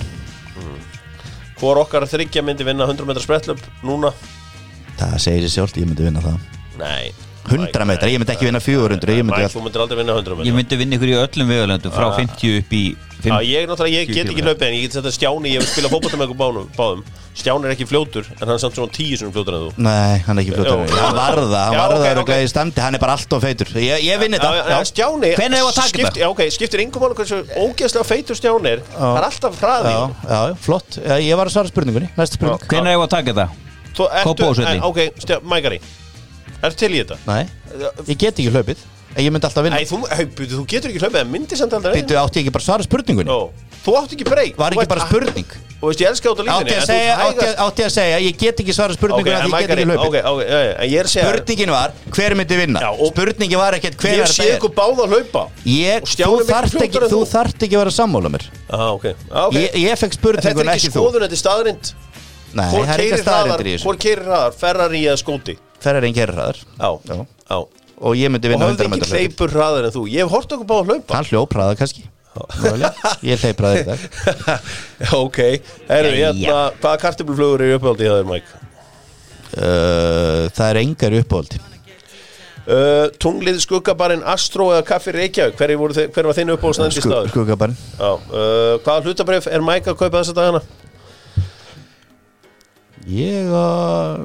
Hvor 1.59 1.80
okkar 1.82 2.07
þryggja 2.09 2.44
myndi 2.46 2.64
vinna 2.68 2.86
100 2.86 3.09
metra 3.09 3.24
sprettlöp 3.24 3.62
núna? 3.84 4.12
Það 4.96 5.16
segir 5.24 5.46
sér 5.46 5.54
sjálft, 5.57 5.80
ég 5.80 5.88
myndi 5.88 6.07
vinna 6.07 6.22
það. 6.24 6.42
Nei 6.80 7.26
100 7.47 7.86
metra, 7.88 8.11
ég 8.11 8.20
myndi 8.20 8.34
ekki 8.34 8.49
vinna 8.49 8.61
400 8.62 9.16
Ég 9.16 9.26
myndi 9.26 9.42
all... 9.47 9.51
100 9.51 10.36
metra. 10.36 10.47
Ég 10.47 10.57
myndi 10.57 10.78
vinna 10.80 10.99
ykkur 10.99 11.12
í 11.12 11.18
öllum 11.22 11.53
vegalöndum 11.53 11.94
frá 11.94 12.09
Ah. 12.11 12.16
50 12.18 12.59
upp 12.61 12.72
í 12.76 12.82
fimm 13.22 13.32
Já, 13.32 13.38
ég, 13.42 13.70
ég 13.92 14.11
get 14.12 14.30
ekki 14.30 14.44
hlaupið 14.44 14.66
en 14.66 14.74
ég 14.76 14.82
get 14.86 14.97
þetta 14.99 15.12
Stjáni, 15.14 15.53
ég 15.55 15.62
vil 15.62 15.68
spila 15.70 15.90
fótbolta 15.92 16.18
með 16.20 16.30
ykkur 16.30 16.40
báðum, 16.76 17.03
Stjáni 17.36 17.68
er 17.68 17.74
ekki 17.74 17.84
fljótur, 17.88 18.24
en 18.32 18.44
hann 18.47 18.55
er 18.55 18.61
samt 18.62 18.78
svona 18.78 18.92
tíu 18.97 19.16
sinum 19.20 19.32
fljótur 19.34 19.57
en 19.57 19.64
þú. 19.66 19.70
Nei, 19.84 20.14
hann 20.24 20.38
er 20.38 20.44
ekki 20.44 20.55
fljótur 20.57 20.72
Jó. 20.72 20.97
Hann 20.97 21.18
varða, 21.18 21.64
hann 21.66 21.76
varða 21.76 21.99
okay, 21.99 22.14
ok. 22.14 22.22
okay. 22.22 22.47
standi 22.49 22.80
Hann 22.80 22.97
er 22.97 23.03
bara 23.03 23.16
alltof 23.18 23.44
feitur. 23.44 23.68
Ég, 23.76 24.07
ég 24.07 24.22
vinn 24.22 24.36
þetta. 24.38 24.53
Já, 24.57 24.70
já, 24.72 24.78
Stjáni 24.88 25.34
skipt-? 25.36 26.16
Já, 26.22 26.26
ok, 26.30 26.40
skiptir 26.55 26.80
yngum 26.86 27.05
máli 27.05 27.18
hversu 27.18 27.42
ógeðslega 27.61 28.09
feitur 28.09 28.40
Stjáni 28.40 28.72
er. 28.72 28.86
Það 28.97 29.20
er 29.20 29.28
alltaf 29.28 29.61
hraði 29.61 29.92
Já, 29.92 30.01
já, 30.32 30.40
flott. 30.64 30.97
Ég 31.26 31.36
var 31.36 31.53
að 31.53 31.59
svara 31.59 31.72
spurningunni, 31.74 32.09
Hvenær 32.16 32.88
er 32.88 32.97
ég 32.97 33.05
að 33.05 33.12
taka 33.18 33.36
þetta? 33.36 33.49
Þú- 33.97 34.11
Ertu 36.67 36.83
til 36.83 36.93
í 36.95 37.03
þetta? 37.03 37.19
Nei, 37.27 37.43
ég 38.11 38.17
get 38.19 38.35
ekki 38.37 38.53
hlaupið. 38.55 38.85
Ég 39.17 39.33
myndi 39.33 39.49
alltaf 39.49 39.64
vinna. 39.64 39.79
Nei, 39.81 39.87
þú, 39.89 40.03
hey, 40.12 40.27
byrju, 40.29 40.59
þú 40.59 40.64
getur 40.69 40.93
ekki 40.93 41.01
hlaupið, 41.01 41.23
en 41.23 41.31
myndi 41.33 41.57
samt 41.57 41.73
aldrei 41.79 41.95
Býttu, 41.97 42.17
átti 42.21 42.43
ég 42.43 42.45
ekki 42.45 42.53
bara 42.53 42.64
að 42.64 42.69
svara 42.69 42.85
spurningunni? 42.85 43.33
Ó, 43.33 43.49
Þú 43.87 43.95
átt 44.01 44.12
ekki 44.17 44.27
breyk 44.27 44.57
Var 44.59 44.75
ekki 44.75 44.91
bara 44.91 45.05
spurning? 45.07 45.53
Og 45.77 45.91
veist, 45.93 46.01
ég 46.03 46.09
elska 46.11 46.33
át 46.33 46.41
á 46.41 46.45
lífinni 46.45 46.57
Átti 46.57 46.75
að 46.77 46.87
segja, 46.91 47.14
átti, 47.23 47.47
að- 47.47 47.61
átti 47.64 47.85
að 47.87 47.93
segja 47.95 48.19
Ég 48.27 48.39
get 48.41 48.61
ekki 48.61 48.75
svara 48.77 48.93
Ok, 48.93 48.99
spurninguna 48.99 49.37
en 49.37 49.45
Því 49.47 49.53
ég 49.53 49.61
get 49.62 49.71
ekki 49.77 49.87
hlaupið. 49.87 50.07
ok, 50.07 50.17
ok, 50.33 50.41
já, 50.43 50.59
já, 50.67 50.73
en 50.77 50.91
ég 50.91 50.99
er 51.01 51.07
að 51.07 51.12
segja 51.12 51.27
Spurningin 51.31 51.73
var, 51.77 51.95
hver 52.17 52.35
myndi 52.41 52.59
vinna? 52.61 52.81
Já, 52.83 52.91
Spurningin 53.12 53.61
var 53.62 53.77
ekkert 53.79 54.01
hver 54.03 54.17
Ég 54.17 54.25
er 54.27 54.33
sé 54.33 54.43
þetta 54.43 54.57
ykkur 54.59 54.75
báða 54.77 55.07
að 55.07 55.14
hlaupa. 55.14 55.45
Ég, 55.64 56.09
þú 56.17 56.33
þarft 56.51 56.81
ekki, 56.83 57.05
þú 57.07 57.21
þú. 57.23 57.45
ekki 57.62 57.77
að 57.77 57.83
vera 57.85 57.95
sammála 58.01 58.33
mér. 58.37 58.49
Ah, 58.69 58.89
ok, 58.97 59.07
ah, 59.31 59.47
ok. 59.47 59.55
Ég, 59.55 59.79
ég 59.87 60.01
fekk 60.03 60.19
Þetta 60.19 60.51
er 60.51 60.57
ekki 60.57 60.75
ekki 60.77 60.91
þú. 60.91 60.99
skoðun, 60.99 61.23
þetta 61.29 61.37
er 61.39 61.43
staðrind 61.45 61.95
Hvor 62.57 62.85
það 62.87 62.91
er 62.91 62.97
keirir 62.97 63.12
ekki 63.12 63.23
hraðar, 63.23 63.47
staðarindir 63.47 63.67
í 63.67 63.77
þessu. 63.77 63.87
Hvor 63.87 63.97
skóti 65.77 65.85
Ferrar 65.85 66.05
einn 66.09 66.16
gerir 66.16 66.35
hraðar 66.35 66.59
Já, 66.81 66.91
Já. 67.51 67.59
Og 67.97 68.12
ég 68.18 68.29
myndi 68.29 68.49
Og 68.49 68.53
vinna 68.53 68.66
höfðu 68.68 68.77
100 68.77 68.85
ekki 68.87 68.93
metra 68.93 69.07
hlaupið. 69.07 69.22
hleypur 69.22 69.55
hraðar 69.57 69.87
en 69.89 69.95
þú 69.95 70.03
Ég 70.12 70.24
hef 70.27 70.35
hort 70.35 70.53
okkur 70.57 70.66
báða 70.68 70.83
að 70.83 70.91
hlaupa 70.91 71.14
Hann 71.16 71.29
hljóp 71.31 71.55
hraðar 71.57 71.79
kannski. 71.81 72.03
Ég 73.24 73.41
hleyp 73.45 73.62
hraðar 73.62 73.87
dag 73.87 73.99
Ok, 75.22 75.39
herru, 75.89 76.11
Jæja. 76.12 76.35
hérna 76.37 76.59
Hvaða 76.83 76.99
kartöfluflugur 77.07 77.64
eru 77.64 77.79
uppáldi 77.79 78.05
í 78.05 78.11
það, 78.12 78.27
Mike? 78.29 78.61
uh, 79.57 80.43
Það 80.53 80.68
er 80.74 80.83
engar 80.85 81.18
uppáhaldi 81.22 81.62
Uh, 82.66 83.07
tunglið 83.22 83.61
skuggabarinn 83.62 84.24
Astro 84.27 84.64
eða 84.74 84.83
Kaffi 84.89 85.12
Reykjavík 85.14 85.55
Hver, 85.55 85.70
hver 86.11 86.27
var 86.27 86.35
þinn 86.35 86.51
uppáhaldsnefndi 86.51 86.99
Sku, 86.99 87.12
staður? 87.12 87.29
Skuggabarn 87.31 87.77
Já, 87.79 88.09
uh, 88.11 88.72
hvaða 88.83 89.05
hlutabrif 89.07 89.47
er 89.47 89.62
Mike 89.62 89.93
að 89.93 90.01
kaupa 90.01 90.18
þessa 90.24 90.35
dagana? 90.35 90.61
Ég 93.07 93.53
að 93.55 94.24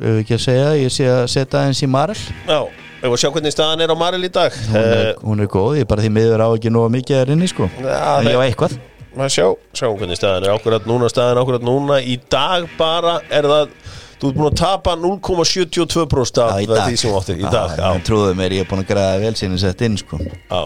Ef 0.00 0.22
ekki 0.22 0.34
að 0.34 0.42
segja, 0.42 0.70
ég 0.80 0.94
sé 0.94 1.06
að 1.10 1.26
setja 1.30 1.66
eins 1.68 1.82
í 1.84 1.88
Marel? 1.90 2.16
Já, 2.48 2.58
við 3.04 3.18
sjá 3.22 3.28
hvernig 3.30 3.54
staðan 3.54 3.84
er 3.84 3.92
á 3.94 3.96
Maril 3.98 4.26
í 4.26 4.30
dag? 4.32 4.56
Hún 4.70 4.80
er, 4.80 5.10
uh, 5.12 5.22
hún 5.28 5.44
er 5.44 5.50
góð, 5.52 5.76
ég 5.78 5.88
bara 5.90 6.02
því 6.02 6.10
miður 6.16 6.42
á 6.42 6.48
ekki 6.50 6.72
nóga 6.74 6.90
mikið 6.96 7.20
er 7.20 7.34
inni 7.36 7.50
sko. 7.50 7.68
Já, 7.78 7.98
En 8.18 8.30
ég 8.32 8.38
á 8.38 8.42
eitthvað. 8.48 8.78
Maður 9.14 9.34
sjá, 9.36 9.46
sjá 9.78 9.86
hvernig 9.92 10.18
staðan 10.18 10.48
er 10.48 10.56
akkurat 10.56 10.88
núna 10.90 11.06
Staðan 11.12 11.36
er 11.36 11.42
akkurat 11.44 11.66
núna. 11.66 12.00
Í 12.02 12.16
dag 12.32 12.66
bara 12.78 13.20
er 13.30 13.46
það 13.46 13.76
Þú 14.24 14.30
ert 14.30 14.36
búin 14.38 14.48
að 14.48 14.54
tapa 14.56 14.92
0,72% 14.96 16.38
af 16.40 16.60
því 16.64 16.96
sem 16.96 17.16
áttir. 17.18 17.40
Í 17.42 17.50
dag, 17.50 17.74
trúðu 18.06 18.30
mér, 18.38 18.54
ég 18.56 18.64
er 18.64 18.70
búin 18.70 18.80
að 18.80 18.92
græða 18.94 19.18
vel 19.20 19.34
sinni 19.36 19.58
sett 19.60 19.82
inn 19.84 19.98
sko. 20.00 20.16
Já. 20.22 20.62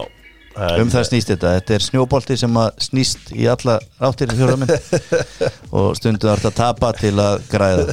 Um 0.57 0.89
það 0.91 1.03
snýst 1.07 1.29
þetta, 1.29 1.51
þetta 1.59 1.73
er 1.77 1.83
snjóbolti 1.85 2.35
sem 2.41 2.55
að 2.59 2.69
snýst 2.83 3.29
í 3.37 3.45
alla 3.47 3.75
ráttir 4.01 4.31
í 4.33 4.37
fjórðaminn 4.39 4.71
og 5.79 5.93
stundu 5.95 6.27
þarf 6.27 6.41
þetta 6.43 6.49
að 6.49 6.57
tapa 6.57 6.89
til 6.97 7.13
að 7.21 7.43
græða. 7.51 7.85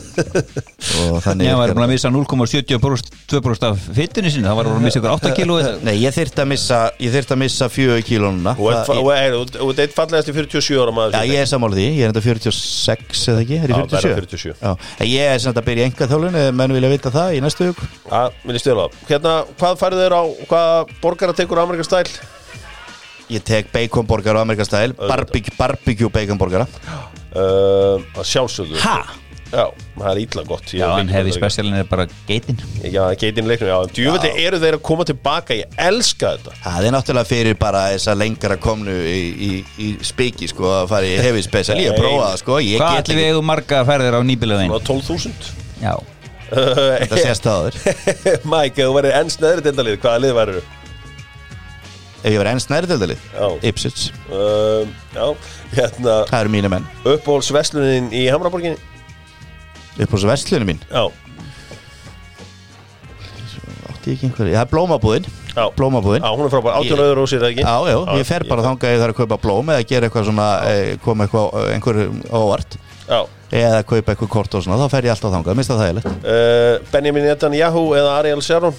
Og 1.07 1.19
þannig 1.23 1.47
Ég 1.47 1.59
var 1.59 1.69
virkar 1.69 1.77
búin 1.77 1.87
að 1.87 1.93
missa 1.93 2.11
0,72% 2.15 3.67
af 3.69 3.85
fyttunni 3.99 4.33
sinni. 4.33 4.49
Það 4.49 4.59
var 4.59 4.71
búin 4.71 4.81
að 4.81 4.87
missa 4.87 5.01
ykkur 5.03 5.15
8 5.15 5.33
kíló 5.37 5.59
Nei, 5.87 5.95
ég 6.01 6.17
þyrft 6.17 6.41
að 6.43 6.49
missa 6.55 6.79
ég 7.03 7.15
þyrft 7.15 7.35
að 7.37 7.41
missa 7.45 7.69
fjögur 7.73 8.05
kílónuna 8.09 8.57
Og 8.57 8.73
Það- 8.73 8.89
þetta 9.77 9.85
er 9.87 9.95
fallegast 9.97 10.31
í 10.33 10.37
47 10.37 10.81
ára 10.83 10.95
maður 10.97 11.17
Já, 11.17 11.23
ég 11.31 11.43
er. 11.43 11.51
sammála 11.51 11.77
því, 11.79 11.87
ég 11.93 12.03
er 12.07 12.13
enda 12.15 12.23
46 12.25 13.27
eða 13.33 13.45
ekki, 13.45 13.61
er 13.63 13.69
Já, 13.69 13.77
ég 13.77 13.91
það 13.93 13.99
er 13.99 14.07
47? 14.17 14.27
47. 14.27 14.57
Já, 14.63 14.73
ég 15.13 15.35
er 15.35 15.39
sem 15.39 15.53
þetta 15.53 15.63
að 15.63 15.69
byrja 15.71 15.83
í 15.85 15.91
enga 15.91 16.09
þjálfun 16.13 16.41
eða 16.43 16.57
menn 16.63 16.77
vilja 16.79 16.93
vita 16.97 17.13
það 17.15 17.37
í 17.37 17.43
næstu 17.45 17.69
hug 17.71 17.85
Já, 18.11 18.23
ég 18.49 18.65
stjóla 18.65 18.89
Hérna, 19.11 19.37
hvað 19.61 19.79
Ég 23.33 23.43
tek 23.43 23.71
baconborgar 23.75 24.39
á 24.39 24.41
amerikastæl 24.45 24.95
barbecue, 24.95 25.55
barbecue 25.59 26.11
baconborgara. 26.15 26.67
Uh, 27.37 28.03
að 28.17 28.29
sjálfsögðu. 28.31 28.79
Ha? 28.85 28.99
Já, 29.47 29.71
það 29.95 30.09
er 30.11 30.19
ítla 30.21 30.43
gott. 30.47 30.73
Já, 30.75 30.87
en 30.99 31.11
þetta. 31.11 31.35
spesialin 31.37 31.77
er 31.79 31.87
bara 31.87 32.07
geitin. 32.27 32.59
Já, 32.83 33.03
geitin 33.19 33.47
leiknum, 33.47 33.71
já, 33.71 33.93
djúvöldi 33.95 34.33
eru 34.43 34.59
þeir 34.63 34.79
að 34.79 34.83
koma 34.89 35.07
tilbaka? 35.07 35.55
Ég 35.55 35.77
elska 35.87 36.33
þetta. 36.35 36.57
Það 36.65 36.89
er 36.89 36.97
náttúrulega 36.97 37.31
fyrir 37.31 37.59
bara 37.61 37.85
þess 37.93 38.11
að 38.11 38.19
lengra 38.25 38.59
komnu 38.63 38.97
í, 39.07 39.21
í, 39.49 39.51
í 39.83 39.89
spiki 40.07 40.51
sko 40.51 40.73
að 40.81 40.91
fara 40.95 41.11
í 41.11 41.15
heavy 41.23 41.45
special, 41.47 41.79
ég 41.79 41.93
hef 41.93 41.99
Nei. 41.99 42.03
prófað 42.03 42.27
það 42.27 42.43
sko. 42.43 42.59
Hvað 42.67 43.01
ætlum 43.05 43.23
við 43.23 43.31
eigum 43.31 43.49
marga 43.53 43.85
ferðir 43.91 44.19
á 44.19 44.21
nýbilaðin? 44.27 44.75
Svona 44.75 44.91
12.000 44.91 45.55
Já. 45.87 45.95
Þetta 46.47 47.19
sést 47.19 47.47
það 47.47 47.73
Mike, 48.53 48.79
ef 48.79 48.85
þú 48.85 48.93
verður 48.95 49.17
enn 49.19 49.33
snöðri 49.35 49.65
dildalið 49.67 49.97
Hvaða 49.99 50.21
lið 50.23 50.37
verður 50.37 50.69
Ef 52.27 52.35
ég 52.35 52.41
var 52.41 52.49
enn 52.51 52.59
snæriðaldalið, 52.59 53.21
Já. 53.37 53.47
Ipsits. 53.69 54.09
Um, 54.35 54.89
hérna. 55.71 56.17
Það 56.27 56.41
eru 56.41 56.51
mínu 56.51 56.71
menn, 56.73 56.87
Uppbólsveslunin 57.07 58.09
í 58.11 58.25
Hamraborginni? 58.35 58.81
Upp 59.97 60.11
á 60.11 60.15
þessu 60.17 60.31
vestlunum 60.33 60.73
mín? 60.73 60.81
Já, 60.91 61.05
Átti 63.87 64.15
ekki 64.17 64.27
einhverju, 64.27 64.55
það 64.57 64.65
er 64.65 64.71
blómabúðin. 64.73 65.29
Já. 65.55 65.63
Blómabúðin. 65.79 66.27
Já, 66.27 66.31
hún 66.35 66.49
er 66.49 66.53
frábær, 66.53 66.75
18 66.81 66.91
Ég- 66.91 67.03
auður 67.05 67.21
ósir, 67.23 67.39
eða 67.41 67.51
ekki? 67.53 67.63
Já, 67.63 67.77
já, 67.93 67.99
ég 68.19 68.27
fer 68.27 68.45
bara 68.49 68.65
þangað 68.65 68.93
ég 68.93 69.01
þarf 69.03 69.15
að 69.15 69.21
kaupa 69.21 69.39
blóm 69.45 69.71
eða 69.75 69.87
gera 69.87 70.09
eitthvað 70.09 70.27
svona, 70.27 70.49
eh, 70.67 70.97
koma 71.05 71.27
eitthvað 71.27 71.55
eh, 71.55 71.75
einhverju 71.77 72.09
óvart. 72.31 72.77
Já. 73.07 73.21
Eða 73.51 73.85
kaupa 73.87 74.13
eitthvað 74.15 74.33
kort 74.35 74.55
og 74.59 74.67
svona, 74.67 74.83
þá 74.83 74.91
fer 74.91 75.07
ég 75.07 75.15
alltaf 75.15 75.31
þangað, 75.31 75.55
minnst 75.55 75.71
það 75.71 75.85
þægilegt. 75.85 76.11
Uh, 76.27 76.91
Benjamin 76.91 77.25
Netanyahu 77.31 77.85
eða 77.95 78.19
Ariel 78.19 78.43
Sharon? 78.43 78.75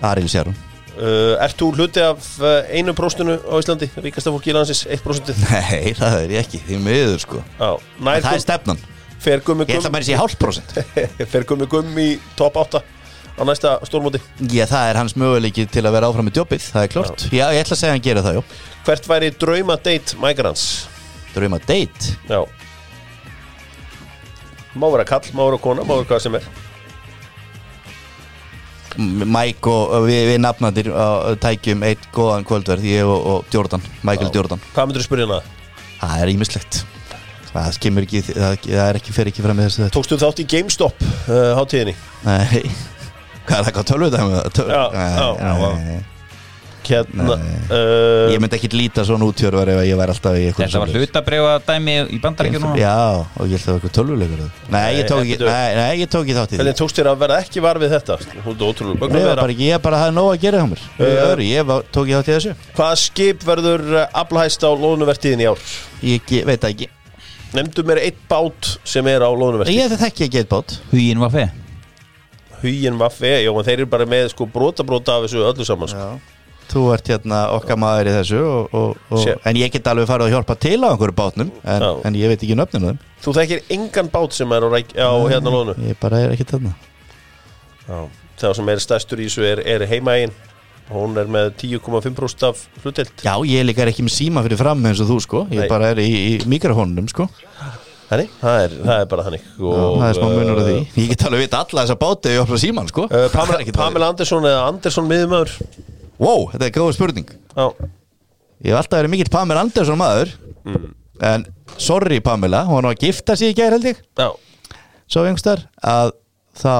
Ariel 0.00 0.30
Sjárum 0.30 0.54
uh, 0.96 1.42
Ert 1.44 1.58
þú 1.60 1.70
hluti 1.74 2.02
af 2.04 2.26
uh, 2.40 2.56
einu 2.74 2.94
próstunu 2.96 3.36
á 3.40 3.54
Íslandi? 3.60 3.90
Ríkasta 4.04 4.32
fólki 4.34 4.52
í 4.52 4.56
landsins, 4.56 4.84
1% 4.88 5.32
Nei, 5.44 5.94
það 5.98 6.18
er 6.22 6.34
ég 6.36 6.42
ekki, 6.44 6.62
því 6.66 6.80
miður 6.84 7.22
sko. 7.22 7.44
Já, 7.58 7.70
En 7.74 8.08
nær 8.08 8.24
Það 8.24 8.38
er 8.38 8.44
stefnan, 8.46 8.82
gummi 9.44 9.66
ég 9.68 9.78
ætla 9.78 9.90
að 9.90 9.96
mér 9.96 10.06
sé 10.08 10.18
hálf 10.20 10.36
prosent 10.40 10.74
fer 11.32 11.46
gummi 11.48 11.68
gummi 11.70 12.10
í 12.14 12.18
top 12.38 12.58
8 12.60 12.82
á 13.34 13.42
næsta 13.42 13.76
stórmóti? 13.88 14.20
Já, 14.46 14.66
það 14.70 14.90
er 14.90 14.98
hans 15.00 15.16
möguleiki 15.18 15.64
til 15.66 15.82
að 15.82 15.96
vera 15.96 16.10
áfram 16.10 16.28
með 16.28 16.42
jobbið, 16.42 16.66
það 16.70 16.84
er 16.86 16.92
klart. 16.92 17.24
Já, 17.34 17.46
ég 17.50 17.64
ætla 17.64 17.74
að 17.74 17.80
segja 17.80 17.90
að 17.90 17.96
hann 17.96 18.04
gera 18.04 18.22
það, 18.26 18.36
já. 18.38 18.42
Hvert 18.84 19.08
væri 19.10 19.30
drauma 19.40 19.76
date 19.80 20.18
Mækarans? 20.20 20.66
Drauma 21.34 21.58
date 21.58 22.14
Já. 22.28 22.44
Má 24.78 24.86
vera 24.90 25.06
kall, 25.08 25.26
má 25.34 25.42
vera 25.48 25.58
kona, 25.62 25.86
má 25.86 25.96
vera 25.96 26.08
hvað 26.12 26.22
sem 26.22 26.38
er 26.38 26.46
Mike 28.98 29.70
og 29.74 30.06
við, 30.06 30.20
við 30.30 30.40
nafnandir 30.44 30.90
tækjum 31.42 31.84
eitt 31.88 32.08
góðan 32.14 32.46
kvöldverð 32.46 32.86
ég 32.86 33.10
og, 33.10 33.26
og 33.32 33.54
Jordan, 33.54 33.82
Michael 34.06 34.30
Já. 34.30 34.36
Jordan 34.38 34.62
Hvað 34.70 34.90
myndir 34.90 35.02
þú 35.04 35.08
spyrja 35.08 35.28
hana? 35.28 35.40
Það 35.98 36.22
er 36.22 36.32
ímislegt 36.34 36.80
Það 37.54 37.76
kemur 37.84 38.06
ekki, 38.06 38.24
það, 38.30 38.56
ekki, 38.98 39.14
fer 39.14 39.30
ekki 39.30 39.44
fram 39.44 39.58
með 39.58 39.70
þessu 39.70 39.90
Tókstu 39.94 40.18
þátt 40.18 40.42
í 40.42 40.48
GameStop 40.50 41.04
uh, 41.04 41.52
hátíðinni? 41.58 41.94
Nei, 42.26 42.64
hvað 43.46 43.60
er 43.60 43.68
það, 43.68 43.70
hvað 43.76 43.86
tölvu 43.92 44.10
þetta? 44.14 44.66
Já, 44.70 44.82
já, 44.98 45.54
já. 45.94 46.02
Hérna 46.84 47.36
uh, 47.36 48.32
Ég 48.32 48.40
myndi 48.42 48.56
ekki 48.58 48.68
líta 48.74 49.04
svona 49.06 49.26
útjörvar 49.28 49.70
ef 49.72 49.80
ég 49.88 49.96
væri 49.98 50.14
alltaf 50.14 50.36
í 50.36 50.42
eitthvað 50.48 50.66
Þetta 50.68 50.82
var 50.82 50.92
hlutabrefa 50.94 51.54
dæmi 51.68 51.94
í 52.12 52.18
bandaríkjunum 52.22 52.76
Já, 52.80 52.92
og 53.24 53.48
ég 53.48 53.54
held 53.54 53.60
að 53.60 53.64
það 53.64 53.72
var 53.72 53.80
eitthvað 53.80 53.94
tölvuleikur 53.98 54.42
Nei, 54.74 54.84
ég 54.98 55.08
tók 55.08 55.22
ekki, 55.24 55.38
Nei, 55.40 55.48
nei, 55.48 55.78
nei, 55.80 55.94
ég 56.02 56.12
tók 56.12 56.24
ekki 56.26 56.36
þátt 56.38 56.52
í 56.52 56.54
því 56.54 56.60
Hvernig 56.60 56.78
tókst 56.82 57.00
þér 57.00 57.10
að 57.14 57.18
verða 57.24 57.40
ekki 57.44 57.64
var 57.64 57.80
við 57.82 57.94
þetta? 57.96 58.18
Ég 58.34 58.44
var 58.44 59.10
vera. 59.14 59.36
bara 59.40 59.58
ég 59.64 59.88
hafði 59.88 60.14
nóg 60.18 60.30
að 60.34 60.40
gera 60.44 60.62
Eh. 60.64 61.16
öðru, 61.24 61.48
Ég 61.48 61.66
var, 61.68 61.88
tók 61.94 62.04
ekki 62.08 62.18
þátt 62.20 62.30
í 62.30 62.36
þessu 62.36 62.54
Hvaða 62.76 63.00
skip 63.04 63.44
verður 63.48 63.84
uh, 63.94 64.06
aflahæst 64.24 64.64
á 64.64 64.70
lónuvertíðin 64.74 65.44
í 65.44 65.50
ár? 65.50 65.66
Ég 66.04 66.38
veit 66.48 66.68
ekki 66.70 66.90
Nefndu 67.54 67.84
mér 67.86 68.00
eitt 68.02 68.22
bát 68.30 68.72
sem 68.84 69.06
er 69.06 69.22
á 69.22 69.30
lónuvertíð 69.30 69.78
Ég 69.78 69.98
þekki 70.00 70.28
ekki 70.28 70.42
eitt 70.42 70.50
bát 70.50 70.78
Huginn 70.90 71.22
var 71.22 71.30
fe 71.34 71.48
Huginn 72.64 72.96
Vaffe, 72.98 73.28
já, 73.44 73.50
en 73.52 73.66
þeir 73.66 73.82
eru 73.82 73.90
bara 73.92 74.06
með 74.08 74.30
sko 74.32 74.46
brota 74.48 74.84
brota 74.86 75.18
af 75.18 75.26
þessu 75.26 75.42
öllu 75.44 75.66
saman 75.68 75.90
sko. 75.90 76.06
Þú 76.70 76.84
ert 76.94 77.10
hérna 77.12 77.40
okkar 77.54 77.78
maður 77.80 78.10
í 78.10 78.14
þessu 78.16 78.40
og, 78.40 78.74
og, 78.74 79.02
og, 79.12 79.28
En 79.46 79.58
ég 79.60 79.72
get 79.74 79.90
alveg 79.90 80.08
farið 80.08 80.30
að 80.30 80.34
hjálpa 80.36 80.56
til 80.64 80.78
á 80.80 80.88
einhverju 80.90 81.16
bátnum 81.18 81.52
En, 81.62 81.86
en 82.08 82.18
ég 82.18 82.32
veit 82.32 82.40
ekki 82.40 82.56
nöfninu 82.58 82.92
þeim. 82.92 83.02
Þú 83.24 83.36
þekkir 83.38 83.76
engan 83.76 84.10
bát 84.14 84.36
sem 84.36 84.56
er 84.56 84.66
á, 84.66 84.70
á 84.72 85.12
hérna 85.30 85.52
lónu 85.54 85.76
Ég 85.84 86.00
bara 86.00 86.24
er 86.24 86.34
ekki 86.34 86.48
þarna. 86.48 86.74
Það 88.40 88.58
sem 88.58 88.74
er 88.74 88.82
stærstur 88.82 89.22
í 89.22 89.28
þessu 89.28 89.46
er, 89.46 89.62
er 89.76 89.86
heimaegin 89.90 90.34
Hún 90.92 91.16
er 91.16 91.30
með 91.32 91.54
10,5% 91.62 92.44
af 92.44 92.66
hlutild 92.82 93.24
Já, 93.24 93.32
ég 93.48 93.64
líka 93.64 93.84
er 93.84 93.92
ekki 93.92 94.04
með 94.04 94.16
síma 94.18 94.42
fyrir 94.44 94.60
fram 94.60 94.84
eins 94.84 95.00
og 95.00 95.08
þú 95.08 95.16
sko. 95.24 95.46
Ég 95.48 95.64
Nei. 95.64 95.70
bara 95.70 95.94
er 95.94 96.00
í, 96.02 96.10
í 96.12 96.32
mikrofónunum 96.50 97.08
sko. 97.08 97.24
Þannig, 98.10 98.34
það 98.42 98.58
er, 98.60 98.74
það 98.82 98.98
er 99.00 99.08
bara 99.08 99.24
þannig. 99.24 99.46
Já, 99.56 99.70
Það 99.72 100.04
er 100.10 100.18
smá 100.18 100.26
munur 100.28 100.60
á 100.60 100.64
því. 100.66 100.76
Ég 101.00 101.08
get 101.14 101.24
alveg 101.24 101.42
vita 101.46 101.62
alla 101.64 101.84
þessa 101.86 101.96
báti 102.02 102.28
ef 102.28 102.36
ég 102.36 102.42
opna 102.44 102.60
síman 102.60 102.90
sko. 102.92 103.06
Uh, 103.08 103.26
Pamela 103.32 104.10
Andersson 104.12 104.44
eða 104.50 104.66
Andersson 104.68 105.08
miðumöður 105.08 105.54
Wow, 106.22 106.48
þetta 106.52 106.68
er 106.68 106.74
góð 106.78 106.94
spurning. 106.96 107.30
Já, 107.54 107.66
Ég 108.64 108.72
hef 108.72 108.80
alltaf 108.80 109.00
verið 109.02 109.12
mikill 109.12 109.32
Pamela 109.32 109.60
Andersson 109.64 109.98
maður 110.00 110.30
en 111.24 111.42
sorry 111.76 112.20
Pamela, 112.24 112.62
hún 112.64 112.78
var 112.78 112.86
nú 112.86 112.92
að 112.94 113.02
gifta 113.04 113.36
sig 113.36 113.52
í 113.52 113.56
gær 113.58 113.74
held 113.76 113.90
ég. 113.90 113.98
Já, 114.16 114.30
svo 115.10 115.24
einhverstar 115.26 115.66
að 115.84 116.14
þá 116.56 116.74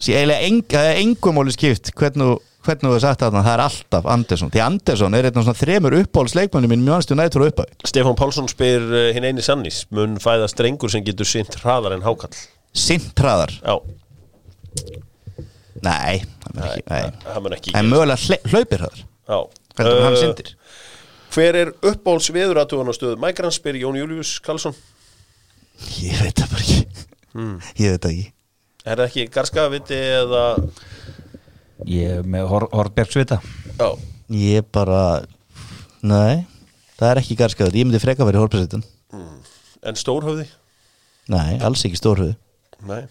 sé 0.00 0.16
eiginlega 0.16 0.48
eng, 0.48 0.62
engum 1.04 1.36
móli 1.36 1.52
skipt 1.54 1.90
hvernig, 1.98 2.38
hvernig 2.64 2.88
þú 2.88 2.94
er 2.96 3.04
sagt 3.04 3.24
þarna. 3.24 3.42
Það 3.44 3.56
er 3.56 3.64
alltaf 3.66 4.08
Andersson, 4.14 4.52
því 4.54 4.62
Andersson 4.64 5.18
er 5.18 5.28
einn 5.28 5.40
af 5.42 5.46
svona 5.46 5.60
þremur 5.60 5.98
uppáhaldsleikmannum 6.00 6.72
minn 6.72 6.86
mjög 6.86 7.12
nætt 7.18 7.36
frá 7.36 7.46
upphæði 7.50 7.90
Stefán 7.90 8.18
Pálsson 8.18 8.48
spyr 8.48 8.86
uh, 8.88 9.08
hinn 9.16 9.28
eini 9.28 9.44
sannís 9.44 9.82
mun 9.94 10.16
fæða 10.22 10.48
strengur 10.52 10.92
sem 10.92 11.04
getur 11.04 11.28
sint 11.28 11.58
hraðar 11.60 11.98
en 11.98 12.06
hákall? 12.06 12.32
Sintraðar, 12.74 13.52
Já, 13.60 13.76
nei, 15.84 16.24
það 16.44 16.60
er 16.64 16.70
ekki, 16.72 16.90
nei. 16.90 17.22
það 17.28 17.44
mun 17.44 17.56
ekki 17.58 17.74
Það 17.74 17.80
er 17.82 17.90
mögulega 17.90 18.38
hlaupir 18.52 18.84
Já. 18.84 19.38
Heldur 19.78 19.98
uh, 19.98 20.04
hann 20.04 20.16
Uh, 20.16 20.20
sindir 20.22 20.52
Hver 21.34 21.58
er 21.58 21.72
uppbóls 21.82 22.28
veðuratúan 22.34 22.90
á 22.90 22.94
stöðu 22.94 23.18
Mækran 23.22 23.54
spyr 23.54 23.78
Jón 23.80 23.98
Július 23.98 24.36
Karlsson? 24.44 24.76
Ég 25.98 26.20
veit 26.22 26.38
það 26.38 26.52
bara 26.52 26.62
ekki. 26.62 27.06
Ég 27.82 27.96
veit 27.96 28.04
það 28.04 28.12
ekki. 28.12 28.26
Er 28.84 29.00
það 29.00 29.08
ekki 29.08 29.24
Garska 29.34 29.64
viti 29.72 29.98
eða? 29.98 30.44
Ég 31.90 32.20
er 32.20 32.28
með 32.28 32.46
Hor 32.52 32.68
Horbergsvita 32.72 33.40
Já, 33.74 33.88
Ég 34.30 34.68
bara, 34.72 35.24
nei 36.06 36.44
Það 36.94 37.10
er 37.10 37.20
ekki 37.20 37.36
garskaður, 37.36 37.74
ég 37.76 37.88
myndi 37.88 38.00
freka 38.02 38.26
verið 38.26 38.44
hórpresitin 38.44 38.84
en 39.84 39.98
stórhöfði? 40.00 40.46
Nei, 41.28 41.58
alls 41.64 41.82
ekki 41.84 41.98
stórhuð 41.98 42.32
Nei 42.88 43.02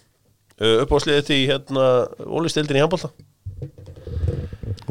uh, 0.61 0.84
Uppbólsliðið 0.84 1.27
því 1.30 1.39
hérna 1.49 1.88
Ólistildin 2.27 2.80
í 2.80 2.84
handbólta 2.84 3.13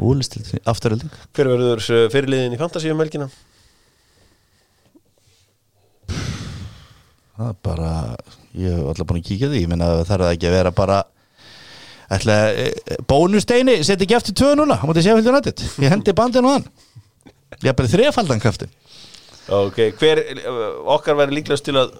Úlistil, 0.03 0.43
afturölding 0.67 1.13
Hver 1.35 1.49
verður 1.53 1.83
uh, 1.83 2.05
fyrirliðin 2.11 2.55
í 2.55 2.59
fantasíum 2.59 3.01
helgina? 3.03 3.29
Það 7.33 7.49
er 7.49 7.57
bara, 7.65 7.91
ég 8.53 8.75
hef 8.75 8.89
alltaf 8.91 9.07
búin 9.09 9.19
að 9.23 9.25
kíkja 9.25 9.47
því. 9.49 9.61
Ég 9.63 9.69
minna 9.71 9.87
það 9.89 10.03
þarf 10.11 10.27
ekki 10.29 10.49
að 10.49 10.53
vera 10.53 10.71
bara 10.77 10.99
ætla, 12.13 12.35
e, 12.53 12.97
Bónusteini, 13.09 13.79
seti 13.81 14.05
ekki 14.05 14.17
eftir 14.19 14.37
tvö 14.37 14.51
núna 14.59 14.77
Á 14.77 14.85
móti 14.85 15.01
séfildur 15.01 15.33
nættið, 15.33 15.63
ég 15.81 15.93
hendi 15.93 16.13
bandinu 16.13 16.51
á 16.51 16.55
hann. 16.59 16.67
Ég 17.63 17.71
hef 17.71 17.79
bara 17.79 17.89
þrefaldan 17.89 18.43
kraftin 18.43 18.71
Ok, 19.49 19.79
hver 19.99 20.21
okkar 20.93 21.17
verður 21.19 21.39
líklegast 21.39 21.65
til 21.67 21.75
að 21.79 21.91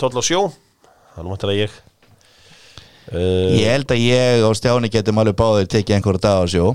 tólla 0.00 0.20
á 0.20 0.24
sjó? 0.26 0.42
Það 1.14 1.22
er 1.22 1.30
mættilega 1.30 1.64
ég 1.64 1.78
uh, 3.10 3.52
Ég 3.58 3.68
held 3.72 3.94
að 3.94 4.02
ég 4.04 4.46
og 4.46 4.54
Stjáni 4.58 4.90
getum 4.92 5.20
alveg 5.22 5.38
báðir 5.38 5.70
tekið 5.72 5.96
einhverja 5.98 6.24
dag 6.26 6.42
á 6.42 6.44
sjó. 6.50 6.72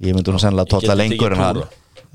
Ég 0.00 0.16
myndi 0.16 0.32
hún 0.32 0.42
sennilega 0.42 0.80
geti 0.80 0.96
lengur 0.98 1.36
en 1.36 1.42
hann. 1.44 1.62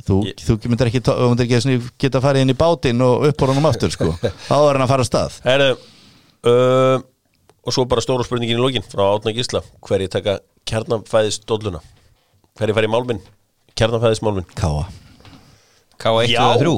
Þú, 0.05 0.19
Ég- 0.27 0.41
þú 0.45 0.57
myndir 0.69 0.89
ekki, 0.91 1.01
myndir 1.31 1.47
ekki 1.49 1.75
geta 2.01 2.21
farið 2.21 2.45
inn 2.45 2.53
í 2.53 2.57
bátinn 2.59 3.01
og 3.01 3.25
upp 3.29 3.41
á 3.41 3.45
honum 3.49 3.69
aftur 3.71 3.93
sko. 3.93 4.11
Áður 4.53 4.77
en 4.77 4.85
að 4.85 4.91
fara 4.91 5.05
af 5.05 5.09
stað. 5.09 5.37
Herðu 5.45 5.69
uh, 6.51 7.05
Og 7.65 7.73
svo 7.73 7.87
bara 7.89 8.03
stóra 8.03 8.21
spurningin 8.27 8.59
í 8.59 8.61
lokin 8.61 8.83
frá 8.85 9.07
Átna 9.15 9.31
Gísla. 9.33 9.63
Hverju 9.81 10.11
taka 10.13 10.35
kjarnafæðis 10.69 11.39
dolluna? 11.49 11.79
Hverju 12.59 12.75
fær 12.77 12.85
í 12.85 12.91
málminn? 12.93 13.23
Kjarnafæðis 13.75 14.21
málminn 14.23 14.45
Káa 14.55 14.85
K1 15.99 16.35
og 16.39 16.61
3 16.61 16.75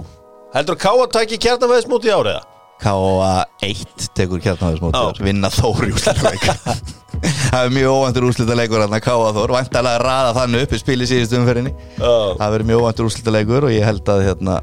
Heldur 0.56 0.78
að 0.78 0.82
Káa 0.82 1.08
taki 1.14 1.38
kjarnafæðis 1.44 1.90
móti 1.92 2.10
áriða? 2.14 2.40
Káa 2.82 3.32
1 3.66 4.08
tekur 4.18 4.41
kjartnáðismótið 4.44 5.22
Vinna 5.26 5.49
Þór 5.54 5.88
í 5.88 5.91
úrslitaleikur 5.95 6.60
Það 7.18 7.62
er 7.64 7.72
mjög 7.74 7.94
óvæntur 7.98 8.26
úrslitaleikur 8.28 8.84
að 8.86 8.95
Káa 9.02 9.30
Þór. 9.34 9.54
Væntalega 9.56 9.98
að 9.98 10.04
raða 10.06 10.34
þannig 10.38 10.66
upp 10.68 10.74
í 10.76 10.80
spili 10.82 11.08
síðustu 11.10 11.40
umferðinni. 11.40 11.72
Já. 11.98 12.12
Það 12.38 12.52
verður 12.54 12.68
mjög 12.70 12.84
óvæntur 12.84 13.08
úrslitaleikur 13.10 13.66
og 13.68 13.74
ég 13.74 13.88
held 13.88 14.12
að 14.14 14.22
hérna 14.28 14.58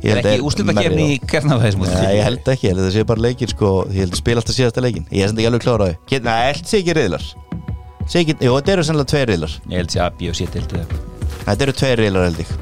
ég 0.00 0.10
Er 0.10 0.20
held 0.20 0.26
að- 0.26 0.30
ekki 0.30 0.44
úrslutakefni 0.46 1.06
í 1.10 1.18
Nei, 1.90 2.14
ég 2.16 2.22
held 2.28 2.50
ekki, 2.54 2.68
ég 2.68 2.70
held 2.70 2.80
að 2.80 2.86
það 2.86 2.94
sé 2.94 3.04
bara 3.10 3.24
leikir 3.26 3.50
sko, 3.52 3.72
ég 3.90 4.00
held 4.04 4.14
að 4.14 4.22
spila 4.22 4.40
alltaf 4.44 4.56
síðasta 4.56 4.84
leikin 4.86 5.06
Ég 5.10 5.24
er 5.24 5.28
sem 5.32 5.40
ekki 5.42 5.50
alveg 5.50 5.64
klára 5.66 5.82
á 5.82 5.88
því. 5.90 5.96
Ég 6.14 6.30
held 6.30 6.70
sé 6.70 6.78
ekki 6.80 6.94
riðlar. 7.00 7.26
Sé 8.06 8.22
ekki, 8.22 8.36
Jú, 8.40 8.54
þetta 8.54 8.72
eru 8.76 8.86
sannlega 8.86 9.10
tveir 9.12 9.28
riðlar. 9.34 9.56
Ég 9.66 9.76
held 9.82 9.90
sér 9.96 10.04
að 10.06 10.16
B 10.20 10.30
og 10.30 10.38
C 10.38 10.46
þetta 11.40 11.62
eru 11.66 11.72
tveir 11.74 11.98
riðlar 12.04 12.28
held 12.30 12.40
ég. 12.44 12.54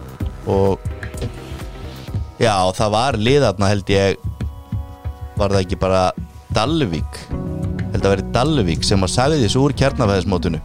Og 0.48 0.78
Já, 2.38 2.54
það 2.78 2.90
var 2.94 3.16
liðarna 3.18 3.68
held 3.72 3.88
ég 3.90 4.16
Var 5.38 5.54
það 5.54 5.62
ekki 5.62 5.78
bara 5.78 6.02
Dalvík 6.56 7.20
Held 7.92 8.02
að 8.02 8.12
verið 8.12 8.32
Dalvík 8.34 8.84
sem 8.86 9.04
að 9.04 9.12
sagði 9.14 9.38
þessu 9.44 9.62
úr 9.62 9.74
kjarnafæðismótinu. 9.78 10.58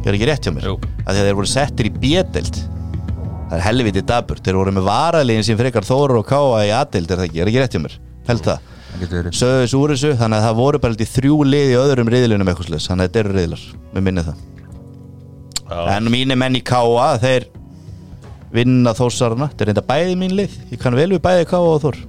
Ég 0.00 0.08
er 0.08 0.16
ekki 0.16 0.28
rétt 0.30 0.46
hjá 0.46 0.52
mér? 0.54 0.68
Jú. 0.70 0.76
að 1.06 1.20
þeir 1.20 1.36
voru 1.40 1.50
settir 1.50 1.88
í 1.88 1.92
B-delt 1.92 2.60
Það 3.46 3.56
er 3.58 3.64
helviti 3.66 4.02
dabur 4.06 4.40
Þeir 4.42 4.58
voru 4.60 4.74
með 4.76 4.88
varaliðin 4.88 5.46
sem 5.46 5.58
frekar 5.58 5.86
Þóru 5.86 6.20
og 6.22 6.26
Káa 6.30 6.64
í 6.66 6.72
A-delt 6.74 7.10
er 7.10 7.20
það 7.20 7.28
ekki, 7.28 7.42
er 7.42 7.50
ekki 7.50 7.62
rétt 7.62 7.76
hjá 7.76 7.82
mér? 7.82 7.98
Held 8.26 8.46
það. 8.46 8.72
Sögðu 8.96 9.60
þessu 9.60 9.80
úr 9.82 9.92
þessu 9.92 10.12
þannig 10.16 10.38
að 10.38 10.46
það 10.46 10.58
voru 10.62 10.80
bara 10.82 10.94
held 10.94 11.04
í 11.04 11.08
þrjú 11.10 11.36
lið 11.46 11.72
í 11.74 11.76
öðrum 11.82 12.10
riðlunum 12.14 12.50
eitthvað 12.50 12.70
slags 12.70 12.88
þannig 12.88 13.04
að 13.04 13.10
þetta 13.10 13.22
eru 13.22 13.34
riðlar, 13.36 13.64
við 13.92 14.06
minnið 14.06 14.30
það. 14.30 14.42
Já. 15.66 15.78
en 15.96 16.10
mínir 16.14 16.38
menn 16.40 16.56
í 16.56 16.62
K.A. 16.64 17.06
þeir 17.20 17.48
vinna 18.54 18.94
þórsarana. 18.96 19.50
Þetta 19.52 19.64
er 19.66 19.72
reynda 19.72 19.86
bæði 19.90 20.18
mín 20.22 20.36
lið. 20.38 20.54
Ég 20.72 20.80
kann 20.80 20.96
vel 20.96 21.10
við 21.12 21.22
bæði 21.26 21.48
K.A. 21.50 21.60
og 21.60 21.82
Þór 21.84 22.00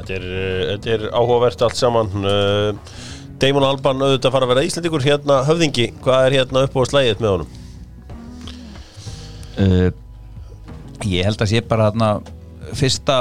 þetta 0.00 0.14
er, 0.18 0.28
uh, 0.28 0.62
þetta 0.74 0.94
er 0.96 1.04
áhugavert 1.12 1.64
allt 1.66 1.78
saman. 1.80 2.14
Uh, 2.24 2.94
Damon 3.42 3.66
Alban 3.66 4.02
auðvitað 4.04 4.30
að 4.30 4.34
fara 4.36 4.46
að 4.46 4.52
vera 4.54 4.64
Íslandingur 4.68 5.04
hérna 5.04 5.40
höfðingi, 5.48 5.88
hvað 6.04 6.28
er 6.28 6.36
hérna 6.38 6.62
upp 6.68 6.76
á 6.78 6.82
slægið 6.90 7.22
með 7.24 7.32
honum? 7.34 7.60
uh, 9.58 9.90
Ég 11.04 11.26
held 11.26 11.42
að 11.42 11.50
sé 11.50 11.60
bara 11.68 11.90
þarna 11.90 12.08
Fyrsta 12.78 13.16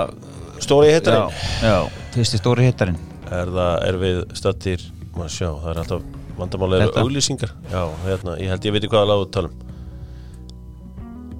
Stóri 0.63 0.91
já, 0.93 0.97
hittarinn? 0.99 1.41
Já, 1.65 1.75
Fyrsti 2.13 2.39
stóri 2.39 2.67
hittarinn. 2.69 2.99
Er 3.33 3.49
það, 3.51 3.73
er 3.89 3.97
við 3.99 4.19
stöttir 4.37 4.85
maður 5.17 5.33
sjá, 5.33 5.49
það 5.49 5.69
er 5.73 5.81
alltaf 5.83 6.05
Þetta? 6.33 7.03
auglýsingar. 7.03 7.51
Já, 7.71 7.81
hérna, 8.07 8.37
ég 8.41 8.49
held 8.53 8.65
ég 8.69 8.73
veit 8.77 8.87
hvaða 8.89 9.09
lágu 9.11 9.27
talum 9.33 9.59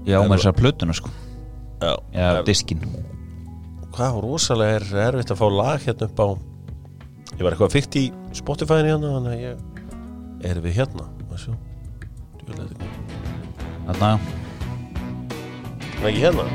Já, 0.03 0.19
með 0.19 0.35
þessar 0.35 0.55
plötuna 0.59 0.95
sko. 0.97 1.09
Já, 1.79 1.93
Já, 2.13 2.27
diskin 2.47 2.83
hvað 3.93 4.17
rosalega 4.25 4.79
er 4.79 4.85
erfitt 5.07 5.33
að 5.33 5.39
fá 5.41 5.47
lag 5.53 5.83
hérna 5.85 6.07
upp 6.09 6.19
á 6.23 6.27
ég 7.33 7.43
var 7.45 7.53
eitthvað 7.55 7.73
fyrkt 7.75 7.97
í 7.99 8.05
Spotify-in 8.35 8.89
hérna 8.89 9.11
þannig 9.17 9.33
að 9.33 9.43
ég 9.43 9.55
er 10.49 10.61
við 10.63 10.79
hérna? 10.81 11.05
Er- 12.43 12.73
Þarna 13.87 14.09
Nei, 16.03 16.09
ekki 16.11 16.23
hérna? 16.25 16.45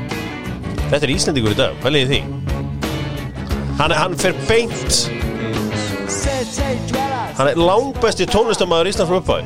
Þetta 0.89 1.05
er 1.05 1.11
Íslendingur 1.13 1.53
í 1.55 1.57
dag, 1.57 1.73
hvað 1.81 1.95
leiði 1.95 2.09
því? 2.11 2.19
Hann, 3.79 3.93
hann 3.95 4.15
fer 4.19 4.35
beint. 4.49 4.97
Hann 7.39 7.49
er 7.49 7.57
langbesti 7.61 8.27
tónlistamæður 8.29 8.89
Íslands 8.91 9.09
frá 9.09 9.17
upphafi. 9.21 9.45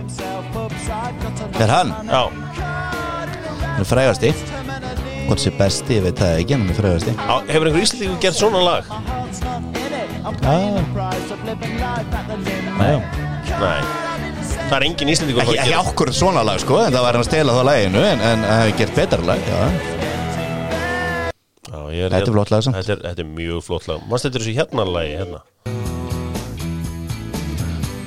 Er 1.63 1.69
hann, 1.71 1.93
Já, 2.09 2.23
hann 2.57 3.83
er 3.83 3.87
frægasti 3.87 4.31
hvort 5.33 5.41
sé 5.41 5.49
besti, 5.57 5.95
ég 5.97 6.03
veit 6.05 6.19
það 6.19 6.39
ekki 6.43 6.53
en 6.53 6.61
hann 6.61 6.69
er 6.69 6.77
frægasti 6.77 7.13
Á, 7.17 7.35
hefur 7.49 7.65
einhver 7.69 7.81
Íslendingur 7.81 8.19
gert 8.21 8.37
svona 8.37 8.59
lag? 8.61 8.83
Nei. 12.77 12.99
Nei 13.63 13.79
Það 14.69 14.75
er 14.77 14.85
engin 14.85 15.11
Íslendingur 15.13 15.41
ekki, 15.41 15.57
ekki 15.63 15.79
okkur 15.79 16.11
svona 16.13 16.43
lag 16.45 16.61
sko 16.61 16.77
en 16.83 16.93
það 16.93 17.05
var 17.07 17.17
hann 17.17 17.25
að 17.25 17.29
stela 17.31 17.55
þá 17.57 17.63
laginu 17.69 18.03
en, 18.05 18.21
en 18.29 18.45
það 18.45 18.61
hefur 18.61 18.77
gert 18.83 18.99
betra 18.99 19.25
lag 19.31 19.47
já. 19.49 19.57
Já, 21.63 21.79
ég 21.97 22.13
Þetta 22.13 22.21
er 22.21 22.35
flott 22.35 22.53
lag 22.53 22.65
samt. 22.67 22.77
Þetta 22.77 22.93
er, 22.93 23.01
þetta 23.07 23.25
er 23.25 23.31
mjög 23.39 23.65
flott 23.65 23.89
lag 23.89 24.05
Manst 24.11 24.27
þetta 24.27 24.37
er 24.37 24.45
þessu 24.45 24.55
hérna 24.59 24.87
lagi 24.91 25.17
hérna 25.17 25.41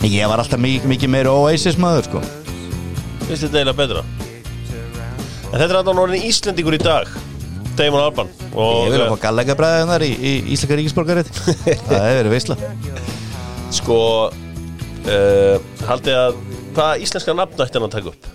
ég 0.07 0.31
var 0.31 0.39
alltaf 0.39 0.61
mikið, 0.62 0.86
mikið 0.86 1.11
meira 1.11 1.35
Oasis 1.35 1.74
maður 1.82 2.07
sko 2.07 2.23
Finnst 3.27 3.43
þetta 3.48 3.65
eiginlega 3.65 3.78
betra? 3.81 4.07
En 5.47 5.60
þetta 5.60 5.70
er 5.70 5.78
alltaf 5.81 6.01
orðin 6.02 6.27
Íslendingur 6.27 6.77
í 6.77 6.81
dag 6.82 7.10
Damon 7.78 8.02
Alban 8.02 8.31
og, 8.51 8.86
Ég 8.86 8.94
vil 8.94 9.02
að 9.05 9.12
fá 9.12 9.23
gallega 9.28 9.56
bræðið 9.59 9.90
þar 9.93 10.05
í, 10.06 10.10
í 10.16 10.32
Íslaka 10.56 10.78
ríkisborgarið. 10.81 11.31
Það 11.90 12.06
hefur 12.06 12.18
verið 12.18 12.32
veisla. 12.32 12.56
Sko 13.77 13.98
uh, 14.32 15.56
Haldið 15.86 16.20
að 16.23 16.39
Hvaða 16.77 16.97
íslenska 17.01 17.32
nafn 17.32 17.62
ætti 17.64 17.78
hann 17.78 17.86
að 17.86 17.94
taka 17.94 18.10
upp? 18.12 18.27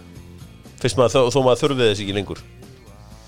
Fyrst 0.82 0.98
maður 0.98 1.14
þó, 1.14 1.20
þó 1.36 1.40
maður 1.46 1.60
þurfið 1.62 1.90
þess 1.92 2.02
ekki 2.02 2.16
lengur. 2.16 2.40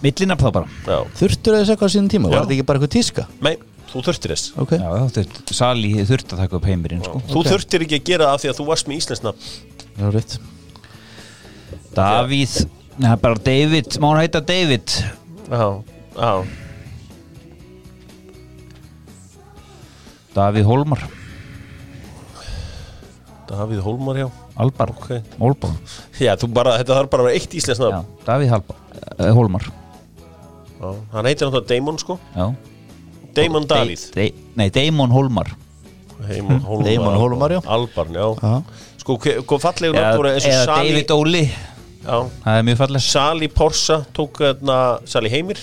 Millinafn 0.01 0.41
þá 0.41 0.53
bara. 0.55 0.77
Já. 0.87 0.95
Þurftur 1.19 1.57
þess 1.59 1.73
eitthvað 1.73 1.91
sínum 1.93 2.07
tíma, 2.09 2.31
Já. 2.31 2.33
var 2.33 2.47
þetta 2.47 2.55
ekki 2.55 2.65
bara 2.69 2.81
eitthvað 2.81 2.93
tíska? 2.95 3.25
Nei, 3.45 3.53
þú 3.91 4.01
þurftir 4.07 4.33
þess. 4.33 4.47
Ok, 4.63 4.73
Já, 4.81 4.89
þetta 5.19 5.57
Sali 5.59 5.91
þurft 6.09 6.33
að 6.33 6.41
taka 6.41 6.57
upp 6.57 6.65
heimirinn 6.71 7.05
sko. 7.05 7.21
Þú 7.29 7.43
þurftir 7.51 7.85
ekki 7.85 7.99
að 7.99 8.09
gera 8.09 8.31
það 8.31 8.33
af 8.33 8.41
því 8.41 8.51
að 8.53 8.57
þú 8.57 8.65
varst 8.71 8.89
með 8.89 9.03
íslensk 9.03 9.27
nafn. 9.27 9.53
Já, 9.99 10.07
rétt. 10.17 10.35
Davíð 11.93 12.57
Nei, 12.97 13.15
bara 13.17 13.35
David 13.35 13.97
Má 13.99 14.11
hann 14.13 14.21
heita 14.21 14.41
David? 14.41 14.87
Já, 15.49 15.81
já. 16.15 16.43
Davíð 20.33 20.65
Hólmar. 20.65 21.01
Davíð 23.49 23.81
Hólmar, 23.85 24.17
já. 24.17 24.29
Albar 24.55 24.89
Ok. 24.89 25.09
Hólmar 25.39 25.73
Já, 26.19 26.35
bara, 26.49 26.77
þetta 26.81 26.97
þarf 26.97 27.09
bara 27.09 27.23
að 27.23 27.27
vera 27.29 27.37
eitt 27.37 27.79
nafn. 27.81 28.07
Davíð 28.25 28.53
Halbar 28.53 28.77
eh, 29.19 29.33
Hólmar. 29.33 29.67
Já. 30.81 30.93
Hann 31.13 31.25
heitir 31.29 31.47
náttúrulega 31.47 31.69
Damon, 31.69 31.99
sko. 32.01 32.17
Já. 32.35 32.47
Damon 33.35 33.67
Davíð. 33.67 34.07
De, 34.13 34.21
de, 34.21 34.33
Nei, 34.55 34.69
Damon 34.69 35.11
Holmar 35.13 35.53
Damon 36.23 36.59
Hólmar 36.61 36.89
Damon 36.89 37.17
Hólmar, 37.21 37.51
já. 37.51 37.61
Albarn, 37.65 38.13
já. 38.17 38.27
Já. 38.41 38.63
Sko, 39.03 39.17
hvað 39.19 39.59
fallegu 39.59 40.01
voru 40.17 40.33
eins 40.33 40.45
og 40.47 40.73
David 40.73 41.11
Óli 41.11 41.45
Já, 42.03 42.17
Það 42.43 42.57
er 42.57 42.65
mjög 42.67 42.77
fallegt. 42.81 43.05
Sali 43.07 43.47
Porsa 43.47 44.01
tók 44.15 44.41
hérna 44.43 44.77
Sali 45.07 45.29
Heimir. 45.31 45.59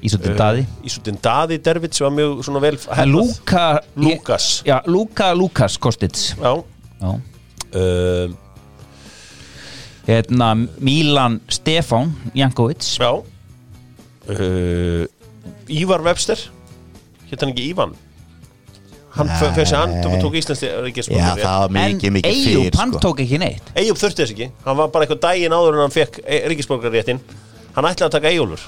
Ísundin 0.00 0.36
Daði. 0.38 0.62
Ísutin 0.86 1.18
Daði 1.20 1.58
Dervits 1.60 2.00
var 2.00 2.12
mjög 2.14 2.38
svona 2.46 2.62
vel 2.62 2.78
En 2.96 3.10
Lúka 3.12 3.64
Lúkas. 4.00 4.62
Já, 4.64 4.78
Lúka 4.88 5.32
Lúkas 5.36 5.76
Kostits 5.78 6.30
Já. 6.40 6.54
Já. 7.00 7.10
Um, 7.76 8.36
Hérna 10.06 10.54
Milan 10.80 11.40
Stefán 11.48 12.14
Jankovic. 12.34 12.86
Já. 12.98 13.12
Uh, 14.30 15.04
Ívar 15.68 16.02
Webster. 16.02 16.38
Hann 17.30 17.52
ekki 17.52 17.68
Ívan 17.70 17.92
Hann 19.10 19.26
Nei. 19.26 19.38
fyrir 19.40 19.66
sig 19.66 19.76
hann 19.78 19.94
tók, 20.04 20.12
tók 20.22 20.34
íslenski 20.38 20.68
Já, 21.16 21.34
það 21.34 21.56
var 21.60 21.72
mikið, 21.74 22.04
En 22.06 22.12
mikið 22.14 22.30
Eyjúb, 22.30 22.62
fyrir 22.62 22.76
hann 22.78 22.92
sko. 22.92 23.00
tók 23.02 23.22
ekki 23.24 23.38
neitt. 23.42 23.70
Eyjúb 23.74 23.98
þurfti 23.98 24.22
þess 24.22 24.34
ekki. 24.36 24.46
Hann 24.64 24.76
var 24.78 24.88
bara 24.94 25.06
eitthvað 25.06 25.20
daginn 25.24 25.56
áður 25.56 25.74
en 25.74 25.82
hann 25.82 25.94
fekk 25.96 26.20
ríkisborgarréttin 26.52 27.18
Hann 27.74 27.84
ætlaði 27.90 28.06
að 28.06 28.14
taka 28.14 28.30
Eyjólfur. 28.30 28.62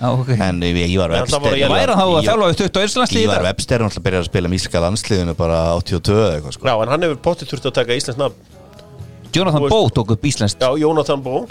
Já, 0.00 0.08
ok. 0.16 0.28
En 0.40 0.60
Ívar 0.64 1.12
En 1.12 1.26
það 1.28 1.38
voru 1.38 1.52
Webster 1.52 1.58
ég- 1.60 1.70
Væri 1.70 1.94
hann 1.94 2.00
þá 2.00 2.06
að 2.18 2.26
þjálfa 2.26 2.50
upp 2.50 2.56
20 2.56 2.84
Íslandslið 2.88 3.24
Ívar 3.26 3.42
Webster 3.46 3.78
náttúrulega 3.84 4.04
byrjað 4.06 4.20
að 4.24 4.28
spila 4.30 4.48
míska 4.48 4.80
landsliðinu 4.80 5.34
bara 5.36 5.58
82 5.76 6.14
eða 6.18 6.34
eitthvað 6.40 6.52
sko. 6.56 6.66
Já, 6.66 6.74
en 6.82 6.88
hann 6.88 7.02
hefur 7.02 7.16
pottið 7.26 7.50
þurfti 7.52 7.68
að 7.70 7.74
taka 7.78 7.92
íslensk 8.00 8.18
nafn. 8.18 8.34
Jonathan 9.32 9.68
Bó 9.70 9.88
tók 9.94 10.10
upp 10.10 10.24
Íslandst 10.24 10.58
Já, 10.58 10.70
Jónatan 10.78 11.22
Bó 11.22 11.46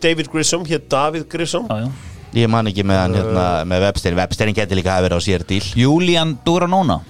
David 0.00 0.28
Grissom, 0.32 0.64
hétt 0.66 0.88
David 0.90 1.28
Grissom. 1.28 1.66
Já, 1.70 1.86
já. 1.86 1.88
Ég 2.34 2.48
man 2.48 2.66
ekki 2.66 2.84
með 2.86 2.98
hann 3.00 3.14
hérna 3.14 3.46
með 3.66 3.80
Webster. 3.86 4.14
Websterin 4.14 4.54
geti 4.54 4.74
líka 4.78 4.98
að 4.98 5.02
vera 5.08 5.16
á 5.16 5.20
sér 5.24 5.42
díl 5.46 5.64
Julian 5.74 6.38
Duranona 6.44 7.00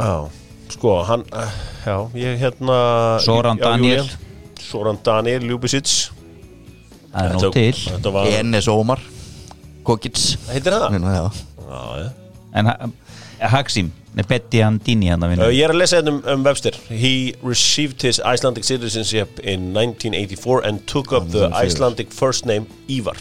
Já, 0.00 0.14
sko, 0.72 0.94
hann 1.08 1.24
uh, 1.32 1.52
Já, 1.84 1.96
ég 2.16 2.40
hérna 2.40 2.80
Soran 3.24 3.58
já, 3.60 3.64
Daniel. 3.70 4.08
Soran 4.60 4.98
Daniel 5.04 5.44
Ljubisic 5.50 6.10
Það 7.10 7.24
er 7.26 7.36
nóg 7.36 7.54
til. 7.56 8.12
var 8.14 8.26
Enes 8.38 8.68
Ómar 8.70 9.00
Kokits. 9.84 10.36
Heitir 10.50 10.72
það? 10.76 10.98
Já, 11.00 11.24
Já, 11.70 11.80
já. 12.04 12.10
En 12.54 12.66
ha- 12.66 12.90
Haxim 13.50 13.92
Betty 14.28 14.58
Andini 14.62 15.08
hann 15.08 15.22
að 15.22 15.30
Uh, 15.30 15.30
vinna 15.36 15.48
ég 15.54 15.64
er 15.64 15.72
að 15.72 15.78
lesa 15.80 16.00
þetta 16.00 16.10
um, 16.12 16.20
um 16.34 16.44
Webster. 16.44 16.74
He 16.90 17.34
received 17.46 18.02
his 18.02 18.18
Icelandic 18.20 18.64
citizenship 18.66 19.38
in 19.40 19.70
1984 19.72 20.64
and 20.66 20.82
took 20.86 21.12
up 21.12 21.28
the 21.30 21.46
1984. 21.48 21.66
Icelandic 21.66 22.12
first 22.12 22.44
name 22.46 22.66
Ívar. 22.90 23.16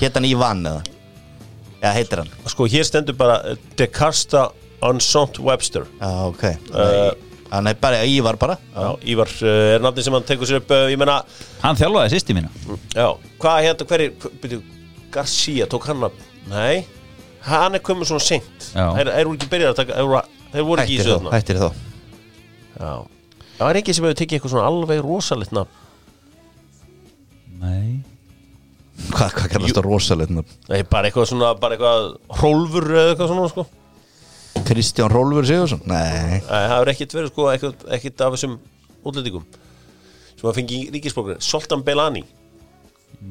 Hétt 0.00 0.14
hann 0.18 0.24
Ívan 0.26 0.64
eða? 0.66 0.82
Já, 1.84 1.92
heitir 1.98 2.22
hann? 2.24 2.30
Sko, 2.48 2.66
hér 2.66 2.84
stendur 2.88 3.16
bara 3.16 3.36
uh, 3.52 3.56
Decasta 3.78 4.48
Unsont 4.84 5.38
Webster. 5.40 5.86
Já, 6.00 6.10
ok. 6.28 6.44
Hann 7.54 7.68
er 7.70 7.76
bara 7.78 8.02
Ívar 8.08 8.36
bara. 8.40 8.56
Já, 8.74 8.88
Ívar 9.14 9.30
uh, 9.44 9.74
er 9.76 9.82
nafni 9.84 10.02
sem 10.04 10.14
hann 10.16 10.26
tekur 10.26 10.48
sér 10.48 10.58
upp 10.62 10.72
uh, 10.74 10.88
Ég 10.90 10.98
meina, 11.00 11.20
Hann 11.62 11.78
þjálfaði 11.78 12.14
sýsti 12.16 12.34
mína. 12.36 12.50
Já, 12.96 13.06
hvað 13.42 13.58
hérna, 13.68 13.86
hver, 13.90 14.04
byrju, 14.42 14.60
Garcia, 15.14 15.68
tók 15.70 15.86
hann 15.88 16.02
að 16.08 16.16
Nei, 16.50 16.82
hann 17.46 17.78
er 17.78 17.82
komið 17.84 18.10
svona 18.10 18.24
seint. 18.24 18.66
Já. 18.74 18.88
Þeir 18.98 19.12
voru 19.14 19.36
ekki 19.38 19.50
byrjað 19.52 19.70
að 19.70 19.78
taka 19.80 20.00
Þeir 20.54 20.66
voru- 20.68 20.82
ekki 20.82 20.98
í 20.98 21.04
þarna 21.06 21.32
hættir 21.34 21.60
þá. 21.62 21.68
Já, 22.74 22.90
það 23.60 23.70
er 23.70 23.80
ekki 23.80 23.94
sem 23.96 24.04
hefur 24.08 24.18
tekið 24.20 24.38
eitthvað 24.38 24.54
svona 24.56 24.66
alveg 24.72 25.00
rosalegt 25.06 25.54
nafn. 25.54 25.80
Nei. 27.62 28.02
Hvað, 29.14 29.32
hvað 29.38 29.48
kallast 29.54 29.78
það 29.78 29.88
rosalegt 29.88 30.34
nafn? 30.34 30.58
Nei, 30.68 30.82
bara 30.90 31.08
eitthvað 31.08 31.30
svona, 31.30 31.54
bara 31.58 31.78
eitthvað 31.78 32.12
Hrólfur 32.40 32.90
eða 32.92 33.14
eitthvað 33.14 33.32
svona, 33.32 33.48
sko 33.54 33.66
Kristján 34.68 35.10
Rólfur 35.12 35.46
Sigursson? 35.48 35.82
Nei 35.90 36.40
það 36.46 36.64
hefur 36.72 36.90
ekkert 36.94 37.14
verið 37.18 37.32
sko 37.32 37.48
ekkert, 37.54 38.24
af 38.24 38.34
þessum 38.36 38.56
útlendingum 39.04 39.44
sem 40.34 40.48
að 40.50 40.56
fengi 40.58 40.78
ríkisborgar 40.94 41.40
Soltan 41.44 41.84
Belani, 41.86 42.24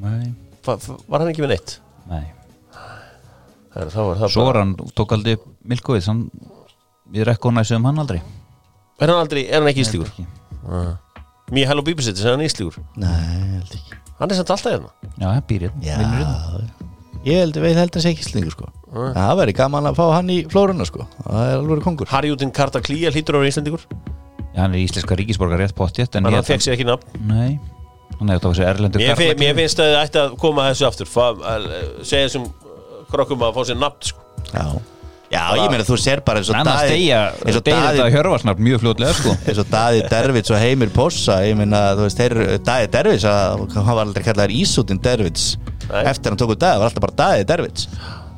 Nei 0.01 0.31
Fa- 0.63 0.77
fa- 0.79 0.95
var 1.11 1.19
hann 1.23 1.31
ekki 1.33 1.43
með 1.43 1.55
neitt? 1.55 1.75
Nei 2.09 2.23
Það 3.73 3.81
er, 3.83 3.89
það 3.95 4.05
var 4.09 4.19
það 4.21 4.31
Soran 4.35 4.75
tók 4.95 5.15
aldrei 5.17 5.33
Milkovits 5.65 6.07
hann 6.11 6.27
Við 7.13 7.25
rekkonæsum 7.31 7.85
hann 7.89 7.99
aldrei 8.03 8.21
Er 9.01 9.09
hann 9.09 9.19
aldrei, 9.23 9.47
er 9.49 9.59
hann 9.59 9.69
ekki 9.73 9.83
íslíkur? 9.83 10.11
Ekki. 10.13 10.27
Mér 11.53 11.67
Hello 11.71 11.83
Bíbisitt, 11.85 12.21
er 12.23 12.35
hann 12.37 12.45
íslíkur? 12.45 12.77
Nei, 13.01 13.11
held 13.57 13.73
ekki 13.79 13.99
Hann 14.21 14.31
er 14.31 14.39
samt 14.39 14.53
alltaf 14.55 14.71
hérna 14.71 14.93
Já, 15.17 15.25
það 15.27 15.43
býr 15.49 15.67
hérna 15.67 16.07
hérna. 16.13 16.92
Ég 17.23 17.39
held, 17.39 17.59
veit 17.63 17.77
held 17.79 17.95
að 17.95 18.03
sé 18.03 18.11
ekki 18.11 18.25
slingur 18.27 18.55
sko. 18.55 18.69
En 18.93 19.13
Það 19.15 19.37
væri 19.39 19.53
gaman 19.57 19.87
að 19.89 19.99
fá 19.99 20.03
hann 20.17 20.31
í 20.33 20.39
flórunna 20.51 20.87
sko. 20.87 21.05
Það 21.23 21.51
er 21.51 21.59
alveg 21.61 21.83
kongur. 21.85 22.09
Harjútin 22.11 22.51
Karta 22.55 22.81
Klía 22.83 23.11
hlýtur 23.13 23.39
á 23.39 23.47
íslendingur? 23.47 23.85
Já, 24.53 24.59
hann 24.65 24.75
er 24.75 24.83
íslenska 24.83 25.15
ríkisborgar 25.17 25.63
rétt 25.63 25.73
pottjett 25.77 26.15
En 26.19 26.27
hann 26.29 26.45
fekk 26.45 26.61
sér 26.65 26.75
ekki 26.75 26.85
nafn. 26.85 27.15
Nei. 27.25 27.55
Hann 28.19 28.29
hefði 28.29 28.37
þetta 28.37 28.45
á 28.45 28.51
þessu 28.51 28.65
erlendur 28.69 29.01
Mér, 29.01 29.15
karlakyn. 29.17 29.39
mér 29.41 29.55
finnst 29.57 29.79
að 29.81 29.93
það 29.93 30.03
ætti 30.03 30.19
að 30.21 30.35
koma 30.43 30.65
að 30.65 30.73
þessu 30.73 30.85
aftur 30.91 31.09
Fa, 31.09 31.29
að, 31.53 31.69
segja 32.05 32.27
þessum 32.27 32.49
krokkum 33.13 33.45
að 33.47 33.55
fá 33.57 33.61
sér 33.69 33.79
nafn 33.81 34.09
sko. 34.11 34.27
Já. 34.53 34.65
Já, 35.33 35.41
ég 35.57 35.71
meina 35.73 35.85
þú 35.87 35.95
sér 35.97 36.21
bara 36.21 36.43
eins 36.43 36.49
og 36.51 36.57
Annars 36.59 36.83
Daði 36.83 36.93
deyja 36.93 37.19
eins 37.41 37.57
og 37.57 37.63
Deyja 37.65 37.79
Daði 37.81 37.97
þetta 37.97 38.13
hjörfarsnafn 38.13 38.65
mjög 38.67 38.81
fljótlega 38.83 39.15
sko. 39.17 39.31
Eins 39.49 39.61
og 39.63 39.69
Daði 39.71 40.03
Dervits 40.11 40.53
og 40.53 40.59
Heimir 40.61 40.91
Possa 40.93 41.39
ég 41.47 41.57
meina, 41.57 41.79
þú 41.97 42.05
veist, 42.05 42.19
þeir, 42.21 42.35
Daði 42.67 42.89
Dervits 42.93 43.25
að, 43.31 43.63
hann 43.73 43.89
var 43.97 44.03
aldrei 44.05 44.25
kallaður 44.27 44.53
Ísútin 44.59 45.01
Dervits 45.01 45.47
Nei. 45.89 46.03
eftir 46.11 46.31
hann 46.33 46.39
tóku 46.39 46.55
Daði, 46.59 46.79
var 46.81 46.89
alltaf 46.91 47.03
bara 47.07 47.17
Daði 47.23 47.47
Dervits 47.49 47.87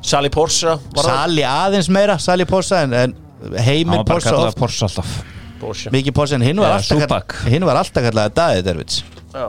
Sali 0.06 0.28
Porsa 0.30 0.76
var 0.94 1.04
það? 1.04 1.10
Sali 1.12 1.44
aðeins 1.50 1.88
meira, 1.92 2.18
Sali 2.22 2.44
Possa 2.48 2.82
en, 2.86 2.92
en 2.94 3.14
Hann 3.46 3.62
Heimir 3.66 3.98
var 4.00 4.04
bara 4.08 4.16
Possa 4.20 4.30
kallað 4.32 4.48
oft, 4.52 4.58
Porsche 4.62 4.84
alltaf. 4.88 5.14
Porsche. 5.60 5.90
mikið 5.94 6.14
Possa 6.16 6.34
en 6.38 6.44
hinn 6.46 6.58
var, 6.62 6.72
Eða 6.72 6.80
alltaf 6.80 6.98
kall- 6.98 7.06
Tupac. 7.06 7.38
hinn 7.52 7.64
var 7.68 7.80
alltaf 7.82 8.04
kallaður 8.06 8.34
Daði 8.40 8.62
Dervits 8.66 9.02
Já, 9.36 9.46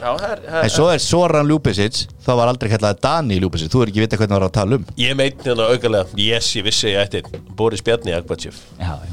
já 0.00 0.10
það 0.16 0.26
er, 0.32 0.40
það 0.50 0.64
en 0.66 0.72
svo 0.76 0.86
er 0.94 1.02
Soran 1.04 1.50
Ljúbisic 1.50 2.00
þá 2.26 2.30
var 2.40 2.50
aldrei 2.52 2.70
kallaður 2.72 3.00
Dani 3.04 3.40
Ljúbisic 3.42 3.70
þú 3.72 3.82
er 3.84 3.92
ekki 3.92 4.04
vita 4.06 4.16
hvernig 4.20 4.34
það 4.34 4.40
var 4.40 4.48
að 4.48 4.54
tala 4.58 4.78
um. 4.80 4.86
Ég 4.98 5.16
meit 5.18 5.44
hérna 5.46 5.66
aukalega 5.74 6.20
Yes, 6.20 6.48
ég 6.56 6.64
vissi 6.66 6.88
að 6.88 6.94
ég 6.96 7.04
ætti 7.06 7.20
einn. 7.22 7.44
Boris 7.58 7.84
Bjarni 7.86 8.16
Akbachev 8.16 8.56
Já, 8.80 8.94
já. 8.96 9.12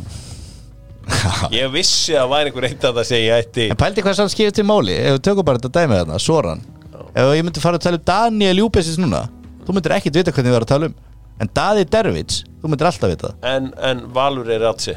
Ég 1.55 1.69
vissi 1.71 2.15
að 2.19 2.31
væri 2.33 2.49
einhver 2.51 2.65
eitt 2.67 2.83
að 2.83 2.97
það 2.99 3.05
segja 3.07 3.27
ég 3.37 3.45
ætti 3.45 3.67
En 3.71 3.77
pældi 3.79 4.03
hvað 4.03 4.17
sann 4.19 4.31
skiptir 4.31 4.65
máli 4.67 4.95
ef 4.97 5.13
við 5.17 5.21
tökum 5.29 5.45
bara 5.47 5.61
þetta 5.61 5.71
dæmið 5.81 6.01
þarna, 6.01 6.17
Soran 6.19 6.63
Ef 7.17 7.33
ég 7.33 7.45
myndi 7.47 7.63
fara 7.63 7.79
að 7.79 7.85
tala 7.87 7.99
um 7.99 8.05
Daniel 8.07 8.59
Júbessis 8.61 8.99
núna 9.01 9.23
þú 9.65 9.75
myndir 9.75 9.95
ekkit 9.97 10.19
vita 10.19 10.33
hvernig 10.35 10.53
við 10.53 10.57
erum 10.59 10.67
að 10.67 10.73
tala 10.73 10.89
um. 10.91 10.97
En 11.37 11.49
Daði 11.53 11.83
Dervits, 11.93 12.43
þú 12.61 12.69
myndir 12.71 12.87
alltaf 12.89 13.11
vita 13.11 13.29
það. 13.29 13.47
En, 13.51 13.67
en 13.89 13.99
Valur 14.15 14.47
er 14.53 14.63
Ratsi 14.65 14.95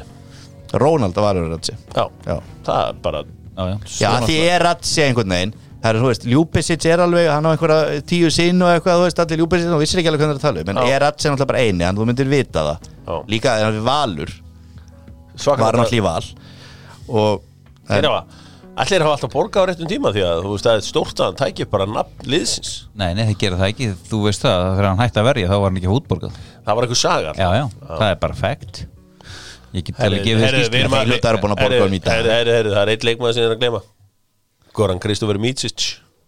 Rónald 0.81 1.17
var 1.19 1.37
að 1.37 1.49
ratsi 1.51 1.73
Já, 1.75 2.05
Já, 2.25 2.37
það 2.65 2.79
er 2.85 3.01
bara 3.03 3.21
Já, 3.25 3.63
já. 3.67 3.75
Já 3.99 4.11
því 4.23 4.37
er 4.47 4.63
ratsi 4.63 5.03
einhvern 5.03 5.33
veginn. 5.35 5.51
Það 5.81 5.89
er, 5.89 5.97
þú 5.99 6.07
veist, 6.07 6.25
Ljúbesic 6.29 6.85
er 6.87 7.01
alveg, 7.03 7.27
hann 7.33 7.45
á 7.45 7.51
einhverja 7.51 8.01
tíu 8.07 8.29
sín 8.33 8.61
og 8.63 8.69
eitthvað, 8.71 8.99
þú 9.01 9.05
veist, 9.07 9.21
allir 9.23 9.41
Ljúbesic, 9.41 9.67
þú 9.73 9.79
vissir 9.81 10.01
ekki 10.01 10.11
alveg 10.11 10.21
hvernig 10.23 10.37
það 10.37 10.39
er 10.39 10.41
að 10.41 10.47
tala 10.47 10.63
um 10.63 10.71
En 10.71 10.79
Já. 10.79 10.93
er 10.95 11.03
ratsi 11.03 11.27
náttúrulega 11.27 11.49
bara 11.51 11.63
eini, 11.65 11.85
en 11.87 11.97
þú 11.99 12.05
myndir 12.07 12.29
vita 12.31 12.63
það. 12.67 12.87
Já. 13.07 13.15
Líka 13.33 13.55
er 13.57 13.65
hann 13.67 13.77
við 13.79 13.87
Valur, 13.89 14.33
svakar 15.35 15.65
var 15.65 15.79
náttúrulega 15.81 15.99
í 15.99 16.05
Val? 16.05 16.29
Og 17.11 17.43
Þeir 17.91 18.07
hafa 18.07 18.40
Allir 18.79 19.03
hafa 19.03 19.15
alltaf 19.17 19.31
borgað 19.33 19.65
á 19.67 19.69
réttum 19.71 19.87
tíma 19.89 20.11
því 20.15 20.21
að 20.23 20.37
þú 20.45 20.51
veist 20.53 20.65
að 20.67 20.71
það 20.71 20.77
er 20.79 20.85
stórt 20.87 21.19
að 21.21 21.27
hann 21.27 21.39
tækir 21.41 21.67
bara 21.69 21.85
nafn 21.91 22.29
liðsins. 22.31 22.69
Nei, 22.95 23.09
nei, 23.17 23.25
það 23.27 23.35
gera 23.43 23.57
það 23.59 23.71
ekki. 23.73 23.87
Þú 24.07 24.19
veist 24.25 24.45
það, 24.45 24.63
þegar 24.77 24.87
hann 24.87 25.01
hætti 25.03 25.19
að 25.21 25.27
verja 25.27 25.49
þá 25.51 25.55
var 25.57 25.67
hann 25.67 25.79
ekki 25.81 25.91
hútborgað 25.91 26.37
Það 26.61 26.77
var 26.79 26.87
eitthvað 26.87 27.01
saga 27.01 27.33
Já, 27.35 27.49
já, 27.57 27.65
það 27.89 28.05
er 28.07 28.17
bara 28.23 28.37
fact. 28.39 28.79
Ég 29.75 29.85
get 29.87 29.99
alveg 30.07 30.23
gefið 30.25 30.41
þér 30.41 30.47
Herri, 30.47 30.61
skýrslu 30.63 30.71
við 30.71 30.81
erum 30.85 30.95
að- 30.95 31.03
Þeir 31.03 31.11
hluta 31.11 31.29
eru 31.33 31.41
búin 31.43 31.51
að 31.55 31.59
borga 31.61 31.67
herri, 31.67 31.83
honum 31.83 31.95
í 31.95 32.01
dag. 32.05 32.13
herri, 32.15 32.31
herri, 32.31 32.51
herri, 32.55 32.71
Það 32.71 32.81
er 32.81 32.91
eitt 32.95 33.05
leikmaður 33.07 33.33
sem 33.37 33.43
er 33.43 33.51
að 33.55 33.61
gleyma. 33.61 33.81
Goran 34.73 34.99
Kristoffer 35.03 35.37
Mítsic 35.39 35.79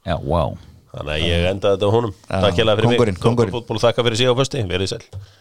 Já, 0.04 0.16
wow 0.20 0.58
Þannig 0.94 1.14
að 1.16 1.24
ég 1.26 1.48
endaði 1.50 1.74
þetta 1.74 1.88
á 1.88 1.96
honum. 1.96 2.12
Já, 2.14 2.38
Takk 2.44 2.56
hérlega 2.60 2.78